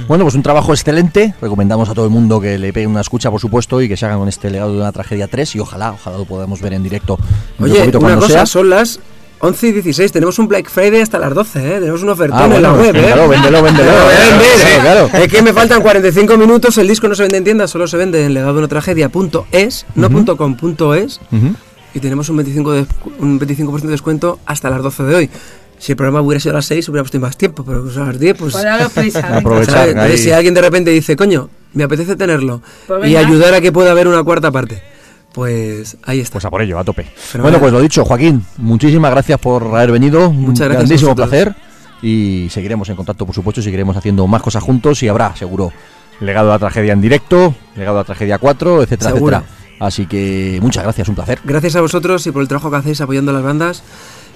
Bueno, 0.08 0.24
pues 0.24 0.34
un 0.34 0.42
trabajo 0.42 0.72
excelente. 0.72 1.32
Recomendamos 1.40 1.88
a 1.88 1.94
todo 1.94 2.06
el 2.06 2.10
mundo 2.10 2.40
que 2.40 2.58
le 2.58 2.72
pegue 2.72 2.88
una 2.88 3.02
escucha, 3.02 3.30
por 3.30 3.38
supuesto, 3.40 3.80
y 3.80 3.88
que 3.88 3.96
se 3.96 4.04
hagan 4.04 4.18
con 4.18 4.28
este 4.28 4.50
legado 4.50 4.72
de 4.72 4.78
una 4.78 4.90
tragedia 4.90 5.28
3. 5.28 5.54
Y 5.54 5.60
ojalá, 5.60 5.92
ojalá 5.92 6.18
lo 6.18 6.24
podamos 6.24 6.60
ver 6.60 6.72
en 6.72 6.82
directo. 6.82 7.20
Oye, 7.60 7.88
una 7.96 8.16
cosa, 8.16 8.28
sea. 8.28 8.46
son 8.46 8.68
las 8.70 8.98
11 9.38 9.68
y 9.68 9.72
16, 9.74 10.10
tenemos 10.10 10.40
un 10.40 10.48
Black 10.48 10.68
Friday 10.70 11.00
hasta 11.02 11.20
las 11.20 11.32
12, 11.32 11.58
¿eh? 11.76 11.78
tenemos 11.78 12.02
un 12.02 12.08
ofertón 12.08 12.50
Ah, 12.52 12.56
en 12.56 12.62
la 12.62 12.72
web. 12.72 12.86
¿eh? 12.96 13.00
véndelo, 13.00 13.28
véndelo, 13.28 13.62
véndelo. 13.62 13.90
¿eh? 13.92 14.16
Claro, 14.80 15.08
claro. 15.08 15.24
Es 15.24 15.32
que 15.32 15.40
me 15.42 15.52
faltan 15.52 15.82
45 15.82 16.36
minutos, 16.36 16.78
el 16.78 16.88
disco 16.88 17.06
no 17.06 17.14
se 17.14 17.22
vende 17.22 17.38
en 17.38 17.44
tiendas, 17.44 17.70
solo 17.70 17.86
se 17.86 17.96
vende 17.96 18.24
en 18.24 18.34
legadodeuna-tragedia.es, 18.34 19.86
no 19.94 20.10
punto 20.10 20.36
.com, 20.36 20.56
punto 20.56 20.94
.es, 20.94 21.20
Ujú. 21.30 21.54
y 21.94 22.00
tenemos 22.00 22.28
un 22.28 22.38
25%, 22.38 22.72
de, 22.72 22.86
un 23.20 23.38
25 23.38 23.78
de 23.78 23.88
descuento 23.88 24.38
hasta 24.46 24.68
las 24.70 24.82
12 24.82 25.02
de 25.04 25.14
hoy. 25.14 25.30
Si 25.82 25.90
el 25.90 25.96
programa 25.96 26.20
hubiera 26.20 26.38
sido 26.38 26.52
a 26.52 26.58
las 26.58 26.66
6, 26.66 26.90
hubiera 26.90 27.02
puesto 27.02 27.18
más 27.18 27.36
tiempo, 27.36 27.64
pero 27.64 27.82
pues 27.82 27.96
a 27.96 28.04
las 28.04 28.16
10, 28.16 28.36
pues... 28.38 28.52
Pues 28.52 28.88
prisa, 28.94 29.20
venga. 29.20 29.38
Aprovechar. 29.38 30.16
si 30.16 30.30
alguien 30.30 30.54
de 30.54 30.60
repente 30.60 30.92
dice, 30.92 31.16
coño, 31.16 31.50
me 31.74 31.82
apetece 31.82 32.14
tenerlo, 32.14 32.62
Pues 32.86 33.10
y 33.10 33.16
ayudar 33.16 33.52
a 33.52 33.60
que 33.60 33.72
pueda 33.72 33.90
haber 33.90 34.06
una 34.06 34.22
cuarta 34.22 34.52
parte, 34.52 34.80
pues 35.32 35.96
ahí 36.04 36.20
está. 36.20 36.34
Pues 36.34 36.44
a 36.44 36.50
por 36.50 36.62
ello, 36.62 36.78
a 36.78 36.84
tope. 36.84 37.02
Fenomenal. 37.02 37.42
Bueno, 37.42 37.58
pues 37.58 37.72
lo 37.72 37.80
dicho, 37.80 38.04
Joaquín, 38.04 38.44
muchísimas 38.58 39.10
gracias 39.10 39.40
por 39.40 39.64
haber 39.74 39.90
venido. 39.90 40.30
Muchas 40.30 40.36
Un 40.36 40.44
gracias 40.44 40.70
a 40.70 40.74
Grandísimo 40.74 41.16
placer. 41.16 41.52
Y 42.00 42.46
seguiremos 42.50 42.88
en 42.88 42.94
contacto, 42.94 43.26
por 43.26 43.34
supuesto, 43.34 43.60
y 43.60 43.64
seguiremos 43.64 43.96
haciendo 43.96 44.24
más 44.28 44.40
cosas 44.40 44.62
juntos 44.62 45.02
y 45.02 45.08
habrá, 45.08 45.34
seguro, 45.34 45.72
legado 46.20 46.50
a 46.50 46.52
la 46.54 46.58
tragedia 46.60 46.92
en 46.92 47.00
directo, 47.00 47.56
legado 47.74 47.96
a 47.98 48.00
la 48.02 48.04
tragedia 48.04 48.38
4, 48.38 48.84
etcétera, 48.84 49.10
Seguro. 49.10 49.36
etcétera. 49.38 49.62
Así 49.80 50.06
que 50.06 50.60
muchas 50.62 50.84
gracias, 50.84 51.08
un 51.08 51.16
placer. 51.16 51.40
Gracias 51.42 51.74
a 51.74 51.80
vosotros 51.80 52.24
y 52.28 52.30
por 52.30 52.40
el 52.40 52.46
trabajo 52.46 52.70
que 52.70 52.76
hacéis 52.76 53.00
apoyando 53.00 53.32
a 53.32 53.34
las 53.34 53.42
bandas 53.42 53.82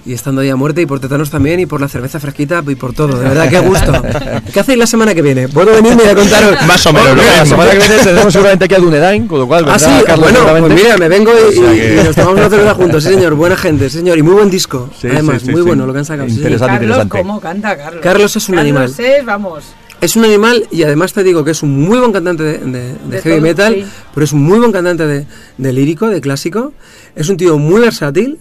y 0.07 0.13
estando 0.13 0.41
ahí 0.41 0.49
a 0.49 0.55
muerte 0.55 0.81
y 0.81 0.85
por 0.85 0.99
Tetanos 0.99 1.29
también 1.29 1.59
y 1.59 1.65
por 1.65 1.81
la 1.81 1.87
cerveza 1.89 2.19
fresquita 2.19 2.63
y 2.67 2.75
por 2.75 2.93
todo. 2.93 3.17
De 3.19 3.27
verdad, 3.27 3.49
qué 3.49 3.59
gusto. 3.59 3.91
¿Qué 4.53 4.59
hacéis 4.59 4.77
la 4.79 4.87
semana 4.87 5.13
que 5.13 5.21
viene? 5.21 5.49
¿Puedo 5.49 5.71
venirme 5.73 6.03
a 6.09 6.15
contaros? 6.15 6.55
Más 6.67 6.85
o 6.87 6.93
menos 6.93 7.09
lo 7.17 7.23
La 7.23 7.45
semana 7.45 7.71
que 7.71 7.77
viene 7.79 7.97
tenemos 8.03 8.31
seguramente 8.33 8.65
aquí 8.65 8.75
a 8.75 8.79
Dunedain, 8.79 9.27
con 9.27 9.39
lo 9.39 9.47
cual 9.47 9.65
Ah, 9.67 9.77
sí, 9.77 9.89
Carlos 10.05 10.31
bueno, 10.31 10.67
pues 10.67 10.73
mira, 10.83 10.97
me 10.97 11.09
vengo 11.09 11.31
y, 11.31 11.57
O 11.57 11.61
sea 11.61 11.71
que- 11.73 11.99
y 12.01 12.03
nos 12.05 12.15
tomamos 12.15 12.39
una 12.39 12.49
cerveza 12.49 12.73
juntos, 12.73 13.03
sí 13.03 13.09
señor, 13.13 13.33
buena 13.35 13.57
gente, 13.57 13.89
señor, 13.89 14.17
y 14.17 14.23
muy 14.23 14.33
buen 14.33 14.49
disco, 14.49 14.89
Sí, 14.99 15.07
además, 15.11 15.41
sí, 15.41 15.47
sí, 15.47 15.51
muy 15.51 15.61
sí. 15.61 15.67
bueno 15.67 15.85
lo 15.85 15.91
que 15.93 15.99
han 15.99 16.05
sacado. 16.05 16.27
Interesante. 16.29 16.73
Carlos, 16.73 16.81
interesante. 16.97 17.17
¿cómo 17.17 17.39
canta 17.41 17.77
Carlos? 17.77 18.01
Carlos 18.01 18.35
es 18.35 18.49
un 18.49 18.55
Carlos 18.55 18.71
animal. 18.97 19.05
es, 19.19 19.25
vamos. 19.25 19.63
Es 19.99 20.15
un 20.15 20.25
animal 20.25 20.67
y 20.71 20.83
además 20.83 21.11
te 21.11 21.23
digo 21.23 21.43
que 21.43 21.51
es 21.51 21.63
un 21.63 21.75
muy 21.81 21.97
buen 21.97 22.11
cantante 22.11 22.43
de, 22.43 22.57
de- 22.59 22.69
de 22.69 22.93
De 23.09 23.21
heavy 23.23 23.35
todo, 23.37 23.41
metal, 23.41 23.73
sí. 23.75 23.85
pero 24.13 24.23
es 24.25 24.31
un 24.31 24.43
muy 24.43 24.59
buen 24.59 24.71
cantante 24.71 25.07
de, 25.07 25.25
de 25.57 25.73
lírico, 25.73 26.07
de 26.07 26.21
clásico. 26.21 26.71
Es 27.17 27.29
un 27.29 27.37
tío 27.37 27.57
muy 27.57 27.81
versátil, 27.81 28.37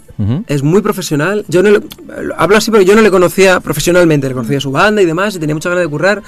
es 0.47 0.62
muy 0.62 0.81
profesional. 0.82 1.44
Yo 1.48 1.62
no 1.62 1.70
le- 1.70 1.81
hablo 2.36 2.57
así, 2.57 2.70
pero 2.70 2.82
yo 2.82 2.94
no 2.94 3.03
le 3.03 3.11
conocía 3.11 3.59
profesionalmente, 3.61 4.28
le 4.28 4.35
conocía 4.35 4.61
su 4.61 4.70
banda 4.70 5.03
y 5.03 5.07
demás, 5.07 5.35
y 5.35 5.39
tenía 5.39 5.55
mucha 5.55 5.69
ganas 5.70 5.85
de 5.85 5.89
currar. 5.90 6.23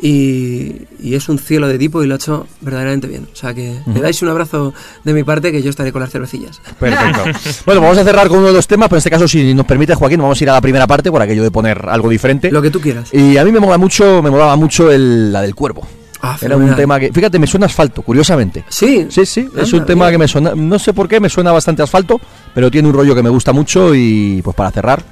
Y, 0.00 0.82
y 1.02 1.14
es 1.14 1.28
un 1.28 1.38
cielo 1.38 1.66
de 1.66 1.76
tipo 1.78 2.02
y 2.02 2.06
lo 2.06 2.14
ha 2.14 2.16
hecho 2.16 2.46
verdaderamente 2.60 3.08
bien. 3.08 3.26
O 3.32 3.36
sea 3.36 3.52
que 3.52 3.78
le 3.92 4.00
dais 4.00 4.22
un 4.22 4.28
abrazo 4.28 4.72
de 5.04 5.12
mi 5.12 5.24
parte 5.24 5.50
que 5.50 5.60
yo 5.62 5.70
estaré 5.70 5.92
con 5.92 6.00
las 6.00 6.10
cervecillas. 6.10 6.60
Perfecto. 6.78 7.20
bueno, 7.66 7.80
vamos 7.80 7.98
a 7.98 8.04
cerrar 8.04 8.28
con 8.28 8.38
uno 8.38 8.48
de 8.48 8.52
los 8.54 8.66
temas, 8.68 8.88
pero 8.88 8.96
en 8.96 8.98
este 8.98 9.10
caso, 9.10 9.26
si 9.26 9.54
nos 9.54 9.66
permite, 9.66 9.94
Joaquín, 9.94 10.20
vamos 10.20 10.40
a 10.40 10.44
ir 10.44 10.50
a 10.50 10.54
la 10.54 10.60
primera 10.60 10.86
parte 10.86 11.10
por 11.10 11.20
aquello 11.20 11.42
de 11.42 11.50
poner 11.50 11.84
algo 11.88 12.08
diferente. 12.10 12.50
Lo 12.50 12.62
que 12.62 12.70
tú 12.70 12.80
quieras. 12.80 13.12
Y 13.12 13.36
a 13.36 13.44
mí 13.44 13.50
me 13.52 13.58
mola 13.60 13.76
mucho, 13.78 14.22
me 14.22 14.30
molaba 14.30 14.54
mucho 14.56 14.90
el, 14.90 15.32
la 15.32 15.42
del 15.42 15.54
cuervo. 15.54 15.86
Ah, 16.20 16.36
Era 16.40 16.56
un 16.56 16.74
tema 16.74 16.98
que, 16.98 17.12
fíjate, 17.12 17.38
me 17.38 17.46
suena 17.46 17.66
asfalto, 17.66 18.02
curiosamente. 18.02 18.64
Sí, 18.68 19.06
Sí, 19.08 19.24
sí, 19.24 19.48
es 19.56 19.64
Anda, 19.64 19.78
un 19.78 19.86
tema 19.86 20.04
mira. 20.06 20.10
que 20.12 20.18
me 20.18 20.28
suena, 20.28 20.52
no 20.54 20.78
sé 20.78 20.92
por 20.92 21.06
qué, 21.08 21.20
me 21.20 21.28
suena 21.28 21.52
bastante 21.52 21.82
asfalto, 21.82 22.20
pero 22.54 22.70
tiene 22.70 22.88
un 22.88 22.94
rollo 22.94 23.14
que 23.14 23.22
me 23.22 23.30
gusta 23.30 23.52
mucho 23.52 23.94
y 23.94 24.40
pues 24.42 24.56
para 24.56 24.70
cerrar, 24.72 25.02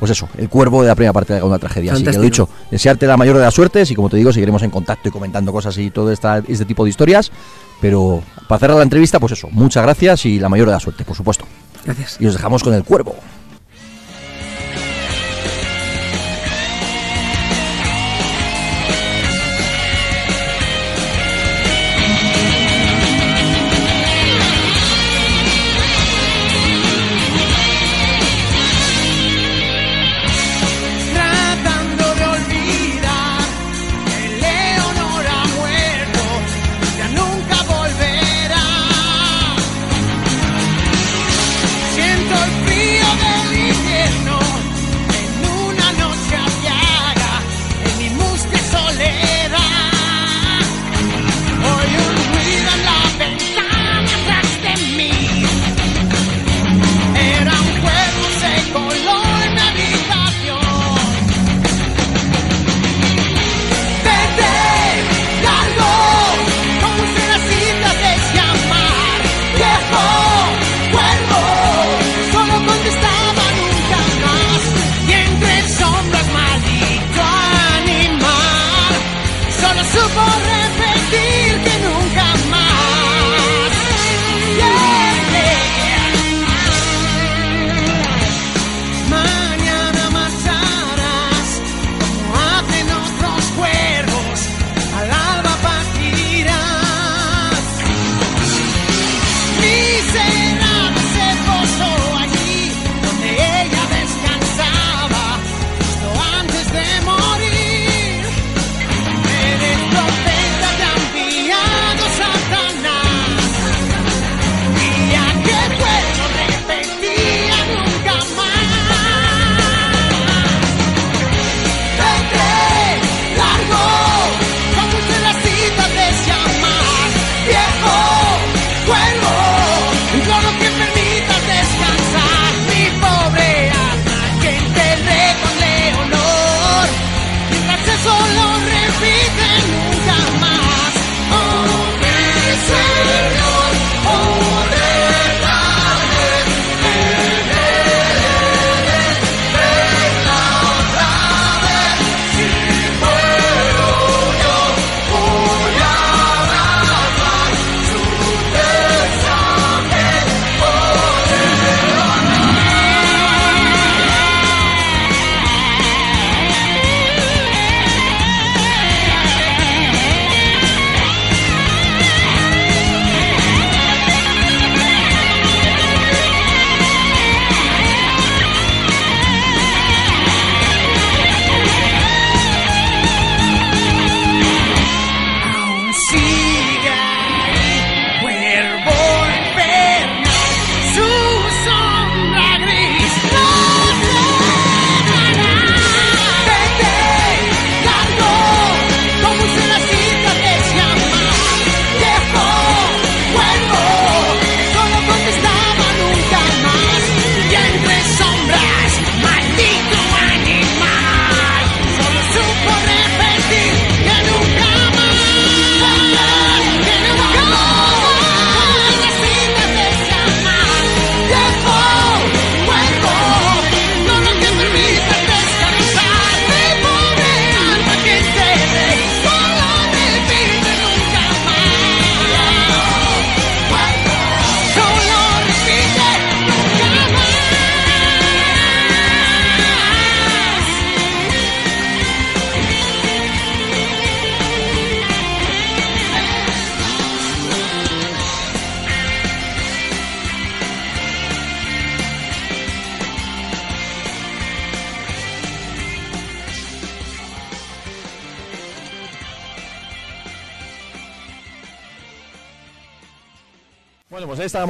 pues 0.00 0.10
eso, 0.10 0.28
el 0.36 0.48
cuervo 0.48 0.82
de 0.82 0.88
la 0.88 0.94
primera 0.94 1.12
parte 1.12 1.34
de 1.34 1.42
una 1.42 1.58
tragedia. 1.58 1.92
Así 1.92 2.02
que 2.02 2.08
lo 2.10 2.14
Fantástico. 2.14 2.46
dicho, 2.46 2.66
desearte 2.70 3.06
la 3.06 3.16
mayor 3.16 3.36
de 3.36 3.42
las 3.42 3.54
suertes 3.54 3.90
y 3.90 3.94
como 3.94 4.08
te 4.10 4.16
digo, 4.16 4.32
seguiremos 4.32 4.62
en 4.64 4.70
contacto 4.70 5.08
y 5.08 5.12
comentando 5.12 5.52
cosas 5.52 5.78
y 5.78 5.90
todo 5.90 6.10
esta, 6.10 6.38
este 6.48 6.64
tipo 6.64 6.82
de 6.84 6.90
historias. 6.90 7.30
Pero 7.80 8.22
para 8.48 8.58
cerrar 8.58 8.76
la 8.78 8.82
entrevista, 8.82 9.20
pues 9.20 9.32
eso, 9.32 9.48
muchas 9.52 9.82
gracias 9.84 10.26
y 10.26 10.38
la 10.40 10.48
mayor 10.48 10.66
de 10.66 10.72
las 10.72 10.82
suertes, 10.82 11.06
por 11.06 11.16
supuesto. 11.16 11.44
Gracias. 11.84 12.16
Y 12.18 12.26
os 12.26 12.32
dejamos 12.34 12.62
con 12.64 12.74
el 12.74 12.82
cuervo. 12.84 13.14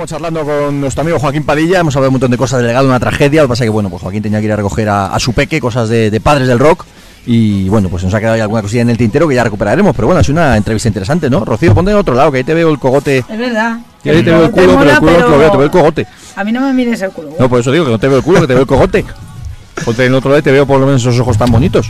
Estábamos 0.07 0.31
charlando 0.31 0.45
con 0.45 0.81
nuestro 0.81 1.01
amigo 1.03 1.19
Joaquín 1.19 1.43
Padilla, 1.43 1.81
hemos 1.81 1.97
hablado 1.97 2.11
un 2.11 2.15
montón 2.15 2.31
de 2.31 2.39
cosas 2.39 2.59
del 2.59 2.69
legado 2.69 2.85
de 2.85 2.91
una 2.91 3.01
tragedia, 3.01 3.43
lo 3.43 3.49
que 3.49 3.51
pasa 3.51 3.65
es 3.65 3.66
que 3.66 3.73
bueno, 3.73 3.91
pues 3.91 4.01
Joaquín 4.03 4.23
tenía 4.23 4.39
que 4.39 4.45
ir 4.45 4.53
a 4.53 4.57
recoger 4.57 4.89
a, 4.89 5.07
a 5.12 5.19
su 5.19 5.33
peque, 5.33 5.61
cosas 5.61 5.89
de, 5.89 6.12
de 6.12 6.20
padres 6.20 6.47
del 6.47 6.61
rock, 6.61 6.85
y 7.27 7.69
bueno, 7.69 7.89
pues 7.89 8.05
nos 8.05 8.15
ha 8.15 8.20
quedado 8.20 8.37
ahí 8.37 8.41
alguna 8.41 8.62
cosilla 8.62 8.83
en 8.83 8.91
el 8.91 8.97
tintero 8.97 9.27
que 9.27 9.35
ya 9.35 9.43
recuperaremos, 9.43 9.97
pero 9.97 10.07
bueno, 10.07 10.20
es 10.20 10.28
una 10.28 10.57
entrevista 10.57 10.87
interesante, 10.87 11.28
¿no? 11.28 11.45
Rocío, 11.45 11.74
ponte 11.74 11.91
en 11.91 11.97
otro 11.97 12.15
lado, 12.15 12.31
que 12.31 12.39
ahí 12.39 12.45
te 12.45 12.55
veo 12.55 12.70
el 12.70 12.78
cogote, 12.78 13.19
Es 13.19 13.37
verdad. 13.37 13.81
que 14.01 14.11
ahí 14.11 14.23
te 14.23 14.31
veo 14.31 14.45
el 14.45 14.51
culo, 14.53 14.77
pero 14.78 14.91
el 14.93 14.99
culo 15.01 15.19
lo 15.28 15.39
veo, 15.39 15.51
te 15.51 15.57
veo 15.57 15.65
el 15.66 15.73
cogote. 15.73 16.07
A 16.37 16.45
mí 16.45 16.53
no 16.53 16.61
me 16.61 16.73
mires 16.73 17.03
el 17.03 17.11
culo. 17.11 17.31
No, 17.37 17.49
por 17.49 17.59
eso 17.59 17.73
digo 17.73 17.85
que 17.87 17.91
no 17.91 17.99
te 17.99 18.07
veo 18.07 18.19
el 18.19 18.23
culo, 18.23 18.41
que 18.43 18.47
te 18.47 18.53
veo 18.53 18.62
el 18.62 18.69
cogote. 18.69 19.05
Ponte 19.85 20.07
en 20.07 20.15
otro 20.15 20.31
lado 20.31 20.39
y 20.39 20.43
te 20.45 20.53
veo 20.53 20.66
por 20.69 20.78
lo 20.78 20.87
menos 20.87 21.03
esos 21.03 21.19
ojos 21.19 21.37
tan 21.37 21.51
bonitos. 21.51 21.89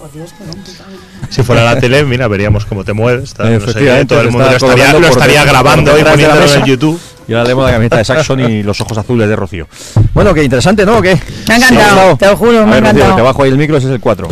Por 0.00 0.10
Dios, 0.10 0.32
que 0.32 0.44
no, 0.46 0.50
puta 0.50 0.84
vida. 0.88 0.93
Si 1.34 1.42
fuera 1.42 1.64
la 1.64 1.78
tele, 1.80 2.04
mira, 2.04 2.28
veríamos 2.28 2.64
cómo 2.64 2.84
te 2.84 2.92
mueves. 2.92 3.34
tal, 3.34 3.46
no 3.52 3.58
sé 3.60 3.64
qué, 3.66 3.70
Efectivamente, 3.70 4.14
todo 4.14 4.20
el 4.22 4.30
mundo 4.30 4.46
lo 4.50 4.56
estaría, 4.56 4.92
lo 4.92 5.06
estaría 5.08 5.44
grabando 5.44 5.90
por 5.92 6.00
y 6.00 6.04
poniéndolo 6.04 6.44
en. 6.54 6.64
YouTube. 6.64 7.00
Y 7.26 7.32
ahora 7.32 7.44
leemos 7.44 7.64
la 7.64 7.72
camiseta 7.72 7.96
de 7.96 8.04
Saxon 8.04 8.40
y 8.50 8.62
los 8.62 8.78
ojos 8.82 8.98
azules 8.98 9.26
de 9.28 9.34
Rocío. 9.34 9.66
Bueno, 10.12 10.34
que 10.34 10.44
interesante, 10.44 10.84
¿no? 10.84 10.98
¿O 10.98 11.02
¿Qué? 11.02 11.18
Me 11.48 11.54
ha 11.54 11.56
encantado, 11.56 12.16
te 12.18 12.26
lo 12.26 12.36
juro, 12.36 12.50
A 12.50 12.52
me 12.52 12.58
ha 12.58 12.64
Rocío, 12.66 12.78
encantado. 12.78 13.10
que 13.12 13.16
te 13.16 13.22
bajo 13.22 13.42
ahí 13.42 13.50
el 13.50 13.56
micro, 13.58 13.76
ese 13.78 13.86
es 13.86 13.92
el 13.94 14.00
4. 14.00 14.28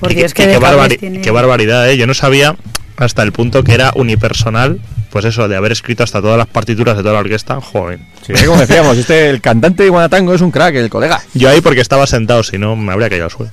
Por 0.00 0.12
Y 0.12 0.14
Dios, 0.14 0.30
y 0.30 0.34
que 0.34 0.46
de 0.46 0.54
qué, 0.54 0.60
cables 0.60 0.80
barbari- 0.92 0.98
tiene. 1.00 1.20
qué 1.20 1.30
barbaridad, 1.32 1.90
¿eh? 1.90 1.96
Yo 1.96 2.06
no 2.06 2.14
sabía 2.14 2.54
hasta 2.96 3.22
el 3.24 3.32
punto 3.32 3.64
que 3.64 3.74
era 3.74 3.90
unipersonal, 3.96 4.80
pues 5.10 5.24
eso, 5.24 5.48
de 5.48 5.56
haber 5.56 5.72
escrito 5.72 6.04
hasta 6.04 6.20
todas 6.20 6.38
las 6.38 6.46
partituras 6.46 6.96
de 6.96 7.02
toda 7.02 7.14
la 7.14 7.20
orquesta. 7.20 7.60
Joder. 7.60 7.98
Sí, 8.24 8.32
como 8.46 8.60
decíamos, 8.60 8.96
este, 8.96 9.28
el 9.28 9.40
cantante 9.40 9.82
de 9.82 9.88
Guanatango 9.90 10.32
es 10.32 10.40
un 10.40 10.50
crack, 10.52 10.76
el 10.76 10.88
colega. 10.88 11.20
Yo 11.34 11.48
ahí 11.48 11.60
porque 11.60 11.80
estaba 11.80 12.06
sentado, 12.06 12.42
si 12.44 12.56
no 12.56 12.76
me 12.76 12.92
habría 12.92 13.08
caído 13.10 13.24
al 13.24 13.30
suelo. 13.32 13.50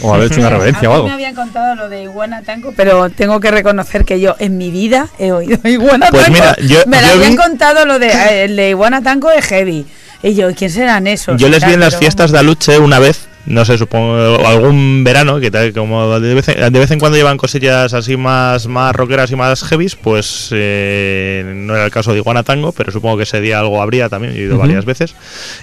O 0.00 0.14
haber 0.14 0.32
hecho 0.32 0.40
una 0.40 0.50
reverencia 0.50 0.88
o 0.90 0.94
algo. 0.94 1.06
me 1.08 1.12
habían 1.14 1.34
contado 1.34 1.74
lo 1.74 1.88
de 1.88 2.02
Iguana 2.04 2.42
Tango, 2.42 2.72
pero 2.76 3.10
tengo 3.10 3.40
que 3.40 3.50
reconocer 3.50 4.04
que 4.04 4.18
yo 4.20 4.36
en 4.38 4.56
mi 4.56 4.70
vida 4.70 5.08
he 5.18 5.32
oído 5.32 5.58
Iguana 5.68 6.06
Pues 6.10 6.24
Tango. 6.24 6.34
mira, 6.38 6.56
yo- 6.66 6.82
me 6.86 7.00
lo 7.00 7.06
yo 7.08 7.12
habían 7.14 7.30
vi- 7.32 7.36
contado 7.36 7.84
lo 7.84 7.98
de 7.98 8.08
eh, 8.08 8.44
el 8.44 8.56
de 8.56 8.70
Iguana 8.70 9.02
Tango 9.02 9.28
de 9.28 9.42
Heavy. 9.42 9.86
Y 10.22 10.34
yo, 10.34 10.54
¿quién 10.54 10.70
serán 10.70 11.06
esos? 11.08 11.36
Yo 11.40 11.48
les 11.48 11.64
vi 11.66 11.72
en 11.72 11.80
las 11.80 11.90
pero 11.94 12.00
fiestas 12.00 12.30
de 12.30 12.38
Aluche 12.38 12.78
una 12.78 12.98
vez, 13.00 13.26
no 13.46 13.64
sé, 13.64 13.76
supongo, 13.76 14.46
algún 14.46 15.02
verano, 15.04 15.40
que 15.40 15.50
tal, 15.50 15.72
como 15.72 16.20
de 16.20 16.34
vez, 16.34 16.48
en, 16.48 16.72
de 16.72 16.78
vez 16.78 16.90
en 16.90 16.98
cuando 17.00 17.16
llevan 17.18 17.36
cosillas 17.36 17.92
así 17.92 18.16
más, 18.16 18.66
más 18.68 18.94
rockeras 18.94 19.30
y 19.32 19.36
más 19.36 19.62
heavies, 19.64 19.96
pues 19.96 20.48
eh, 20.52 21.42
no 21.56 21.74
era 21.74 21.84
el 21.84 21.90
caso 21.90 22.12
de 22.12 22.18
Iguana 22.18 22.42
Tango, 22.44 22.72
pero 22.72 22.92
supongo 22.92 23.16
que 23.16 23.24
ese 23.24 23.40
día 23.40 23.58
algo 23.58 23.82
habría 23.82 24.08
también, 24.08 24.34
he 24.34 24.38
ido 24.38 24.58
varias 24.58 24.84
veces, 24.84 25.14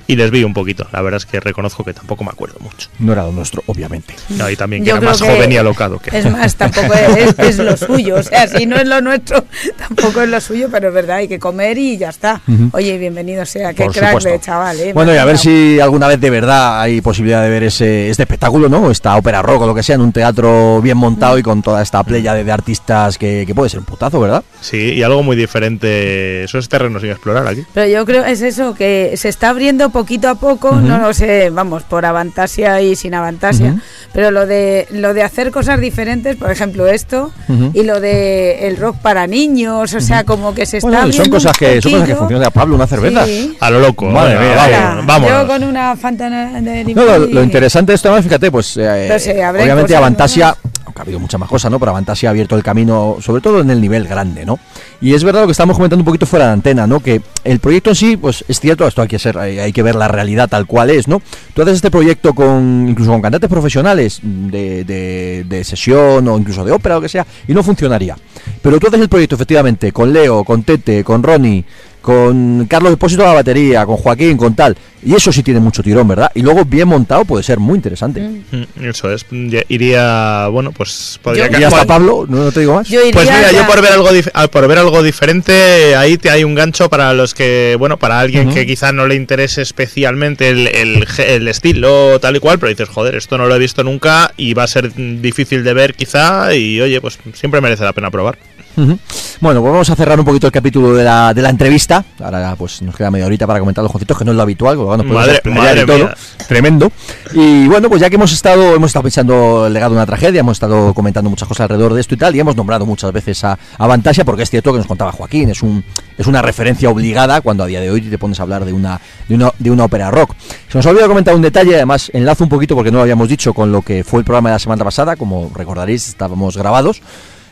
y 0.08 0.16
les 0.16 0.30
vi 0.32 0.44
un 0.44 0.54
poquito. 0.54 0.88
La 0.92 1.02
verdad 1.02 1.18
es 1.18 1.26
que 1.26 1.40
reconozco 1.40 1.84
que 1.84 1.94
tampoco 1.94 2.24
me 2.24 2.32
acuerdo 2.32 2.58
mucho. 2.60 2.90
No 3.00 3.14
era 3.14 3.24
lo 3.24 3.32
nuestro, 3.32 3.64
obviamente. 3.68 4.14
No, 4.30 4.50
y 4.50 4.56
también 4.56 4.84
que 4.84 4.90
Yo 4.90 4.96
era 4.96 5.00
creo 5.00 5.12
más 5.12 5.22
que 5.22 5.30
joven 5.30 5.52
y 5.52 5.58
alocado. 5.58 6.00
Que... 6.00 6.18
Es 6.18 6.30
más, 6.30 6.56
tampoco 6.56 6.94
es, 6.94 7.40
es 7.40 7.58
lo 7.60 7.78
suyo. 7.78 8.16
O 8.16 8.24
sea, 8.24 8.48
si 8.48 8.66
no 8.66 8.76
es 8.76 8.88
lo 8.88 9.00
nuestro, 9.02 9.46
tampoco 9.78 10.22
es 10.22 10.30
lo 10.30 10.42
suyo, 10.42 10.68
pero 10.72 10.90
es 10.90 10.94
verdad, 10.94 11.18
hay 11.18 11.28
que 11.28 11.40
comer 11.40 11.78
y 11.78 11.98
ya 11.98 12.10
está. 12.10 12.42
Ujú. 12.48 12.70
Oye, 12.74 12.98
bienvenido 12.98 13.46
sea, 13.46 13.74
qué 13.74 13.86
Por 13.86 13.94
crack 13.94 14.10
supuesto. 14.10 14.30
de 14.30 14.40
chaval, 14.42 14.80
¿eh? 14.80 14.94
Bueno, 14.94 15.14
y 15.14 15.18
a 15.18 15.26
ver 15.26 15.38
si 15.38 15.80
alguna 15.80 16.08
vez 16.08 16.20
de 16.20 16.30
verdad 16.30 16.82
hay 16.82 17.00
posibilidad 17.02 17.42
de 17.42 17.50
ver 17.50 17.69
ese, 17.70 18.10
este 18.10 18.24
espectáculo, 18.24 18.68
¿no? 18.70 18.92
Esta 18.92 19.16
ópera 19.18 19.42
rock 19.42 19.62
o 19.64 19.68
lo 19.68 19.74
que 19.74 19.82
sea, 19.82 19.96
en 19.96 20.02
un 20.02 20.12
teatro 20.12 20.82
bien 20.82 20.98
montado 20.98 21.38
y 21.38 21.42
con 21.44 21.62
toda 21.62 21.82
esta 21.82 22.04
playa 22.04 22.34
de, 22.34 22.44
de 22.44 22.52
artistas 22.52 23.18
que, 23.18 23.46
que 23.48 23.56
puede 23.56 23.70
ser 23.70 23.80
un 23.80 23.86
putazo, 23.86 24.20
¿verdad? 24.20 24.44
Sí, 24.62 24.78
y 24.94 25.02
algo 25.04 25.24
muy 25.24 25.36
diferente, 25.36 26.44
esos 26.44 26.68
terrenos 26.70 27.02
sin 27.02 27.12
explorar 27.12 27.48
aquí. 27.48 27.64
Pero 27.74 27.88
yo 27.88 28.06
creo 28.06 28.26
es 28.26 28.42
eso, 28.42 28.74
que 28.76 29.14
se 29.16 29.30
está 29.30 29.50
abriendo 29.50 29.90
poquito 29.90 30.28
a 30.30 30.36
poco, 30.36 30.74
no 30.76 30.98
lo 30.98 31.14
sé, 31.14 31.50
vamos, 31.50 31.84
por 31.84 32.06
Avantasia 32.06 32.82
y 32.82 32.96
sin 32.96 33.14
Avantasia, 33.14 33.82
pero 34.14 34.32
lo 34.32 34.46
de 34.46 34.88
lo 34.92 35.14
de 35.14 35.24
hacer 35.24 35.52
cosas 35.52 35.80
diferentes, 35.80 36.36
por 36.36 36.52
ejemplo 36.52 36.88
esto, 36.88 37.32
Ujú. 37.48 37.72
y 37.74 37.84
lo 37.84 38.00
de 38.00 38.68
el 38.68 38.78
rock 38.78 38.98
para 38.98 39.28
niños, 39.28 39.94
o 39.94 40.00
sea, 40.02 40.24
como 40.24 40.54
que 40.54 40.66
se 40.66 40.78
está 40.78 40.88
Bueno, 40.90 41.00
y 41.00 41.04
abriendo 41.04 41.24
son 41.26 41.32
cosas 41.32 41.58
que 41.58 41.82
son 41.82 41.92
cosas 41.92 42.08
que 42.08 42.14
poquillo. 42.14 42.18
funcionan. 42.18 42.52
Pablo, 42.52 42.76
una 42.76 42.88
cerveza. 42.88 43.26
Sí. 43.26 43.56
A 43.60 43.70
lo 43.70 43.80
loco. 43.80 44.06
Madre 44.08 44.38
mía, 44.40 45.02
vámonos. 45.06 45.30
Yo 45.42 45.48
con 45.48 45.64
una 45.64 45.96
fantana 45.96 46.60
de 46.62 46.84
No, 46.96 47.06
lo, 47.06 47.20
lo 47.20 47.42
interesante 47.60 47.94
esto, 47.94 48.24
fíjate, 48.24 48.50
pues 48.52 48.78
eh, 48.78 49.10
obviamente 49.52 49.94
Avantasia, 49.94 50.56
aunque 50.86 51.02
ha 51.02 51.04
habido 51.04 51.20
muchas 51.20 51.38
más 51.38 51.50
cosas, 51.50 51.70
¿no? 51.70 51.78
Pero 51.78 51.92
Avantasia 51.92 52.30
ha 52.30 52.32
abierto 52.32 52.56
el 52.56 52.64
camino, 52.64 53.18
sobre 53.20 53.42
todo 53.42 53.60
en 53.60 53.70
el 53.70 53.82
nivel 53.82 54.08
grande, 54.08 54.46
¿no? 54.46 54.58
Y 55.02 55.14
es 55.14 55.26
verdad 55.26 55.42
lo 55.42 55.48
que 55.48 55.52
estamos 55.52 55.76
comentando 55.76 56.02
un 56.02 56.06
poquito 56.06 56.26
fuera 56.26 56.48
de 56.48 56.54
antena, 56.54 56.88
¿no? 56.88 57.02
Que 57.02 57.22
el 57.44 57.60
proyecto 57.60 57.90
en 57.90 57.98
sí, 57.98 58.16
pues 58.16 58.46
es 58.48 58.62
cierto, 58.62 58.88
esto 58.88 59.02
hay 59.02 59.10
que 59.10 59.20
ser, 59.20 59.38
hay, 59.38 59.60
hay 59.60 59.74
que 59.74 59.84
ver 59.84 59.96
la 59.96 60.08
realidad 60.08 60.48
tal 60.48 60.68
cual 60.68 60.90
es, 60.90 61.10
¿no? 61.10 61.22
Tú 61.54 61.62
haces 61.62 61.76
este 61.76 61.92
proyecto 61.92 62.34
con, 62.34 62.88
incluso 62.88 63.12
con 63.12 63.22
cantantes 63.22 63.50
profesionales 63.50 64.22
de, 64.24 64.86
de, 64.86 65.44
de 65.46 65.64
sesión 65.66 66.26
o 66.30 66.38
incluso 66.38 66.64
de 66.64 66.72
ópera 66.72 66.96
o 66.96 67.00
lo 67.00 67.02
que 67.02 67.10
sea, 67.10 67.26
y 67.46 67.54
no 67.54 67.62
funcionaría. 67.62 68.16
Pero 68.62 68.80
tú 68.80 68.88
haces 68.88 69.02
el 69.02 69.10
proyecto 69.10 69.36
efectivamente 69.36 69.92
con 69.92 70.14
Leo, 70.14 70.46
con 70.46 70.64
Tete, 70.64 71.04
con 71.04 71.24
Ronnie, 71.24 71.66
con 72.10 72.66
Carlos 72.66 72.94
Depósito 72.94 73.22
a 73.22 73.28
la 73.28 73.34
batería, 73.36 73.86
con 73.86 73.96
Joaquín, 73.98 74.36
con 74.36 74.56
tal. 74.56 74.76
Y 75.06 75.14
eso 75.14 75.32
sí 75.32 75.44
tiene 75.44 75.60
mucho 75.60 75.84
tirón, 75.84 76.08
¿verdad? 76.08 76.32
Y 76.34 76.42
luego 76.42 76.66
bien 76.66 76.88
montado 76.88 77.24
puede 77.24 77.44
ser 77.44 77.60
muy 77.60 77.76
interesante. 77.76 78.20
Mm, 78.20 78.84
Eso 78.84 79.14
es. 79.14 79.28
Iría, 79.68 80.48
bueno, 80.48 80.72
pues 80.72 81.20
podría 81.22 81.52
Y 81.58 81.64
hasta 81.64 81.86
Pablo, 81.86 82.26
no, 82.28 82.46
no 82.46 82.52
te 82.52 82.62
digo 82.62 82.74
más. 82.74 82.90
Yo 82.90 83.00
iría 83.02 83.14
Pues 83.14 83.30
mira, 83.30 83.52
yo 83.52 83.68
por 83.68 83.80
ver 83.84 83.92
algo 83.92 84.10
ah, 84.34 84.48
por 84.48 84.68
ver 84.68 84.80
algo 84.80 85.04
diferente, 85.04 85.96
ahí 85.96 86.18
te 86.18 86.32
hay 86.32 86.44
un 86.44 86.56
gancho 86.56 86.90
para 86.90 87.14
los 87.14 87.36
que, 87.36 87.76
bueno, 87.78 87.98
para 87.98 88.20
alguien 88.20 88.50
que 88.50 88.66
quizá 88.66 88.92
no 88.92 89.06
le 89.06 89.14
interese 89.14 89.62
especialmente 89.62 90.50
el, 90.50 90.68
el 90.68 91.08
el 91.20 91.48
estilo 91.48 92.20
tal 92.20 92.38
y 92.38 92.40
cual, 92.40 92.58
pero 92.58 92.72
dices, 92.72 92.90
joder, 92.90 93.14
esto 93.14 93.38
no 93.38 93.46
lo 93.46 93.56
he 93.56 93.60
visto 93.60 93.84
nunca 93.84 94.34
y 94.36 94.56
va 94.56 94.64
a 94.64 94.68
ser 94.68 94.92
difícil 94.96 95.64
de 95.64 95.74
ver 95.76 95.94
quizá 95.94 96.56
y 96.56 96.82
oye, 96.82 97.00
pues 97.02 97.20
siempre 97.34 97.62
merece 97.62 97.84
la 97.84 97.94
pena 97.94 98.10
probar. 98.10 98.40
Bueno, 98.76 99.62
pues 99.62 99.72
vamos 99.74 99.90
a 99.90 99.96
cerrar 99.96 100.20
un 100.20 100.26
poquito 100.26 100.48
el 100.48 100.54
capítulo 100.54 100.94
de 100.94 101.04
la, 101.04 101.34
de 101.34 101.42
la 101.42 101.50
entrevista. 101.50 102.04
Ahora 102.24 102.56
pues 102.58 102.82
nos 102.82 102.96
queda 102.96 103.12
media 103.12 103.26
horita 103.26 103.46
para 103.48 103.60
comentar 103.60 103.84
los 103.84 103.92
joncitos, 103.92 104.18
que 104.18 104.26
no 104.26 104.32
es 104.32 104.38
lo 104.38 104.44
habitual, 104.44 104.78
nos 104.78 105.06
Madre- 105.06 105.42
madre 105.56 105.82
y 105.82 105.86
todo. 105.86 106.10
Tremendo. 106.48 106.92
Y 107.34 107.68
bueno, 107.68 107.90
pues 107.90 108.02
ya 108.02 108.10
que 108.10 108.16
hemos 108.16 108.32
estado, 108.32 108.76
hemos 108.76 108.88
estado 108.90 109.04
pensando 109.04 109.68
el 109.68 109.74
legado 109.74 109.92
de 109.94 109.98
una 109.98 110.06
tragedia, 110.06 110.40
hemos 110.40 110.54
estado 110.58 110.94
comentando 110.94 111.30
muchas 111.30 111.48
cosas 111.48 111.66
alrededor 111.66 111.94
de 111.94 112.02
esto 112.02 112.16
y 112.16 112.18
tal, 112.18 112.36
y 112.36 112.40
hemos 112.40 112.56
nombrado 112.56 112.86
muchas 112.86 113.12
veces 113.12 113.44
a, 113.44 113.58
a 113.78 113.88
Vantasia, 113.88 114.26
porque 114.26 114.44
es 114.44 114.50
cierto 114.50 114.72
que 114.72 114.78
nos 114.80 114.88
contaba 114.88 115.12
Joaquín, 115.12 115.50
es 115.50 115.62
un 115.62 115.84
es 116.18 116.28
una 116.28 116.42
referencia 116.42 116.90
obligada 116.90 117.40
cuando 117.42 117.64
a 117.64 117.68
día 117.68 117.80
de 117.80 117.90
hoy 117.92 118.02
te 118.02 118.18
pones 118.18 118.40
a 118.40 118.44
hablar 118.44 118.66
de 118.66 118.74
una, 118.74 119.00
de 119.28 119.36
una, 119.36 119.52
de 119.58 119.72
una 119.72 119.86
ópera 119.86 120.12
rock. 120.12 120.34
Se 120.70 120.78
nos 120.78 120.86
ha 120.86 120.90
olvidado 120.90 121.10
comentar 121.10 121.34
un 121.36 121.42
detalle, 121.42 121.76
además 121.76 122.10
enlazo 122.14 122.44
un 122.44 122.50
poquito 122.50 122.76
porque 122.76 122.92
no 122.92 122.98
lo 122.98 123.04
habíamos 123.04 123.30
dicho 123.30 123.54
con 123.54 123.72
lo 123.72 123.82
que 123.82 124.04
fue 124.04 124.20
el 124.20 124.26
programa 124.26 124.50
de 124.50 124.56
la 124.56 124.60
semana 124.60 124.84
pasada, 124.84 125.16
como 125.16 125.50
recordaréis, 125.56 126.08
estábamos 126.10 126.58
grabados 126.58 127.02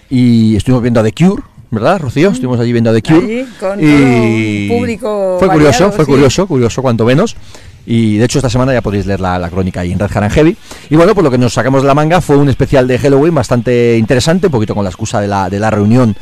y 0.10 0.56
estuvimos 0.56 0.82
viendo 0.82 1.00
a 1.00 1.04
The 1.04 1.14
Cure, 1.14 1.44
¿verdad, 1.72 2.00
Rocío? 2.00 2.30
Estuvimos 2.30 2.60
allí 2.60 2.72
viendo 2.72 2.90
a 2.90 2.94
The 2.94 3.02
Cure. 3.02 3.18
Allí, 3.26 3.48
con 3.60 3.80
y 3.82 4.68
todo 4.68 4.78
público 4.78 5.36
Fue 5.40 5.48
curioso, 5.50 5.72
variado, 5.72 5.92
fue 5.92 6.06
sí. 6.06 6.12
curioso, 6.12 6.48
curioso 6.48 6.82
cuanto 6.82 7.06
menos. 7.06 7.36
Y 7.86 8.18
de 8.18 8.26
hecho 8.26 8.40
esta 8.40 8.50
semana 8.50 8.74
ya 8.74 8.82
podéis 8.82 9.06
leer 9.06 9.22
la, 9.22 9.40
la 9.40 9.50
crónica 9.50 9.80
ahí 9.80 9.94
en 9.94 10.00
Red 10.00 10.12
Haran 10.14 10.30
Heavy. 10.30 10.58
Y 10.90 10.96
bueno, 10.98 11.14
pues 11.14 11.24
lo 11.24 11.32
que 11.32 11.38
nos 11.38 11.54
sacamos 11.54 11.84
de 11.84 11.88
la 11.88 11.94
manga 11.94 12.20
fue 12.20 12.36
un 12.36 12.50
especial 12.50 12.86
de 12.86 13.00
Halloween 13.00 13.34
bastante 13.34 13.98
interesante, 13.98 14.48
un 14.48 14.52
poquito 14.52 14.76
con 14.76 14.84
la 14.84 14.90
excusa 14.90 15.22
de 15.22 15.28
la, 15.28 15.50
de 15.50 15.60
la 15.60 15.70
reunión 15.70 16.16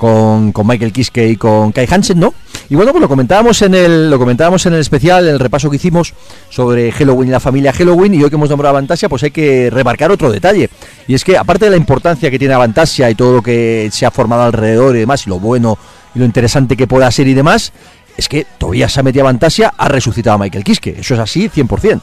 con, 0.00 0.50
con 0.52 0.66
Michael 0.66 0.94
Kiske 0.94 1.28
y 1.28 1.36
con 1.36 1.72
Kai 1.72 1.86
Hansen, 1.86 2.18
¿no? 2.18 2.32
Y 2.70 2.74
bueno, 2.74 2.90
pues 2.90 3.02
lo 3.02 3.08
comentábamos 3.08 3.60
en 3.60 3.74
el 3.74 4.08
lo 4.08 4.18
comentábamos 4.18 4.64
en 4.64 4.72
el 4.72 4.80
especial, 4.80 5.28
en 5.28 5.34
el 5.34 5.38
repaso 5.38 5.68
que 5.68 5.76
hicimos 5.76 6.14
sobre 6.48 6.90
Halloween 6.90 7.28
y 7.28 7.32
la 7.32 7.38
familia 7.38 7.70
Halloween, 7.74 8.14
y 8.14 8.22
hoy 8.22 8.30
que 8.30 8.36
hemos 8.36 8.48
nombrado 8.48 8.74
a 8.74 8.78
Avantasia, 8.78 9.10
pues 9.10 9.24
hay 9.24 9.30
que 9.30 9.68
remarcar 9.68 10.10
otro 10.10 10.32
detalle. 10.32 10.70
Y 11.06 11.12
es 11.12 11.22
que 11.22 11.36
aparte 11.36 11.66
de 11.66 11.72
la 11.72 11.76
importancia 11.76 12.30
que 12.30 12.38
tiene 12.38 12.54
Avantasia 12.54 13.10
y 13.10 13.14
todo 13.14 13.34
lo 13.34 13.42
que 13.42 13.90
se 13.92 14.06
ha 14.06 14.10
formado 14.10 14.44
alrededor 14.44 14.96
y 14.96 15.00
demás, 15.00 15.26
y 15.26 15.28
lo 15.28 15.38
bueno 15.38 15.76
y 16.14 16.18
lo 16.18 16.24
interesante 16.24 16.78
que 16.78 16.86
pueda 16.86 17.10
ser 17.10 17.28
y 17.28 17.34
demás, 17.34 17.70
es 18.16 18.26
que 18.26 18.46
Tobias 18.56 18.94
Sameti 18.94 19.20
Avantasia 19.20 19.74
ha 19.76 19.88
resucitado 19.88 20.36
a 20.36 20.38
Michael 20.38 20.64
Kiske. 20.64 20.96
Eso 20.98 21.12
es 21.12 21.20
así 21.20 21.50
100%. 21.50 22.00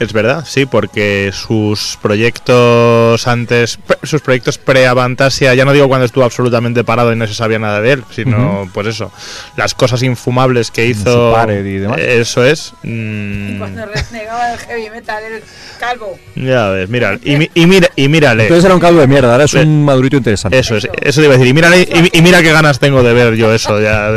Es 0.00 0.12
verdad, 0.12 0.44
sí, 0.46 0.66
porque 0.66 1.30
sus 1.32 1.96
proyectos 2.02 3.26
antes, 3.28 3.76
pre- 3.76 3.98
sus 4.02 4.20
proyectos 4.22 4.58
pre-Avantasia, 4.58 5.54
ya 5.54 5.64
no 5.64 5.72
digo 5.72 5.86
cuando 5.88 6.04
estuvo 6.04 6.24
absolutamente 6.24 6.82
parado 6.84 7.12
y 7.12 7.16
no 7.16 7.26
se 7.26 7.34
sabía 7.34 7.58
nada 7.58 7.80
de 7.80 7.92
él, 7.92 8.04
sino 8.10 8.68
pues 8.74 8.88
eso, 8.88 9.12
las 9.56 9.74
cosas 9.74 10.02
infumables 10.02 10.70
que 10.72 10.86
hizo, 10.86 11.32
Pared 11.32 11.64
y 11.64 11.78
demás. 11.78 11.98
eso 12.00 12.44
es. 12.44 12.74
Y 12.82 12.88
mm, 12.88 13.58
cuando 13.58 13.86
renegaba 13.86 14.48
del 14.48 14.58
heavy 14.58 14.90
metal, 14.90 15.22
el 15.22 15.42
calvo. 15.78 16.18
ya 16.34 16.70
ves, 16.70 16.88
mira, 16.88 17.18
y, 17.22 17.36
mi- 17.36 17.50
y 17.54 17.66
mira, 17.66 17.88
y 17.94 18.08
mírale. 18.08 18.42
Entonces 18.44 18.64
era 18.64 18.74
un 18.74 18.80
caldo 18.80 19.00
de 19.00 19.06
mierda, 19.06 19.30
ahora 19.32 19.44
es 19.44 19.54
un 19.54 19.84
madurito 19.84 20.16
interesante. 20.16 20.58
Eso 20.58 20.76
es, 20.76 20.88
eso 21.02 21.20
te 21.20 21.26
iba 21.26 21.34
a 21.34 21.38
decir. 21.38 21.50
Y 21.50 21.54
mira, 21.54 21.70
y, 21.76 22.10
y 22.12 22.20
mira 22.22 22.42
qué 22.42 22.52
ganas 22.52 22.80
tengo 22.80 23.02
de 23.04 23.12
ver 23.12 23.34
yo 23.36 23.52
eso. 23.54 23.80
Ya, 23.80 24.10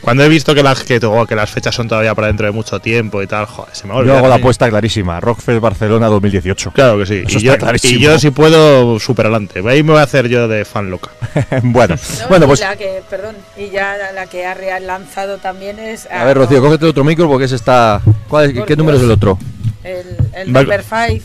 cuando 0.00 0.22
he 0.22 0.28
visto 0.28 0.54
que 0.54 0.62
las, 0.62 0.84
que, 0.84 1.00
oh, 1.04 1.26
que 1.26 1.34
las 1.34 1.50
fechas 1.50 1.74
son 1.74 1.88
todavía 1.88 2.14
para 2.14 2.28
dentro 2.28 2.46
de 2.46 2.52
mucho 2.52 2.78
tiempo 2.80 3.20
y 3.22 3.26
tal, 3.26 3.46
joder, 3.46 3.74
se 3.74 3.86
me 3.88 3.92
va 3.94 4.00
a 4.00 4.04
Yo 4.04 4.16
hago 4.16 4.28
la 4.28 4.36
apuesta 4.36 4.68
clarísima. 4.68 4.99
Rockfest 5.02 5.60
Barcelona 5.60 6.06
2018. 6.08 6.72
Claro 6.72 6.98
que 6.98 7.06
sí. 7.06 7.22
Eso 7.26 7.38
y, 7.38 7.42
yo, 7.42 7.52
está 7.52 7.64
clarísimo. 7.66 7.98
y 7.98 8.02
yo 8.02 8.18
si 8.18 8.30
puedo, 8.30 8.98
super 8.98 9.26
adelante. 9.26 9.62
Ahí 9.66 9.82
me 9.82 9.92
voy 9.92 10.00
a 10.00 10.04
hacer 10.04 10.28
yo 10.28 10.46
de 10.48 10.64
fan 10.64 10.90
loca. 10.90 11.10
bueno, 11.62 11.94
No, 12.20 12.28
bueno, 12.28 12.46
pues 12.46 12.60
La 12.60 12.76
que, 12.76 13.02
perdón, 13.08 13.36
y 13.56 13.70
ya 13.70 13.96
la, 14.14 14.26
que 14.26 14.44
ha 14.46 14.80
lanzado 14.80 15.38
también 15.38 15.78
es. 15.78 16.06
a 16.10 16.24
ver, 16.24 16.36
Rocío, 16.36 16.60
cógete 16.60 16.86
otro 16.86 17.04
micro 17.04 17.28
porque 17.28 17.44
es 17.46 17.52
esta. 17.52 18.00
¿cuál 18.28 18.50
es- 18.56 18.64
¿Qué 18.64 18.76
número 18.76 18.96
es 18.98 19.02
el 19.04 19.10
otro? 19.10 19.38
El, 19.82 20.06
el 20.34 20.52
number 20.52 20.82
five. 20.82 21.22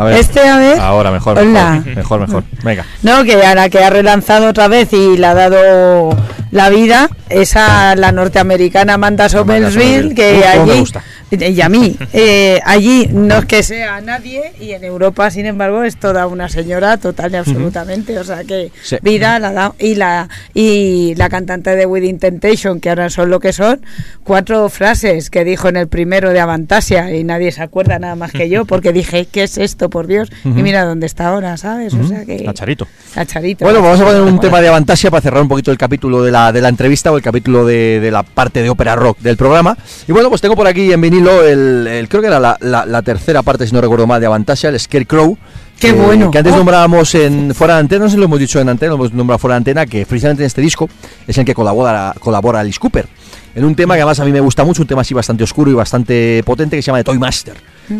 A 0.00 0.04
ver. 0.04 0.16
Este, 0.18 0.40
a 0.40 0.56
ver. 0.58 0.78
Ahora, 0.80 1.10
mejor. 1.10 1.38
Hola. 1.38 1.82
Mejor, 1.84 2.20
mejor. 2.20 2.42
mejor. 2.42 2.44
Venga. 2.64 2.84
No, 3.02 3.22
que 3.24 3.34
ahora 3.44 3.68
que 3.68 3.78
ha 3.84 3.90
relanzado 3.90 4.48
otra 4.48 4.68
vez 4.68 4.92
y 4.92 5.16
le 5.16 5.26
ha 5.26 5.34
dado 5.34 6.16
la 6.50 6.68
vida, 6.70 7.08
esa 7.28 7.94
la 7.96 8.10
norteamericana 8.12 8.94
Amanda 8.94 9.28
Somersville, 9.28 10.14
que 10.14 10.42
cómo 10.54 10.66
me 10.66 10.72
allí, 10.72 10.80
gusta. 10.80 11.02
y 11.30 11.60
a 11.60 11.68
mí, 11.68 11.96
eh, 12.12 12.60
allí 12.64 13.08
no 13.12 13.38
es 13.38 13.44
que 13.44 13.62
sea 13.62 14.00
nadie, 14.00 14.52
y 14.58 14.72
en 14.72 14.82
Europa, 14.82 15.30
sin 15.30 15.46
embargo, 15.46 15.84
es 15.84 15.96
toda 15.96 16.26
una 16.26 16.48
señora 16.48 16.96
total 16.96 17.32
y 17.32 17.36
absolutamente, 17.36 18.18
o 18.18 18.24
sea 18.24 18.42
que 18.42 18.72
Sí. 18.82 18.96
vida 19.02 19.38
la 19.38 19.52
da, 19.52 19.72
y 19.78 19.94
la 19.94 20.28
y 20.52 21.14
la 21.16 21.28
cantante 21.28 21.76
de 21.76 21.86
Within 21.86 22.18
Temptation, 22.18 22.80
que 22.80 22.88
ahora 22.88 23.10
son 23.10 23.30
lo 23.30 23.38
que 23.38 23.52
son, 23.52 23.80
cuatro 24.24 24.68
frases 24.70 25.30
que 25.30 25.44
dijo 25.44 25.68
en 25.68 25.76
el 25.76 25.86
primero 25.86 26.30
de 26.30 26.40
Avantasia, 26.40 27.14
y 27.14 27.22
nadie 27.22 27.52
se 27.52 27.62
acuerda 27.62 28.00
nada 28.00 28.16
más 28.16 28.32
que 28.32 28.48
yo, 28.48 28.64
porque 28.64 28.92
dije, 28.92 29.26
¿qué 29.30 29.44
es 29.44 29.56
esto, 29.56 29.88
por 29.90 30.06
Dios? 30.06 30.30
Y 30.44 30.48
mira 30.48 30.84
dónde 30.84 31.06
está 31.06 31.28
ahora, 31.28 31.56
¿sabes? 31.56 31.92
O 31.94 32.06
sea 32.06 32.24
que... 32.24 32.46
A 32.48 32.54
Charito. 32.54 32.86
a 33.16 33.24
Charito. 33.26 33.64
Bueno, 33.64 33.82
vamos 33.82 34.00
a 34.00 34.04
poner 34.04 34.22
un 34.22 34.40
tema 34.40 34.60
de 34.60 34.68
Avantasia 34.68 35.10
para 35.10 35.20
cerrar 35.20 35.42
un 35.42 35.48
poquito 35.48 35.70
el 35.70 35.78
capítulo 35.78 36.22
de 36.22 36.30
la, 36.30 36.52
de 36.52 36.60
la 36.60 36.68
entrevista 36.68 37.12
o 37.12 37.16
el 37.16 37.22
capítulo 37.22 37.66
de, 37.66 38.00
de 38.00 38.10
la 38.10 38.22
parte 38.22 38.62
de 38.62 38.70
ópera 38.70 38.96
rock 38.96 39.18
del 39.18 39.36
programa. 39.36 39.76
Y 40.08 40.12
bueno, 40.12 40.28
pues 40.28 40.40
tengo 40.40 40.56
por 40.56 40.66
aquí 40.66 40.92
en 40.92 41.00
vinilo 41.00 41.44
el, 41.44 41.86
el- 41.86 42.08
creo 42.08 42.20
que 42.22 42.28
era 42.28 42.40
la, 42.40 42.56
la- 42.60 42.86
la 42.86 43.02
tercera 43.02 43.42
parte, 43.42 43.66
si 43.66 43.74
no 43.74 43.80
recuerdo 43.80 44.06
mal, 44.06 44.20
de 44.20 44.26
Avantasia, 44.26 44.68
el 44.70 44.78
Scarecrow. 44.80 45.36
¡Qué 45.78 45.88
que- 45.88 45.92
bueno! 45.94 46.30
Que 46.30 46.38
antes 46.38 46.52
Oh. 46.52 46.56
nombrábamos 46.58 47.14
en 47.14 47.54
fuera 47.54 47.74
de 47.74 47.80
antena, 47.80 48.04
no 48.04 48.08
sé 48.10 48.14
si 48.14 48.18
lo 48.18 48.26
hemos 48.26 48.38
dicho 48.38 48.60
en 48.60 48.68
antena, 48.68 48.90
lo 48.90 48.96
hemos 48.96 49.12
nombrado 49.14 49.38
fuera 49.38 49.54
de 49.54 49.58
antena, 49.58 49.86
que 49.86 50.04
precisamente 50.06 50.42
en 50.42 50.46
este 50.46 50.60
disco 50.60 50.88
es 51.26 51.36
en 51.38 51.42
el 51.42 51.46
que 51.46 51.54
colabora, 51.54 52.14
colabora 52.20 52.60
Alice 52.60 52.78
Cooper. 52.78 53.06
En 53.54 53.64
un 53.64 53.74
tema 53.74 53.94
que 53.94 54.00
además 54.02 54.20
a 54.20 54.24
mí 54.24 54.30
me 54.32 54.40
gusta 54.40 54.64
mucho, 54.64 54.82
un 54.82 54.88
tema 54.88 55.00
así 55.02 55.12
bastante 55.12 55.42
oscuro 55.44 55.70
y 55.70 55.74
bastante 55.74 56.42
potente 56.44 56.76
que 56.76 56.82
se 56.82 56.86
llama 56.86 56.98
The 56.98 57.04
Toy 57.04 57.18
Master, 57.18 57.54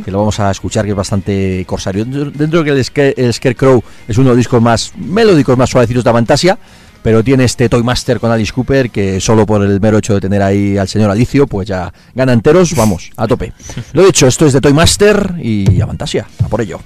que 0.05 0.11
lo 0.11 0.19
vamos 0.19 0.39
a 0.39 0.51
escuchar, 0.51 0.85
que 0.85 0.93
es 0.93 0.97
bastante 0.97 1.65
corsario. 1.67 2.05
Dentro 2.05 2.61
de 2.63 2.65
que 2.65 2.71
el, 2.71 2.85
Scare- 2.85 3.15
el 3.17 3.35
Scarecrow 3.35 3.83
es 4.07 4.17
uno 4.17 4.27
de 4.27 4.31
los 4.31 4.37
discos 4.37 4.63
más 4.63 4.93
melódicos, 4.97 5.59
más 5.59 5.69
suavecitos 5.71 6.05
de 6.05 6.11
Avantasia, 6.11 6.57
pero 7.03 7.25
tiene 7.25 7.45
este 7.45 7.69
Toy 7.69 7.83
Master 7.83 8.21
con 8.21 8.31
Alice 8.31 8.53
Cooper 8.53 8.91
que 8.91 9.21
solo 9.21 9.45
por 9.47 9.65
el 9.65 9.81
mero 9.81 9.99
hecho 9.99 10.15
de 10.15 10.21
tener 10.21 10.43
ahí 10.43 10.77
al 10.79 10.87
señor 10.87 11.11
Alicio, 11.11 11.47
pues 11.47 11.67
ya 11.67 11.93
gana 12.15 12.33
enteros, 12.33 12.75
vamos, 12.77 13.11
a 13.17 13.27
tope. 13.27 13.53
Lo 13.95 14.05
dicho, 14.05 14.27
esto 14.27 14.47
es 14.47 14.53
de 14.53 14.61
Toy 14.61 14.73
Master 14.75 15.35
y 15.43 15.81
Avantasia, 15.81 16.27
a 16.45 16.49
por 16.49 16.61
ello. 16.61 16.79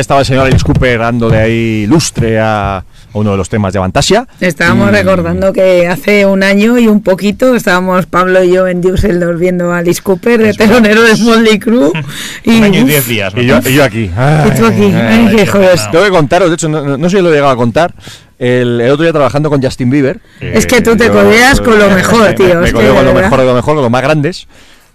Estaba 0.00 0.20
el 0.20 0.26
señor 0.26 0.46
Alice 0.46 0.64
Cooper 0.64 0.98
dándole 0.98 1.36
ahí 1.38 1.86
lustre 1.86 2.38
a, 2.40 2.84
uno 3.12 3.32
de 3.32 3.36
los 3.36 3.48
temas 3.48 3.72
de 3.72 3.78
Fantasia. 3.80 4.26
Estábamos 4.40 4.88
Y- 4.90 4.92
recordando 4.92 5.52
que 5.52 5.88
hace 5.88 6.26
un 6.26 6.42
año 6.42 6.78
y 6.78 6.86
un 6.88 7.02
poquito 7.02 7.54
estábamos 7.56 8.06
Pablo 8.06 8.42
y 8.44 8.52
yo 8.52 8.68
en 8.68 8.80
Düsseldorf 8.80 9.38
viendo 9.40 9.72
a 9.72 9.78
Alice 9.78 10.00
Cooper 10.02 10.40
de 10.40 10.52
telonero 10.54 11.02
de 11.02 11.16
Motley 11.16 11.58
Crue 11.58 11.90
y 12.44 12.58
Un 12.58 12.64
año 12.64 12.80
y 12.80 12.84
diez 12.84 13.06
días. 13.06 13.32
Y 13.36 13.46
yo, 13.46 13.58
y 13.64 13.74
yo 13.74 13.84
aquí. 13.84 14.04
y 14.04 14.50
tú 14.58 14.66
aquí, 14.66 14.82
Ay, 14.84 14.94
ay, 14.94 15.26
ay, 15.28 15.34
qué 15.36 15.40
ay. 15.42 15.46
joder. 15.46 15.78
Tengo 15.90 16.04
que 16.04 16.10
contaros, 16.10 16.48
de 16.50 16.54
hecho, 16.54 16.68
no, 16.68 16.82
no- 16.82 16.96
no 16.98 17.10
sé 17.10 17.16
si 17.16 17.22
lo 17.22 17.30
he 17.30 17.34
llegado 17.34 17.52
a 17.52 17.56
contar. 17.56 17.94
El, 18.38 18.80
el 18.80 18.90
otro 18.90 19.02
día 19.02 19.12
trabajando 19.12 19.50
con 19.50 19.62
Justin 19.62 19.90
Bieber. 19.90 20.18
Es 20.40 20.66
que 20.66 20.80
tú 20.80 20.96
te 20.96 21.10
codeas 21.10 21.60
con 21.60 21.78
lo 21.78 21.90
mejor, 21.90 22.28
me- 22.28 22.32
tío, 22.34 22.58
Me, 22.60 22.66
que 22.68 22.72
codeo 22.72 22.94
con 22.94 23.04
lo 23.04 23.12
mejor 23.12 23.38
de 23.40 23.44
lo 23.44 23.54
mejor, 23.54 23.74
con 23.74 23.82
los 23.82 23.90
más 23.90 24.00
grandes. 24.02 24.46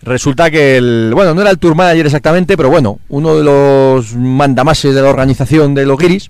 Resulta 0.05 0.51
que 0.51 0.77
el. 0.77 1.11
Bueno, 1.13 1.33
no 1.33 1.41
era 1.41 1.49
el 1.51 1.57
tour 1.57 1.75
manager 1.75 2.05
exactamente, 2.05 2.55
pero 2.55 2.69
bueno, 2.69 2.99
uno 3.09 3.35
de 3.35 3.43
los 3.43 4.15
mandamases 4.15 4.93
de 4.93 5.01
la 5.01 5.09
organización 5.09 5.73
de 5.73 5.85
los 5.85 5.97
Guiris 5.97 6.29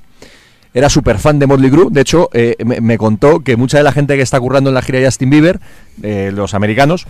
era 0.73 0.89
súper 0.89 1.19
fan 1.19 1.39
de 1.39 1.47
Motley 1.47 1.69
Crue. 1.69 1.87
De 1.91 2.01
hecho, 2.01 2.29
eh, 2.33 2.55
me, 2.65 2.97
contó 2.97 3.41
que 3.41 3.55
mucha 3.57 3.77
de 3.77 3.83
la 3.83 3.91
gente 3.91 4.15
que 4.15 4.21
está 4.21 4.39
currando 4.39 4.69
en 4.69 4.73
la 4.75 4.81
gira 4.81 4.99
de 4.99 5.05
Justin 5.05 5.29
Bieber, 5.29 5.59
eh, 6.03 6.31
los 6.33 6.53
americanos, 6.53 7.05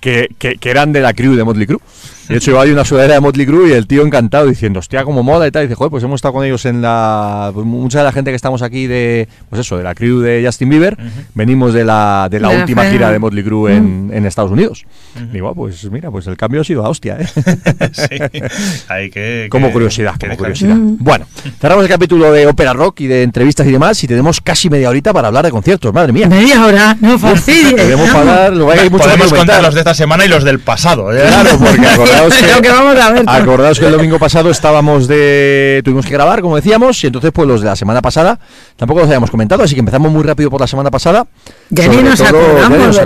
que, 0.00 0.28
que- 0.38 0.56
que 0.56 0.70
eran 0.70 0.92
de 0.92 1.00
la 1.00 1.12
crew 1.14 1.34
de 1.34 1.44
Motley 1.44 1.66
Crue. 1.66 1.80
De 2.28 2.36
hecho, 2.36 2.50
yo 2.52 2.60
hay 2.60 2.70
una 2.70 2.84
sudadera 2.84 3.14
de 3.14 3.20
Motley 3.20 3.46
Crue 3.46 3.68
y 3.70 3.72
el 3.72 3.86
tío 3.86 4.02
encantado 4.04 4.46
diciendo, 4.46 4.80
hostia, 4.80 5.04
como 5.04 5.22
moda 5.22 5.46
y 5.46 5.50
tal. 5.50 5.62
Y 5.64 5.66
dice, 5.66 5.74
joder, 5.76 5.90
pues 5.90 6.04
hemos 6.04 6.16
estado 6.18 6.34
con 6.34 6.44
ellos 6.44 6.64
en 6.66 6.82
la. 6.82 7.50
pues 7.54 7.66
mucha 7.66 7.98
de 7.98 8.04
la 8.04 8.12
gente 8.12 8.30
que 8.30 8.36
estamos 8.36 8.62
aquí 8.62 8.86
de. 8.86 9.28
Pues 9.50 9.60
eso, 9.60 9.76
de 9.76 9.82
la 9.84 9.94
crew 9.94 10.20
de 10.20 10.42
Justin 10.44 10.68
Bieber, 10.68 10.96
venimos 11.34 11.72
de 11.74 11.84
la, 11.84 12.28
de 12.30 12.40
la 12.40 12.50
última 12.50 12.82
fe- 12.82 12.90
gira 12.92 13.10
de 13.10 13.18
Motley 13.18 13.42
Crue 13.44 13.74
en, 13.76 14.10
en 14.12 14.26
Estados 14.26 14.50
Unidos. 14.50 14.84
Digo, 15.32 15.48
ah, 15.48 15.54
pues 15.54 15.90
mira, 15.90 16.10
pues 16.10 16.26
el 16.26 16.36
cambio 16.36 16.60
ha 16.60 16.64
sido 16.64 16.84
a 16.84 16.88
hostia, 16.88 17.18
¿eh? 17.20 17.26
Sí. 17.92 18.40
Hay 18.88 19.10
que, 19.10 19.48
Como 19.50 19.68
que- 19.68 19.72
curiosidad, 19.72 20.12
que 20.12 20.26
como 20.28 20.30
dejar- 20.32 20.38
curiosidad. 20.38 20.76
Bueno, 20.98 21.26
cerramos 21.60 21.84
el 21.84 21.88
capítulo 21.90 22.30
de 22.32 22.46
ópera 22.46 22.72
rock 22.72 23.00
y 23.00 23.06
de 23.06 23.22
entrevistas 23.22 23.66
y 23.66 23.72
demás 23.72 24.02
y 24.04 24.06
tenemos 24.06 24.40
casi 24.40 24.68
media 24.70 24.88
horita 24.90 25.12
para 25.12 25.28
hablar 25.28 25.44
de 25.44 25.50
conciertos, 25.50 25.92
madre 25.92 26.12
mía. 26.12 26.28
media 26.28 26.64
hora, 26.64 26.96
no 27.00 27.18
fastidies. 27.18 27.74
Podemos 27.74 28.08
no. 28.12 28.18
hablar, 28.18 28.52
lo 28.52 28.70
hay 28.70 28.90
mucho 28.90 29.04
Podemos 29.04 29.32
contar 29.32 29.62
los 29.62 29.74
de 29.74 29.80
esta 29.80 29.94
semana 29.94 30.24
y 30.24 30.28
los 30.28 30.44
del 30.44 30.60
pasado. 30.60 31.12
¿eh? 31.12 31.22
Claro, 31.26 31.50
porque 31.58 31.86
acordaos 32.18 32.34
que, 32.42 32.54
Lo 32.54 32.62
que 32.62 32.68
vamos 32.70 32.96
a 32.98 33.10
ver. 33.12 33.24
acordaos 33.26 33.78
que 33.78 33.86
el 33.86 33.92
domingo 33.92 34.18
pasado 34.18 34.50
estábamos 34.50 35.08
de. 35.08 35.80
Tuvimos 35.84 36.04
que 36.06 36.12
grabar, 36.12 36.40
como 36.40 36.56
decíamos, 36.56 37.02
y 37.04 37.06
entonces, 37.06 37.30
pues 37.32 37.46
los 37.48 37.60
de 37.60 37.66
la 37.68 37.76
semana 37.76 38.02
pasada 38.02 38.38
tampoco 38.76 39.00
los 39.00 39.08
habíamos 39.08 39.30
comentado, 39.30 39.62
así 39.62 39.74
que 39.74 39.80
empezamos 39.80 40.10
muy 40.12 40.22
rápido 40.22 40.50
por 40.50 40.60
la 40.60 40.66
semana 40.66 40.90
pasada. 40.90 41.26
Ya 41.70 41.84
Sobre 41.84 41.96
ni 41.96 42.02
nos 42.02 42.18
todo- 42.18 42.28
acordamos, 42.28 42.96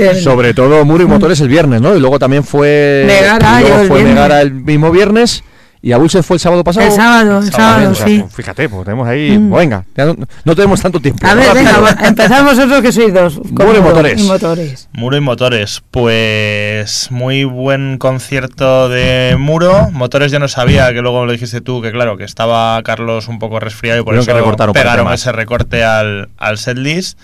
ya 0.00 0.14
Sobre 0.22 0.54
todo 0.54 0.84
Muro 0.84 1.04
y 1.04 1.06
Motores 1.06 1.40
el 1.40 1.48
viernes, 1.48 1.80
¿no? 1.80 1.96
Y 1.96 2.00
luego 2.00 2.18
también 2.18 2.44
fue. 2.44 3.04
Megara, 3.06 3.60
y 3.60 3.64
luego 3.64 3.80
el 3.82 3.88
fue. 3.88 4.04
Megara 4.04 4.40
el 4.42 4.52
mismo 4.52 4.90
viernes. 4.90 5.42
¿Y 5.80 5.92
Abulse 5.92 6.22
fue 6.22 6.36
el 6.36 6.40
sábado 6.40 6.64
pasado? 6.64 6.86
El 6.86 6.92
sábado, 6.92 7.38
el 7.38 7.52
sábado, 7.52 7.90
o 7.90 7.94
sea, 7.94 8.06
sí. 8.06 8.18
pues 8.20 8.34
fíjate, 8.34 8.68
pues 8.68 8.84
tenemos 8.84 9.06
ahí. 9.06 9.38
Venga, 9.38 9.84
ya 9.96 10.06
no, 10.06 10.16
no 10.44 10.56
tenemos 10.56 10.82
tanto 10.82 11.00
tiempo. 11.00 11.24
A 11.26 11.34
ver, 11.34 11.54
venga, 11.54 11.96
empezad 12.02 12.44
vosotros 12.44 12.82
que 12.82 12.90
sois 12.90 13.14
dos. 13.14 13.38
Muro 13.44 13.76
y 13.76 13.80
motores. 13.80 14.20
Y 14.20 14.24
motores. 14.24 14.88
Muro 14.92 15.16
y 15.16 15.20
motores, 15.20 15.82
pues 15.90 17.08
muy 17.10 17.44
buen 17.44 17.98
concierto 17.98 18.88
de 18.88 19.36
Muro. 19.38 19.90
Motores 19.92 20.32
yo 20.32 20.40
no 20.40 20.48
sabía, 20.48 20.92
que 20.92 21.00
luego 21.00 21.20
me 21.20 21.26
lo 21.26 21.32
dijiste 21.32 21.60
tú, 21.60 21.80
que 21.80 21.92
claro, 21.92 22.16
que 22.16 22.24
estaba 22.24 22.82
Carlos 22.82 23.28
un 23.28 23.38
poco 23.38 23.60
resfriado 23.60 24.00
y 24.00 24.02
por 24.02 24.16
Tuvieron 24.16 24.52
eso 24.52 24.66
que 24.66 24.72
pegaron 24.72 25.12
ese 25.12 25.30
recorte 25.30 25.84
al, 25.84 26.28
al 26.38 26.58
setlist. 26.58 27.18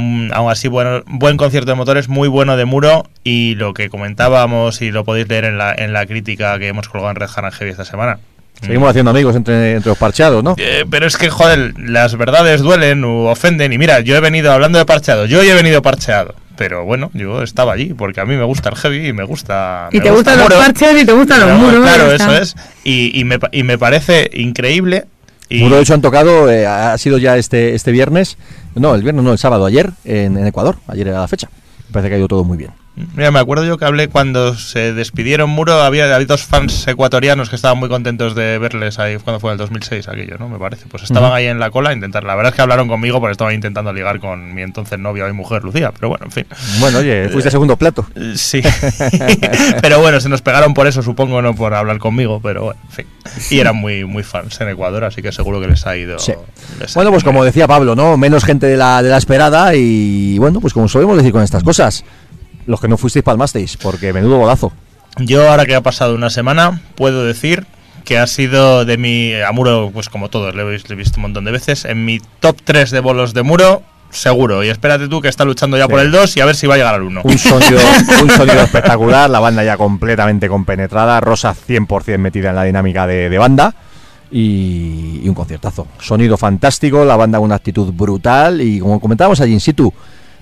Mm, 0.00 0.30
aún 0.32 0.48
así, 0.48 0.68
bueno, 0.68 1.02
buen 1.06 1.36
concierto 1.36 1.72
de 1.72 1.74
motores, 1.74 2.08
muy 2.08 2.28
bueno 2.28 2.56
de 2.56 2.64
Muro 2.64 3.08
y 3.24 3.56
lo 3.56 3.74
que 3.74 3.88
comentábamos 3.88 4.80
y 4.80 4.92
lo 4.92 5.04
podéis 5.04 5.28
leer 5.28 5.44
en 5.44 5.58
la, 5.58 5.74
en 5.76 5.92
la 5.92 6.06
crítica 6.06 6.56
que 6.60 6.68
hemos 6.68 6.88
colgado 6.88 7.10
en 7.10 7.16
Red 7.16 7.28
Hand 7.34 7.52
Heavy 7.52 7.72
esta 7.72 7.84
semana. 7.84 8.20
Seguimos 8.60 8.90
haciendo 8.90 9.10
amigos 9.10 9.34
entre, 9.34 9.72
entre 9.74 9.88
los 9.88 9.98
parcheados, 9.98 10.44
¿no? 10.44 10.54
Eh, 10.56 10.84
pero 10.88 11.06
es 11.06 11.16
que, 11.16 11.30
joder, 11.30 11.74
las 11.80 12.16
verdades 12.16 12.60
duelen 12.60 13.02
o 13.04 13.24
ofenden. 13.24 13.72
Y 13.72 13.78
mira, 13.78 13.98
yo 14.00 14.16
he 14.16 14.20
venido 14.20 14.52
hablando 14.52 14.78
de 14.78 14.84
parcheado. 14.84 15.26
Yo 15.26 15.42
he 15.42 15.54
venido 15.54 15.82
parcheado. 15.82 16.34
Pero 16.56 16.84
bueno, 16.84 17.10
yo 17.14 17.42
estaba 17.42 17.72
allí 17.72 17.94
porque 17.94 18.20
a 18.20 18.24
mí 18.24 18.36
me 18.36 18.42
gusta 18.44 18.68
el 18.68 18.76
heavy 18.76 19.08
y 19.08 19.12
me 19.12 19.22
gusta. 19.24 19.88
Y 19.92 19.98
me 19.98 20.02
te 20.04 20.10
gusta 20.10 20.32
gustan 20.34 20.48
los 20.48 20.58
parches 20.64 21.02
y 21.02 21.06
te 21.06 21.12
gustan 21.12 21.40
los 21.48 21.58
muros. 21.58 21.82
Claro, 21.84 22.12
eso 22.12 22.32
es. 22.36 22.56
Y, 22.84 23.18
y 23.18 23.24
me, 23.24 23.38
pa- 23.38 23.48
y 23.52 23.62
me 23.64 23.78
parece 23.78 24.28
increíble. 24.34 25.06
Y 25.50 25.60
Muro, 25.60 25.76
de 25.76 25.82
hecho, 25.82 25.94
han 25.94 26.02
tocado, 26.02 26.50
eh, 26.50 26.66
ha 26.66 26.98
sido 26.98 27.16
ya 27.16 27.38
este, 27.38 27.74
este 27.74 27.90
viernes, 27.90 28.36
no, 28.78 28.94
el 28.94 29.02
viernes 29.02 29.24
no, 29.24 29.32
el 29.32 29.38
sábado, 29.38 29.66
ayer, 29.66 29.92
en, 30.04 30.38
Ecuador, 30.46 30.76
ayer 30.86 31.08
era 31.08 31.20
la 31.20 31.28
fecha. 31.28 31.48
Parece 31.92 32.08
que 32.08 32.14
ha 32.16 32.18
ido 32.18 32.28
todo 32.28 32.44
muy 32.44 32.58
bien. 32.58 32.70
Mira, 33.14 33.30
me 33.30 33.38
acuerdo 33.38 33.64
yo 33.64 33.78
que 33.78 33.84
hablé 33.84 34.08
cuando 34.08 34.54
se 34.54 34.92
despidieron 34.92 35.50
Muro, 35.50 35.82
había, 35.82 36.14
había 36.14 36.26
dos 36.26 36.42
fans 36.42 36.86
ecuatorianos 36.88 37.48
que 37.48 37.56
estaban 37.56 37.78
muy 37.78 37.88
contentos 37.88 38.34
de 38.34 38.58
verles 38.58 38.98
ahí 38.98 39.16
cuando 39.18 39.40
fue 39.40 39.50
en 39.50 39.52
el 39.54 39.58
2006 39.58 40.08
aquello, 40.08 40.36
¿no? 40.38 40.48
Me 40.48 40.58
parece. 40.58 40.86
Pues 40.86 41.02
estaban 41.04 41.32
ahí 41.32 41.46
en 41.46 41.58
la 41.58 41.70
cola 41.70 41.90
a 41.90 41.92
intentar. 41.92 42.24
La 42.24 42.34
verdad 42.34 42.50
es 42.52 42.56
que 42.56 42.62
hablaron 42.62 42.88
conmigo 42.88 43.20
porque 43.20 43.32
estaba 43.32 43.54
intentando 43.54 43.92
ligar 43.92 44.20
con 44.20 44.54
mi 44.54 44.62
entonces 44.62 44.98
novia 44.98 45.28
y 45.28 45.32
mujer, 45.32 45.64
Lucía. 45.64 45.92
Pero 45.92 46.08
bueno, 46.08 46.26
en 46.26 46.32
fin. 46.32 46.46
Bueno, 46.80 46.98
oye, 46.98 47.28
fuiste 47.28 47.50
segundo 47.50 47.76
plato. 47.76 48.06
Sí. 48.34 48.62
pero 49.82 50.00
bueno, 50.00 50.20
se 50.20 50.28
nos 50.28 50.42
pegaron 50.42 50.74
por 50.74 50.86
eso, 50.86 51.02
supongo, 51.02 51.42
no 51.42 51.54
por 51.54 51.74
hablar 51.74 51.98
conmigo, 51.98 52.40
pero 52.42 52.64
bueno, 52.64 52.80
en 52.84 52.90
fin. 52.90 53.06
Y 53.50 53.58
eran 53.60 53.76
muy, 53.76 54.04
muy 54.04 54.22
fans 54.22 54.60
en 54.60 54.68
Ecuador, 54.68 55.04
así 55.04 55.22
que 55.22 55.32
seguro 55.32 55.60
que 55.60 55.66
les 55.68 55.86
ha 55.86 55.96
ido. 55.96 56.18
Sí. 56.18 56.32
les 56.78 56.90
ha 56.90 56.94
Bueno, 56.94 57.08
ido 57.08 57.12
pues 57.12 57.24
como 57.24 57.44
decía 57.44 57.66
Pablo, 57.66 57.94
¿no? 57.94 58.16
Menos 58.16 58.44
gente 58.44 58.66
de 58.66 58.76
la, 58.76 59.02
de 59.02 59.10
la 59.10 59.18
esperada 59.18 59.74
y 59.74 60.38
bueno, 60.38 60.60
pues 60.60 60.72
como 60.72 60.88
solemos 60.88 61.16
decir 61.16 61.32
con 61.32 61.42
estas 61.42 61.62
cosas, 61.62 62.04
los 62.68 62.80
que 62.80 62.86
no 62.88 62.96
fuisteis 62.96 63.24
palmasteis, 63.24 63.76
porque 63.76 64.12
menudo 64.12 64.38
golazo. 64.38 64.72
Yo, 65.18 65.50
ahora 65.50 65.66
que 65.66 65.74
ha 65.74 65.80
pasado 65.80 66.14
una 66.14 66.30
semana, 66.30 66.80
puedo 66.94 67.24
decir 67.24 67.66
que 68.04 68.18
ha 68.18 68.26
sido 68.26 68.84
de 68.84 68.96
mi. 68.98 69.34
A 69.34 69.50
Muro, 69.52 69.90
pues 69.92 70.08
como 70.08 70.28
todos, 70.28 70.54
le 70.54 70.62
he 70.62 70.94
visto 70.94 71.16
un 71.16 71.22
montón 71.22 71.44
de 71.44 71.50
veces. 71.50 71.84
En 71.84 72.04
mi 72.04 72.20
top 72.40 72.56
3 72.62 72.90
de 72.92 73.00
bolos 73.00 73.34
de 73.34 73.42
Muro, 73.42 73.82
seguro. 74.10 74.62
Y 74.62 74.68
espérate 74.68 75.08
tú 75.08 75.20
que 75.20 75.28
está 75.28 75.44
luchando 75.44 75.76
ya 75.76 75.84
Sí. 75.86 75.90
por 75.90 76.00
el 76.00 76.12
2 76.12 76.36
y 76.36 76.40
a 76.40 76.44
ver 76.46 76.54
si 76.54 76.66
va 76.66 76.74
a 76.74 76.76
llegar 76.76 76.94
al 76.94 77.02
1. 77.02 77.22
Un 77.24 77.38
sonido, 77.38 77.80
un 78.22 78.30
sonido 78.30 78.60
espectacular, 78.62 79.28
la 79.28 79.40
banda 79.40 79.64
ya 79.64 79.76
completamente 79.76 80.48
compenetrada, 80.48 81.20
Rosa 81.20 81.54
100% 81.54 82.18
metida 82.18 82.50
en 82.50 82.56
la 82.56 82.64
dinámica 82.64 83.06
de, 83.06 83.28
de 83.28 83.38
banda 83.38 83.74
y, 84.30 85.20
y 85.22 85.28
un 85.28 85.34
conciertazo. 85.34 85.86
Sonido 86.00 86.36
fantástico, 86.36 87.04
la 87.04 87.16
banda 87.16 87.38
con 87.38 87.46
una 87.46 87.56
actitud 87.56 87.92
brutal 87.92 88.60
y 88.60 88.78
como 88.80 89.00
comentábamos 89.00 89.40
allí 89.40 89.52
in 89.52 89.60
situ, 89.60 89.92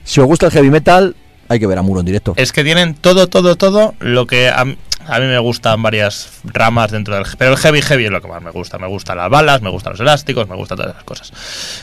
si 0.05 0.21
os 0.21 0.27
gusta 0.27 0.47
el 0.47 0.53
heavy 0.53 0.71
metal, 0.71 1.17
hay 1.49 1.59
que 1.59 1.67
ver 1.67 1.79
a 1.79 1.83
Muro 1.83 2.01
en 2.01 2.07
directo. 2.07 2.35
Es 2.37 2.53
que 2.53 2.65
tienen 2.65 2.95
todo, 2.95 3.29
todo, 3.29 3.57
todo 3.57 3.95
lo 4.01 4.27
que 4.27 4.49
a, 4.49 4.65
a 5.09 5.19
mí 5.21 5.27
me 5.27 5.39
gustan 5.39 5.83
varias 5.83 6.41
ramas 6.45 6.91
dentro 6.91 7.15
del... 7.15 7.25
Pero 7.39 7.53
el 7.53 7.57
heavy, 7.59 7.83
heavy 7.83 8.05
es 8.07 8.11
lo 8.11 8.21
que 8.21 8.29
más 8.29 8.43
me 8.43 8.51
gusta. 8.51 8.79
Me 8.79 8.87
gustan 8.87 9.17
las 9.19 9.31
balas, 9.31 9.63
me 9.63 9.71
gustan 9.71 9.93
los 9.93 10.01
elásticos, 10.01 10.49
me 10.49 10.57
gustan 10.57 10.77
todas 10.79 10.93
esas 10.93 11.05
cosas. 11.05 11.33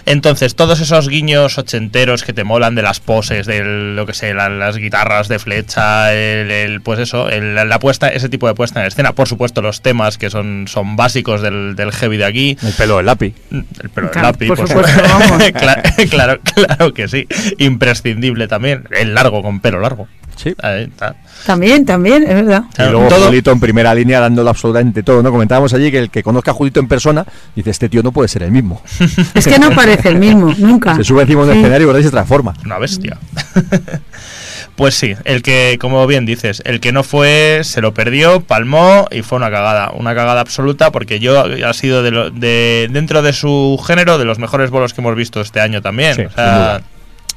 Entonces, 0.06 0.56
todos 0.56 0.80
esos 0.80 1.08
guiños 1.10 1.58
ochenteros 1.58 2.24
que 2.24 2.34
te 2.34 2.44
molan 2.44 2.76
de 2.76 2.82
las 2.82 3.00
poses, 3.00 3.46
de 3.46 3.64
lo 3.64 4.06
que 4.06 4.14
sé, 4.14 4.34
la- 4.34 4.50
las 4.50 4.78
guitarras 4.78 5.28
de 5.28 5.40
flecha, 5.40 6.14
el, 6.14 6.52
el- 6.52 6.82
pues 6.82 7.00
eso, 7.00 7.30
el- 7.30 7.56
la 7.56 7.80
puesta, 7.80 8.10
ese 8.10 8.30
tipo 8.30 8.48
de 8.48 8.54
puesta 8.56 8.82
en 8.82 8.88
escena. 8.88 9.14
Por 9.14 9.28
supuesto, 9.28 9.62
los 9.62 9.82
temas 9.82 10.18
que 10.18 10.30
son, 10.30 10.66
son 10.68 10.96
básicos 10.96 11.42
del, 11.42 11.76
del 11.76 11.92
heavy 11.92 12.18
de 12.18 12.26
aquí. 12.26 12.58
El 12.64 12.74
pelo 12.74 12.98
del 12.98 13.06
lápiz. 13.06 13.36
El 13.52 13.90
pelo 13.90 14.08
del 14.08 14.12
Claro, 14.14 14.28
lápiz, 14.30 14.48
por 14.48 14.58
por 14.58 14.68
supuesto, 14.68 14.92
supuesto. 15.00 15.20
vamos. 15.30 15.52
claro, 15.52 15.82
claro, 16.10 16.40
claro 16.42 16.94
que 16.94 17.08
sí. 17.08 17.28
Imprescindible 17.58 18.48
también. 18.48 18.88
El 18.92 19.14
largo 19.16 19.42
con 19.42 19.60
pelo 19.60 19.80
largo. 19.80 20.08
Sí. 20.36 20.54
Ahí 20.62 20.84
está. 20.84 21.16
También, 21.46 21.86
también, 21.86 22.24
es 22.24 22.30
verdad. 22.36 22.64
Y 22.78 22.84
luego 22.92 23.08
Todo- 23.08 23.26
Julito 23.28 23.52
en 23.52 23.60
primera 23.60 23.94
línea 23.94 24.20
dándolo 24.20 24.50
absolutamente 24.50 25.04
todo, 25.04 25.22
¿no? 25.24 25.32
Comentábamos 25.32 25.74
allí 25.74 25.92
que 25.92 26.00
el 26.00 26.10
que 26.10 26.24
conozca 26.24 26.52
a 26.52 26.54
Julito 26.54 26.80
en 26.80 26.88
persona 26.88 27.26
dice, 27.56 27.70
este 27.70 27.90
tío 27.90 28.02
no 28.04 28.12
puede 28.12 28.28
ser 28.28 28.44
el 28.44 28.52
mismo. 28.52 28.82
Es 29.34 29.46
que 29.48 29.60
no 29.60 29.72
parece 29.72 30.10
el 30.10 30.18
mismo, 30.18 30.54
nunca. 30.58 30.96
Se 30.96 31.04
sube 31.04 31.22
encima 31.24 31.42
de 31.44 31.48
un 31.50 31.54
Sí. 31.54 31.60
escenario 31.60 31.88
¿verdad? 31.88 32.00
y 32.02 32.04
se 32.04 32.12
transforma. 32.12 32.54
Una 32.66 32.78
bestia. 32.80 33.18
pues 34.76 34.96
sí, 34.96 35.14
el 35.26 35.42
que, 35.44 35.78
como 35.80 36.06
bien 36.08 36.26
dices, 36.26 36.62
el 36.66 36.80
que 36.80 36.92
no 36.92 37.04
fue, 37.04 37.62
se 37.64 37.82
lo 37.82 37.94
perdió, 37.94 38.42
palmó 38.42 39.08
y 39.12 39.22
fue 39.22 39.38
una 39.38 39.52
cagada. 39.52 39.92
Una 39.94 40.16
cagada 40.16 40.42
absoluta 40.42 40.92
porque 40.92 41.20
yo 41.20 41.44
ha 41.66 41.74
sido 41.74 42.02
de, 42.04 42.12
lo- 42.12 42.30
de 42.32 42.88
dentro 42.92 43.22
de 43.22 43.34
su 43.34 43.80
género 43.86 44.18
de 44.18 44.26
los 44.26 44.40
mejores 44.40 44.70
bolos 44.72 44.94
que 44.94 45.02
hemos 45.02 45.16
visto 45.16 45.42
este 45.42 45.60
año 45.60 45.82
también. 45.82 46.16
Sí, 46.16 46.22
O 46.22 46.26
sin 46.30 46.36
sea, 46.36 46.56
duda. 46.58 46.82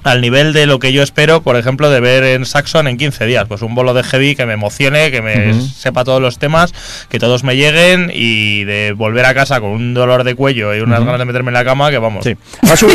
Al 0.06 0.20
nivel 0.20 0.52
de 0.52 0.66
lo 0.66 0.78
que 0.78 0.92
yo 0.92 1.02
espero, 1.02 1.42
por 1.42 1.56
ejemplo, 1.56 1.90
de 1.90 2.00
ver 2.00 2.24
en 2.24 2.44
Saxon 2.46 2.86
en 2.88 2.96
15 2.96 3.26
días. 3.26 3.46
Pues 3.48 3.62
un 3.62 3.74
bolo 3.74 3.92
de 3.94 4.02
heavy 4.02 4.36
que 4.36 4.46
me 4.46 4.54
emocione, 4.54 5.10
que 5.10 5.20
me 5.22 5.52
sepa 5.60 6.04
todos 6.04 6.20
los 6.22 6.38
temas, 6.38 6.72
que 7.08 7.18
todos 7.18 7.44
me 7.44 7.56
lleguen 7.56 8.10
y 8.14 8.64
de 8.64 8.92
volver 8.96 9.24
a 9.26 9.34
casa 9.34 9.60
con 9.60 9.70
un 9.70 9.94
dolor 9.94 10.24
de 10.24 10.34
cuello 10.34 10.74
y 10.74 10.80
unas 10.80 11.00
ganas 11.04 11.18
de 11.18 11.24
meterme 11.24 11.50
en 11.50 11.54
la 11.54 11.64
cama 11.64 11.90
que 11.90 11.98
vamos. 11.98 12.24
Sí. 12.24 12.36
Además, 12.62 12.82
hubo, 12.82 12.92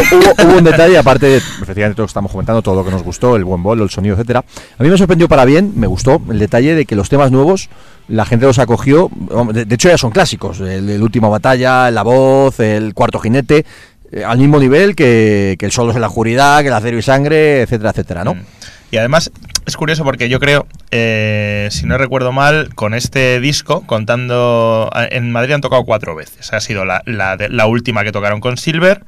hubo- 0.47 0.57
un 0.57 0.63
detalle, 0.63 0.97
aparte 0.97 1.25
de, 1.27 1.38
efectivamente, 1.38 1.95
todo 1.95 2.03
lo 2.03 2.07
que 2.07 2.11
estamos 2.11 2.31
comentando, 2.31 2.61
todo 2.61 2.75
lo 2.75 2.85
que 2.85 2.91
nos 2.91 3.03
gustó, 3.03 3.35
el 3.35 3.43
buen 3.43 3.61
bolo, 3.61 3.83
el 3.83 3.89
sonido, 3.89 4.15
etcétera. 4.15 4.43
A 4.77 4.83
mí 4.83 4.89
me 4.89 4.97
sorprendió 4.97 5.27
para 5.27 5.45
bien, 5.45 5.73
me 5.75 5.88
gustó 5.88 6.21
el 6.29 6.39
detalle 6.39 6.75
de 6.75 6.85
que 6.85 6.95
los 6.95 7.09
temas 7.09 7.31
nuevos 7.31 7.69
la 8.07 8.25
gente 8.25 8.45
los 8.45 8.59
acogió. 8.59 9.09
de 9.53 9.75
hecho, 9.75 9.88
ya 9.88 9.97
son 9.97 10.11
clásicos. 10.11 10.59
El, 10.59 10.89
el 10.89 11.01
última 11.01 11.29
batalla, 11.29 11.89
la 11.91 12.01
voz, 12.03 12.59
el 12.59 12.93
cuarto 12.93 13.19
jinete, 13.19 13.65
eh, 14.11 14.23
al 14.25 14.38
mismo 14.38 14.59
nivel 14.59 14.95
que, 14.95 15.55
que 15.59 15.65
el 15.65 15.71
solos 15.71 15.95
en 15.95 16.01
la 16.01 16.07
oscuridad, 16.07 16.61
que 16.61 16.67
el 16.67 16.73
acero 16.73 16.97
y 16.97 17.01
sangre, 17.01 17.61
etcétera, 17.61 17.91
etcétera, 17.91 18.23
¿no? 18.23 18.35
Mm. 18.35 18.41
Y 18.91 18.97
además, 18.97 19.31
es 19.65 19.77
curioso 19.77 20.03
porque 20.03 20.27
yo 20.27 20.39
creo, 20.41 20.67
eh, 20.91 21.69
si 21.71 21.85
no 21.85 21.97
recuerdo 21.97 22.33
mal, 22.33 22.75
con 22.75 22.93
este 22.93 23.39
disco, 23.39 23.83
contando. 23.88 24.91
En 25.11 25.31
Madrid 25.31 25.53
han 25.53 25.61
tocado 25.61 25.85
cuatro 25.85 26.13
veces. 26.13 26.51
Ha 26.51 26.59
sido 26.59 26.83
la, 26.83 27.01
la, 27.05 27.38
de- 27.38 27.47
la 27.47 27.67
última 27.67 28.03
que 28.03 28.11
tocaron 28.11 28.41
con 28.41 28.57
Silver, 28.57 29.05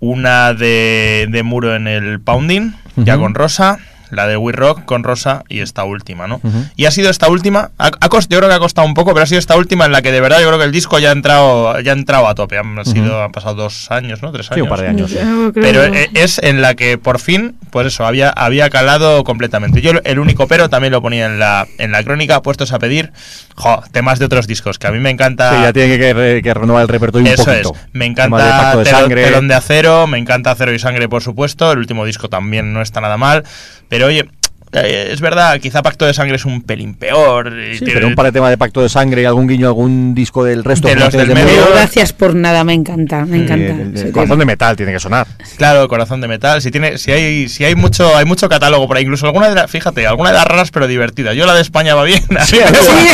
una 0.00 0.54
de, 0.54 1.26
de 1.30 1.42
Muro 1.42 1.76
en 1.76 1.86
el 1.86 2.20
Pounding, 2.20 2.72
ya 2.96 3.16
con 3.16 3.34
Rosa. 3.34 3.78
La 4.10 4.26
de 4.26 4.36
We 4.36 4.52
Rock 4.52 4.84
con 4.84 5.04
Rosa 5.04 5.44
y 5.48 5.60
esta 5.60 5.84
última, 5.84 6.26
¿no? 6.26 6.40
Ujú. 6.42 6.64
Y 6.76 6.86
ha 6.86 6.90
sido 6.90 7.10
esta 7.10 7.28
última, 7.28 7.70
ha, 7.78 7.86
ha 7.86 8.08
cost- 8.08 8.28
yo 8.30 8.38
creo 8.38 8.48
que 8.48 8.54
ha 8.54 8.58
costado 8.58 8.86
un 8.86 8.94
poco, 8.94 9.12
pero 9.12 9.24
ha 9.24 9.26
sido 9.26 9.38
esta 9.38 9.56
última 9.56 9.86
en 9.86 9.92
la 9.92 10.02
que 10.02 10.10
de 10.12 10.20
verdad 10.20 10.40
yo 10.40 10.46
creo 10.48 10.58
que 10.58 10.64
el 10.64 10.72
disco 10.72 10.98
ya 10.98 11.10
ha 11.10 11.12
entrado, 11.12 11.78
ya 11.80 11.92
ha 11.92 11.94
entrado 11.94 12.26
a 12.28 12.34
tope. 12.34 12.58
Han, 12.58 12.84
sido, 12.84 13.22
han 13.22 13.32
pasado 13.32 13.54
dos 13.54 13.90
años, 13.90 14.22
¿no? 14.22 14.32
Tres 14.32 14.46
Sí, 14.46 14.54
años. 14.54 14.64
un 14.64 14.68
par 14.68 14.80
de 14.80 14.88
años. 14.88 15.10
sí. 15.10 15.18
Pero 15.54 15.84
e- 15.84 16.10
es 16.14 16.38
en 16.42 16.60
la 16.62 16.74
que 16.74 16.98
por 16.98 17.18
fin, 17.20 17.56
pues 17.70 17.86
eso, 17.86 18.04
había, 18.06 18.30
había 18.30 18.68
calado 18.70 19.22
completamente. 19.24 19.80
Yo 19.80 19.92
el 20.04 20.18
único 20.18 20.46
pero 20.48 20.68
también 20.68 20.92
lo 20.92 21.00
ponía 21.02 21.26
en 21.26 21.38
la, 21.38 21.66
en 21.78 21.92
la 21.92 22.02
crónica, 22.02 22.42
puestos 22.42 22.72
a 22.72 22.78
pedir 22.78 23.12
jo, 23.54 23.82
temas 23.92 24.18
de 24.18 24.24
otros 24.24 24.46
discos, 24.46 24.78
que 24.78 24.86
a 24.86 24.90
mí 24.90 24.98
me 24.98 25.10
encanta. 25.10 25.50
Sí, 25.56 25.62
ya 25.62 25.72
tiene 25.72 25.98
que, 25.98 26.14
que- 26.14 26.40
que 26.42 26.54
renovar 26.54 26.82
el 26.82 26.88
repertorio 26.88 27.26
un 27.28 27.32
Eso 27.34 27.44
poquito. 27.44 27.72
es, 27.74 27.80
me 27.92 28.04
de 28.06 28.10
encanta 28.10 28.76
de. 28.76 28.84
Telón 29.14 29.48
de 29.48 29.54
Acero, 29.54 30.06
me 30.06 30.18
encanta 30.18 30.50
Acero 30.52 30.72
y 30.72 30.78
Sangre, 30.78 31.08
por 31.08 31.22
supuesto. 31.22 31.70
El 31.72 31.78
último 31.78 32.04
disco 32.04 32.28
también 32.28 32.72
no 32.72 32.80
está 32.82 33.00
nada 33.00 33.16
mal. 33.16 33.44
Pero 33.88 33.99
oye, 34.04 34.20
eh, 34.20 34.39
es 34.72 35.20
verdad, 35.20 35.58
quizá 35.60 35.82
Pacto 35.82 36.06
de 36.06 36.14
Sangre 36.14 36.36
es 36.36 36.44
un 36.44 36.62
pelín 36.62 36.94
peor. 36.94 37.52
y 37.58 37.74
Sí, 37.74 37.78
tiene- 37.80 37.94
pero 37.94 38.06
un 38.08 38.14
par 38.14 38.26
de 38.26 38.32
temas 38.32 38.50
de 38.50 38.58
Pacto 38.58 38.82
de 38.82 38.88
Sangre 38.88 39.22
y 39.22 39.24
algún 39.24 39.46
guiño, 39.48 39.66
algún 39.66 40.14
disco 40.14 40.44
del 40.44 40.62
resto 40.64 40.86
De 40.88 40.94
los 40.94 41.04
formaciones 41.04 41.28
del 41.28 41.36
de 41.36 41.44
medio. 41.44 41.66
Gracias 41.74 42.12
por 42.12 42.34
nada, 42.34 42.62
me 42.64 42.74
encanta, 42.74 43.24
me 43.24 43.38
encanta. 43.38 43.72
el- 43.74 43.80
el- 43.80 43.98
Sí, 43.98 44.04
el 44.06 44.12
corazón 44.12 44.38
de 44.38 44.44
metal 44.44 44.76
tiene 44.76 44.92
que 44.92 45.00
sonar. 45.00 45.26
Claro, 45.56 45.88
Corazón 45.88 46.20
de 46.20 46.28
Metal. 46.28 46.62
Si 46.62 46.70
tiene, 46.70 46.98
si 46.98 47.10
hay, 47.12 47.48
si 47.48 47.64
hay 47.64 47.74
mucho, 47.74 48.16
hay 48.16 48.24
mucho 48.24 48.48
catálogo 48.48 48.86
por 48.86 48.96
ahí. 48.96 49.02
Incluso 49.02 49.26
alguna 49.26 49.48
de 49.48 49.54
las, 49.56 49.70
fíjate, 49.70 50.06
alguna 50.06 50.30
de 50.30 50.36
las 50.36 50.46
raras 50.46 50.70
pero 50.70 50.86
divertidas. 50.86 51.34
Yo 51.36 51.46
la 51.46 51.54
de 51.54 51.60
España 51.62 51.94
va 51.94 52.04
bien. 52.04 52.22
a 52.30 52.44
mí 52.44 52.58
me 52.58 52.78
gustaría. 52.78 53.12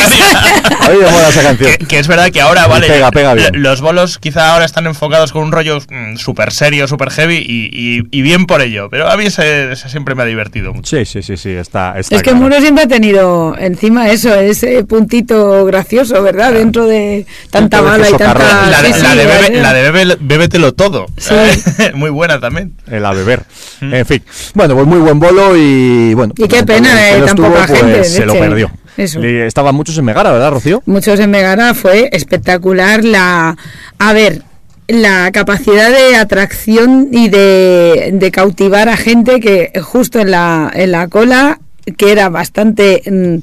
Ahí 0.81 0.97
de 0.97 1.09
moda 1.11 1.29
esa 1.29 1.41
canción. 1.43 1.71
que, 1.79 1.85
que 1.85 1.99
es 1.99 2.07
verdad 2.07 2.29
que 2.31 2.39
ahora, 2.41 2.67
vale, 2.67 2.87
pega, 2.87 3.11
pega 3.11 3.33
bien. 3.33 3.61
los 3.61 3.81
bolos 3.81 4.19
quizá 4.19 4.53
ahora 4.53 4.65
están 4.65 4.85
enfocados 4.85 5.31
con 5.31 5.43
un 5.43 5.51
rollo 5.51 5.79
mm, 5.89 6.15
súper 6.17 6.51
serio, 6.53 6.87
súper 6.87 7.09
heavy 7.11 7.35
y, 7.37 7.69
y- 7.71 8.03
y 8.11 8.21
bien 8.21 8.45
por 8.45 8.61
ello. 8.61 8.89
Pero 8.89 9.09
a 9.09 9.17
mí 9.17 9.25
ese, 9.25 9.71
ese 9.71 9.89
siempre 9.89 10.15
me 10.15 10.23
ha 10.23 10.25
divertido 10.25 10.73
mucho. 10.73 10.95
Sí, 10.97 11.05
sí, 11.05 11.21
sí, 11.21 11.35
sí, 11.37 11.46
está, 11.51 11.97
está 11.99 12.15
Es 12.15 12.21
que 12.21 12.31
claro. 12.31 12.37
Muro 12.45 12.59
siempre 12.61 12.83
ha 12.83 12.87
tenido 12.87 13.55
encima 13.57 14.09
eso, 14.09 14.33
ese 14.35 14.83
puntito 14.83 15.65
gracioso, 15.65 16.21
¿verdad? 16.21 16.53
Dentro 16.53 16.85
de 16.85 17.25
tanta 17.49 17.77
Dentro 17.81 17.93
de 17.93 17.99
bala 17.99 18.09
y 18.09 18.17
tanta... 18.17 18.69
la, 18.69 18.81
de- 18.81 18.93
sí, 18.93 19.01
la 19.01 19.11
sí, 19.11 19.17
de, 19.17 19.25
bebe- 19.25 19.41
vale. 19.41 19.61
la 19.61 19.73
de 19.73 19.91
bebe- 19.91 20.17
bébetelo 20.19 20.73
todo. 20.73 21.07
Sí. 21.17 21.33
Muy 21.93 22.09
buena 22.09 22.39
también. 22.39 22.73
El 22.89 23.05
a 23.05 23.11
beber. 23.13 23.43
Mm. 23.81 23.93
En 23.93 24.05
fin. 24.05 24.23
Bueno, 24.53 24.75
pues 24.75 24.87
muy 24.87 24.99
buen 24.99 25.19
bolo 25.19 25.55
y 25.55 26.13
bueno. 26.13 26.33
Y 26.37 26.47
qué 26.47 26.63
pena, 26.63 27.09
eh, 27.11 27.19
tan 27.19 27.29
estuvo, 27.29 27.47
poca 27.47 27.67
pues, 27.67 27.79
gente, 27.79 28.03
Se 28.05 28.25
lo 28.25 28.33
perdió. 28.33 28.71
Eso. 28.97 29.23
Y 29.23 29.37
estaban 29.41 29.75
muchos 29.75 29.95
en 29.99 30.05
Megara, 30.05 30.31
¿verdad, 30.31 30.49
Rocío? 30.51 30.81
Muchos 30.87 31.19
en 31.19 31.29
Megara 31.29 31.75
fue 31.75 32.09
espectacular 32.11 33.03
la... 33.03 33.55
A 33.99 34.13
ver, 34.13 34.41
la 34.87 35.31
capacidad 35.31 35.91
de 35.91 36.15
atracción 36.15 37.09
y 37.11 37.29
de, 37.29 38.29
cautivar 38.33 38.89
a 38.89 38.97
gente 38.97 39.39
que 39.39 39.71
justo 39.81 40.19
en 40.19 40.31
la, 40.31 40.71
en 40.73 40.91
la 40.91 41.07
cola 41.07 41.59
que 41.97 42.11
era 42.11 42.29
bastante 42.29 43.01
mm, 43.09 43.37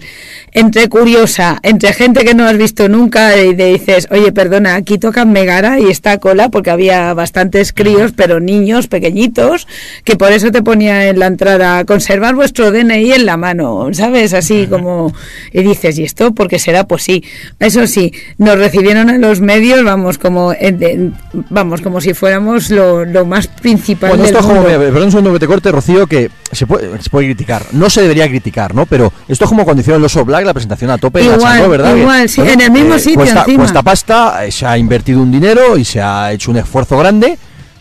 entre 0.56 0.88
curiosa, 0.88 1.58
entre 1.64 1.92
gente 1.92 2.24
que 2.24 2.32
no 2.32 2.46
has 2.46 2.56
visto 2.56 2.88
nunca 2.88 3.36
y 3.42 3.56
te 3.56 3.66
dices, 3.66 4.06
oye, 4.12 4.30
perdona, 4.32 4.76
aquí 4.76 4.98
tocan 4.98 5.32
Megara 5.32 5.80
y 5.80 5.90
está 5.90 6.18
cola 6.18 6.48
porque 6.48 6.70
había 6.70 7.12
bastantes 7.12 7.72
críos, 7.72 8.12
pero 8.16 8.38
niños 8.38 8.86
pequeñitos, 8.86 9.66
que 10.04 10.14
por 10.14 10.30
eso 10.32 10.52
te 10.52 10.62
ponía 10.62 11.08
en 11.08 11.18
la 11.18 11.26
entrada, 11.26 11.84
conservar 11.84 12.36
vuestro 12.36 12.70
DNI 12.70 13.12
en 13.14 13.26
la 13.26 13.36
mano, 13.36 13.88
¿sabes? 13.92 14.32
Así 14.32 14.68
como, 14.68 15.12
y 15.52 15.62
dices, 15.62 15.98
¿y 15.98 16.04
esto 16.04 16.32
porque 16.32 16.60
será? 16.60 16.84
Pues 16.84 17.02
sí, 17.02 17.24
eso 17.58 17.86
sí, 17.88 18.12
nos 18.38 18.56
recibieron 18.56 19.10
a 19.10 19.18
los 19.18 19.40
medios, 19.40 19.82
vamos, 19.82 20.18
como, 20.18 20.52
en- 20.52 20.82
en- 20.82 21.14
vamos, 21.50 21.80
como 21.80 22.00
si 22.00 22.14
fuéramos 22.14 22.70
lo, 22.70 23.04
lo 23.04 23.24
más 23.26 23.48
principal 23.48 24.10
Bueno, 24.10 24.22
del 24.22 24.30
esto 24.32 24.38
es 24.38 24.46
como, 24.46 24.60
mundo. 24.62 24.78
mira, 24.78 24.90
perdón 24.92 25.02
un 25.06 25.10
segundo 25.10 25.32
que 25.32 25.38
te 25.40 25.46
corte, 25.48 25.72
Rocío, 25.72 26.06
que 26.06 26.30
se 26.52 26.64
puede, 26.66 27.02
se 27.02 27.10
puede 27.10 27.26
criticar. 27.26 27.62
No 27.72 27.90
se 27.90 28.02
debería 28.02 28.28
criticar, 28.28 28.72
¿no? 28.72 28.86
Pero 28.86 29.12
esto 29.26 29.46
es 29.46 29.48
como 29.48 29.64
cuando 29.64 29.80
hicieron 29.80 30.00
los 30.00 30.14
All 30.16 30.43
La 30.44 30.52
presentación 30.54 30.90
a 30.90 30.98
tope 30.98 31.20
de 31.20 31.26
la 31.30 31.34
Igual, 31.36 31.56
Chanó, 31.58 31.68
¿verdad? 31.70 31.96
igual, 31.96 32.28
sí, 32.28 32.40
en 32.40 32.60
el 32.60 32.70
mismo 32.70 32.98
sitio 32.98 33.16
Cuesta, 33.16 33.40
encima. 33.40 33.58
cuesta 33.58 33.82
pasta, 33.82 34.44
eh, 34.46 34.52
se 34.52 34.66
ha 34.66 34.76
invertido 34.78 35.20
un 35.20 35.30
dinero 35.32 35.76
y 35.76 35.84
se 35.84 36.00
ha 36.00 36.32
hecho 36.32 36.50
un 36.50 36.58
esfuerzo 36.58 36.98
grande, 36.98 37.38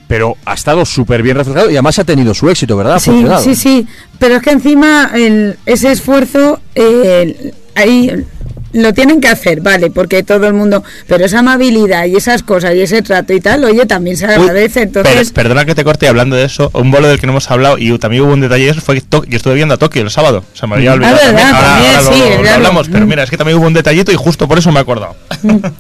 pero 0.08 0.36
ha 0.46 0.54
estado 0.54 0.86
súper 0.86 1.22
bien 1.24 1.38
reflejado 1.38 1.70
y 1.70 1.74
además 1.74 1.98
ha 2.00 2.04
tenido 2.04 2.34
su 2.34 2.50
éxito, 2.50 2.78
¿verdad? 2.78 2.96
Ha 2.96 3.00
Sí, 3.00 3.10
funcionado. 3.12 3.44
sí, 3.44 3.56
sí, 3.56 3.88
pero 4.20 4.36
es 4.36 4.42
que 4.44 4.52
encima 4.52 5.12
el- 5.14 5.58
ese 5.66 5.92
esfuerzo 5.92 6.60
eh, 6.76 7.54
ahí 7.76 8.26
lo 8.74 8.94
tienen 8.94 9.22
que 9.22 9.28
hacer, 9.28 9.62
vale, 9.62 9.90
porque 9.92 10.24
todo 10.24 10.48
el 10.48 10.54
mundo, 10.54 10.84
pero 11.08 11.26
esa 11.26 11.40
amabilidad 11.40 12.06
y 12.06 12.16
esas 12.16 12.44
cosas 12.44 12.76
y 12.76 12.82
ese 12.82 13.02
trato 13.02 13.34
y 13.34 13.40
tal, 13.40 13.64
oye, 13.64 13.86
también 13.86 14.18
se 14.18 14.26
Uy, 14.26 14.34
agradece, 14.34 14.82
entonces... 14.82 15.32
per- 15.32 15.44
perdona 15.44 15.66
que 15.66 15.76
te 15.76 15.84
corte 15.84 16.08
hablando 16.08 16.36
de 16.36 16.46
eso. 16.46 16.70
Un 16.74 16.92
bolo 16.92 17.08
del 17.08 17.20
que 17.20 17.26
no 17.28 17.34
hemos 17.34 17.50
hablado 17.52 17.78
y 17.78 17.98
también 18.00 18.24
hubo 18.24 18.34
un 18.34 18.42
detalle 18.42 18.66
de 18.66 18.72
eso. 18.72 18.82
Fue 18.82 18.96
que 18.96 19.02
To- 19.02 19.24
yo 19.26 19.38
estuve 19.38 19.54
viendo 19.56 19.74
a 19.74 19.78
Tokio 19.78 20.02
el 20.02 20.10
sábado. 20.10 20.44
Se 20.54 20.66
me 20.68 20.76
había 20.76 20.94
olvidado. 20.94 21.16
Ah, 21.22 21.26
verdad, 21.32 21.34
también. 21.38 21.56
Ahora, 21.56 21.68
también, 21.68 21.96
ahora 21.96 22.02
lo- 22.02 22.14
sí, 22.38 22.44
lo, 22.44 22.50
hablamos, 22.52 22.90
pero 22.90 23.06
Mm. 23.06 23.10
mira, 23.10 23.24
es 23.24 23.30
que 23.30 23.38
también 23.38 23.58
hubo 23.58 23.68
un 23.68 23.74
detallito 23.74 24.12
y 24.12 24.16
justo 24.16 24.48
por 24.48 24.58
eso 24.58 24.72
me 24.72 24.80
he 24.80 24.82
acordado. 24.82 25.16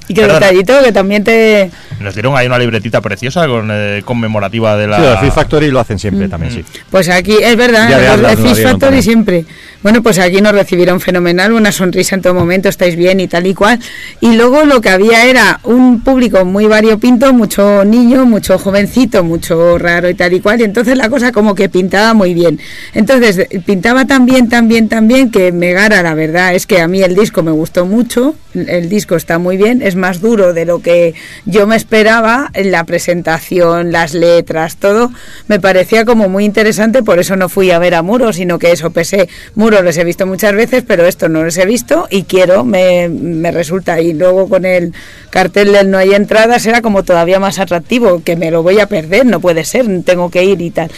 y 0.07 0.13
que 0.13 0.27
detallito 0.27 0.83
que 0.83 0.91
también 0.91 1.23
te... 1.23 1.71
Nos 1.99 2.13
dieron 2.13 2.35
ahí 2.37 2.47
una 2.47 2.59
libretita 2.59 3.01
preciosa 3.01 3.47
con, 3.47 3.69
eh, 3.71 4.01
conmemorativa 4.05 4.75
de 4.77 4.87
la. 4.87 4.97
Sí, 4.97 5.03
Fear 5.21 5.31
Factory 5.31 5.71
lo 5.71 5.79
hacen 5.79 5.99
siempre 5.99 6.27
también, 6.27 6.53
sí. 6.53 6.63
Pues 6.89 7.09
aquí, 7.09 7.37
es 7.41 7.55
verdad, 7.55 7.89
la 8.21 8.29
Fish 8.37 8.61
Factory 8.61 8.77
también. 8.79 9.03
siempre. 9.03 9.45
Bueno, 9.83 10.01
pues 10.01 10.17
aquí 10.17 10.39
nos 10.39 10.53
recibieron 10.53 11.01
fenomenal, 11.01 11.51
una 11.51 11.73
sonrisa 11.73 12.15
en 12.15 12.21
todo 12.21 12.33
momento, 12.33 12.69
estáis 12.69 12.95
bien 12.95 13.19
y 13.19 13.27
tal 13.27 13.45
y 13.45 13.53
cual. 13.53 13.79
Y 14.21 14.33
luego 14.37 14.63
lo 14.63 14.79
que 14.79 14.89
había 14.89 15.25
era 15.25 15.59
un 15.63 16.01
público 16.01 16.45
muy 16.45 16.67
variopinto, 16.67 17.33
mucho 17.33 17.83
niño, 17.83 18.25
mucho 18.25 18.57
jovencito, 18.57 19.25
mucho 19.25 19.77
raro 19.77 20.09
y 20.09 20.13
tal 20.13 20.31
y 20.31 20.39
cual. 20.39 20.61
Y 20.61 20.63
entonces 20.63 20.97
la 20.97 21.09
cosa 21.09 21.33
como 21.33 21.53
que 21.53 21.67
pintaba 21.67 22.13
muy 22.13 22.33
bien. 22.33 22.59
Entonces 22.93 23.45
pintaba 23.65 24.05
tan 24.05 24.25
bien, 24.25 24.47
tan 24.47 24.69
bien, 24.69 24.87
tan 24.87 25.09
bien 25.09 25.29
que 25.29 25.51
Megara, 25.51 26.01
la 26.01 26.13
verdad 26.13 26.55
es 26.55 26.65
que 26.65 26.79
a 26.79 26.87
mí 26.87 27.01
el 27.03 27.13
disco 27.13 27.43
me 27.43 27.51
gustó 27.51 27.85
mucho. 27.85 28.35
El 28.53 28.89
disco 28.89 29.15
está 29.15 29.39
muy 29.39 29.57
bien, 29.57 29.81
es 29.81 29.95
más 29.95 30.21
duro 30.21 30.53
de 30.53 30.65
lo 30.65 30.81
que 30.81 31.13
yo 31.45 31.65
me 31.67 31.75
esperaba. 31.75 32.51
La 32.53 32.83
presentación, 32.83 33.91
las 33.91 34.13
letras, 34.13 34.77
todo 34.77 35.11
me 35.47 35.59
parecía 35.59 36.05
como 36.05 36.29
muy 36.29 36.45
interesante. 36.45 37.03
Por 37.03 37.19
eso 37.19 37.35
no 37.35 37.49
fui 37.49 37.71
a 37.71 37.79
ver 37.79 37.95
a 37.95 38.01
Muro, 38.01 38.33
sino 38.33 38.59
que 38.59 38.71
eso 38.71 38.91
pesé. 38.91 39.29
Muro 39.55 39.81
les 39.81 39.97
he 39.97 40.03
visto 40.03 40.25
muchas 40.25 40.53
veces, 40.53 40.83
pero 40.87 41.05
esto 41.05 41.29
no 41.29 41.43
los 41.43 41.57
he 41.57 41.65
visto 41.65 42.07
y 42.09 42.23
quiero, 42.23 42.63
me, 42.63 43.09
me 43.09 43.51
resulta. 43.51 43.99
Y 44.01 44.13
luego 44.13 44.47
con 44.47 44.65
el 44.65 44.93
cartel 45.29 45.71
del 45.71 45.89
no 45.89 45.97
hay 45.97 46.13
entradas 46.13 46.65
era 46.65 46.81
como 46.81 47.03
todavía 47.03 47.39
más 47.39 47.59
atractivo, 47.59 48.21
que 48.23 48.35
me 48.35 48.51
lo 48.51 48.63
voy 48.63 48.79
a 48.79 48.87
perder, 48.87 49.25
no 49.25 49.39
puede 49.39 49.65
ser, 49.65 49.85
tengo 50.03 50.29
que 50.29 50.43
ir 50.43 50.61
y 50.61 50.71
tal. 50.71 50.91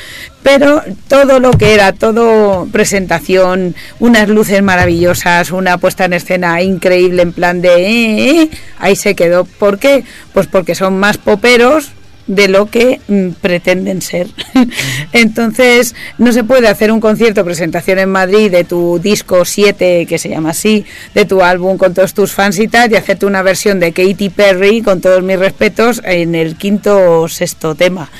Pero 0.45 0.83
todo 1.07 1.39
lo 1.39 1.53
que 1.53 1.73
era, 1.73 1.91
todo 1.91 2.67
presentación, 2.71 3.73
unas 3.97 4.29
luces 4.29 4.61
maravillosas, 4.61 5.49
una 5.49 5.79
puesta 5.79 6.05
en 6.05 6.13
escena 6.13 6.61
increíble 6.61 7.23
en 7.23 7.33
plan 7.33 7.63
de... 7.63 7.69
eh, 7.69 8.41
eh, 8.41 8.49
ahí 8.77 8.95
se 8.95 9.15
quedó. 9.15 9.45
¿Por 9.45 9.79
qué? 9.79 10.03
Pues 10.35 10.45
porque 10.45 10.75
son 10.75 10.99
más 10.99 11.17
poperos 11.17 11.93
de 12.27 12.47
lo 12.47 12.67
que 12.67 13.01
mm, 13.07 13.29
pretenden 13.41 14.03
ser. 14.03 14.27
Entonces, 15.13 15.95
no 16.19 16.31
se 16.31 16.43
puede 16.43 16.67
hacer 16.67 16.91
un 16.91 16.99
concierto, 16.99 17.43
presentación 17.43 17.97
en 17.97 18.09
Madrid 18.09 18.51
de 18.51 18.65
tu 18.65 18.99
disco 18.99 19.45
7, 19.45 20.05
que 20.05 20.19
se 20.19 20.29
llama 20.29 20.51
así, 20.51 20.85
de 21.15 21.25
tu 21.25 21.41
álbum 21.41 21.79
con 21.79 21.95
todos 21.95 22.13
tus 22.13 22.33
fans 22.33 22.59
y 22.59 22.67
tal, 22.67 22.91
y 22.91 22.95
hacerte 22.97 23.25
una 23.25 23.41
versión 23.41 23.79
de 23.79 23.93
Katy 23.93 24.29
Perry, 24.29 24.83
con 24.83 25.01
todos 25.01 25.23
mis 25.23 25.39
respetos, 25.39 26.03
en 26.05 26.35
el 26.35 26.55
quinto 26.55 27.21
o 27.21 27.27
sexto 27.27 27.73
tema 27.73 28.11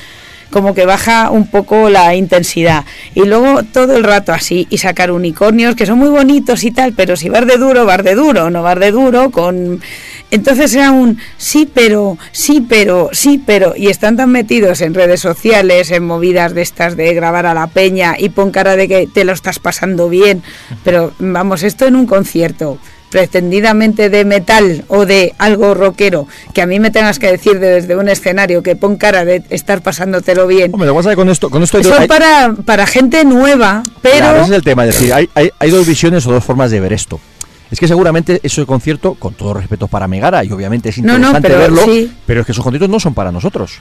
como 0.50 0.74
que 0.74 0.86
baja 0.86 1.30
un 1.30 1.48
poco 1.48 1.90
la 1.90 2.14
intensidad. 2.14 2.84
Y 3.14 3.24
luego 3.24 3.62
todo 3.62 3.96
el 3.96 4.04
rato 4.04 4.32
así, 4.32 4.66
y 4.70 4.78
sacar 4.78 5.10
unicornios 5.10 5.74
que 5.74 5.86
son 5.86 5.98
muy 5.98 6.08
bonitos 6.08 6.64
y 6.64 6.70
tal, 6.70 6.92
pero 6.92 7.16
si 7.16 7.28
vas 7.28 7.46
de 7.46 7.56
duro, 7.56 7.84
vas 7.84 8.02
de 8.02 8.14
duro, 8.14 8.50
no 8.50 8.62
vas 8.62 8.78
de 8.78 8.90
duro, 8.90 9.30
con... 9.30 9.80
Entonces 10.30 10.74
era 10.74 10.90
un 10.90 11.18
sí, 11.36 11.70
pero, 11.72 12.18
sí, 12.32 12.64
pero, 12.68 13.10
sí, 13.12 13.40
pero, 13.44 13.74
y 13.76 13.88
están 13.88 14.16
tan 14.16 14.30
metidos 14.30 14.80
en 14.80 14.94
redes 14.94 15.20
sociales, 15.20 15.90
en 15.92 16.04
movidas 16.04 16.52
de 16.52 16.62
estas 16.62 16.96
de 16.96 17.14
grabar 17.14 17.46
a 17.46 17.54
la 17.54 17.68
peña 17.68 18.16
y 18.18 18.30
pon 18.30 18.50
cara 18.50 18.76
de 18.76 18.88
que 18.88 19.06
te 19.06 19.24
lo 19.24 19.32
estás 19.32 19.60
pasando 19.60 20.08
bien, 20.08 20.42
pero 20.82 21.12
vamos, 21.20 21.62
esto 21.62 21.86
en 21.86 21.94
un 21.94 22.06
concierto 22.06 22.78
pretendidamente 23.10 24.08
de 24.10 24.24
metal 24.24 24.84
o 24.88 25.06
de 25.06 25.34
algo 25.38 25.74
rockero, 25.74 26.26
que 26.54 26.62
a 26.62 26.66
mí 26.66 26.78
me 26.80 26.90
tengas 26.90 27.18
que 27.18 27.30
decir 27.30 27.58
de- 27.58 27.66
desde 27.76 27.96
un 27.96 28.08
escenario 28.08 28.62
que 28.62 28.76
pon 28.76 28.96
cara 28.96 29.24
de 29.24 29.42
estar 29.50 29.82
pasándotelo 29.82 30.46
bien. 30.46 30.70
Hombre, 30.72 30.88
lo 30.88 31.00
que 31.00 31.16
con 31.16 31.28
esto, 31.28 31.50
con 31.50 31.62
esto 31.62 31.78
hay, 31.78 31.82
es 31.84 32.06
para, 32.08 32.54
para 32.64 32.86
gente 32.86 33.24
nueva, 33.24 33.82
pero... 34.02 34.18
Claro, 34.18 34.36
ese 34.42 34.50
es 34.50 34.56
el 34.56 34.62
tema, 34.64 34.84
es 34.86 34.94
decir, 34.98 35.12
hay, 35.12 35.28
hay, 35.34 35.50
hay 35.58 35.70
dos 35.70 35.86
visiones 35.86 36.26
o 36.26 36.32
dos 36.32 36.44
formas 36.44 36.70
de 36.70 36.80
ver 36.80 36.92
esto. 36.92 37.20
Es 37.70 37.80
que 37.80 37.88
seguramente 37.88 38.38
ese 38.44 38.64
concierto, 38.64 39.14
con 39.14 39.34
todo 39.34 39.54
respeto 39.54 39.88
para 39.88 40.06
Megara, 40.06 40.44
y 40.44 40.52
obviamente 40.52 40.90
es 40.90 40.98
No, 40.98 41.18
no, 41.18 41.36
interesante 41.36 41.48
pero 41.48 41.58
verlo, 41.60 41.84
sí. 41.84 42.12
pero 42.24 42.40
es 42.40 42.46
que 42.46 42.52
esos 42.52 42.62
conciertos 42.62 42.88
no 42.88 43.00
son 43.00 43.12
para 43.12 43.32
nosotros. 43.32 43.72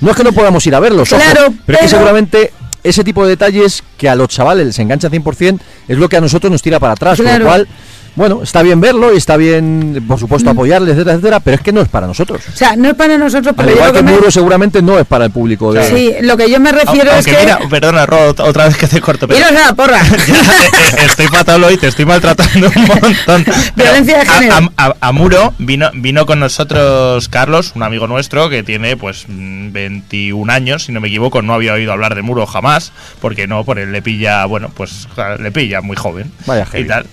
No 0.00 0.10
es 0.10 0.16
que 0.16 0.24
no 0.24 0.32
podamos 0.32 0.66
ir 0.66 0.74
a 0.74 0.80
verlos, 0.80 1.12
ojo, 1.12 1.20
Claro, 1.22 1.52
pero, 1.66 1.78
es 1.78 1.82
que 1.82 1.88
seguramente 1.90 2.52
ese 2.82 3.04
tipo 3.04 3.22
de 3.24 3.30
detalles 3.30 3.82
que 3.98 4.08
a 4.08 4.14
los 4.14 4.28
chavales 4.28 4.66
les 4.66 4.78
engancha 4.78 5.10
100% 5.10 5.58
es 5.88 5.98
lo 5.98 6.08
que 6.08 6.16
a 6.16 6.20
nosotros 6.22 6.50
nos 6.50 6.62
tira 6.62 6.80
para 6.80 6.94
atrás. 6.94 7.16
Con 7.18 7.26
Claro. 7.26 7.44
lo 7.44 7.50
cual, 7.50 7.68
bueno, 8.16 8.40
está 8.42 8.62
bien 8.62 8.80
verlo 8.80 9.12
y 9.12 9.16
está 9.16 9.36
bien, 9.36 10.04
por 10.06 10.18
supuesto, 10.18 10.50
apoyarles, 10.50 10.92
etcétera, 10.94 11.14
etcétera, 11.16 11.40
pero 11.40 11.56
es 11.56 11.60
que 11.62 11.72
no 11.72 11.80
es 11.80 11.88
para 11.88 12.06
nosotros. 12.06 12.42
O 12.52 12.56
sea, 12.56 12.76
no 12.76 12.88
es 12.88 12.94
para 12.94 13.18
nosotros, 13.18 13.48
Al 13.48 13.54
pero 13.56 13.68
yo 13.70 13.74
igual 13.76 13.92
que 13.92 13.98
que 13.98 14.04
me... 14.04 14.12
Muro 14.12 14.30
seguramente 14.30 14.82
no 14.82 14.98
es 14.98 15.06
para 15.06 15.24
el 15.26 15.30
público 15.30 15.72
de... 15.72 15.84
Sí, 15.88 16.12
lo 16.22 16.36
que 16.36 16.50
yo 16.50 16.60
me 16.60 16.72
refiero 16.72 17.10
es 17.12 17.24
que... 17.26 17.36
mira, 17.40 17.58
perdona, 17.68 18.06
Rod, 18.06 18.38
otra 18.40 18.66
vez 18.66 18.76
que 18.76 18.86
te 18.86 19.00
corto. 19.00 19.26
Pero 19.26 19.40
Iros 19.40 19.50
a 19.60 19.66
la 19.68 19.74
porra. 19.74 20.00
Ya, 20.26 20.34
eh, 20.34 20.70
eh, 21.02 21.06
estoy 21.06 21.26
fatal 21.26 21.62
hoy, 21.64 21.76
te 21.76 21.88
estoy 21.88 22.04
maltratando 22.06 22.70
un 22.74 22.84
montón. 22.86 23.44
Violencia 23.76 24.16
de 24.18 24.22
a- 24.22 24.32
género. 24.32 24.54
A, 24.76 24.86
a- 24.86 24.96
a 25.00 25.12
Muro 25.12 25.52
vino, 25.58 25.90
vino 25.94 26.24
con 26.26 26.40
nosotros 26.40 27.28
Carlos, 27.28 27.72
un 27.74 27.82
amigo 27.82 28.06
nuestro 28.06 28.48
que 28.48 28.62
tiene 28.62 28.96
pues 28.96 29.24
mm, 29.28 29.72
21 29.72 30.52
años, 30.52 30.84
si 30.84 30.92
no 30.92 31.00
me 31.00 31.08
equivoco, 31.08 31.42
no 31.42 31.52
había 31.54 31.72
oído 31.74 31.92
hablar 31.92 32.14
de 32.14 32.22
Muro 32.22 32.46
jamás, 32.46 32.92
porque 33.20 33.46
no, 33.46 33.64
por 33.64 33.78
él 33.78 33.92
le 33.92 34.02
pilla, 34.02 34.44
bueno, 34.46 34.70
pues 34.74 35.08
le 35.40 35.52
pilla 35.52 35.80
muy 35.80 35.96
joven. 35.96 36.30
Vaya 36.46 36.66
y 36.74 36.84
tal. 36.84 37.06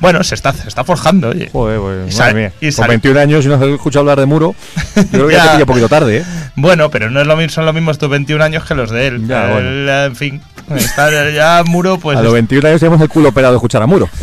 Bueno, 0.00 0.22
se 0.22 0.34
está, 0.36 0.52
se 0.52 0.68
está 0.68 0.84
forjando, 0.84 1.30
oye. 1.30 1.48
Joder, 1.52 1.80
pues, 1.80 2.14
Y 2.14 2.18
madre 2.18 2.34
mía. 2.34 2.52
y 2.60 2.66
Con 2.66 2.72
sale- 2.72 2.88
21 2.90 3.18
años 3.20 3.44
y 3.44 3.48
no 3.48 3.54
has 3.56 3.62
escuchado 3.62 4.00
hablar 4.00 4.20
de 4.20 4.26
Muro, 4.26 4.54
yo 4.96 5.02
creo 5.10 5.26
que 5.28 5.34
ya, 5.34 5.38
Ya. 5.44 5.44
te 5.44 5.50
pilla 5.52 5.62
un 5.64 5.66
poquito 5.66 5.88
tarde, 5.88 6.18
¿eh? 6.18 6.24
Bueno, 6.56 6.90
pero 6.90 7.10
no 7.10 7.20
es 7.20 7.26
lo 7.26 7.36
mismo, 7.36 7.50
son 7.52 7.64
los 7.66 7.74
mismos 7.74 7.98
tus 7.98 8.08
21 8.08 8.42
años 8.44 8.64
que 8.64 8.74
los 8.74 8.90
de 8.90 9.06
él. 9.08 9.26
Ya, 9.26 9.46
bueno. 9.48 9.68
Él, 9.68 9.88
en 9.88 10.16
fin, 10.16 10.40
está 10.76 11.10
ya 11.30 11.62
Muro, 11.66 11.98
pues 11.98 12.16
a 12.18 12.22
los 12.22 12.32
21 12.32 12.68
años 12.68 12.80
tenemos 12.80 13.00
el 13.00 13.08
culo 13.08 13.30
operado 13.30 13.54
de 13.54 13.58
escuchar 13.58 13.82
a 13.82 13.86
Muro. 13.86 14.08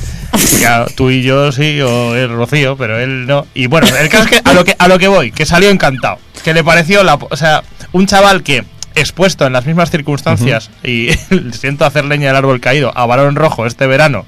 Claro, 0.60 0.88
tú 0.95 1.11
y 1.11 1.22
yo 1.22 1.52
sí, 1.52 1.80
o 1.81 2.15
el 2.15 2.30
Rocío, 2.30 2.76
pero 2.77 2.97
él 2.99 3.27
no. 3.27 3.45
Y 3.53 3.68
bueno, 3.68 3.88
el 3.99 4.10
caso 4.10 4.23
es 4.23 4.30
que 4.31 4.41
a 4.43 4.53
lo 4.53 4.64
que, 4.65 4.76
a 4.80 4.88
lo 4.88 4.97
que 4.97 5.07
voy, 5.07 5.31
que 5.31 5.45
salió 5.45 5.69
encantado. 5.69 6.18
Que 6.43 6.53
le 6.53 6.64
pareció, 6.64 7.03
la, 7.03 7.15
o 7.15 7.35
sea, 7.38 7.61
un 7.91 8.06
chaval 8.07 8.41
que 8.41 8.64
expuesto 8.95 9.45
en 9.45 9.53
las 9.53 9.65
mismas 9.65 9.91
circunstancias 9.91 10.69
y 10.84 11.09
siento 11.51 11.85
hacer 11.85 12.05
leña 12.05 12.27
del 12.27 12.38
árbol 12.38 12.59
caído 12.61 12.91
a 12.97 13.05
Balón 13.05 13.35
Rojo 13.35 13.65
este 13.65 13.88
verano 13.88 14.26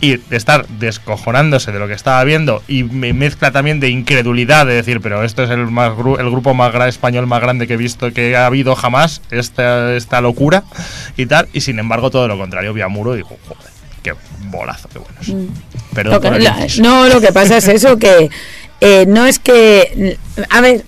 y 0.00 0.18
estar 0.34 0.66
descojonándose 0.68 1.70
de 1.72 1.78
lo 1.78 1.86
que 1.86 1.94
estaba 1.94 2.22
viendo 2.24 2.62
y 2.66 2.82
me 2.84 3.12
mezcla 3.12 3.50
también 3.50 3.78
de 3.80 3.90
incredulidad 3.90 4.66
de 4.66 4.74
decir, 4.74 5.00
pero 5.00 5.22
esto 5.24 5.42
es 5.44 5.50
el, 5.50 5.66
más 5.66 5.92
gru- 5.92 6.18
el 6.18 6.30
grupo 6.30 6.54
más 6.54 6.72
gra- 6.72 6.88
español 6.88 7.26
más 7.26 7.40
grande 7.42 7.66
que 7.66 7.74
he 7.74 7.76
visto 7.76 8.12
que 8.12 8.36
ha 8.36 8.46
habido 8.46 8.74
jamás, 8.74 9.20
esta, 9.30 9.94
esta 9.94 10.20
locura 10.20 10.64
y 11.16 11.26
tal, 11.26 11.48
y 11.52 11.60
sin 11.60 11.78
embargo 11.78 12.10
todo 12.10 12.26
lo 12.28 12.38
contrario, 12.38 12.72
vi 12.72 12.80
a 12.80 12.88
Muro 12.88 13.14
y 13.14 13.18
digo, 13.18 13.36
joder, 13.48 13.70
qué 14.02 14.14
bolazo, 14.50 14.88
qué 14.88 14.98
bueno 14.98 15.14
es. 15.20 15.32
Perdón 15.94 16.14
Lo 16.14 16.20
que- 16.20 16.28
por 16.28 16.36
el 16.36 16.44
la- 16.44 16.60
inciso. 16.62 16.82
no, 16.82 17.06
lo 17.08 17.20
que 17.20 17.32
pasa 17.32 17.56
es 17.58 17.68
eso, 17.68 17.98
que 17.98 18.28
eh, 18.80 19.04
no 19.06 19.26
es 19.26 19.38
que... 19.38 20.18
A 20.50 20.60
ver, 20.60 20.84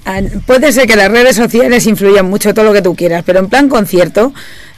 puede 0.47 0.73
ser 0.73 0.86
que 0.86 0.97
las 0.97 1.10
redes 1.10 1.36
sociales 1.36 1.86
influyan 1.86 2.28
mucho 2.28 2.52
todo 2.55 2.65
lo 2.66 2.73
que 2.73 2.82
tú 2.82 2.94
quieras, 2.94 3.23
pero 3.24 3.39
en 3.39 3.48
plan 3.48 3.69
concierto 3.69 4.32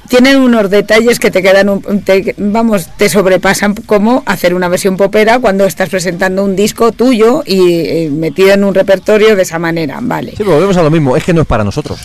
tienen 0.09 0.39
unos 0.39 0.71
detalles 0.71 1.19
que 1.21 1.31
te 1.31 1.43
quedan, 1.43 1.69
un- 1.69 2.03
te- 2.03 2.35
vamos, 2.39 2.87
te 2.97 3.09
sobrepasan 3.09 3.75
como 3.75 4.23
hacer 4.27 4.55
una 4.55 4.69
versión 4.69 4.97
popera 4.97 5.39
cuando 5.39 5.65
estás 5.67 5.89
presentando 5.89 6.45
un 6.45 6.57
disco 6.57 6.91
tuyo 6.93 7.43
y 7.47 7.75
eh, 7.81 8.11
metido 8.13 8.51
en 8.53 8.65
un 8.65 8.75
repertorio 8.75 9.37
de 9.37 9.43
esa 9.43 9.59
manera, 9.59 9.99
¿vale? 10.03 10.35
Sí, 10.37 10.43
volvemos 10.43 10.77
a 10.77 10.83
lo 10.83 10.91
mismo, 10.91 11.17
es 11.17 11.25
que 11.25 11.33
no 11.33 11.43
es 11.43 11.47
para 11.47 11.63
nosotros. 11.65 12.01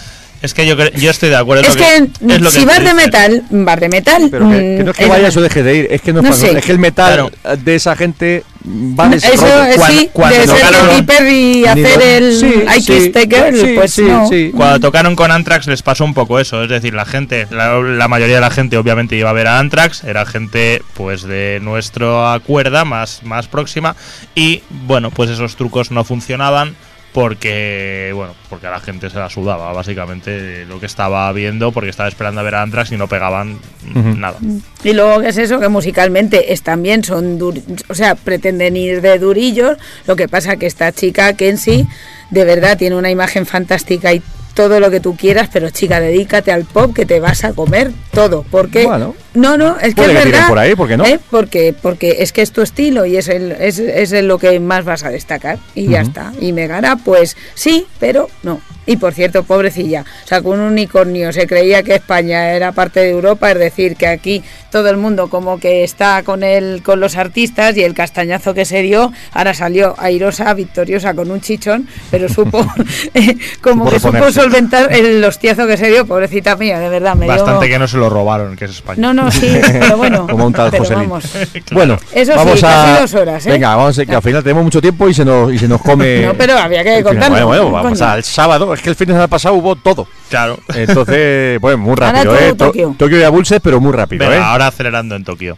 Es 0.46 0.54
que 0.54 0.66
yo, 0.68 0.76
yo 0.78 1.12
estoy 1.12 1.30
de 1.30 1.36
acuerdo. 1.36 1.64
Es 1.64 1.76
que, 1.76 1.96
es 2.30 2.42
lo 2.42 2.50
si 2.52 2.64
vas 2.66 2.84
de 2.84 2.94
metal, 2.94 3.44
vas 3.50 3.80
de 3.80 3.90
metal. 3.90 4.28
Pero 4.32 4.50
que, 4.50 4.56
que 4.78 4.84
no 4.84 4.92
es 4.92 4.98
que 4.98 5.06
vayas 5.08 5.36
o 5.38 5.42
dejes 5.42 5.64
de 5.66 5.76
ir, 5.76 5.88
es 5.90 6.02
que 6.02 6.14
no 6.14 6.20
es 6.20 6.24
No 6.24 6.30
nosotros. 6.30 6.52
sé. 6.54 6.60
Es 6.60 6.66
que 6.66 6.72
el 6.72 6.80
metal 6.80 7.32
Claro. 7.42 7.58
de 7.64 7.76
esa 7.76 7.96
gente 7.96 8.44
va 8.68 9.10
de 9.10 9.18
ese 9.18 9.34
Eso 9.34 9.64
es, 9.64 9.76
Cuando- 9.78 10.00
sí, 10.00 10.10
cuando 10.14 10.40
de 10.40 10.48
ser 10.48 10.56
tocaron- 10.58 11.32
y 11.32 11.56
Ni 11.62 11.66
hacer 11.66 11.98
lo- 11.98 12.04
el 12.04 12.40
sí, 12.40 12.46
I 12.78 12.82
sí, 12.82 13.12
Girl, 13.14 13.76
pues 13.76 13.94
sí, 13.94 14.02
no. 14.04 14.28
sí. 14.30 14.52
Cuando 14.56 14.80
tocaron 14.80 15.16
con 15.16 15.32
Anthrax 15.32 15.68
les 15.68 15.82
pasó 15.82 16.04
un 16.06 16.14
poco 16.14 16.40
eso, 16.40 16.64
es 16.64 16.70
decir, 16.70 16.94
la 16.94 17.06
gente, 17.06 17.48
la, 17.52 17.80
la 17.80 18.08
mayoría 18.08 18.36
de 18.36 18.42
la 18.42 18.50
gente 18.52 18.78
obviamente 18.78 19.16
iba 19.16 19.30
a 19.30 19.34
ver 19.34 19.48
a 19.48 19.60
Anthrax, 19.60 20.04
era 20.04 20.26
gente 20.26 20.82
pues 20.96 21.24
de 21.24 21.60
nuestra 21.62 22.40
cuerda 22.46 22.86
más, 22.86 23.22
más 23.24 23.48
próxima 23.48 23.96
y 24.36 24.62
bueno, 24.88 25.12
pues 25.12 25.30
esos 25.30 25.56
trucos 25.56 25.92
no 25.92 26.04
funcionaban 26.04 26.76
porque 27.16 28.12
bueno, 28.14 28.34
porque 28.50 28.68
a 28.68 28.72
la 28.72 28.80
gente 28.82 29.10
se 29.10 29.18
la 29.18 29.30
sudaba 29.30 29.72
básicamente 29.74 30.66
lo 30.66 30.80
que 30.82 30.86
estaba 30.86 31.32
viendo 31.32 31.72
porque 31.72 31.90
estaba 31.90 32.10
esperando 32.10 32.42
a 32.42 32.44
ver 32.44 32.56
a 32.56 32.62
Anthrax 32.62 32.92
y 32.92 32.98
no 32.98 33.08
pegaban 33.08 33.58
nada. 33.94 34.38
Y 34.84 34.94
luego 34.94 35.22
que 35.22 35.30
es 35.30 35.38
eso, 35.38 35.60
que 35.60 35.70
musicalmente 35.70 36.52
están 36.54 36.84
bien, 36.84 37.04
son 37.04 37.40
dur- 37.40 37.64
o 37.88 37.96
sea, 37.96 38.16
pretenden 38.16 38.76
ir 38.78 39.02
de 39.02 39.18
durillos, 39.18 39.78
lo 40.08 40.16
que 40.16 40.28
pasa 40.28 40.58
que 40.58 40.66
esta 40.68 40.92
chica, 40.92 41.34
Kenzie, 41.34 41.88
de 42.32 42.46
verdad 42.46 42.78
tiene 42.78 42.96
una 42.98 43.10
imagen 43.10 43.46
fantástica 43.46 44.14
y 44.14 44.22
todo 44.54 44.80
lo 44.80 44.92
que 44.92 45.00
tú 45.00 45.16
quieras, 45.16 45.50
pero 45.52 45.70
chica, 45.70 46.00
dedícate 46.00 46.52
al 46.52 46.66
pop 46.66 46.94
que 46.94 47.06
te 47.06 47.20
vas 47.20 47.44
a 47.44 47.54
comer 47.54 47.92
todo, 48.12 48.46
porque 48.52 48.86
Bueno. 48.86 49.16
No, 49.36 49.58
no, 49.58 49.78
es 49.78 49.96
que 49.96 50.02
Puede 50.02 50.14
es 50.14 50.24
que 50.24 50.32
verdad, 50.32 50.48
por 50.48 50.60
ahí, 50.60 50.76
¿por 50.76 50.88
qué 50.88 50.98
no? 50.98 51.06
¿eh? 51.06 51.20
Porque 51.30 51.74
porque 51.80 52.18
es 52.20 52.32
que 52.32 52.42
es 52.42 52.52
tu 52.52 52.62
estilo 52.62 53.06
y 53.06 53.18
es 53.18 53.28
el, 53.28 53.52
es, 53.52 53.80
es 53.80 54.12
lo 54.24 54.38
que 54.38 54.60
más 54.60 54.86
vas 54.86 55.04
a 55.04 55.10
destacar 55.10 55.60
y 55.74 55.88
ya 55.88 56.02
está. 56.02 56.32
Y 56.40 56.52
Megara, 56.54 56.98
pues 56.98 57.38
sí, 57.54 57.86
pero 58.00 58.30
no. 58.44 58.60
Y 58.88 58.98
por 58.98 59.14
cierto, 59.14 59.44
pobrecilla, 59.44 60.06
sacó 60.26 60.52
un 60.52 60.60
unicornio, 60.60 61.34
se 61.34 61.48
creía 61.48 61.82
que 61.82 61.96
España 61.96 62.52
era 62.52 62.72
parte 62.72 63.00
de 63.00 63.10
Europa, 63.10 63.52
es 63.52 63.58
decir, 63.58 63.96
que 63.96 64.08
aquí 64.08 64.44
todo 64.72 64.90
el 64.90 64.98
mundo 64.98 65.28
como 65.30 65.60
que 65.60 65.84
está 65.84 66.22
con 66.24 66.44
el, 66.44 66.84
con 66.84 67.00
los 67.00 67.16
artistas 67.16 67.76
y 67.78 67.84
el 67.84 67.94
castañazo 67.96 68.54
que 68.54 68.66
se 68.66 68.82
dio, 68.84 69.12
ahora 69.32 69.54
salió 69.54 69.96
airosa, 69.98 70.54
victoriosa 70.54 71.14
con 71.16 71.32
un 71.32 71.42
chichón, 71.42 71.88
pero 72.12 72.30
supo 72.30 72.60
eh, 73.14 73.38
como 73.62 73.86
Supo 73.86 73.92
que 73.92 74.00
supo 74.00 74.32
solventar 74.32 74.94
el 74.94 75.24
hostiazo 75.24 75.66
que 75.66 75.78
se 75.78 75.90
dio, 75.90 76.06
pobrecita 76.06 76.56
mía, 76.56 76.80
de 76.80 76.90
verdad, 76.90 77.16
me 77.16 77.26
Bastante 77.26 77.66
dio... 77.66 77.74
que 77.74 77.80
no 77.80 77.88
se 77.88 77.98
lo 77.98 78.10
robaron, 78.10 78.56
que 78.56 78.66
es 78.66 78.72
España. 78.72 79.02
No, 79.02 79.14
no, 79.14 79.25
sí, 79.32 79.60
pero 79.64 79.98
bueno, 79.98 80.28
Como 80.28 80.46
un 80.48 80.54
tal 80.54 80.72
vamos. 80.72 81.24
Bueno, 81.72 81.98
Eso 82.14 82.32
sí, 82.32 82.38
vamos 82.38 82.64
a. 82.64 83.00
dos 83.02 83.14
horas, 83.14 83.46
¿eh? 83.46 83.52
Venga, 83.52 83.76
vamos 83.76 83.98
a 84.00 84.06
que 84.06 84.16
al 84.16 84.22
final 84.22 84.44
tenemos 84.44 84.64
mucho 84.64 84.82
tiempo 84.82 85.08
y 85.10 85.14
se 85.14 85.24
nos, 85.26 85.52
y 85.54 85.58
se 85.60 85.68
nos 85.68 85.82
come. 85.82 86.22
No, 86.26 86.34
pero 86.34 86.58
había 86.58 86.84
que 86.84 87.04
contarlo, 87.04 87.30
Bueno, 87.48 87.48
bueno, 87.48 87.72
vamos 87.72 88.00
coño. 88.00 88.12
al 88.12 88.24
sábado. 88.24 88.74
Es 88.74 88.82
que 88.82 88.90
el 88.90 88.96
fin 88.96 89.08
de 89.08 89.14
semana 89.14 89.28
pasado 89.28 89.56
hubo 89.56 89.76
todo. 89.76 90.08
Claro. 90.30 90.58
Entonces, 90.74 91.60
pues 91.60 91.78
muy 91.78 91.92
Ahora 91.92 92.12
rápido, 92.12 92.34
todo 92.34 92.44
¿eh? 92.44 92.54
To- 92.54 92.66
Tokio. 92.66 92.96
Tokio 92.98 93.20
y 93.20 93.24
Abulse, 93.24 93.60
pero 93.60 93.80
muy 93.80 93.92
rápido, 93.94 94.28
Venga, 94.28 94.38
¿eh? 94.38 94.44
ahora 94.46 94.68
acelerando 94.68 95.16
en 95.16 95.24
Tokio. 95.24 95.58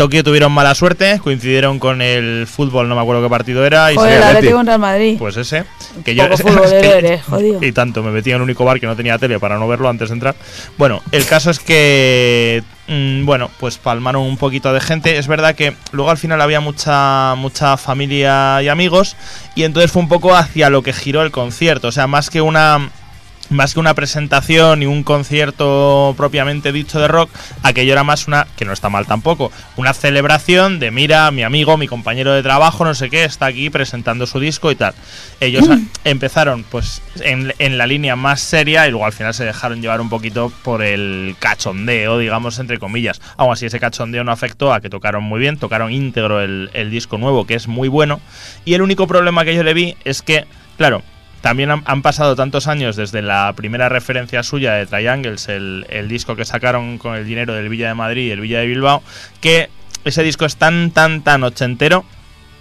Tokio 0.00 0.24
tuvieron 0.24 0.50
mala 0.50 0.74
suerte, 0.74 1.20
coincidieron 1.22 1.78
con 1.78 2.00
el 2.00 2.46
fútbol, 2.46 2.88
no 2.88 2.94
me 2.94 3.02
acuerdo 3.02 3.22
qué 3.22 3.28
partido 3.28 3.66
era. 3.66 3.92
Y 3.92 3.96
Joder, 3.96 4.12
se- 4.12 4.16
el. 4.16 4.22
Atlético 4.24 4.56
contra 4.56 4.74
el 4.76 4.80
Madrid. 4.80 5.16
Pues 5.18 5.36
ese. 5.36 5.64
Que 6.02 6.14
Poco 6.14 6.32
es 6.32 6.40
futbolero 6.40 6.70
que- 6.80 6.98
eres, 6.98 7.22
jodido. 7.22 7.62
Y 7.62 7.72
tanto, 7.72 8.02
me 8.02 8.10
metí 8.10 8.30
en 8.30 8.36
el 8.36 8.42
único 8.42 8.64
bar 8.64 8.80
que 8.80 8.86
no 8.86 8.96
tenía 8.96 9.18
tele 9.18 9.38
para 9.38 9.58
no 9.58 9.68
verlo 9.68 9.90
antes 9.90 10.08
de 10.08 10.14
entrar. 10.14 10.34
Bueno, 10.78 11.02
el 11.12 11.26
caso 11.26 11.50
es 11.50 11.58
que. 11.60 12.62
mm, 12.88 13.26
bueno, 13.26 13.50
pues 13.60 13.76
palmaron 13.76 14.22
un 14.22 14.38
poquito 14.38 14.72
de 14.72 14.80
gente. 14.80 15.18
Es 15.18 15.26
verdad 15.26 15.54
que 15.54 15.74
luego 15.92 16.10
al 16.10 16.16
final 16.16 16.40
había 16.40 16.60
mucha, 16.60 17.34
mucha 17.36 17.76
familia 17.76 18.62
y 18.62 18.68
amigos. 18.68 19.16
Y 19.54 19.64
entonces 19.64 19.92
fue 19.92 20.00
un 20.00 20.08
poco 20.08 20.34
hacia 20.34 20.70
lo 20.70 20.82
que 20.82 20.94
giró 20.94 21.20
el 21.22 21.30
concierto. 21.30 21.88
O 21.88 21.92
sea, 21.92 22.06
más 22.06 22.30
que 22.30 22.40
una 22.40 22.88
más 23.50 23.74
que 23.74 23.80
una 23.80 23.94
presentación 23.94 24.82
y 24.82 24.86
un 24.86 25.02
concierto 25.02 26.14
propiamente 26.16 26.72
dicho 26.72 27.00
de 27.00 27.08
rock, 27.08 27.30
aquello 27.62 27.92
era 27.92 28.04
más 28.04 28.26
una, 28.28 28.46
que 28.56 28.64
no 28.64 28.72
está 28.72 28.88
mal 28.88 29.06
tampoco, 29.06 29.50
una 29.76 29.92
celebración 29.92 30.78
de 30.78 30.90
mira, 30.90 31.30
mi 31.30 31.42
amigo, 31.42 31.76
mi 31.76 31.86
compañero 31.86 32.32
de 32.32 32.42
trabajo, 32.42 32.84
no 32.84 32.94
sé 32.94 33.10
qué, 33.10 33.24
está 33.24 33.46
aquí 33.46 33.70
presentando 33.70 34.26
su 34.26 34.40
disco 34.40 34.70
y 34.70 34.76
tal. 34.76 34.94
Ellos 35.40 35.68
a- 35.68 35.78
empezaron 36.04 36.64
pues 36.64 37.02
en, 37.20 37.52
en 37.58 37.76
la 37.78 37.86
línea 37.86 38.16
más 38.16 38.40
seria 38.40 38.86
y 38.86 38.90
luego 38.90 39.06
al 39.06 39.12
final 39.12 39.34
se 39.34 39.44
dejaron 39.44 39.82
llevar 39.82 40.00
un 40.00 40.08
poquito 40.08 40.52
por 40.62 40.82
el 40.82 41.34
cachondeo, 41.38 42.18
digamos, 42.18 42.58
entre 42.58 42.78
comillas. 42.78 43.20
Aún 43.36 43.52
así 43.52 43.66
ese 43.66 43.80
cachondeo 43.80 44.24
no 44.24 44.32
afectó 44.32 44.72
a 44.72 44.80
que 44.80 44.90
tocaron 44.90 45.24
muy 45.24 45.40
bien, 45.40 45.56
tocaron 45.58 45.92
íntegro 45.92 46.40
el, 46.40 46.70
el 46.74 46.90
disco 46.90 47.18
nuevo, 47.18 47.46
que 47.46 47.54
es 47.54 47.66
muy 47.68 47.88
bueno. 47.88 48.20
Y 48.64 48.74
el 48.74 48.82
único 48.82 49.06
problema 49.06 49.44
que 49.44 49.54
yo 49.54 49.62
le 49.62 49.74
vi 49.74 49.96
es 50.04 50.22
que, 50.22 50.44
claro, 50.76 51.02
también 51.40 51.70
han, 51.70 52.02
pasado 52.02 52.36
tantos 52.36 52.66
años 52.66 52.96
desde 52.96 53.22
la 53.22 53.52
primera 53.56 53.88
referencia 53.88 54.42
suya 54.42 54.74
de 54.74 54.86
Triangles, 54.86 55.48
el, 55.48 55.86
el 55.88 56.08
disco 56.08 56.36
que 56.36 56.44
sacaron 56.44 56.98
con 56.98 57.14
el 57.14 57.24
dinero 57.24 57.54
del 57.54 57.68
Villa 57.68 57.88
de 57.88 57.94
Madrid 57.94 58.26
y 58.26 58.30
el 58.30 58.40
Villa 58.40 58.60
de 58.60 58.66
Bilbao, 58.66 59.02
que 59.40 59.70
ese 60.04 60.22
disco 60.22 60.44
es 60.44 60.56
tan, 60.56 60.90
tan, 60.90 61.22
tan 61.22 61.42
ochentero 61.42 62.04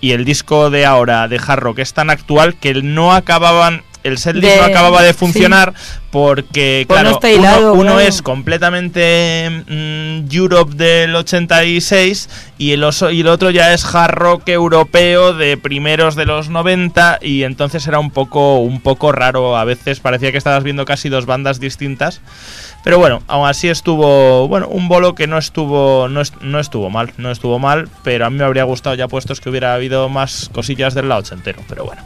y 0.01 0.11
el 0.11 0.25
disco 0.25 0.69
de 0.69 0.85
ahora 0.85 1.27
de 1.27 1.41
Hard 1.45 1.59
Rock 1.59 1.79
es 1.79 1.93
tan 1.93 2.09
actual 2.09 2.55
que 2.55 2.73
no 2.73 3.13
acababan. 3.13 3.83
El 4.03 4.17
setlist 4.17 4.55
no 4.57 4.63
acababa 4.63 5.01
de 5.03 5.11
sí. 5.13 5.19
funcionar 5.19 5.73
porque, 6.09 6.85
Pues 6.87 7.01
claro, 7.01 7.19
hilado, 7.27 7.73
uno, 7.73 7.81
uno 7.81 7.91
claro. 7.95 7.99
es 7.99 8.21
completamente 8.21 9.63
mm, 9.67 10.33
Europe 10.33 10.73
del 10.75 11.15
86 11.15 12.29
y 12.57 12.71
el, 12.71 12.83
oso- 12.83 13.11
y 13.11 13.21
el 13.21 13.27
otro 13.27 13.49
ya 13.51 13.73
es 13.73 13.83
hard 13.93 14.13
rock 14.15 14.47
europeo 14.49 15.33
de 15.33 15.57
primeros 15.57 16.15
de 16.15 16.25
los 16.25 16.49
90 16.49 17.19
y 17.21 17.43
entonces 17.43 17.85
era 17.87 17.99
un 17.99 18.09
poco, 18.11 18.59
un 18.59 18.79
poco 18.81 19.11
raro. 19.11 19.57
A 19.57 19.65
veces 19.65 19.99
parecía 19.99 20.31
que 20.31 20.37
estabas 20.37 20.63
viendo 20.63 20.85
casi 20.85 21.09
dos 21.09 21.25
bandas 21.25 21.59
distintas. 21.59 22.21
Pero 22.83 22.97
bueno, 22.97 23.21
aún 23.27 23.47
así 23.47 23.67
estuvo, 23.67 24.47
bueno, 24.47 24.67
un 24.69 24.87
bolo 24.87 25.13
que 25.13 25.27
no 25.27 25.37
estuvo, 25.37 26.07
no, 26.07 26.21
est- 26.21 26.39
no 26.41 26.59
estuvo 26.59 26.89
mal, 26.89 27.11
no 27.17 27.29
estuvo 27.29 27.59
mal, 27.59 27.89
pero 28.03 28.25
a 28.25 28.29
mí 28.29 28.37
me 28.37 28.45
habría 28.45 28.63
gustado 28.63 28.95
ya 28.95 29.09
puestos 29.09 29.41
que 29.41 29.49
hubiera 29.49 29.73
habido 29.73 30.07
más 30.07 30.49
cosillas 30.53 30.93
del 30.93 31.09
lado 31.09 31.19
ochentero, 31.21 31.61
pero 31.67 31.83
bueno. 31.83 32.01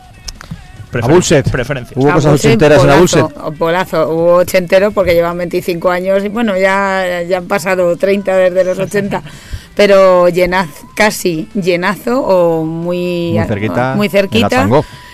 Abulset. 1.01 1.49
Preferencias. 1.49 1.97
Hubo 1.97 2.11
cosas 2.11 2.33
ochenteras 2.33 2.83
en 2.83 2.89
polazo, 2.89 3.19
Abulset. 3.19 3.57
Polazo, 3.57 4.09
hubo 4.09 4.33
ochentero 4.35 4.91
porque 4.91 5.13
llevan 5.13 5.37
25 5.37 5.89
años 5.89 6.23
y 6.23 6.29
bueno, 6.29 6.57
ya, 6.57 7.21
ya 7.27 7.37
han 7.37 7.47
pasado 7.47 7.95
30 7.95 8.35
desde 8.35 8.63
los 8.63 8.79
80, 8.79 9.21
pero 9.75 10.29
llenaz, 10.29 10.69
casi 10.95 11.47
llenazo 11.53 12.21
o 12.21 12.63
muy, 12.63 13.33
Muy 13.33 13.47
cerquita 13.47 13.95
muy 13.95 14.09
cerquita. 14.09 14.67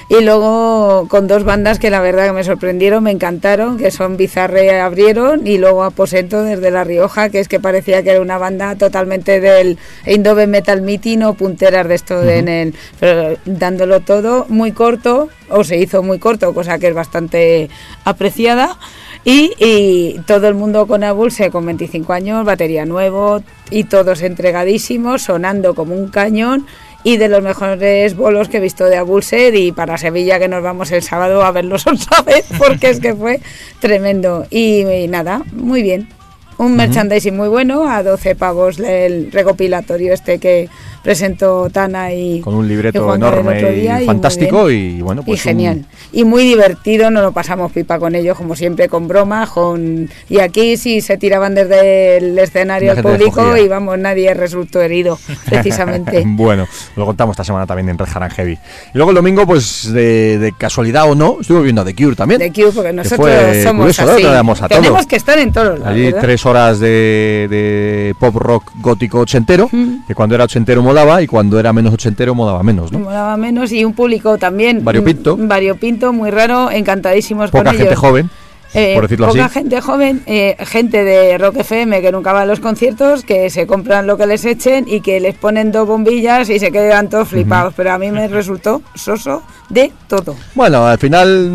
Y 0.09 0.21
luego 0.23 1.07
con 1.07 1.27
dos 1.27 1.43
bandas 1.43 1.77
que 1.77 1.91
la 1.91 2.01
verdad 2.01 2.25
que 2.25 2.33
me 2.33 2.43
sorprendieron, 2.43 3.03
me 3.03 3.11
encantaron, 3.11 3.77
que 3.77 3.91
son 3.91 4.17
Bizarre 4.17 4.81
abrieron 4.81 5.45
y 5.45 5.59
luego 5.59 5.83
Aposento 5.83 6.41
desde 6.41 6.71
La 6.71 6.83
Rioja, 6.83 7.29
que 7.29 7.39
es 7.39 7.47
que 7.47 7.59
parecía 7.59 8.01
que 8.01 8.09
era 8.09 8.21
una 8.21 8.39
banda 8.39 8.75
totalmente 8.75 9.39
del 9.39 9.77
Indove 10.07 10.47
Metal 10.47 10.81
Meeting 10.81 11.21
o 11.21 11.35
punteras 11.35 11.87
de 11.87 11.93
esto 11.93 12.23
en 12.27 12.47
el, 12.47 12.73
pero 12.99 13.37
dándolo 13.45 13.99
todo 13.99 14.47
muy 14.49 14.71
corto, 14.71 15.29
o 15.47 15.63
se 15.63 15.77
hizo 15.77 16.01
muy 16.01 16.17
corto, 16.17 16.55
cosa 16.55 16.79
que 16.79 16.87
es 16.87 16.95
bastante 16.95 17.69
apreciada. 18.03 18.79
Y, 19.25 19.53
y 19.59 20.19
todo 20.25 20.47
el 20.47 20.55
mundo 20.55 20.87
con 20.87 21.03
Abulse 21.03 21.51
con 21.51 21.65
25 21.67 22.13
años, 22.13 22.45
batería 22.45 22.85
nuevo 22.85 23.43
y 23.69 23.83
todos 23.83 24.23
entregadísimos, 24.23 25.23
sonando 25.23 25.75
como 25.75 25.93
un 25.93 26.07
cañón 26.07 26.65
y 27.03 27.17
de 27.17 27.29
los 27.29 27.41
mejores 27.41 28.15
bolos 28.15 28.49
que 28.49 28.57
he 28.57 28.59
visto 28.59 28.85
de 28.85 28.97
Abulsed 28.97 29.53
y 29.53 29.71
para 29.71 29.97
Sevilla 29.97 30.39
que 30.39 30.47
nos 30.47 30.63
vamos 30.63 30.91
el 30.91 31.01
sábado 31.01 31.43
a 31.43 31.51
verlos 31.51 31.87
otra 31.87 32.21
vez 32.21 32.45
porque 32.57 32.89
es 32.89 32.99
que 32.99 33.13
fue 33.15 33.39
tremendo 33.79 34.45
y, 34.49 34.81
y 34.81 35.07
nada, 35.07 35.43
muy 35.53 35.81
bien. 35.81 36.18
Un 36.59 36.75
merchandising 36.75 37.35
muy 37.35 37.47
bueno, 37.47 37.89
a 37.89 38.03
12 38.03 38.35
pavos 38.35 38.79
el 38.79 39.31
recopilatorio 39.31 40.13
este 40.13 40.39
que 40.39 40.69
presentó 41.01 41.69
Tana 41.69 42.13
y 42.13 42.41
Con 42.41 42.53
un 42.55 42.65
y 42.65 42.69
libreto 42.69 43.15
enorme 43.15 43.71
día 43.71 44.01
y 44.01 44.05
fantástico 44.05 44.65
bien. 44.65 44.97
y 44.97 45.01
bueno, 45.01 45.21
y 45.21 45.25
pues 45.25 45.39
un- 45.45 45.49
genial. 45.51 45.85
Y 46.11 46.25
muy 46.25 46.43
divertido, 46.43 47.09
nos 47.11 47.23
lo 47.23 47.31
pasamos 47.31 47.71
pipa 47.71 47.97
con 47.97 48.13
ellos, 48.15 48.35
como 48.37 48.55
siempre, 48.55 48.89
con 48.89 49.07
bromas. 49.07 49.49
Con... 49.49 50.09
Y 50.27 50.39
aquí 50.39 50.75
sí 50.75 50.99
se 50.99 51.17
tiraban 51.17 51.55
desde 51.55 52.17
el 52.17 52.37
escenario 52.37 52.91
al 52.91 53.01
público 53.01 53.55
y 53.55 53.67
vamos, 53.69 53.97
nadie 53.97 54.33
resultó 54.33 54.81
herido, 54.81 55.17
precisamente. 55.45 56.23
bueno, 56.27 56.67
lo 56.97 57.05
contamos 57.05 57.33
esta 57.33 57.45
semana 57.45 57.65
también 57.65 57.87
en 57.89 57.97
Red 57.97 58.09
Haran 58.13 58.31
Heavy. 58.31 58.53
Y 58.93 58.97
luego 58.97 59.11
el 59.11 59.15
domingo, 59.15 59.45
pues 59.47 59.91
de, 59.93 60.37
de 60.37 60.51
casualidad 60.57 61.09
o 61.09 61.15
no, 61.15 61.37
estuve 61.39 61.61
viendo 61.61 61.81
a 61.81 61.85
The 61.85 61.95
Cure 61.95 62.15
también. 62.17 62.39
de 62.39 62.51
Cure, 62.51 62.71
porque 62.75 62.91
nosotros 62.91 63.29
somos 63.63 63.95
curioso, 63.95 64.05
¿no? 64.05 64.11
así. 64.11 64.25
A 64.25 64.67
todo. 64.67 64.67
Tenemos 64.81 65.05
que 65.07 65.15
estar 65.15 65.39
en 65.39 65.53
todos 65.53 65.79
lados. 65.79 65.87
Allí 65.95 66.11
tres 66.19 66.45
horas 66.49 66.79
de, 66.79 67.47
de 67.49 68.15
pop 68.19 68.35
rock 68.35 68.71
gótico 68.81 69.19
ochentero, 69.19 69.69
Mm. 69.71 70.05
que 70.07 70.15
cuando 70.15 70.35
era 70.35 70.43
ochentero 70.45 70.81
molaba 70.81 71.21
y 71.21 71.27
cuando 71.27 71.59
era 71.59 71.71
menos 71.73 71.93
ochentero 71.93 72.33
molaba 72.35 72.63
menos, 72.63 72.91
¿no? 72.91 72.99
Molaba 72.99 73.37
menos 73.37 73.71
y 73.71 73.85
un 73.85 73.93
público 73.93 74.37
también 74.37 74.83
Variopinto. 74.83 75.37
mm, 75.37 75.47
variopinto, 75.47 76.11
muy 76.13 76.31
raro, 76.31 76.69
encantadísimos 76.71 77.51
Poca 77.51 77.65
con 77.65 77.73
gente 77.73 77.89
ellos. 77.91 77.99
joven, 77.99 78.29
Eh, 78.73 78.93
por 78.93 79.03
decirlo 79.03 79.27
poca 79.27 79.45
así. 79.45 79.53
gente 79.55 79.81
joven, 79.81 80.21
eh, 80.27 80.55
gente 80.59 81.03
de 81.03 81.37
Rock 81.39 81.57
FM 81.57 82.01
que 82.01 82.11
nunca 82.11 82.33
va 82.33 82.41
a 82.41 82.45
los 82.45 82.59
conciertos, 82.59 83.23
que 83.23 83.49
se 83.49 83.65
compran 83.65 84.05
lo 84.05 84.15
que 84.15 84.27
les 84.27 84.45
echen 84.45 84.85
y 84.87 85.01
que 85.01 85.19
les 85.19 85.35
ponen 85.35 85.71
dos 85.71 85.87
bombillas 85.87 86.49
y 86.49 86.59
se 86.59 86.71
quedan 86.71 87.09
todos 87.09 87.29
flipados. 87.29 87.73
Pero 87.75 87.91
a 87.93 87.97
mí 87.97 88.11
me 88.11 88.27
resultó 88.27 88.81
soso 88.93 89.41
de 89.69 89.91
todo. 90.07 90.35
Bueno, 90.53 90.85
al 90.85 90.99
final 90.99 91.49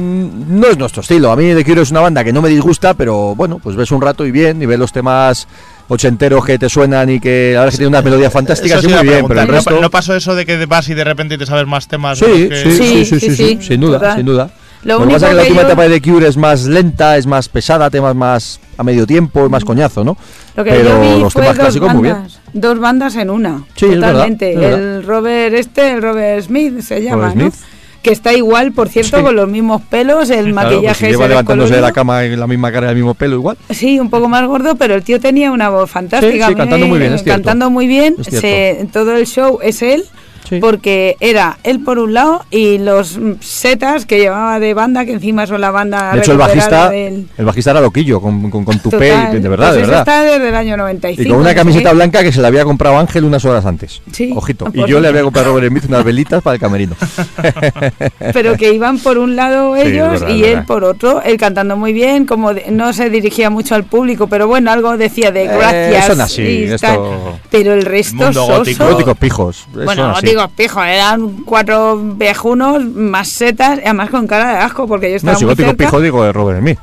no 0.61 0.67
es 0.67 0.77
nuestro 0.77 1.03
estilo. 1.03 1.31
A 1.31 1.37
mí 1.37 1.55
The 1.55 1.65
Cure 1.65 1.83
es 1.83 1.91
una 1.91 2.01
banda 2.01 2.25
que 2.25 2.33
no 2.33 2.43
me 2.43 2.49
disgusta, 2.49 2.95
pero 2.95 3.35
bueno, 3.37 3.61
pues 3.63 3.77
ves 3.77 3.93
un 3.93 4.03
rato 4.03 4.27
y 4.27 4.33
bien, 4.33 4.61
y 4.61 4.67
ves 4.67 4.79
los 4.79 4.93
temas 4.93 5.47
ochenteros 5.87 6.45
que 6.45 6.59
te 6.59 6.69
suenan 6.69 7.11
y 7.11 7.21
que 7.21 7.53
la 7.55 7.61
verdad 7.61 7.69
es 7.69 7.75
que 7.75 7.79
tiene 7.79 7.89
unas 7.89 8.05
melodías 8.05 8.33
fantásticas 8.33 8.79
Eso 8.79 8.89
y 8.89 8.91
sí 8.91 8.97
muy 8.97 9.07
bien, 9.09 9.27
pero 9.29 9.43
el 9.43 9.49
resto... 9.49 9.71
¿No, 9.71 9.81
no 9.83 9.91
pasó 9.91 10.17
eso 10.17 10.35
de 10.35 10.47
que 10.47 10.65
vas 10.67 10.89
y 10.89 10.95
de 10.95 11.05
repente 11.05 11.37
te 11.37 11.47
sabes 11.47 11.67
más 11.67 11.87
temas? 11.87 12.19
de 12.19 12.27
Sí, 12.27 12.49
sí, 12.51 12.71
sí, 12.71 12.77
sí, 12.77 13.05
Sí, 13.05 13.05
sí, 13.05 13.21
sí, 13.21 13.37
sí, 13.37 13.37
sí, 13.37 13.59
sin 13.61 13.81
duda, 13.81 13.99
total. 13.99 14.17
sin 14.17 14.27
duda. 14.27 14.51
Lo 14.85 14.99
Lo 15.01 15.07
que 15.07 15.15
pasa 15.15 15.27
es 15.27 15.31
que 15.31 15.35
único 15.35 15.37
la 15.37 15.43
última 15.43 15.63
yo- 15.63 15.67
etapa 15.69 15.83
de 15.89 16.01
The 16.01 16.11
Cure 16.11 16.29
es 16.29 16.37
más 16.37 16.65
lenta, 16.67 17.17
es 17.17 17.27
más 17.27 17.49
pesada, 17.49 17.89
temas 17.91 18.15
más 18.15 18.61
a 18.77 18.83
medio 18.85 19.07
tiempo, 19.07 19.45
es 19.45 19.51
más 19.51 19.65
coñazo, 19.65 20.05
¿no? 20.05 20.17
Lo 20.57 20.63
que 20.65 20.71
Pero 20.71 20.89
yo 20.91 21.01
vi 21.01 21.21
los 21.21 21.33
fue 21.33 21.43
temas 21.43 21.57
dos 21.57 21.65
clásicos 21.65 21.93
muy 21.95 22.03
bien. 22.03 22.15
bandas, 22.15 22.41
dos 22.53 22.79
bandas 22.79 23.17
en 23.17 23.31
una. 23.31 23.65
Sí, 23.75 23.87
es 23.87 23.91
verdad, 23.93 24.13
totalmente. 24.13 24.53
es 24.53 24.61
verdad. 24.61 24.79
el 24.97 25.03
Robert 25.05 25.55
este, 25.55 25.93
el 25.93 26.03
Robert 26.03 26.45
Smith 26.45 26.81
se 26.81 27.03
llama, 27.03 27.17
Robert 27.29 27.37
¿no? 27.37 27.51
Smith. 27.51 27.55
Que 28.03 28.13
está 28.13 28.35
igual, 28.35 28.73
por 28.73 28.91
cierto, 28.91 29.17
Sí. 29.17 29.23
con 29.23 29.35
los 29.35 29.49
mismos 29.49 29.81
pelos, 29.89 30.29
el 30.29 30.53
Claro, 30.53 30.55
pues 30.55 30.55
maquillaje 30.75 31.07
si 31.07 31.11
lleva 31.13 31.27
levantándose 31.27 31.75
de 31.77 31.81
la 31.81 31.91
cama 31.93 32.23
en 32.25 32.39
la 32.39 32.47
misma 32.47 32.71
cara, 32.71 32.91
el 32.91 32.97
mismo 32.97 33.15
pelo 33.15 33.37
igual. 33.37 33.57
Sí, 33.71 33.99
un 33.99 34.11
poco 34.11 34.29
más 34.29 34.47
gordo, 34.47 34.75
pero 34.77 34.95
el 34.95 35.03
tío 35.03 35.19
tenía 35.19 35.51
una 35.51 35.71
voz 35.71 35.91
fantástica. 35.91 36.49
Sí, 36.49 36.53
sí, 36.53 36.59
cantando 36.59 36.87
muy 36.87 36.99
bien, 36.99 37.15
es 37.15 37.23
cierto. 37.23 37.39
Cantando 37.43 37.71
muy 37.71 37.87
bien, 37.87 38.17
se- 38.23 38.87
todo 38.93 39.17
el 39.17 39.27
show 39.27 39.59
es 39.63 39.81
él, 39.81 40.05
Sí. 40.49 40.59
porque 40.61 41.17
era 41.21 41.59
él 41.65 41.81
por 41.83 41.99
un 41.99 42.13
lado 42.15 42.45
y 42.51 42.79
los 42.79 43.19
setas 43.41 44.05
que 44.07 44.19
llevaba 44.19 44.61
de 44.61 44.75
banda, 44.75 45.05
que 45.07 45.13
encima 45.13 45.47
son 45.47 45.61
la 45.61 45.71
banda 45.71 46.13
De 46.13 46.19
hecho, 46.19 46.33
el 46.33 46.39
bajista, 46.39 46.91
del- 46.91 47.29
el 47.39 47.45
bajista 47.45 47.71
era 47.71 47.81
loquillo, 47.81 48.21
con, 48.21 48.51
con, 48.51 48.65
con 48.65 48.79
tupé, 48.79 49.11
Total. 49.11 49.37
y- 49.37 49.41
de 49.41 49.49
verdad, 49.49 49.69
Pues 49.69 49.75
de 49.77 49.81
verdad. 49.87 49.99
está 50.01 50.23
desde 50.23 50.49
el 50.51 50.55
año 50.55 50.77
95. 50.77 51.23
Y 51.23 51.31
con 51.31 51.41
una 51.41 51.55
camiseta 51.55 51.93
blanca 51.93 52.23
que 52.23 52.31
se 52.33 52.41
la 52.41 52.49
había 52.49 52.65
comprado 52.65 52.99
Ángel 52.99 53.25
unas 53.25 53.45
horas 53.45 53.65
antes. 53.67 54.03
Sí. 54.13 54.33
Ojito. 54.37 54.67
Y 54.75 54.87
yo 54.87 55.01
le 55.01 55.09
había 55.09 55.23
comprado 55.23 55.47
a 55.49 55.53
Robert 55.55 55.69
Smith 55.71 55.85
unas 55.89 56.05
velitas 56.05 56.43
para 56.43 56.55
el 56.55 56.61
camerino. 56.61 56.95
pero 58.33 58.57
que 58.57 58.73
iban 58.73 58.99
por 58.99 59.19
un 59.19 59.37
lado 59.37 59.77
ellos 59.77 60.21
verdad, 60.21 60.29
y 60.29 60.45
él 60.45 60.65
por 60.65 60.85
otro, 60.85 61.23
él 61.23 61.37
cantando 61.37 61.77
muy 61.77 61.93
bien, 61.93 62.27
como 62.27 62.55
de- 62.55 62.71
no 62.71 62.93
se 62.93 63.11
dirigía 63.11 63.51
mucho 63.51 63.75
al 63.75 63.85
público, 63.85 64.27
pero 64.27 64.47
bueno, 64.47 64.71
algo 64.71 64.97
decía 64.97 65.31
de 65.31 65.45
Eh, 65.45 65.57
gracias. 65.57 66.07
son 66.07 66.21
así, 66.21 66.65
esto-. 66.65 67.39
Pero 67.51 67.73
el 67.75 67.83
resto 67.83 68.17
mundo 68.17 68.33
soso. 68.33 68.59
gótico. 68.59 68.85
Góticos 68.91 69.19
pijos. 69.19 69.67
eh, 69.75 69.85
Bueno. 69.85 70.15
Digo, 70.37 70.49
pijo, 70.57 70.83
eran 70.83 71.43
cuatro 71.45 71.97
viejunos 71.99 72.85
más 72.85 73.29
setas, 73.29 73.79
y 73.79 73.83
además 73.83 74.11
con 74.11 74.27
cara 74.27 74.53
de 74.55 74.59
asco, 74.59 74.87
porque 74.87 75.11
yo 75.11 75.17
estaba 75.17 75.33
No, 75.35 75.39
si 75.39 75.45
muy 75.45 75.53
gótico 75.55 75.69
cerca, 75.71 75.85
pijo 75.85 76.01
digo 76.01 76.25
de 76.25 76.33
Robert 76.33 76.61
Smith. 76.61 76.79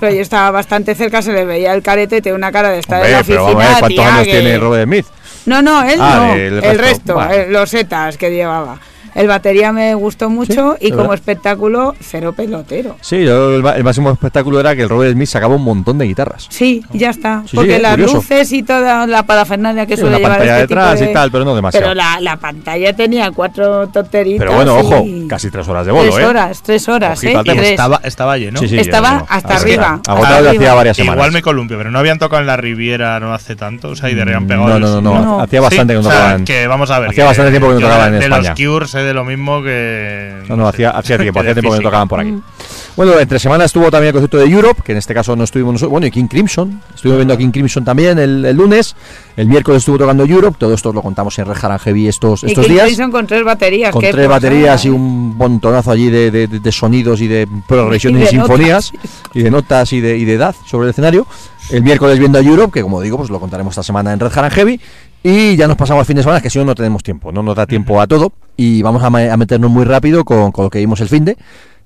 pero 0.00 0.12
yo 0.12 0.20
estaba 0.20 0.50
bastante 0.50 0.94
cerca, 0.94 1.22
se 1.22 1.32
le 1.32 1.44
veía 1.44 1.72
el 1.74 1.82
carete, 1.82 2.20
tenía 2.20 2.34
una 2.36 2.50
cara 2.52 2.70
de 2.70 2.80
estar 2.80 2.98
en 2.98 3.14
Hombre, 3.14 3.18
la 3.18 3.24
pero 3.24 3.44
oficina. 3.44 3.58
vamos 3.58 3.64
a 3.64 3.68
ver 3.68 3.78
cuántos 3.80 3.88
tía, 4.04 4.14
años 4.14 4.26
que- 4.26 4.40
tiene 4.40 4.58
Robert 4.58 4.84
Smith. 4.84 5.06
No, 5.46 5.62
no, 5.62 5.82
él 5.82 5.98
Ah, 6.00 6.16
no, 6.26 6.34
el 6.34 6.40
el 6.40 6.60
resto, 6.62 6.82
resto, 6.82 7.14
bueno. 7.14 7.30
eh, 7.32 7.46
los 7.48 7.70
setas 7.70 8.16
que 8.18 8.30
llevaba. 8.30 8.78
El 9.14 9.26
batería 9.28 9.72
me 9.72 9.94
gustó 9.94 10.30
mucho 10.30 10.76
Sí, 10.80 10.86
y 10.86 10.90
como 10.90 11.02
verdad. 11.02 11.14
espectáculo, 11.16 11.94
cero 12.00 12.32
pelotero. 12.36 12.96
Sí, 13.00 13.24
yo- 13.24 13.56
el, 13.56 13.66
el 13.66 13.84
máximo 13.84 14.10
espectáculo 14.10 14.60
era 14.60 14.74
que 14.76 14.82
el 14.82 14.88
Robert 14.88 15.12
Smith 15.12 15.28
sacaba 15.28 15.54
un 15.56 15.64
montón 15.64 15.98
de 15.98 16.06
guitarras. 16.06 16.46
Sí, 16.50 16.82
ya 16.92 17.10
está. 17.10 17.42
Sí, 17.46 17.56
Porque 17.56 17.76
sí, 17.76 17.82
las 17.82 17.92
curioso. 17.92 18.14
luces 18.16 18.52
y 18.52 18.62
toda 18.62 19.06
la 19.06 19.22
parafernalia 19.24 19.86
que 19.86 19.94
Sí, 19.96 20.00
suele 20.02 20.16
una 20.16 20.18
llevar 20.24 20.38
pantalla 20.38 20.54
este 20.60 20.68
tipo 20.68 20.80
detrás 20.80 21.00
de- 21.00 21.10
y 21.10 21.12
tal, 21.14 21.30
pero 21.30 21.44
no 21.44 21.54
demasiado. 21.54 21.84
Pero 21.84 21.94
la, 21.94 22.20
la 22.20 22.36
pantalla 22.36 22.92
tenía 22.94 23.30
cuatro 23.30 23.88
tonteritas. 23.88 24.38
Pero 24.38 24.52
bueno, 24.54 24.76
ojo, 24.76 25.04
casi 25.28 25.50
tres 25.50 25.66
horas 25.68 25.86
de 25.86 25.92
bolo, 25.92 26.10
tres 26.10 26.24
¿eh? 26.24 26.26
horas, 26.26 26.62
tres 26.62 26.88
horas, 26.88 27.24
¿eh? 27.24 27.28
tema. 27.28 27.44
Tres. 27.44 27.68
Estaba, 27.70 28.00
estaba 28.04 28.36
lleno. 28.38 28.60
Sí, 28.60 28.68
sí, 28.68 28.78
Estaba 28.78 29.08
ya, 29.08 29.14
ya, 29.20 29.26
ya. 29.28 29.34
hasta 29.34 29.54
Así 29.54 29.64
arriba, 29.64 30.00
Agotado 30.06 30.42
de 30.44 30.50
hacía 30.50 30.74
varias 30.74 30.96
semanas. 30.96 31.16
Igual 31.16 31.32
me 31.32 31.42
columpio, 31.42 31.76
pero 31.78 31.90
no 31.90 31.98
habían 31.98 32.18
tocado 32.18 32.40
en 32.40 32.46
la 32.46 32.56
Riviera 32.56 33.18
no 33.20 33.34
hace 33.34 33.56
tanto. 33.56 33.88
O 33.88 33.96
sea, 33.96 34.10
y 34.10 34.14
de 34.14 34.24
repente 34.24 34.54
han 34.54 34.60
pegado. 34.60 34.78
No, 34.80 35.00
no, 35.00 35.20
no. 35.22 35.40
Hacía 35.40 35.60
bastante 35.60 35.92
que 35.94 35.98
no 35.98 36.02
tocaban. 36.04 36.44
que 36.44 36.66
vamos 36.66 36.90
a 36.90 36.98
ver. 36.98 37.10
Hacía 37.10 37.24
bastante 37.24 37.50
tiempo 37.50 37.68
que 37.68 37.74
no 37.74 37.80
tocaban 37.80 38.10
de, 38.12 38.16
en 38.16 38.20
de 38.20 38.26
España. 38.26 38.50
los 38.50 38.58
Cure 38.58 38.86
sé 39.00 39.04
de 39.06 39.14
lo 39.14 39.24
mismo 39.24 39.62
que. 39.62 40.42
No, 40.48 40.56
no, 40.56 40.68
hacía, 40.68 40.90
hacía 40.90 41.18
tiempo, 41.18 41.40
que 41.40 41.48
hacía 41.48 41.54
de 41.54 41.60
tiempo 41.60 41.76
que 41.76 41.82
no 41.82 41.88
tocaban 41.88 42.08
por 42.08 42.20
aquí. 42.20 42.30
Mm. 42.32 42.42
Bueno, 42.96 43.18
entre 43.18 43.38
semana 43.38 43.64
estuvo 43.64 43.90
también 43.90 44.08
el 44.08 44.12
concierto 44.14 44.38
de 44.38 44.46
Europe, 44.46 44.82
que 44.84 44.92
en 44.92 44.98
este 44.98 45.14
caso 45.14 45.34
no 45.36 45.44
estuvimos 45.44 45.72
nosotros. 45.74 45.90
Bueno, 45.92 46.06
y 46.06 46.10
King 46.10 46.26
Crimson. 46.26 46.80
Estuvimos 46.94 47.18
viendo 47.18 47.34
a 47.34 47.36
King 47.36 47.50
Crimson 47.50 47.84
también 47.84 48.18
el, 48.18 48.44
el 48.44 48.56
lunes. 48.56 48.94
El 49.36 49.46
miércoles 49.46 49.78
estuvo 49.78 49.96
tocando 49.98 50.24
Europe. 50.24 50.56
Todo 50.58 50.74
esto 50.74 50.92
lo 50.92 51.00
contamos 51.00 51.38
en 51.38 51.46
Red 51.46 51.56
Haran 51.62 51.78
Heavy 51.78 52.08
estos, 52.08 52.42
Y 52.42 52.48
estos 52.48 52.66
King 52.66 52.72
días. 52.74 52.86
Crimson 52.86 53.10
con 53.10 53.26
tres 53.26 53.42
baterías. 53.44 53.90
Con 53.92 54.02
tres 54.02 54.28
baterías 54.28 54.84
y 54.84 54.90
un 54.90 55.36
montonazo 55.36 55.90
allí 55.92 56.10
de, 56.10 56.30
de- 56.30 56.46
de- 56.46 56.60
de 56.60 56.72
sonidos 56.72 57.20
y 57.20 57.28
de 57.28 57.48
progresiones 57.66 58.20
Y 58.20 58.22
y, 58.22 58.24
de 58.24 58.30
sinfonías 58.30 58.92
notas. 58.92 59.10
y 59.34 59.42
de 59.42 59.50
notas 59.50 59.92
y 59.92 60.00
de, 60.00 60.18
y 60.18 60.24
de 60.24 60.34
edad 60.34 60.54
sobre 60.66 60.86
el 60.86 60.90
escenario. 60.90 61.26
El 61.70 61.82
miércoles 61.84 62.18
viendo 62.18 62.36
a 62.38 62.42
Europe, 62.42 62.72
que 62.72 62.82
como 62.82 63.00
digo, 63.00 63.16
pues 63.16 63.30
lo 63.30 63.38
contaremos 63.38 63.72
esta 63.72 63.84
semana 63.84 64.12
en 64.12 64.18
Red 64.20 64.32
Haran 64.36 64.50
Heavy. 64.50 64.80
Y 65.22 65.56
ya 65.56 65.68
nos 65.68 65.76
pasamos 65.76 66.00
al 66.00 66.06
fin 66.06 66.16
de 66.16 66.22
semana, 66.22 66.40
que 66.40 66.48
si 66.48 66.58
no, 66.58 66.64
no 66.64 66.74
tenemos 66.74 67.02
tiempo, 67.02 67.30
no 67.30 67.42
nos 67.42 67.54
da 67.54 67.66
tiempo 67.66 68.00
a 68.00 68.06
todo. 68.06 68.32
Y 68.56 68.80
vamos 68.82 69.02
a, 69.02 69.10
ma- 69.10 69.32
a 69.32 69.36
meternos 69.36 69.70
muy 69.70 69.84
rápido 69.84 70.24
con, 70.24 70.50
con 70.52 70.64
lo 70.64 70.70
que 70.70 70.78
vimos 70.78 71.00
el 71.00 71.08
fin 71.08 71.24
de, 71.26 71.36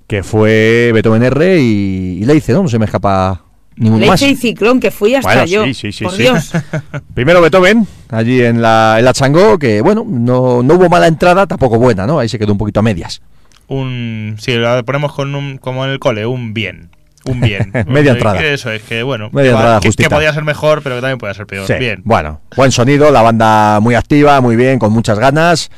que 0.07 0.23
fue 0.23 0.91
Beethoven 0.95 1.23
R 1.25 1.61
y, 1.61 2.19
y 2.21 2.25
Leice, 2.25 2.53
¿no? 2.53 2.63
No 2.63 2.69
se 2.69 2.79
me 2.79 2.85
escapa 2.85 3.43
ninguno 3.77 4.07
más. 4.07 4.23
Y 4.23 4.37
ciclón, 4.37 4.79
que 4.79 4.91
fui 4.93 5.15
hasta 5.17 5.29
Bueno, 5.29 5.45
yo. 5.47 5.65
sí, 5.65 5.75
sí, 5.75 5.91
sí, 5.93 6.05
por 6.05 6.13
sí. 6.15 6.23
Dios. 6.23 6.53
Primero 7.15 7.41
Beethoven, 7.41 7.87
allí 8.11 8.41
en 8.43 8.63
la, 8.63 8.97
en 8.99 9.05
la 9.05 9.13
Changó, 9.13 9.59
que 9.59 9.81
bueno, 9.81 10.05
no, 10.09 10.63
no 10.63 10.75
hubo 10.75 10.89
mala 10.89 11.09
entrada, 11.09 11.47
tampoco 11.49 11.79
buena, 11.79 12.07
¿no? 12.07 12.21
Ahí 12.21 12.29
se 12.29 12.39
quedó 12.39 12.53
un 12.53 12.59
poquito 12.59 12.81
a 12.81 12.83
medias. 12.85 13.21
Un, 13.67 14.37
si 14.39 14.53
lo 14.55 14.85
ponemos 14.85 15.13
con 15.13 15.35
un, 15.35 15.59
como 15.59 15.85
en 15.85 15.91
el 15.91 15.99
cole, 15.99 16.27
un 16.27 16.55
bien. 16.55 16.91
Un 17.27 17.41
bien. 17.41 17.73
Media 17.87 18.13
entrada. 18.13 18.41
Eso 18.43 18.71
es 18.71 18.83
que, 18.83 19.03
bueno, 19.03 19.31
Media 19.33 19.51
que, 19.53 19.57
entrada 19.57 19.81
que- 19.81 20.11
podía 20.11 20.33
ser 20.33 20.45
mejor, 20.45 20.83
pero 20.83 20.97
que 20.97 21.01
también 21.01 21.19
podía 21.19 21.35
ser 21.35 21.47
peor. 21.47 21.67
Sí, 21.67 21.75
Bien. 21.79 22.03
Bueno, 22.05 22.41
buen 22.57 22.71
sonido, 22.73 23.11
la 23.11 23.23
banda 23.23 23.81
muy 23.81 23.95
activa, 23.95 24.41
muy 24.41 24.57
bien, 24.57 24.79
con 24.79 24.93
muchas 24.93 25.19
ganas, 25.19 25.71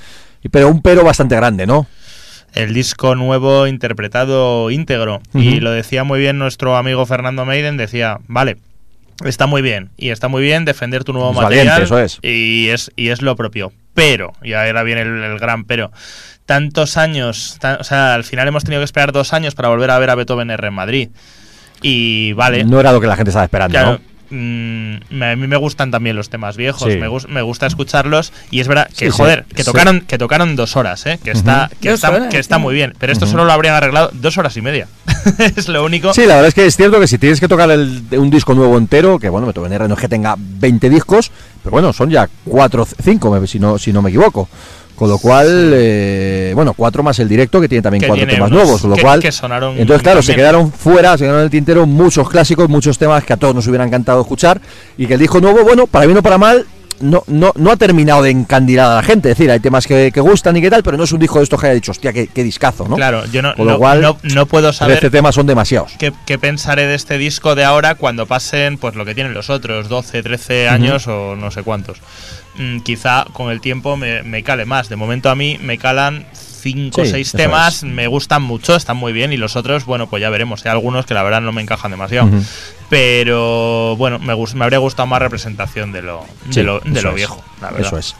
pero 0.51 0.68
un 0.68 0.82
pero 0.82 1.05
bastante 1.05 1.36
grande, 1.36 1.66
¿no? 1.66 1.86
El 2.55 2.73
disco 2.73 3.14
nuevo 3.16 3.66
interpretado 3.66 4.70
íntegro. 4.70 5.20
Y 5.35 5.60
lo 5.60 5.70
decía 5.73 6.05
muy 6.05 6.18
bien 6.20 6.39
nuestro 6.39 6.77
amigo 6.77 7.05
Fernando 7.05 7.44
Maiden, 7.44 7.77
decía, 7.77 8.18
vale, 8.28 8.56
está 9.24 9.47
muy 9.47 9.60
bien. 9.60 9.90
Y 9.98 10.09
está 10.09 10.28
muy 10.28 10.43
bien 10.43 10.64
defender 10.64 11.05
tu 11.05 11.12
nuevo 11.12 11.31
Es 11.32 11.36
material. 11.36 11.66
valiente, 11.66 11.85
eso 11.85 11.98
es. 11.98 12.18
Y 12.23 12.68
es, 12.70 12.90
y 12.97 13.09
es 13.10 13.20
lo 13.20 13.36
propio. 13.36 13.73
pero, 13.93 14.32
y 14.43 14.55
ahora 14.55 14.82
viene 14.85 15.02
el, 15.02 15.23
el 15.23 15.39
gran 15.39 15.64
pero, 15.64 15.90
tantos 16.47 16.97
años, 16.97 17.59
o 17.81 17.85
sea, 17.85 18.14
al 18.14 18.24
final 18.24 18.48
hemos 18.48 18.64
tenido 18.64 18.81
que 18.81 18.85
esperar 18.85 19.12
dos 19.12 19.32
años 19.32 19.55
para 19.55 19.68
volver 19.68 19.90
a 19.90 19.98
ver 19.98 20.10
a 20.10 20.14
Beethoven 20.14 20.51
R 20.51 20.68
en 20.68 20.74
Madrid. 20.74 21.09
Y 21.82 22.32
vale, 22.32 22.64
No 22.64 22.81
era 22.81 22.93
lo 22.93 23.01
que 23.01 23.06
la 23.06 23.16
gente 23.16 23.31
estaba 23.31 23.44
esperando, 23.44 23.73
Claro, 23.73 23.93
¿no? 23.93 23.98
mm, 24.31 25.01
me- 25.10 25.31
a 25.32 25.36
mí 25.36 25.47
me 25.47 25.56
gustan 25.56 25.90
también 25.90 26.16
los 26.16 26.31
temas 26.31 26.56
viejos, 26.56 26.90
Sí. 26.93 26.98
me, 26.98 27.09
me 27.28 27.43
gusta 27.43 27.66
escucharlos 27.66 28.32
y 28.51 28.60
es 28.60 28.68
verdad 28.68 28.89
que 28.89 29.06
Sí, 29.06 29.10
sí, 29.10 29.10
joder, 29.10 29.44
que 29.44 29.62
sí. 29.62 29.70
tocaron 29.70 30.01
que 30.01 30.18
tocaron 30.18 30.56
dos 30.56 30.77
horas, 30.77 31.05
¿eh? 31.06 31.18
que 31.23 31.32
está 31.32 31.70
que 31.81 31.90
Dos 31.90 31.97
está, 31.97 32.10
horas, 32.10 32.28
que 32.31 32.39
está 32.39 32.59
muy 32.59 32.74
bien, 32.74 32.94
pero 32.98 33.12
esto 33.12 33.27
solo 33.27 33.44
lo 33.44 33.52
habrían 33.52 33.74
arreglado 33.74 34.10
dos 34.14 34.39
horas 34.39 34.56
y 34.56 34.62
media, 34.62 34.89
es 35.56 35.68
lo 35.68 35.85
único. 35.85 36.14
Sí, 36.14 36.23
la 36.23 36.35
verdad 36.36 36.48
es 36.48 36.55
que 36.55 36.64
es 36.66 36.77
cierto 36.77 36.98
que 36.98 37.06
si 37.09 37.18
tienes 37.18 37.40
que 37.40 37.48
tocar 37.48 37.70
el- 37.70 38.02
un 38.12 38.31
disco 38.31 38.55
nuevo 38.55 38.78
entero, 38.78 39.18
que 39.18 39.28
bueno, 39.28 39.47
Beethoven 39.47 39.73
R 39.73 39.86
no 39.89 39.94
es 39.94 40.01
que 40.01 40.09
tenga 40.09 40.35
20 40.39 40.89
discos, 40.89 41.31
pero 41.62 41.73
bueno, 41.73 41.93
son 41.93 42.09
ya 42.10 42.28
4 42.47 42.86
5, 42.86 43.47
si 43.47 43.59
no, 43.59 43.78
si 43.78 43.93
no 43.93 44.01
me 44.02 44.09
equivoco. 44.10 44.48
Con 44.97 45.10
lo 45.10 45.18
cual, 45.18 45.73
eh, 45.74 46.52
bueno, 46.55 46.73
cuatro 46.74 47.02
más 47.02 47.18
el 47.18 47.28
directo, 47.28 47.60
que 47.60 47.68
tiene 47.68 47.82
también 47.82 48.01
Que 48.01 48.06
cuatro 48.06 48.20
tiene 48.24 48.32
temas 48.35 48.51
nuevos. 48.51 48.81
Con 48.81 48.90
lo 48.90 48.97
que- 48.97 49.02
cual, 49.02 49.20
que 49.20 49.31
sonaron 49.31 49.78
entonces, 49.78 50.02
claro, 50.02 50.23
se 50.23 50.35
quedaron 50.35 50.73
fuera, 50.73 51.12
se 51.18 51.24
quedaron 51.24 51.40
en 51.40 51.44
el 51.44 51.51
tintero 51.51 51.86
muchos 51.86 52.28
clásicos, 52.31 52.68
muchos 52.70 52.97
temas 52.97 53.23
que 53.24 53.35
a 53.35 53.36
todos 53.36 53.55
nos 53.55 53.66
hubiera 53.66 53.85
encantado 53.85 54.20
escuchar. 54.23 54.60
Y 54.97 55.06
que 55.06 55.14
el 55.14 55.20
disco 55.20 55.39
nuevo, 55.40 55.62
bueno, 55.64 55.86
para 55.86 56.06
bien 56.06 56.16
o 56.16 56.23
para 56.23 56.39
mal, 56.39 56.64
no, 57.01 57.24
no, 57.27 57.52
no 57.56 57.70
ha 57.70 57.77
terminado 57.77 58.23
de 58.23 58.31
encandilar 58.31 58.90
a 58.93 58.94
la 58.97 59.02
gente. 59.02 59.31
Es 59.31 59.39
decir, 59.39 59.51
hay 59.51 59.60
temas 59.60 59.86
que, 59.86 60.10
que 60.12 60.20
gustan 60.20 60.56
y 60.56 60.60
que 60.60 60.70
tal, 60.70 60.82
pero 60.82 60.97
no 60.97 61.05
es 61.05 61.12
un 61.12 61.18
disco 61.18 61.39
de 61.39 61.44
estos 61.44 61.60
que 61.60 61.66
haya 61.66 61.74
dicho, 61.74 61.90
hostia, 61.93 62.12
qué, 62.12 62.27
qué 62.28 62.43
discazo, 62.43 62.86
¿no? 62.89 62.97
Claro, 62.97 63.24
yo 63.27 63.43
no, 63.43 63.55
Con 63.55 63.66
lo 63.66 63.73
no, 63.73 63.78
cual, 63.78 64.01
no, 64.02 64.18
no 64.23 64.47
puedo 64.47 64.68
13 64.68 64.78
saber 64.78 65.10
temas 65.10 65.35
son 65.35 65.47
demasiados. 65.47 65.93
qué, 65.98 66.12
qué 66.27 66.39
pensaré 66.39 66.86
de 66.86 66.94
este 66.94 67.18
disco 67.18 67.55
de 67.55 67.64
ahora 67.64 67.94
cuando 67.94 68.27
pasen 68.27 68.78
pues 68.78 68.94
lo 68.94 69.05
que 69.05 69.14
tienen 69.14 69.35
los 69.35 69.51
otros, 69.51 69.89
12, 69.89 70.23
13 70.23 70.68
años 70.68 71.06
o 71.06 71.36
no 71.36 71.51
sé 71.51 71.62
cuántos. 71.62 71.98
Mm, 72.59 72.81
quizá 72.81 73.27
con 73.32 73.51
el 73.51 73.60
tiempo 73.60 73.97
me, 73.97 74.23
me 74.23 74.43
cale 74.43 74.64
más. 74.64 74.89
De 74.89 74.97
momento 74.97 75.31
a 75.31 75.35
mí 75.35 75.59
me 75.62 75.78
calan 75.78 76.27
5 76.72 77.01
o 77.01 77.05
Sí, 77.05 77.10
6 77.12 77.28
eso 77.28 77.36
temas, 77.36 77.76
es. 77.76 77.82
me 77.84 78.09
gustan 78.09 78.43
mucho, 78.43 78.74
están 78.74 78.97
muy 78.97 79.12
bien 79.12 79.32
y 79.32 79.36
los 79.36 79.55
otros, 79.55 79.84
bueno, 79.84 80.09
pues 80.09 80.20
ya 80.20 80.30
veremos. 80.30 80.64
Hay 80.64 80.72
algunos 80.72 81.06
que 81.06 81.14
la 81.14 81.22
verdad 81.22 81.40
no 81.40 81.52
me 81.52 81.62
encajan 81.62 81.93
demasiado. 81.93 82.28
Pero 82.88 83.97
bueno, 83.97 84.18
me, 84.18 84.34
me 84.55 84.64
habría 84.64 84.78
gustado 84.78 85.06
más 85.06 85.20
representación 85.20 85.93
de 85.93 86.02
lo, 86.02 86.24
Sí, 86.51 86.60
de 86.60 86.62
lo, 86.64 86.80
de 86.80 87.02
lo 87.02 87.10
es, 87.10 87.14
viejo, 87.16 87.44
la 87.60 87.70
verdad. 87.70 87.86
Eso 87.86 87.98
es. 87.98 88.16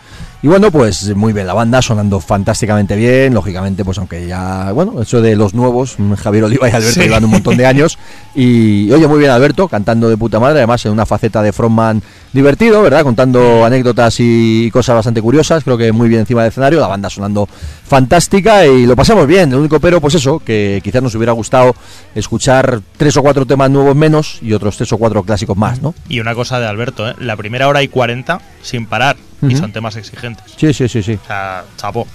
Y 0.47 0.49
bueno, 0.49 0.71
pues 0.71 1.13
muy 1.17 1.33
bien 1.33 1.49
la 1.49 1.55
banda, 1.55 1.83
sonando 1.83 2.21
fantásticamente 2.21 2.95
bien, 2.95 3.35
lógicamente, 3.35 3.85
pues 3.85 3.99
aunque 3.99 4.29
ya, 4.29 4.71
bueno, 4.71 5.03
eso 5.03 5.21
de 5.21 5.35
los 5.35 5.55
nuevos, 5.55 5.97
mm, 5.99 6.13
Javier 6.13 6.45
Oliva 6.45 6.69
y 6.69 6.73
Alberto 6.73 6.95
Sí. 6.95 7.01
llevan 7.01 7.25
un 7.25 7.33
montón 7.33 7.57
de 7.57 7.67
años. 7.67 7.99
Y 8.39 8.93
oye, 8.93 9.09
muy 9.09 9.19
bien 9.19 9.31
Alberto, 9.31 9.67
cantando 9.67 10.11
de 10.11 10.17
puta 10.19 10.39
madre, 10.39 10.59
además 10.59 10.85
en 10.85 10.93
una 10.93 11.07
faceta 11.07 11.43
de 11.43 11.55
frontman 11.55 12.03
divertido, 12.35 12.83
¿verdad? 12.83 13.03
Contando 13.03 13.65
anécdotas 13.65 14.17
y 14.21 14.71
cosas 14.71 14.95
bastante 14.95 15.23
curiosas, 15.23 15.65
creo 15.65 15.79
que 15.79 15.91
muy 15.91 16.09
bien 16.11 16.21
encima 16.21 16.43
del 16.43 16.51
escenario, 16.51 16.79
la 16.79 16.87
banda 16.87 17.09
sonando 17.09 17.49
fantástica 17.89 18.67
y 18.67 18.85
lo 18.85 18.95
pasamos 18.95 19.27
bien. 19.27 19.51
El 19.53 19.59
único 19.61 19.81
pero, 19.81 20.03
pues 20.03 20.15
eso, 20.17 20.39
que 20.39 20.83
quizás 20.85 21.03
nos 21.03 21.15
hubiera 21.15 21.33
gustado 21.33 21.75
escuchar 22.15 22.83
tres 22.99 23.17
o 23.17 23.23
cuatro 23.23 23.47
temas 23.47 23.71
nuevos 23.71 23.97
menos 23.97 24.39
y 24.43 24.53
otros 24.53 24.77
tres 24.77 24.93
o 24.93 24.99
cuatro 24.99 25.23
clásicos 25.23 25.57
más, 25.57 25.81
¿no? 25.81 25.95
Y 26.11 26.21
una 26.21 26.35
cosa 26.35 26.61
de 26.61 26.67
Alberto, 26.67 27.09
¿eh? 27.09 27.15
la 27.19 27.37
primera 27.37 27.69
hora 27.69 27.83
y 27.83 27.89
40 27.89 28.39
sin 28.63 28.85
parar 28.85 29.17
y 29.43 29.57
son 29.57 29.73
temas 29.73 29.97
exigentes. 29.97 30.55
Sí, 30.57 30.73
sí, 30.73 30.89
sí, 30.89 31.03
sí. 31.03 31.19
O 31.23 31.27
sea, 31.27 31.65
chapo. 31.77 32.07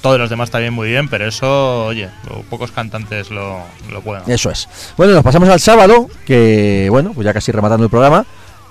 Todos 0.00 0.18
los 0.18 0.30
demás 0.30 0.50
también 0.50 0.72
muy 0.72 0.88
bien, 0.88 1.08
pero 1.08 1.26
eso, 1.26 1.86
oye, 1.86 2.08
pocos 2.48 2.70
cantantes 2.70 3.30
lo, 3.30 3.60
lo 3.90 4.00
pueden. 4.00 4.22
hacer. 4.22 4.34
Eso 4.34 4.50
es. 4.50 4.68
Bueno, 4.96 5.12
nos 5.12 5.24
pasamos 5.24 5.48
al 5.48 5.58
sábado, 5.58 6.08
que 6.24 6.86
bueno, 6.90 7.12
pues 7.14 7.24
ya 7.24 7.34
casi 7.34 7.50
rematando 7.50 7.84
el 7.84 7.90
programa, 7.90 8.24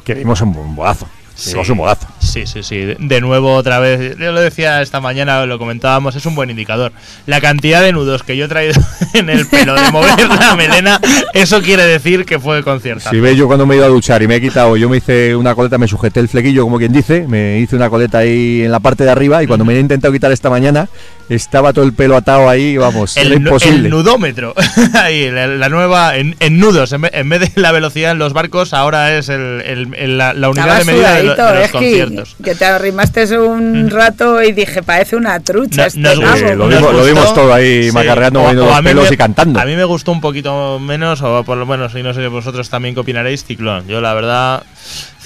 que 0.06 0.14
vimos 0.14 0.40
un, 0.40 0.76
bolazo. 0.76 1.08
Sí. 1.38 1.52
Vimos 1.52 1.70
un 1.70 1.78
bolazo. 1.78 2.08
Sí, 2.18 2.48
sí, 2.48 2.64
sí. 2.64 2.78
De- 2.80 2.98
De 3.00 3.22
nuevo, 3.22 3.54
otra 3.54 3.78
vez. 3.78 4.18
Yo 4.18 4.32
lo 4.32 4.40
decía 4.42 4.82
esta 4.82 5.00
mañana, 5.00 5.46
lo 5.46 5.60
comentábamos, 5.60 6.16
es 6.16 6.26
un 6.26 6.34
buen 6.34 6.50
indicador. 6.50 6.92
La 7.28 7.40
cantidad 7.42 7.82
de 7.84 7.92
nudos 7.94 8.24
que 8.24 8.36
yo 8.36 8.46
he 8.46 8.48
traído 8.48 8.74
en 9.14 9.30
el 9.30 9.46
pelo 9.48 9.76
de 9.76 9.92
mover 9.92 10.28
la 10.28 10.56
melena, 10.56 11.00
eso 11.34 11.62
quiere 11.62 11.84
decir 11.86 12.26
que 12.26 12.40
fue 12.40 12.64
concierto. 12.64 13.12
Si 13.12 13.20
ves 13.20 13.38
yo 13.38 13.46
cuando 13.46 13.68
me 13.68 13.76
he 13.76 13.78
ido 13.78 13.86
a 13.86 13.90
duchar 13.90 14.24
y 14.24 14.28
me 14.28 14.38
he 14.38 14.42
quitado, 14.42 14.76
yo 14.78 14.90
me 14.90 14.98
hice 14.98 15.36
una 15.36 15.54
coleta, 15.54 15.78
me 15.78 15.88
sujeté 15.88 16.20
el 16.22 16.28
flequillo, 16.28 16.64
como 16.64 16.80
quien 16.80 16.92
dice, 16.92 17.28
me 17.28 17.60
hice 17.60 17.76
una 17.76 17.90
coleta 17.92 18.18
ahí 18.18 18.64
en 18.64 18.72
la 18.72 18.80
parte 18.80 19.04
de 19.04 19.12
arriba 19.12 19.44
y 19.44 19.48
cuando 19.48 19.64
me 19.64 19.76
he 19.76 19.80
intentado 19.80 20.12
quitar 20.12 20.32
esta 20.32 20.50
mañana, 20.50 20.90
estaba 21.30 21.74
todo 21.74 21.86
el 21.86 21.94
pelo 21.94 22.16
atado 22.16 22.50
ahí, 22.50 22.78
vamos, 22.78 23.16
era 23.18 23.24
el, 23.30 23.42
nu- 23.44 23.48
imposible. 23.50 23.88
el 23.88 23.90
nudómetro. 23.90 24.54
Ahí, 24.94 25.30
la, 25.30 25.48
la 25.48 25.70
nueva, 25.70 26.16
en, 26.18 26.36
en 26.40 26.60
nudos, 26.60 26.92
en 26.94 27.02
vez, 27.02 27.12
en 27.14 27.28
vez 27.30 27.54
de 27.54 27.62
la 27.62 27.72
velocidad 27.72 28.12
en 28.12 28.20
los 28.20 28.34
barcos, 28.34 28.74
ahora 28.74 29.18
es 29.18 29.30
el, 29.30 29.62
el- 29.66 29.94
el- 29.96 30.18
la, 30.18 30.34
la 30.34 30.50
unidad 30.50 30.80
Estaba 30.80 30.80
de 30.80 30.86
medida 30.86 31.14
de, 31.16 31.24
lo- 31.24 31.36
de 31.36 31.54
los 31.56 31.66
es 31.66 31.72
conciertos. 31.72 32.36
que 32.44 32.56
te 32.56 32.66
arrimaste 32.66 33.38
un 33.38 33.90
rato 33.90 34.42
y 34.42 34.52
dije, 34.54 34.84
parece 34.84 35.16
una 35.16 35.40
trucha 35.40 35.82
No- 35.82 35.88
este 35.88 36.00
nos. 36.00 36.40
Sí, 36.40 36.46
lo 36.46 36.56
nos 36.56 36.70
vimos- 36.70 36.94
lo 36.94 37.04
vimos 37.04 37.26
gustó, 37.26 37.42
todo 37.42 37.54
ahí 37.54 37.90
macarreando, 37.92 38.40
moviendo 38.42 38.66
los 38.66 38.82
pelos 38.82 39.10
me- 39.10 39.14
y 39.14 39.18
cantando. 39.18 39.60
A 39.60 39.66
mí 39.66 39.76
me 39.76 39.84
gustó 39.84 40.12
un 40.12 40.22
poquito 40.22 40.80
menos, 40.80 41.22
o 41.22 41.44
por 41.44 41.58
lo 41.58 41.66
menos, 41.66 41.94
y 41.96 42.04
no 42.04 42.14
sé 42.14 42.22
si 42.22 42.28
vosotros 42.28 42.70
también 42.70 42.94
qué 42.96 43.02
opinaréis, 43.02 43.44
Ciclón. 43.44 43.88
Yo, 43.88 44.00
la 44.02 44.14
verdad, 44.14 44.64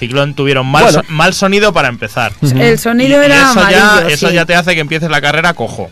Ciclón 0.02 0.34
tuvieron 0.34 0.66
mal, 0.66 0.84
Bueno. 0.84 1.00
so- 1.04 1.06
mal 1.14 1.34
sonido 1.34 1.72
para 1.74 1.88
empezar. 1.88 2.34
El 2.42 2.78
sonido 2.80 3.20
Y- 3.20 3.22
y 3.22 3.26
era 3.26 3.36
eso 3.36 3.60
amarillo, 3.60 3.80
ya, 3.80 4.08
eso 4.08 4.28
sí. 4.28 4.34
Mm. 4.34 4.36
ya 4.36 4.46
te 4.46 4.56
hace 4.56 4.74
que 4.74 4.82
empieces 4.82 5.10
la 5.12 5.22
carrera 5.22 5.54
cojo. 5.54 5.90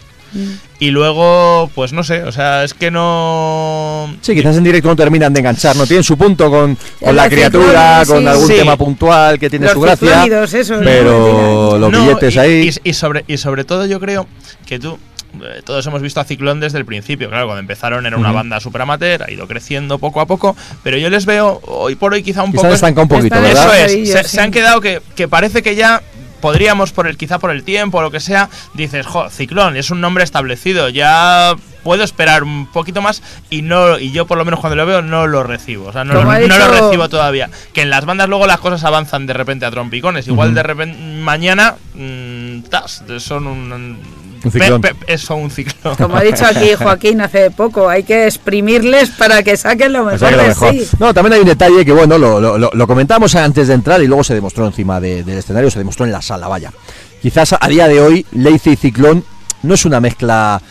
Y 0.79 0.91
luego, 0.91 1.69
pues 1.73 1.91
no 1.93 2.03
sé, 2.03 2.23
o 2.23 2.31
sea, 2.31 2.63
es 2.63 2.73
que 2.75 2.91
no. 2.91 4.15
Sí, 4.21 4.33
quizás 4.35 4.55
en 4.57 4.63
directo 4.63 4.87
no 4.87 4.95
terminan 4.95 5.33
de 5.33 5.39
enganchar, 5.39 5.75
no 5.75 5.85
tienen 5.87 6.03
su 6.03 6.17
punto 6.17 6.49
con, 6.51 6.77
con 6.99 7.15
la 7.15 7.27
criatura, 7.29 8.03
con 8.07 8.27
algún 8.27 8.47
Sí. 8.47 8.53
tema 8.53 8.77
puntual 8.77 9.39
que 9.39 9.49
tiene 9.49 9.65
Los 9.65 9.73
su 9.73 9.81
gracia. 9.81 10.25
eso, 10.43 10.75
¿no? 10.77 10.81
pero 10.83 11.77
los 11.79 11.91
billetes 11.91 12.35
y, 12.35 12.39
ahí. 12.39 12.69
Y, 12.83 12.89
y 12.89 12.93
sobre, 12.93 13.25
y 13.27 13.37
sobre 13.37 13.63
todo, 13.63 13.85
yo 13.87 13.99
creo 13.99 14.27
que 14.65 14.79
tú. 14.79 14.97
Eh, 15.41 15.61
Todos 15.65 15.85
hemos 15.87 16.01
visto 16.01 16.19
a 16.19 16.23
Ciclón 16.23 16.59
desde 16.59 16.77
el 16.77 16.85
principio. 16.85 17.29
Claro, 17.29 17.45
cuando 17.45 17.59
empezaron 17.59 18.05
era 18.05 18.17
una 18.17 18.31
banda 18.31 18.59
super 18.59 18.81
amateur, 18.81 19.23
ha 19.23 19.31
ido 19.31 19.47
creciendo 19.47 19.99
poco 19.99 20.21
a 20.21 20.25
poco. 20.25 20.55
Pero 20.83 20.97
yo 20.97 21.09
les 21.09 21.25
veo 21.25 21.61
hoy 21.65 21.95
por 21.95 22.13
hoy 22.13 22.23
quizá 22.23 22.43
un 22.43 22.51
Quizás 22.51 22.63
poco. 22.63 22.75
estanca 22.75 23.01
un 23.01 23.07
poquito, 23.07 23.35
Están 23.35 23.43
¿verdad? 23.43 23.65
Eso 23.65 23.73
es, 23.73 24.11
se, 24.11 24.23
sí. 24.23 24.29
se 24.29 24.41
han 24.41 24.51
quedado 24.51 24.81
que, 24.81 25.01
que 25.15 25.27
parece 25.27 25.61
que 25.63 25.75
ya 25.75 26.01
podríamos, 26.39 26.91
por 26.91 27.07
el 27.07 27.17
quizá 27.17 27.39
por 27.39 27.51
el 27.51 27.63
tiempo 27.63 27.99
o 27.99 28.01
lo 28.01 28.11
que 28.11 28.19
sea, 28.19 28.49
dices, 28.73 29.05
jo, 29.05 29.29
Ciclón, 29.29 29.77
es 29.77 29.91
un 29.91 30.01
nombre 30.01 30.23
establecido, 30.23 30.89
ya 30.89 31.55
puedo 31.83 32.03
esperar 32.03 32.43
un 32.43 32.67
poquito 32.67 33.01
más 33.01 33.23
y 33.49 33.61
no 33.61 33.97
y 33.97 34.11
yo 34.11 34.27
por 34.27 34.37
lo 34.37 34.43
menos 34.45 34.59
cuando 34.59 34.75
lo 34.75 34.85
veo 34.85 35.01
no 35.01 35.27
lo 35.27 35.43
recibo, 35.43 35.87
o 35.87 35.93
sea, 35.93 36.03
no, 36.03 36.13
lo, 36.13 36.23
no 36.23 36.67
recibo 36.67 37.09
todavía. 37.09 37.49
Que 37.73 37.81
en 37.81 37.89
las 37.89 38.05
bandas 38.05 38.27
luego 38.29 38.47
las 38.47 38.59
cosas 38.59 38.83
avanzan 38.83 39.25
de 39.25 39.33
repente 39.33 39.65
a 39.65 39.71
trompicones, 39.71 40.27
igual 40.27 40.53
de 40.53 40.63
repente 40.63 40.97
mañana 40.97 41.75
mm, 41.93 42.61
tas, 42.69 43.03
son 43.19 43.47
un, 43.47 43.99
Un 44.43 44.51
ciclón. 44.51 44.81
pe- 44.81 44.95
pe- 44.95 45.13
eso, 45.13 45.35
un 45.35 45.51
ciclón. 45.51 45.95
Como 45.95 46.15
ha 46.15 46.21
dicho 46.21 46.45
aquí 46.45 46.73
Joaquín 46.75 47.21
hace 47.21 47.51
poco, 47.51 47.89
hay 47.89 48.03
que 48.03 48.25
exprimirles 48.27 49.09
para 49.11 49.43
que 49.43 49.57
saquen 49.57 49.93
lo 49.93 50.05
mejor 50.05 50.31
lo 50.31 50.37
mejor. 50.43 50.73
sí. 50.73 50.87
No, 50.99 51.13
también 51.13 51.33
hay 51.33 51.39
un 51.41 51.47
detalle 51.47 51.83
que, 51.83 51.91
bueno, 51.91 52.17
lo, 52.17 52.39
lo- 52.39 52.57
lo- 52.57 52.71
lo 52.73 52.87
comentamos 52.87 53.35
antes 53.35 53.67
de 53.67 53.73
entrar 53.73 54.01
y 54.01 54.07
luego 54.07 54.23
se 54.23 54.33
demostró 54.33 54.65
encima 54.65 54.99
de- 54.99 55.23
del 55.23 55.37
escenario, 55.39 55.69
se 55.69 55.79
demostró 55.79 56.05
en 56.05 56.11
la 56.11 56.21
sala, 56.21 56.47
vaya. 56.47 56.71
Quizás 57.21 57.53
a 57.59 57.67
día 57.67 57.87
de 57.87 57.99
hoy, 57.99 58.25
Leice 58.31 58.71
y 58.71 58.75
Ciclón 58.75 59.23
no 59.63 59.73
es 59.73 59.83
una 59.83 59.99
mezcla, 59.99 60.61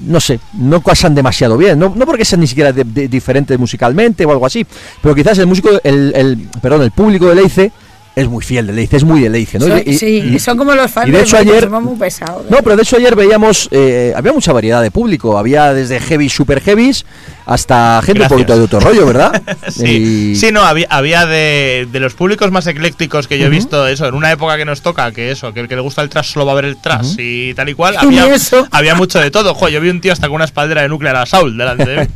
no 0.00 0.18
sé, 0.20 0.40
no 0.54 0.80
casan 0.82 1.14
demasiado 1.14 1.56
bien. 1.56 1.78
No, 1.78 1.92
no 1.94 2.06
porque 2.06 2.24
sean 2.24 2.40
ni 2.40 2.48
siquiera 2.48 2.72
de- 2.72 2.82
de- 2.84 3.06
diferentes 3.06 3.56
musicalmente 3.58 4.24
o 4.24 4.32
algo 4.32 4.46
así, 4.46 4.66
pero 5.00 5.14
quizás 5.14 5.38
el 5.38 5.46
músico, 5.46 5.70
el, 5.84 6.12
el- 6.16 6.48
perdón, 6.60 6.82
el 6.82 6.90
público 6.90 7.28
de 7.28 7.36
Leice 7.36 7.70
es 8.14 8.28
muy 8.28 8.44
fiel 8.44 8.66
de 8.66 8.72
Leice, 8.74 8.96
es 8.98 9.04
muy 9.04 9.20
de 9.20 9.30
Leice, 9.30 9.58
¿no? 9.58 9.66
Son- 9.68 9.82
Y- 9.86 9.94
sí, 9.96 10.22
y- 10.34 10.38
son 10.38 10.58
como 10.58 10.74
los 10.74 10.90
fans 10.90 11.08
y 11.08 11.12
de 11.12 11.22
hecho 11.22 11.36
ayer- 11.38 11.64
somos 11.64 11.82
muy 11.82 11.96
pesados. 11.96 12.44
no, 12.50 12.58
pero 12.62 12.76
de 12.76 12.82
hecho 12.82 12.96
ayer 12.96 13.16
veíamos, 13.16 13.68
eh, 13.70 14.12
había 14.14 14.32
mucha 14.32 14.52
variedad 14.52 14.82
de 14.82 14.90
público, 14.90 15.38
había 15.38 15.72
desde 15.72 15.98
heavy, 15.98 16.28
super 16.28 16.60
heavies, 16.60 17.06
hasta 17.46 18.00
gente 18.04 18.20
Gracias. 18.20 18.30
un 18.32 18.36
poquito 18.38 18.56
de 18.58 18.64
otro 18.64 18.80
rollo, 18.80 19.06
¿verdad? 19.06 19.42
Sí, 19.70 20.32
Y- 20.32 20.36
sí, 20.36 20.52
no, 20.52 20.62
había, 20.62 20.86
había 20.90 21.24
de, 21.26 21.88
de 21.90 22.00
los 22.00 22.12
públicos 22.14 22.50
más 22.50 22.66
eclécticos 22.66 23.26
que 23.26 23.38
yo 23.38 23.46
he 23.46 23.48
visto, 23.48 23.86
eso, 23.88 24.06
en 24.06 24.14
una 24.14 24.30
época 24.30 24.56
que 24.58 24.64
nos 24.66 24.82
toca, 24.82 25.10
que 25.12 25.30
eso, 25.30 25.54
que 25.54 25.60
el 25.60 25.68
que 25.68 25.76
le 25.76 25.80
gusta 25.82 26.02
el 26.02 26.08
trash 26.10 26.32
solo 26.32 26.44
va 26.46 26.52
a 26.52 26.56
ver 26.56 26.66
el 26.66 26.76
trash 26.76 27.14
y 27.18 27.54
tal 27.54 27.70
y 27.70 27.74
cual, 27.74 27.96
había, 27.98 28.26
había 28.70 28.94
mucho 28.94 29.18
de 29.20 29.30
todo. 29.30 29.54
Jo, 29.54 29.68
yo 29.70 29.80
vi 29.80 29.88
un 29.88 30.00
tío 30.02 30.12
hasta 30.12 30.26
con 30.28 30.34
una 30.36 30.44
espaldera 30.44 30.82
de 30.82 30.88
Nuclear 30.88 31.16
Assault 31.16 31.56
delante 31.56 31.86
de 31.86 32.00
mí. 32.00 32.06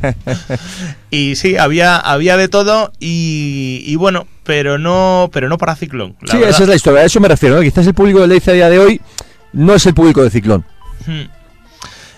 y 1.09 1.35
sí, 1.35 1.57
había, 1.57 1.97
había 1.97 2.37
de 2.37 2.47
todo 2.49 2.91
y, 2.99 3.83
y 3.85 3.95
bueno, 3.95 4.27
pero 4.43 4.77
no, 4.77 5.29
pero 5.31 5.49
no 5.49 5.57
para 5.57 5.75
Ciclón. 5.75 6.15
la 6.21 6.31
sí, 6.31 6.37
verdad. 6.37 6.49
esa 6.49 6.63
es 6.63 6.69
la 6.69 6.75
historia, 6.75 7.01
a 7.01 7.05
eso 7.05 7.19
me 7.19 7.27
refiero. 7.27 7.55
¿no? 7.55 7.61
Quizás 7.61 7.87
el 7.87 7.93
público 7.93 8.21
de 8.21 8.27
Leice 8.27 8.51
a 8.51 8.53
día 8.53 8.69
de 8.69 8.79
hoy 8.79 9.01
no 9.53 9.73
es 9.75 9.85
el 9.85 9.93
público 9.93 10.23
de 10.23 10.29
Ciclón. 10.29 10.65
Hmm. 11.05 11.25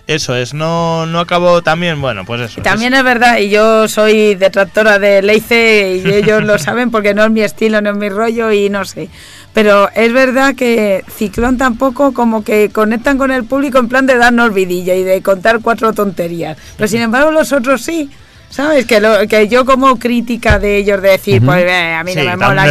Eso 0.07 0.35
es, 0.35 0.55
no, 0.55 1.05
no 1.05 1.19
acabó 1.19 1.61
también, 1.61 2.01
bueno, 2.01 2.25
pues 2.25 2.41
eso. 2.41 2.63
También 2.63 2.95
es 2.95 3.03
verdad, 3.03 3.37
y 3.37 3.49
yo 3.49 3.87
soy 3.87 4.33
detractora 4.33 4.97
de 4.97 5.21
Leice 5.21 6.01
y 6.03 6.09
ellos 6.09 6.43
lo 6.43 6.57
saben 6.57 6.89
porque 6.89 7.13
no 7.13 7.23
es 7.23 7.29
mi 7.29 7.41
estilo, 7.41 7.79
no 7.79 7.91
es 7.91 7.95
mi 7.95 8.09
rollo 8.09 8.51
y 8.51 8.71
no 8.71 8.85
sé. 8.85 9.07
Pero 9.53 9.87
es 9.93 10.11
verdad 10.11 10.55
que 10.55 11.03
Ciclón 11.15 11.59
tampoco 11.59 12.11
como 12.15 12.43
que 12.43 12.71
conectan 12.71 13.19
con 13.19 13.29
el 13.29 13.43
público 13.43 13.77
en 13.77 13.87
plan 13.87 14.07
de 14.07 14.17
darnos 14.17 14.51
vidilla 14.51 14.95
y 14.95 15.03
de 15.03 15.21
contar 15.21 15.59
cuatro 15.61 15.93
tonterías. 15.93 16.57
Pero 16.75 16.87
sin 16.87 17.01
embargo 17.03 17.29
los 17.29 17.51
otros 17.51 17.83
sí. 17.83 18.09
¿Sabes? 18.49 18.85
Que, 18.87 18.99
lo, 18.99 19.27
que 19.27 19.47
yo 19.47 19.63
como 19.63 19.99
crítica 19.99 20.57
de 20.57 20.77
ellos 20.77 21.01
de 21.01 21.09
decir, 21.09 21.41
pues 21.45 21.63
eh, 21.65 21.93
a 21.93 22.03
mí 22.03 22.15
no 22.15 22.23
me 22.23 22.35
mola 22.35 22.65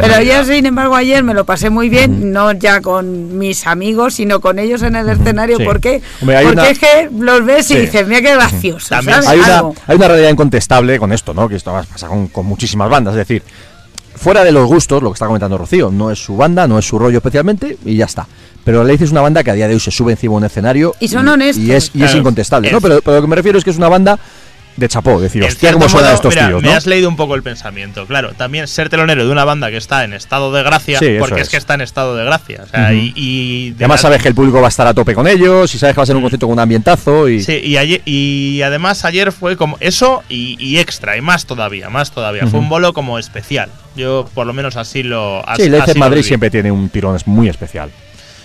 Pero 0.00 0.20
yo, 0.20 0.44
sin 0.44 0.66
embargo, 0.66 0.96
ayer 0.96 1.22
me 1.22 1.32
lo 1.32 1.44
pasé 1.44 1.70
muy 1.70 1.88
bien, 1.88 2.32
no 2.32 2.52
ya 2.52 2.80
con 2.80 3.38
mis 3.38 3.66
amigos, 3.66 4.14
sino 4.14 4.40
con 4.40 4.58
ellos 4.58 4.82
en 4.82 4.96
el 4.96 5.08
escenario. 5.08 5.58
Sí. 5.58 5.64
¿Por 5.64 5.80
qué? 5.80 6.02
Hombre, 6.20 6.36
hay 6.38 6.44
Porque 6.46 6.60
una- 6.60 6.68
es 6.70 6.78
que 6.78 7.08
los 7.16 7.44
ves 7.44 7.70
y 7.70 7.74
Sí. 7.74 7.80
dices, 7.82 8.06
mira 8.08 8.20
qué 8.20 8.34
gracioso. 8.34 8.94
Hay 8.96 9.38
una, 9.38 9.62
hay 9.86 9.96
una 9.96 10.08
realidad 10.08 10.30
incontestable 10.30 10.98
con 10.98 11.12
esto, 11.12 11.32
¿no? 11.34 11.48
Que 11.48 11.54
esto 11.56 11.72
pasa 11.72 12.08
con, 12.08 12.26
con 12.26 12.44
muchísimas 12.44 12.90
bandas. 12.90 13.14
Es 13.14 13.18
decir, 13.18 13.44
fuera 14.16 14.42
de 14.42 14.50
los 14.50 14.66
gustos, 14.66 15.02
lo 15.02 15.10
que 15.10 15.14
está 15.14 15.26
comentando 15.26 15.56
Rocío, 15.56 15.90
no 15.92 16.10
es 16.10 16.18
su 16.18 16.36
banda, 16.36 16.66
no 16.66 16.78
es 16.80 16.84
su 16.86 16.98
rollo 16.98 17.18
especialmente 17.18 17.78
y 17.84 17.96
ya 17.96 18.06
está. 18.06 18.26
Pero 18.64 18.84
Leith 18.84 19.02
es 19.02 19.10
una 19.10 19.20
banda 19.20 19.42
que 19.42 19.50
a 19.50 19.54
día 19.54 19.66
de 19.68 19.74
hoy 19.74 19.80
se 19.80 19.90
sube 19.90 20.12
encima 20.12 20.32
de 20.32 20.36
un 20.38 20.44
escenario. 20.44 20.94
Y 21.00 21.08
son 21.08 21.26
honestos. 21.28 21.62
Y 21.64 21.72
es, 21.72 21.90
y 21.94 22.02
es 22.02 22.14
incontestable, 22.14 22.70
¿no? 22.70 22.80
Pero, 22.80 23.00
pero 23.02 23.16
lo 23.16 23.22
que 23.22 23.28
me 23.28 23.36
refiero 23.36 23.58
es 23.58 23.64
que 23.64 23.70
es 23.70 23.76
una 23.76 23.88
banda 23.88 24.18
de 24.76 24.88
chapó. 24.88 25.20
Decir, 25.20 25.44
hostia, 25.44 25.72
cómo 25.72 25.88
suenan 25.88 26.08
modo, 26.10 26.14
estos 26.16 26.34
mira, 26.34 26.48
tíos, 26.48 26.62
Me 26.62 26.72
has 26.72 26.86
leído 26.86 27.08
un 27.08 27.16
poco 27.16 27.34
el 27.34 27.42
pensamiento, 27.42 28.06
claro. 28.06 28.32
También 28.32 28.66
ser 28.68 28.88
telonero 28.88 29.24
de 29.26 29.30
una 29.32 29.44
banda 29.44 29.70
que 29.70 29.76
está 29.76 30.04
en 30.04 30.12
estado 30.12 30.52
de 30.52 30.62
gracia, 30.62 30.98
Sí, 30.98 31.16
porque 31.18 31.36
es. 31.40 31.42
es. 31.42 31.48
que 31.50 31.56
está 31.56 31.74
en 31.74 31.82
estado 31.82 32.16
de 32.16 32.24
gracia. 32.24 32.62
O 32.64 32.66
sea, 32.66 32.84
Ujú. 32.86 32.94
y, 32.94 33.12
y 33.16 33.70
de 33.72 33.84
Además 33.84 34.00
la- 34.00 34.08
sabes 34.08 34.22
que 34.22 34.28
el 34.28 34.34
público 34.34 34.60
va 34.60 34.66
a 34.66 34.70
estar 34.70 34.86
a 34.86 34.94
tope 34.94 35.14
con 35.14 35.26
ellos 35.28 35.74
y 35.74 35.78
sabes 35.78 35.94
que 35.94 35.98
va 35.98 36.02
a 36.04 36.06
ser 36.06 36.16
un 36.16 36.22
concierto 36.22 36.46
con 36.46 36.54
un 36.54 36.60
ambientazo 36.60 37.28
y... 37.28 37.42
Sí, 37.42 37.60
y, 37.62 37.76
ayer, 37.76 38.00
y 38.04 38.62
además 38.62 39.04
ayer 39.04 39.32
fue 39.32 39.56
como 39.56 39.76
eso 39.80 40.22
y, 40.28 40.56
y 40.58 40.78
extra, 40.78 41.16
y 41.16 41.20
más 41.20 41.46
todavía, 41.46 41.90
más 41.90 42.10
todavía. 42.12 42.46
Fue 42.46 42.58
un 42.60 42.68
bolo 42.68 42.92
como 42.92 43.18
especial. 43.18 43.68
Yo 43.94 44.28
por 44.34 44.46
lo 44.46 44.52
menos 44.54 44.76
así 44.76 45.02
lo 45.02 45.40
Sí, 45.40 45.44
así- 45.48 45.62
en 45.64 45.72
lo 45.72 45.94
Madrid 45.96 46.22
siempre 46.22 46.50
tiene 46.50 46.72
un 46.72 46.88
tirón 46.88 47.18
muy 47.26 47.48
especial. 47.48 47.90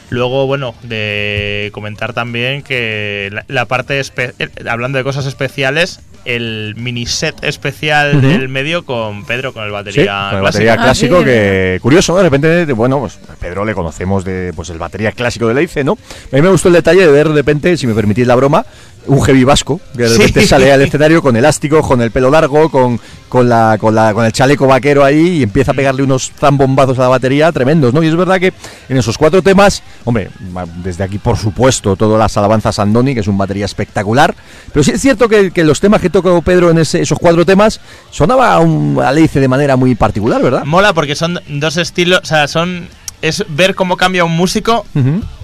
Luego, 0.10 0.48
bueno, 0.48 0.74
de 0.84 1.70
comentar 1.74 2.14
también 2.14 2.62
que 2.64 3.30
la, 3.32 3.44
la 3.50 3.66
parte, 3.66 4.00
eh, 4.00 4.50
hablando 4.70 4.98
de 4.98 5.04
cosas 5.04 5.26
especiales, 5.26 6.00
el 6.28 6.74
mini 6.78 7.06
set 7.06 7.42
especial 7.44 8.22
del 8.22 8.50
medio 8.50 8.86
con 8.86 9.26
Pedro, 9.26 9.54
con 9.54 9.64
el 9.64 9.70
Sí, 9.70 9.74
batería 9.74 10.28
con 10.30 10.38
el 10.38 10.42
clásico. 10.42 10.44
batería 10.44 10.74
Ah, 10.74 10.78
clásico, 10.78 11.20
sí, 11.20 11.26
que 11.26 11.80
curioso, 11.82 12.12
¿no? 12.12 12.18
De 12.20 12.24
repente, 12.26 12.74
bueno, 12.74 13.00
pues 13.00 13.18
a 13.32 13.36
Pedro 13.36 13.64
le 13.66 13.74
conocemos 13.74 14.26
de 14.26 14.52
pues 14.56 14.70
el 14.70 14.78
batería 14.78 15.12
clásico 15.14 15.48
de 15.48 15.54
Leice, 15.54 15.84
¿no? 15.84 15.94
A 15.94 16.36
mí 16.36 16.42
me 16.42 16.50
gustó 16.50 16.68
el 16.68 16.74
detalle 16.76 17.02
de 17.06 17.12
ver 17.12 17.30
de 17.30 17.36
repente, 17.36 17.78
si 17.78 17.88
me 17.88 17.94
permitís 17.94 18.28
la 18.28 18.36
broma, 18.36 18.66
un 19.08 19.22
heavy 19.24 19.44
vasco, 19.44 19.80
que 19.96 20.04
de 20.04 20.10
Sí. 20.10 20.18
repente 20.18 20.46
sale 20.48 20.72
al 20.72 20.82
escenario 20.82 21.22
con 21.22 21.36
elástico, 21.36 21.82
con 21.82 22.02
el 22.02 22.12
pelo 22.12 22.30
largo, 22.30 22.70
con, 22.70 23.00
con, 23.30 23.48
la, 23.50 23.78
con, 23.80 23.96
la, 23.96 24.14
con 24.14 24.26
el 24.26 24.32
chaleco 24.32 24.68
vaquero 24.68 25.04
ahí 25.04 25.38
y 25.40 25.44
empieza 25.44 25.72
a 25.72 25.74
pegarle 25.74 26.04
unos 26.04 26.32
zambombazos 26.40 26.98
a 27.00 27.04
la 27.04 27.08
batería 27.10 27.52
tremendos, 27.52 27.94
¿no? 27.94 28.04
Y 28.04 28.08
es 28.08 28.16
verdad 28.16 28.40
que 28.40 28.54
en 28.90 28.98
esos 28.98 29.18
cuatro 29.18 29.42
temas, 29.42 29.82
hombre, 30.06 30.30
desde 30.84 31.04
aquí 31.04 31.18
por 31.18 31.38
supuesto 31.38 31.96
todas 31.96 32.20
las 32.20 32.38
alabanzas 32.38 32.80
a 32.80 32.84
Andoni, 32.84 33.14
que 33.14 33.22
es 33.22 33.28
un 33.28 33.38
batería 33.38 33.66
espectacular, 33.66 34.36
pero 34.72 34.84
sí 34.84 34.92
es 34.92 35.02
cierto 35.02 35.28
que, 35.30 35.52
que 35.52 35.64
los 35.64 35.80
temas 35.80 36.02
que 36.02 36.10
tocó 36.10 36.42
Pedro 36.42 36.70
en 36.70 36.78
ese- 36.80 37.02
esos 37.02 37.18
cuatro 37.20 37.46
temas 37.46 37.80
sonaba 38.12 38.54
a, 38.54 38.60
un, 38.60 39.00
a 39.04 39.12
Leice 39.12 39.40
de 39.40 39.48
manera 39.48 39.76
muy 39.76 39.96
particular, 39.96 40.42
¿verdad? 40.42 40.64
Mola 40.66 40.94
porque 40.94 41.16
son 41.16 41.40
dos 41.48 41.78
estilos, 41.78 42.20
o 42.24 42.26
sea, 42.26 42.48
son 42.48 42.88
es 43.22 43.44
ver 43.50 43.74
cómo 43.74 43.98
cambia 43.98 44.24
un 44.24 44.36
músico. 44.38 44.86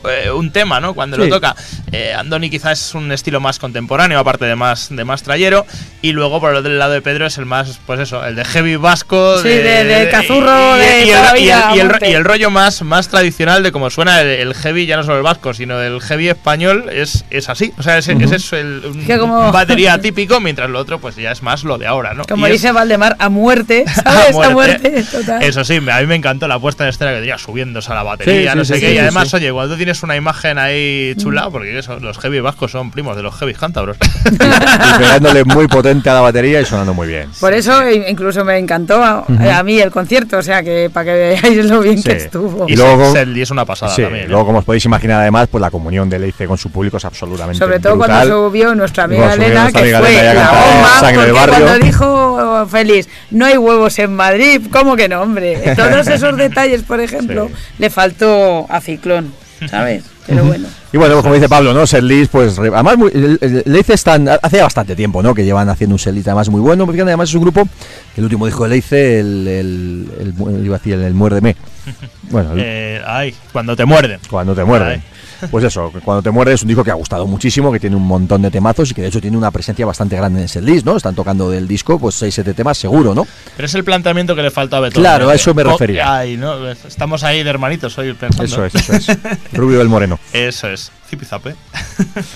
Eh, 0.10 0.32
un 0.32 0.52
tema, 0.52 0.80
¿no? 0.80 0.94
Cuando 0.94 1.18
Sí. 1.18 1.24
lo 1.24 1.30
toca. 1.30 1.56
Eh, 1.92 2.14
Andoni 2.14 2.50
quizás 2.50 2.80
es 2.88 2.96
un 2.96 3.12
estilo 3.12 3.40
más 3.40 3.60
contemporáneo, 3.60 4.20
aparte 4.20 4.46
de 4.46 4.56
más 4.56 4.88
de 4.90 5.04
más 5.06 5.24
trayero, 5.24 5.66
y 6.02 6.12
luego 6.12 6.40
por 6.40 6.52
el 6.52 6.58
otro 6.58 6.72
lado 6.72 6.92
de 6.94 7.02
Pedro 7.02 7.26
es 7.26 7.38
el 7.38 7.46
más, 7.46 7.80
pues 7.86 8.00
eso, 8.00 8.26
el 8.26 8.36
de 8.36 8.46
heavy 8.46 8.76
vasco, 8.76 9.38
Sí, 9.42 9.50
de- 9.50 9.84
de 9.84 10.10
cazurro 10.10 10.78
y, 10.78 10.80
de 10.80 11.06
y 11.06 11.10
y 11.10 11.76
y 11.76 11.80
el- 11.80 11.86
muerte. 11.88 12.10
y 12.10 12.14
el 12.14 12.24
rollo 12.26 12.50
más 12.50 12.82
más 12.82 13.08
tradicional 13.10 13.64
de 13.64 13.72
cómo 13.72 13.90
suena 13.90 14.22
el, 14.22 14.28
el 14.28 14.54
heavy, 14.56 14.86
ya 14.86 14.98
no 14.98 15.04
solo 15.04 15.18
el 15.18 15.24
vasco, 15.24 15.54
sino 15.54 15.80
el 15.82 16.02
heavy 16.02 16.30
español 16.30 16.90
es, 16.92 17.26
es 17.30 17.50
así, 17.50 17.72
o 17.78 17.84
sea, 17.84 17.98
es, 17.98 18.08
ese 18.08 18.36
es 18.36 18.54
el 18.54 18.82
un, 18.86 19.06
Que 19.06 19.18
como- 19.18 19.52
batería 19.52 20.00
típico, 20.00 20.40
mientras 20.40 20.70
lo 20.70 20.80
otro 20.80 21.00
pues 21.00 21.16
ya 21.16 21.32
es 21.32 21.42
más 21.44 21.64
lo 21.64 21.78
de 21.78 21.88
ahora, 21.88 22.14
¿no? 22.14 22.24
Como 22.26 22.48
Y 22.48 22.52
es- 22.52 22.62
dice 22.62 22.72
Valdemar, 22.72 23.16
a 23.20 23.30
muerte, 23.30 23.86
¿sabes? 24.04 24.36
A 24.36 24.50
muerte, 24.50 25.04
total. 25.12 25.44
eso 25.44 25.64
sí, 25.64 25.76
a 25.78 26.00
mí 26.02 26.06
me 26.08 26.16
encantó 26.16 26.48
la 26.48 26.60
puesta 26.60 26.84
en 26.84 26.90
escena 26.90 27.12
que 27.12 27.20
tenía 27.20 27.38
subiéndose 27.38 27.92
a 27.92 27.96
la 27.96 28.04
batería, 28.04 28.34
Sí, 28.42 28.50
sí, 28.52 28.58
no 28.58 28.66
sé 28.66 28.76
sí, 28.76 28.82
qué. 28.82 28.88
sí, 28.90 28.94
y 28.96 28.98
además, 29.00 29.34
oye, 29.34 29.52
cuando 29.52 29.74
tú 29.74 29.80
tienes 29.94 30.04
una 30.04 30.16
imagen 30.16 30.58
ahí 30.58 31.14
chula, 31.18 31.50
porque 31.52 31.78
eso, 31.78 32.00
los 32.00 32.18
heavy 32.18 32.40
vascos 32.40 32.72
son 32.72 32.90
primos 32.90 33.16
de 33.16 33.22
los 33.22 33.36
heavy 33.36 33.54
cántabros. 33.54 33.96
y 34.32 35.00
pegándole 35.00 35.44
muy 35.44 35.68
potente 35.68 36.10
a 36.10 36.16
la 36.16 36.22
batería 36.22 36.60
y 36.62 36.66
sonando 36.66 36.96
muy 36.96 37.08
bien. 37.08 37.30
Por 37.40 37.54
eso 37.54 37.88
incluso 37.92 38.44
me 38.44 38.58
encantó 38.58 39.04
a, 39.04 39.24
a 39.56 39.64
mí 39.64 39.80
el 39.80 39.92
concierto, 39.92 40.38
o 40.40 40.42
sea 40.42 40.64
que 40.64 40.90
para 40.92 41.06
que 41.06 41.12
veáis 41.44 41.66
lo 41.66 41.82
bien 41.82 41.98
Sí. 42.02 42.10
que 42.10 42.16
estuvo. 42.18 42.66
y 42.68 42.74
Y 42.74 42.76
luego- 42.76 43.12
Sedley 43.14 43.44
es 43.44 43.52
una 43.52 43.66
pasada 43.66 43.94
Sí, 43.94 44.02
también. 44.02 44.26
¿eh? 44.26 44.28
luego 44.30 44.48
como 44.48 44.60
os 44.60 44.66
podéis 44.66 44.84
imaginar 44.86 45.22
además, 45.22 45.48
pues 45.52 45.62
la 45.62 45.70
comunión 45.70 46.10
de 46.10 46.18
Leice 46.18 46.48
con 46.48 46.58
su 46.58 46.72
público 46.72 46.98
es 46.98 47.06
absolutamente 47.06 47.60
Sobre 47.60 47.80
todo 47.80 47.96
brutal. 47.96 48.28
cuando 48.28 48.48
subió 48.50 48.74
nuestra 48.74 49.04
amiga 49.04 49.32
subió 49.34 49.46
Elena, 49.46 49.62
nuestra 49.62 49.82
que 49.82 49.96
amiga 49.96 50.00
fue 50.00 50.20
Elena 50.20 50.34
la 50.34 50.52
bomba, 50.52 51.00
Sangre 51.00 51.22
del 51.26 51.32
porque 51.36 51.52
Barrio. 51.52 51.66
cuando 51.68 51.86
dijo 51.86 52.68
Feliz, 52.72 53.10
no 53.30 53.46
hay 53.46 53.58
huevos 53.58 54.00
en 54.00 54.16
Madrid, 54.16 54.62
¿cómo 54.72 54.96
que 54.96 55.08
no, 55.08 55.22
hombre? 55.22 55.62
Todos 55.76 56.08
esos 56.08 56.36
detalles, 56.36 56.82
por 56.82 57.00
ejemplo, 57.00 57.48
Sí. 57.50 57.54
le 57.78 57.90
faltó 57.92 58.66
a 58.70 58.80
Ciclón, 58.82 59.34
¿sabes? 59.70 60.04
Pero 60.28 60.44
bueno. 60.46 60.68
Y 60.94 60.98
bueno, 60.98 61.16
pues 61.16 61.24
como 61.24 61.34
dice 61.36 61.50
Pablo, 61.50 61.74
¿no? 61.74 61.86
Setlist, 61.88 62.32
pues 62.32 62.56
re- 62.58 62.70
además 62.74 62.98
muy- 62.98 63.12
el- 63.14 63.38
el- 63.42 63.64
Leice 63.66 63.94
están 63.94 64.28
hace 64.30 64.62
bastante 64.62 64.96
tiempo, 64.96 65.22
¿no? 65.22 65.34
Que 65.34 65.44
llevan 65.44 65.68
haciendo 65.70 65.96
un 65.96 66.00
setlist 66.00 66.28
además 66.28 66.50
muy 66.50 66.62
bueno. 66.62 66.86
Fíjate, 66.86 67.10
además 67.10 67.30
es 67.30 67.36
un 67.36 67.42
grupo 67.42 67.64
que 68.14 68.22
el 68.22 68.24
último 68.26 68.46
disco 68.46 68.64
de 68.64 68.70
Leice, 68.70 69.20
el, 69.20 69.48
el, 69.48 70.08
el, 70.22 70.34
mu- 70.34 70.50
iba 70.64 70.76
a 70.76 70.80
decir 70.80 70.94
el, 70.94 71.02
el 71.04 71.14
Muérdeme. 71.14 71.56
Bueno, 72.30 72.54
el- 72.54 72.60
Eh, 72.64 73.02
ay, 73.06 73.36
cuando 73.52 73.76
te 73.76 73.86
muerden. 73.86 74.20
cuando 74.30 74.56
te 74.56 74.64
muerden. 74.64 75.04
Pues 75.52 75.66
eso, 75.66 75.92
cuando 76.04 76.22
te 76.22 76.32
muerdes 76.32 76.56
es 76.56 76.62
un 76.64 76.68
disco 76.70 76.84
que 76.84 76.92
ha 76.92 76.96
gustado 76.96 77.26
muchísimo, 77.28 77.72
que 77.72 77.80
tiene 77.80 77.96
un 77.96 78.06
montón 78.08 78.42
de 78.42 78.52
temazos 78.52 78.92
y 78.92 78.94
que 78.94 79.02
de 79.02 79.08
hecho 79.10 79.22
tiene 79.22 79.38
una 79.38 79.52
presencia 79.52 79.86
bastante 79.86 80.16
grande 80.16 80.40
en 80.40 80.46
ese 80.46 80.62
list, 80.62 80.86
¿no? 80.86 80.96
Están 80.98 81.16
tocando 81.16 81.50
del 81.50 81.68
disco, 81.68 82.00
pues 82.00 82.22
6-7 82.22 82.54
temas 82.56 82.78
seguro, 82.78 83.14
¿no? 83.16 83.26
Pero 83.56 83.66
es 83.66 83.76
el 83.76 83.84
planteamiento 83.84 84.36
que 84.36 84.42
le 84.44 84.52
falta 84.52 84.78
a 84.78 84.80
Beethoven. 84.82 85.02
Claro, 85.04 85.30
a 85.30 85.36
eso 85.36 85.54
me 85.54 85.64
Oh, 85.64 85.72
refería. 85.72 86.18
ay, 86.18 86.38
¿no? 86.38 86.70
Estamos 86.70 87.24
ahí 87.24 87.44
de 87.44 87.50
hermanitos 87.50 87.98
hoy 87.98 88.14
pensando. 88.14 88.44
Eso 88.44 88.66
es, 88.66 88.76
eso 88.76 88.94
es. 88.94 89.08
Rubio 89.54 89.80
del 89.80 89.90
Moreno. 89.90 90.20
Eso 90.34 90.68
es. 90.70 90.92
Zipizape. 91.10 91.56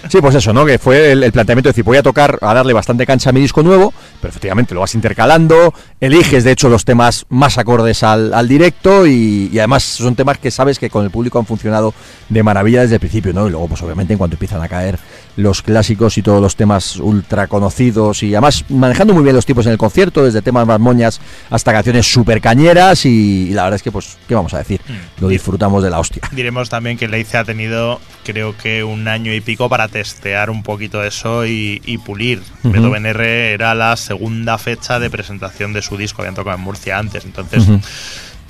Sí, 0.07 0.19
pues 0.21 0.35
eso, 0.35 0.53
¿no? 0.53 0.63
Que 0.65 0.77
fue 0.77 1.11
el, 1.11 1.23
el 1.23 1.31
planteamiento 1.31 1.67
de 1.69 1.71
decir, 1.71 1.83
voy 1.83 1.97
a 1.97 2.03
tocar, 2.03 2.37
a 2.41 2.53
darle 2.53 2.73
bastante 2.73 3.05
cancha 3.07 3.31
a 3.31 3.33
mi 3.33 3.39
disco 3.41 3.63
nuevo, 3.63 3.91
pero 4.21 4.29
efectivamente 4.29 4.73
lo 4.73 4.81
vas 4.81 4.95
intercalando, 4.95 5.73
eliges 5.99 6.43
de 6.43 6.51
hecho 6.51 6.69
los 6.69 6.85
temas 6.85 7.25
más 7.29 7.57
acordes 7.57 8.03
al, 8.03 8.33
al 8.33 8.47
directo 8.47 9.05
y, 9.05 9.49
y 9.51 9.59
además 9.59 9.83
son 9.83 10.15
temas 10.15 10.37
que 10.37 10.51
sabes 10.51 10.79
que 10.79 10.89
con 10.89 11.03
el 11.03 11.11
público 11.11 11.39
han 11.39 11.45
funcionado 11.45 11.93
de 12.29 12.43
maravilla 12.43 12.81
desde 12.81 12.95
el 12.95 12.99
principio, 12.99 13.33
¿no? 13.33 13.47
Y 13.47 13.51
luego, 13.51 13.67
pues 13.67 13.81
obviamente, 13.81 14.13
en 14.13 14.17
cuanto 14.17 14.35
empiezan 14.35 14.61
a 14.61 14.67
caer 14.67 14.99
los 15.37 15.61
clásicos 15.61 16.17
y 16.17 16.21
todos 16.23 16.41
los 16.41 16.55
temas 16.55 16.97
ultra 16.97 17.47
conocidos 17.47 18.23
y 18.23 18.33
además 18.33 18.65
manejando 18.69 19.13
muy 19.13 19.23
bien 19.23 19.35
los 19.35 19.45
tipos 19.45 19.65
en 19.67 19.71
el 19.71 19.77
concierto, 19.77 20.25
desde 20.25 20.41
temas 20.41 20.67
más 20.67 20.79
moñas 20.79 21.21
hasta 21.49 21.71
canciones 21.71 22.11
súper 22.11 22.41
cañeras 22.41 23.05
y, 23.05 23.47
y 23.49 23.53
la 23.53 23.63
verdad 23.63 23.75
es 23.75 23.83
que, 23.83 23.91
pues, 23.91 24.17
¿qué 24.27 24.35
vamos 24.35 24.53
a 24.53 24.57
decir? 24.57 24.81
Mm. 24.87 25.21
Lo 25.21 25.27
disfrutamos 25.29 25.83
de 25.83 25.89
la 25.89 25.99
hostia. 25.99 26.23
Diremos 26.31 26.69
también 26.69 26.97
que 26.97 27.07
Leice 27.07 27.37
ha 27.37 27.43
tenido, 27.43 28.01
creo 28.25 28.57
que 28.57 28.83
un 28.83 29.07
año 29.07 29.33
y 29.33 29.39
pico 29.39 29.69
para 29.69 29.87
testear 29.87 30.49
un 30.49 30.63
poquito 30.63 31.03
eso 31.03 31.45
y, 31.45 31.81
y 31.85 31.99
pulir. 31.99 32.41
Ujú. 32.63 32.71
Beethoven 32.71 33.05
R 33.05 33.53
era 33.53 33.75
la 33.75 33.95
segunda 33.95 34.57
fecha 34.57 34.99
de 34.99 35.09
presentación 35.09 35.71
de 35.71 35.81
su 35.83 35.97
disco, 35.97 36.23
habían 36.23 36.35
tocado 36.35 36.57
en 36.57 36.63
Murcia 36.63 36.97
antes, 36.97 37.25
entonces 37.25 37.63
Ujú. 37.63 37.79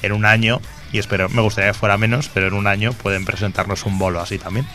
en 0.03 0.11
un 0.13 0.25
año, 0.25 0.61
y 0.91 0.99
espero, 0.99 1.29
me 1.29 1.41
gustaría 1.41 1.71
que 1.71 1.77
fuera 1.77 1.97
menos, 1.97 2.29
pero 2.33 2.47
en 2.47 2.53
un 2.53 2.67
año 2.67 2.93
pueden 2.93 3.25
presentarnos 3.25 3.85
un 3.85 3.99
bolo 3.99 4.19
así 4.19 4.37
también. 4.37 4.65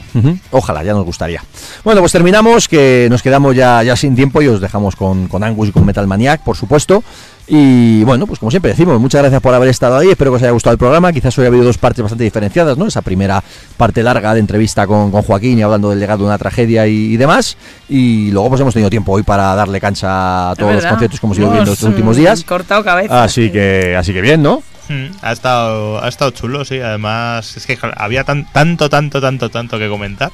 Ojalá, 0.51 0.83
ya 0.83 0.93
nos 0.93 1.05
gustaría. 1.05 1.43
Bueno, 1.85 2.01
pues 2.01 2.13
terminamos, 2.13 2.69
que 2.69 3.09
nos 3.11 3.23
quedamos 3.23 3.57
ya, 3.57 3.83
ya 3.83 3.97
sin 3.97 4.15
tiempo 4.15 4.43
y 4.43 4.49
os 4.49 4.61
dejamos 4.61 4.97
con, 4.97 5.29
con 5.29 5.43
Angus 5.43 5.69
y 5.69 5.73
con 5.73 5.87
Metal 5.87 6.07
Maniac, 6.07 6.43
por 6.43 6.57
supuesto. 6.57 7.03
Y 7.49 8.05
bueno, 8.05 8.27
pues 8.27 8.39
como 8.39 8.51
siempre 8.51 8.71
decimos, 8.71 9.01
muchas 9.01 9.21
gracias 9.21 9.43
por 9.43 9.53
haber 9.53 9.69
estado 9.69 9.99
ahí, 9.99 10.09
espero 10.11 10.31
que 10.31 10.37
os 10.37 10.43
haya 10.43 10.53
gustado 10.53 10.73
el 10.73 10.79
programa. 10.79 11.13
Quizás 11.13 11.37
hoy 11.39 11.45
ha 11.45 11.49
habido 11.49 11.65
dos 11.65 11.77
partes 11.77 12.03
bastante 12.03 12.25
diferenciadas, 12.25 12.79
¿no? 12.79 12.87
Esa 12.87 13.03
primera 13.03 13.43
parte 13.77 14.03
larga 14.03 14.33
de 14.33 14.41
entrevista 14.41 14.87
con, 14.87 15.11
con 15.11 15.23
Joaquín 15.23 15.59
y 15.59 15.63
hablando 15.63 15.91
del 15.91 15.99
legado 15.99 16.21
de 16.21 16.27
una 16.27 16.39
tragedia 16.39 16.87
y, 16.87 17.13
y 17.13 17.17
demás. 17.17 17.57
Y 17.89 18.31
luego 18.31 18.51
pues 18.51 18.61
hemos 18.61 18.75
tenido 18.75 18.91
tiempo 18.91 19.13
hoy 19.13 19.23
para 19.23 19.55
darle 19.55 19.81
cancha 19.81 20.51
a 20.51 20.55
todos 20.55 20.75
los 20.75 20.87
conciertos 20.87 21.21
que 21.21 21.27
hemos 21.27 21.39
ido 21.39 21.51
viendo 21.51 21.73
estos 21.73 21.89
últimos 21.89 22.17
mm, 22.17 22.21
días. 22.21 22.45
Cortado 22.45 22.85
cabeza. 22.85 23.25
Así 23.25 23.51
que, 23.51 23.97
así 23.97 24.13
que 24.13 24.21
bien, 24.21 24.43
¿no? 24.43 24.63
Mm, 24.89 25.07
Ha 25.23 25.33
estado, 25.33 26.03
ha 26.03 26.09
estado 26.09 26.31
chulo, 26.33 26.65
sí. 26.65 26.81
Además, 26.81 27.57
es 27.57 27.67
que 27.67 27.79
había 27.97 28.25
tan- 28.25 28.51
tanto, 28.53 28.89
tanto, 28.89 29.21
tanto, 29.21 29.49
tanto 29.51 29.79
que 29.79 29.89
comentar 29.89 30.31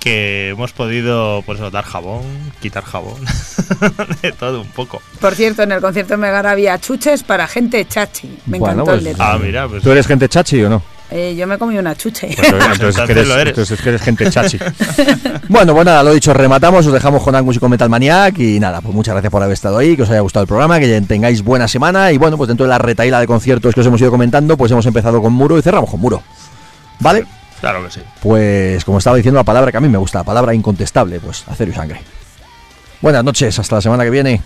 que 0.00 0.50
hemos 0.50 0.72
podido, 0.72 1.42
pues, 1.46 1.58
dar 1.72 1.84
jabón, 1.84 2.22
quitar 2.60 2.84
jabón, 2.84 3.20
de 4.22 4.30
todo 4.32 4.60
un 4.60 4.68
poco. 4.68 5.02
Por 5.20 5.34
cierto, 5.34 5.62
en 5.64 5.72
el 5.72 5.80
concierto 5.80 6.12
de 6.14 6.18
Megara 6.18 6.52
había 6.52 6.78
chuches 6.78 7.22
para 7.24 7.48
gente 7.48 7.84
chachi. 7.86 8.38
Me 8.46 8.58
Bueno, 8.58 8.82
encantó 8.82 8.94
el 8.94 9.02
pues. 9.04 9.16
Ah, 9.18 9.38
mira, 9.40 9.66
pues. 9.66 9.82
¿Tú 9.82 9.90
eres 9.90 10.06
gente 10.06 10.28
chachi 10.28 10.62
o 10.62 10.68
no? 10.68 10.82
Eh, 11.10 11.36
yo 11.36 11.46
me 11.46 11.56
comí 11.56 11.78
una 11.78 11.94
chuche. 11.94 12.28
Pues 12.36 12.48
entonces, 12.48 12.72
entonces 12.72 12.98
es 12.98 13.06
que 13.06 13.12
eres, 13.12 13.48
entonces 13.48 13.80
que 13.80 13.88
eres 13.90 14.02
gente 14.02 14.28
chachi. 14.28 14.58
bueno, 15.48 15.72
pues 15.72 15.86
nada, 15.86 16.02
lo 16.02 16.12
dicho, 16.12 16.34
rematamos, 16.34 16.84
os 16.86 16.92
dejamos 16.92 17.22
con 17.22 17.34
Angus 17.34 17.56
y 17.56 17.58
con 17.60 17.70
Metal 17.70 17.88
Maniac 17.88 18.38
y 18.38 18.58
nada, 18.58 18.80
pues 18.80 18.94
muchas 18.94 19.14
gracias 19.14 19.30
por 19.30 19.42
haber 19.42 19.54
estado 19.54 19.78
ahí, 19.78 19.96
que 19.96 20.02
os 20.02 20.10
haya 20.10 20.20
gustado 20.20 20.42
el 20.42 20.48
programa, 20.48 20.80
que 20.80 21.00
tengáis 21.02 21.42
buena 21.42 21.68
semana 21.68 22.10
y 22.10 22.18
bueno, 22.18 22.36
pues 22.36 22.48
dentro 22.48 22.66
de 22.66 22.70
la 22.70 22.78
retaíla 22.78 23.20
de 23.20 23.26
conciertos 23.26 23.72
que 23.72 23.80
os 23.80 23.86
hemos 23.86 24.00
ido 24.00 24.10
comentando, 24.10 24.56
pues 24.56 24.72
hemos 24.72 24.86
empezado 24.86 25.22
con 25.22 25.32
Muro 25.32 25.56
y 25.58 25.62
cerramos 25.62 25.90
con 25.90 26.00
Muro. 26.00 26.22
¿Vale? 26.98 27.24
Claro 27.60 27.84
que 27.84 27.90
sí. 27.90 28.00
Pues 28.20 28.84
como 28.84 28.98
estaba 28.98 29.16
diciendo 29.16 29.38
la 29.38 29.44
palabra 29.44 29.70
que 29.70 29.78
a 29.78 29.80
mí 29.80 29.88
me 29.88 29.98
gusta, 29.98 30.18
la 30.18 30.24
palabra 30.24 30.54
incontestable, 30.54 31.20
pues 31.20 31.44
acero 31.46 31.70
y 31.70 31.74
sangre. 31.74 32.00
Buenas 33.00 33.22
noches, 33.22 33.58
hasta 33.58 33.76
la 33.76 33.80
semana 33.80 34.04
que 34.04 34.10
viene. 34.10 34.40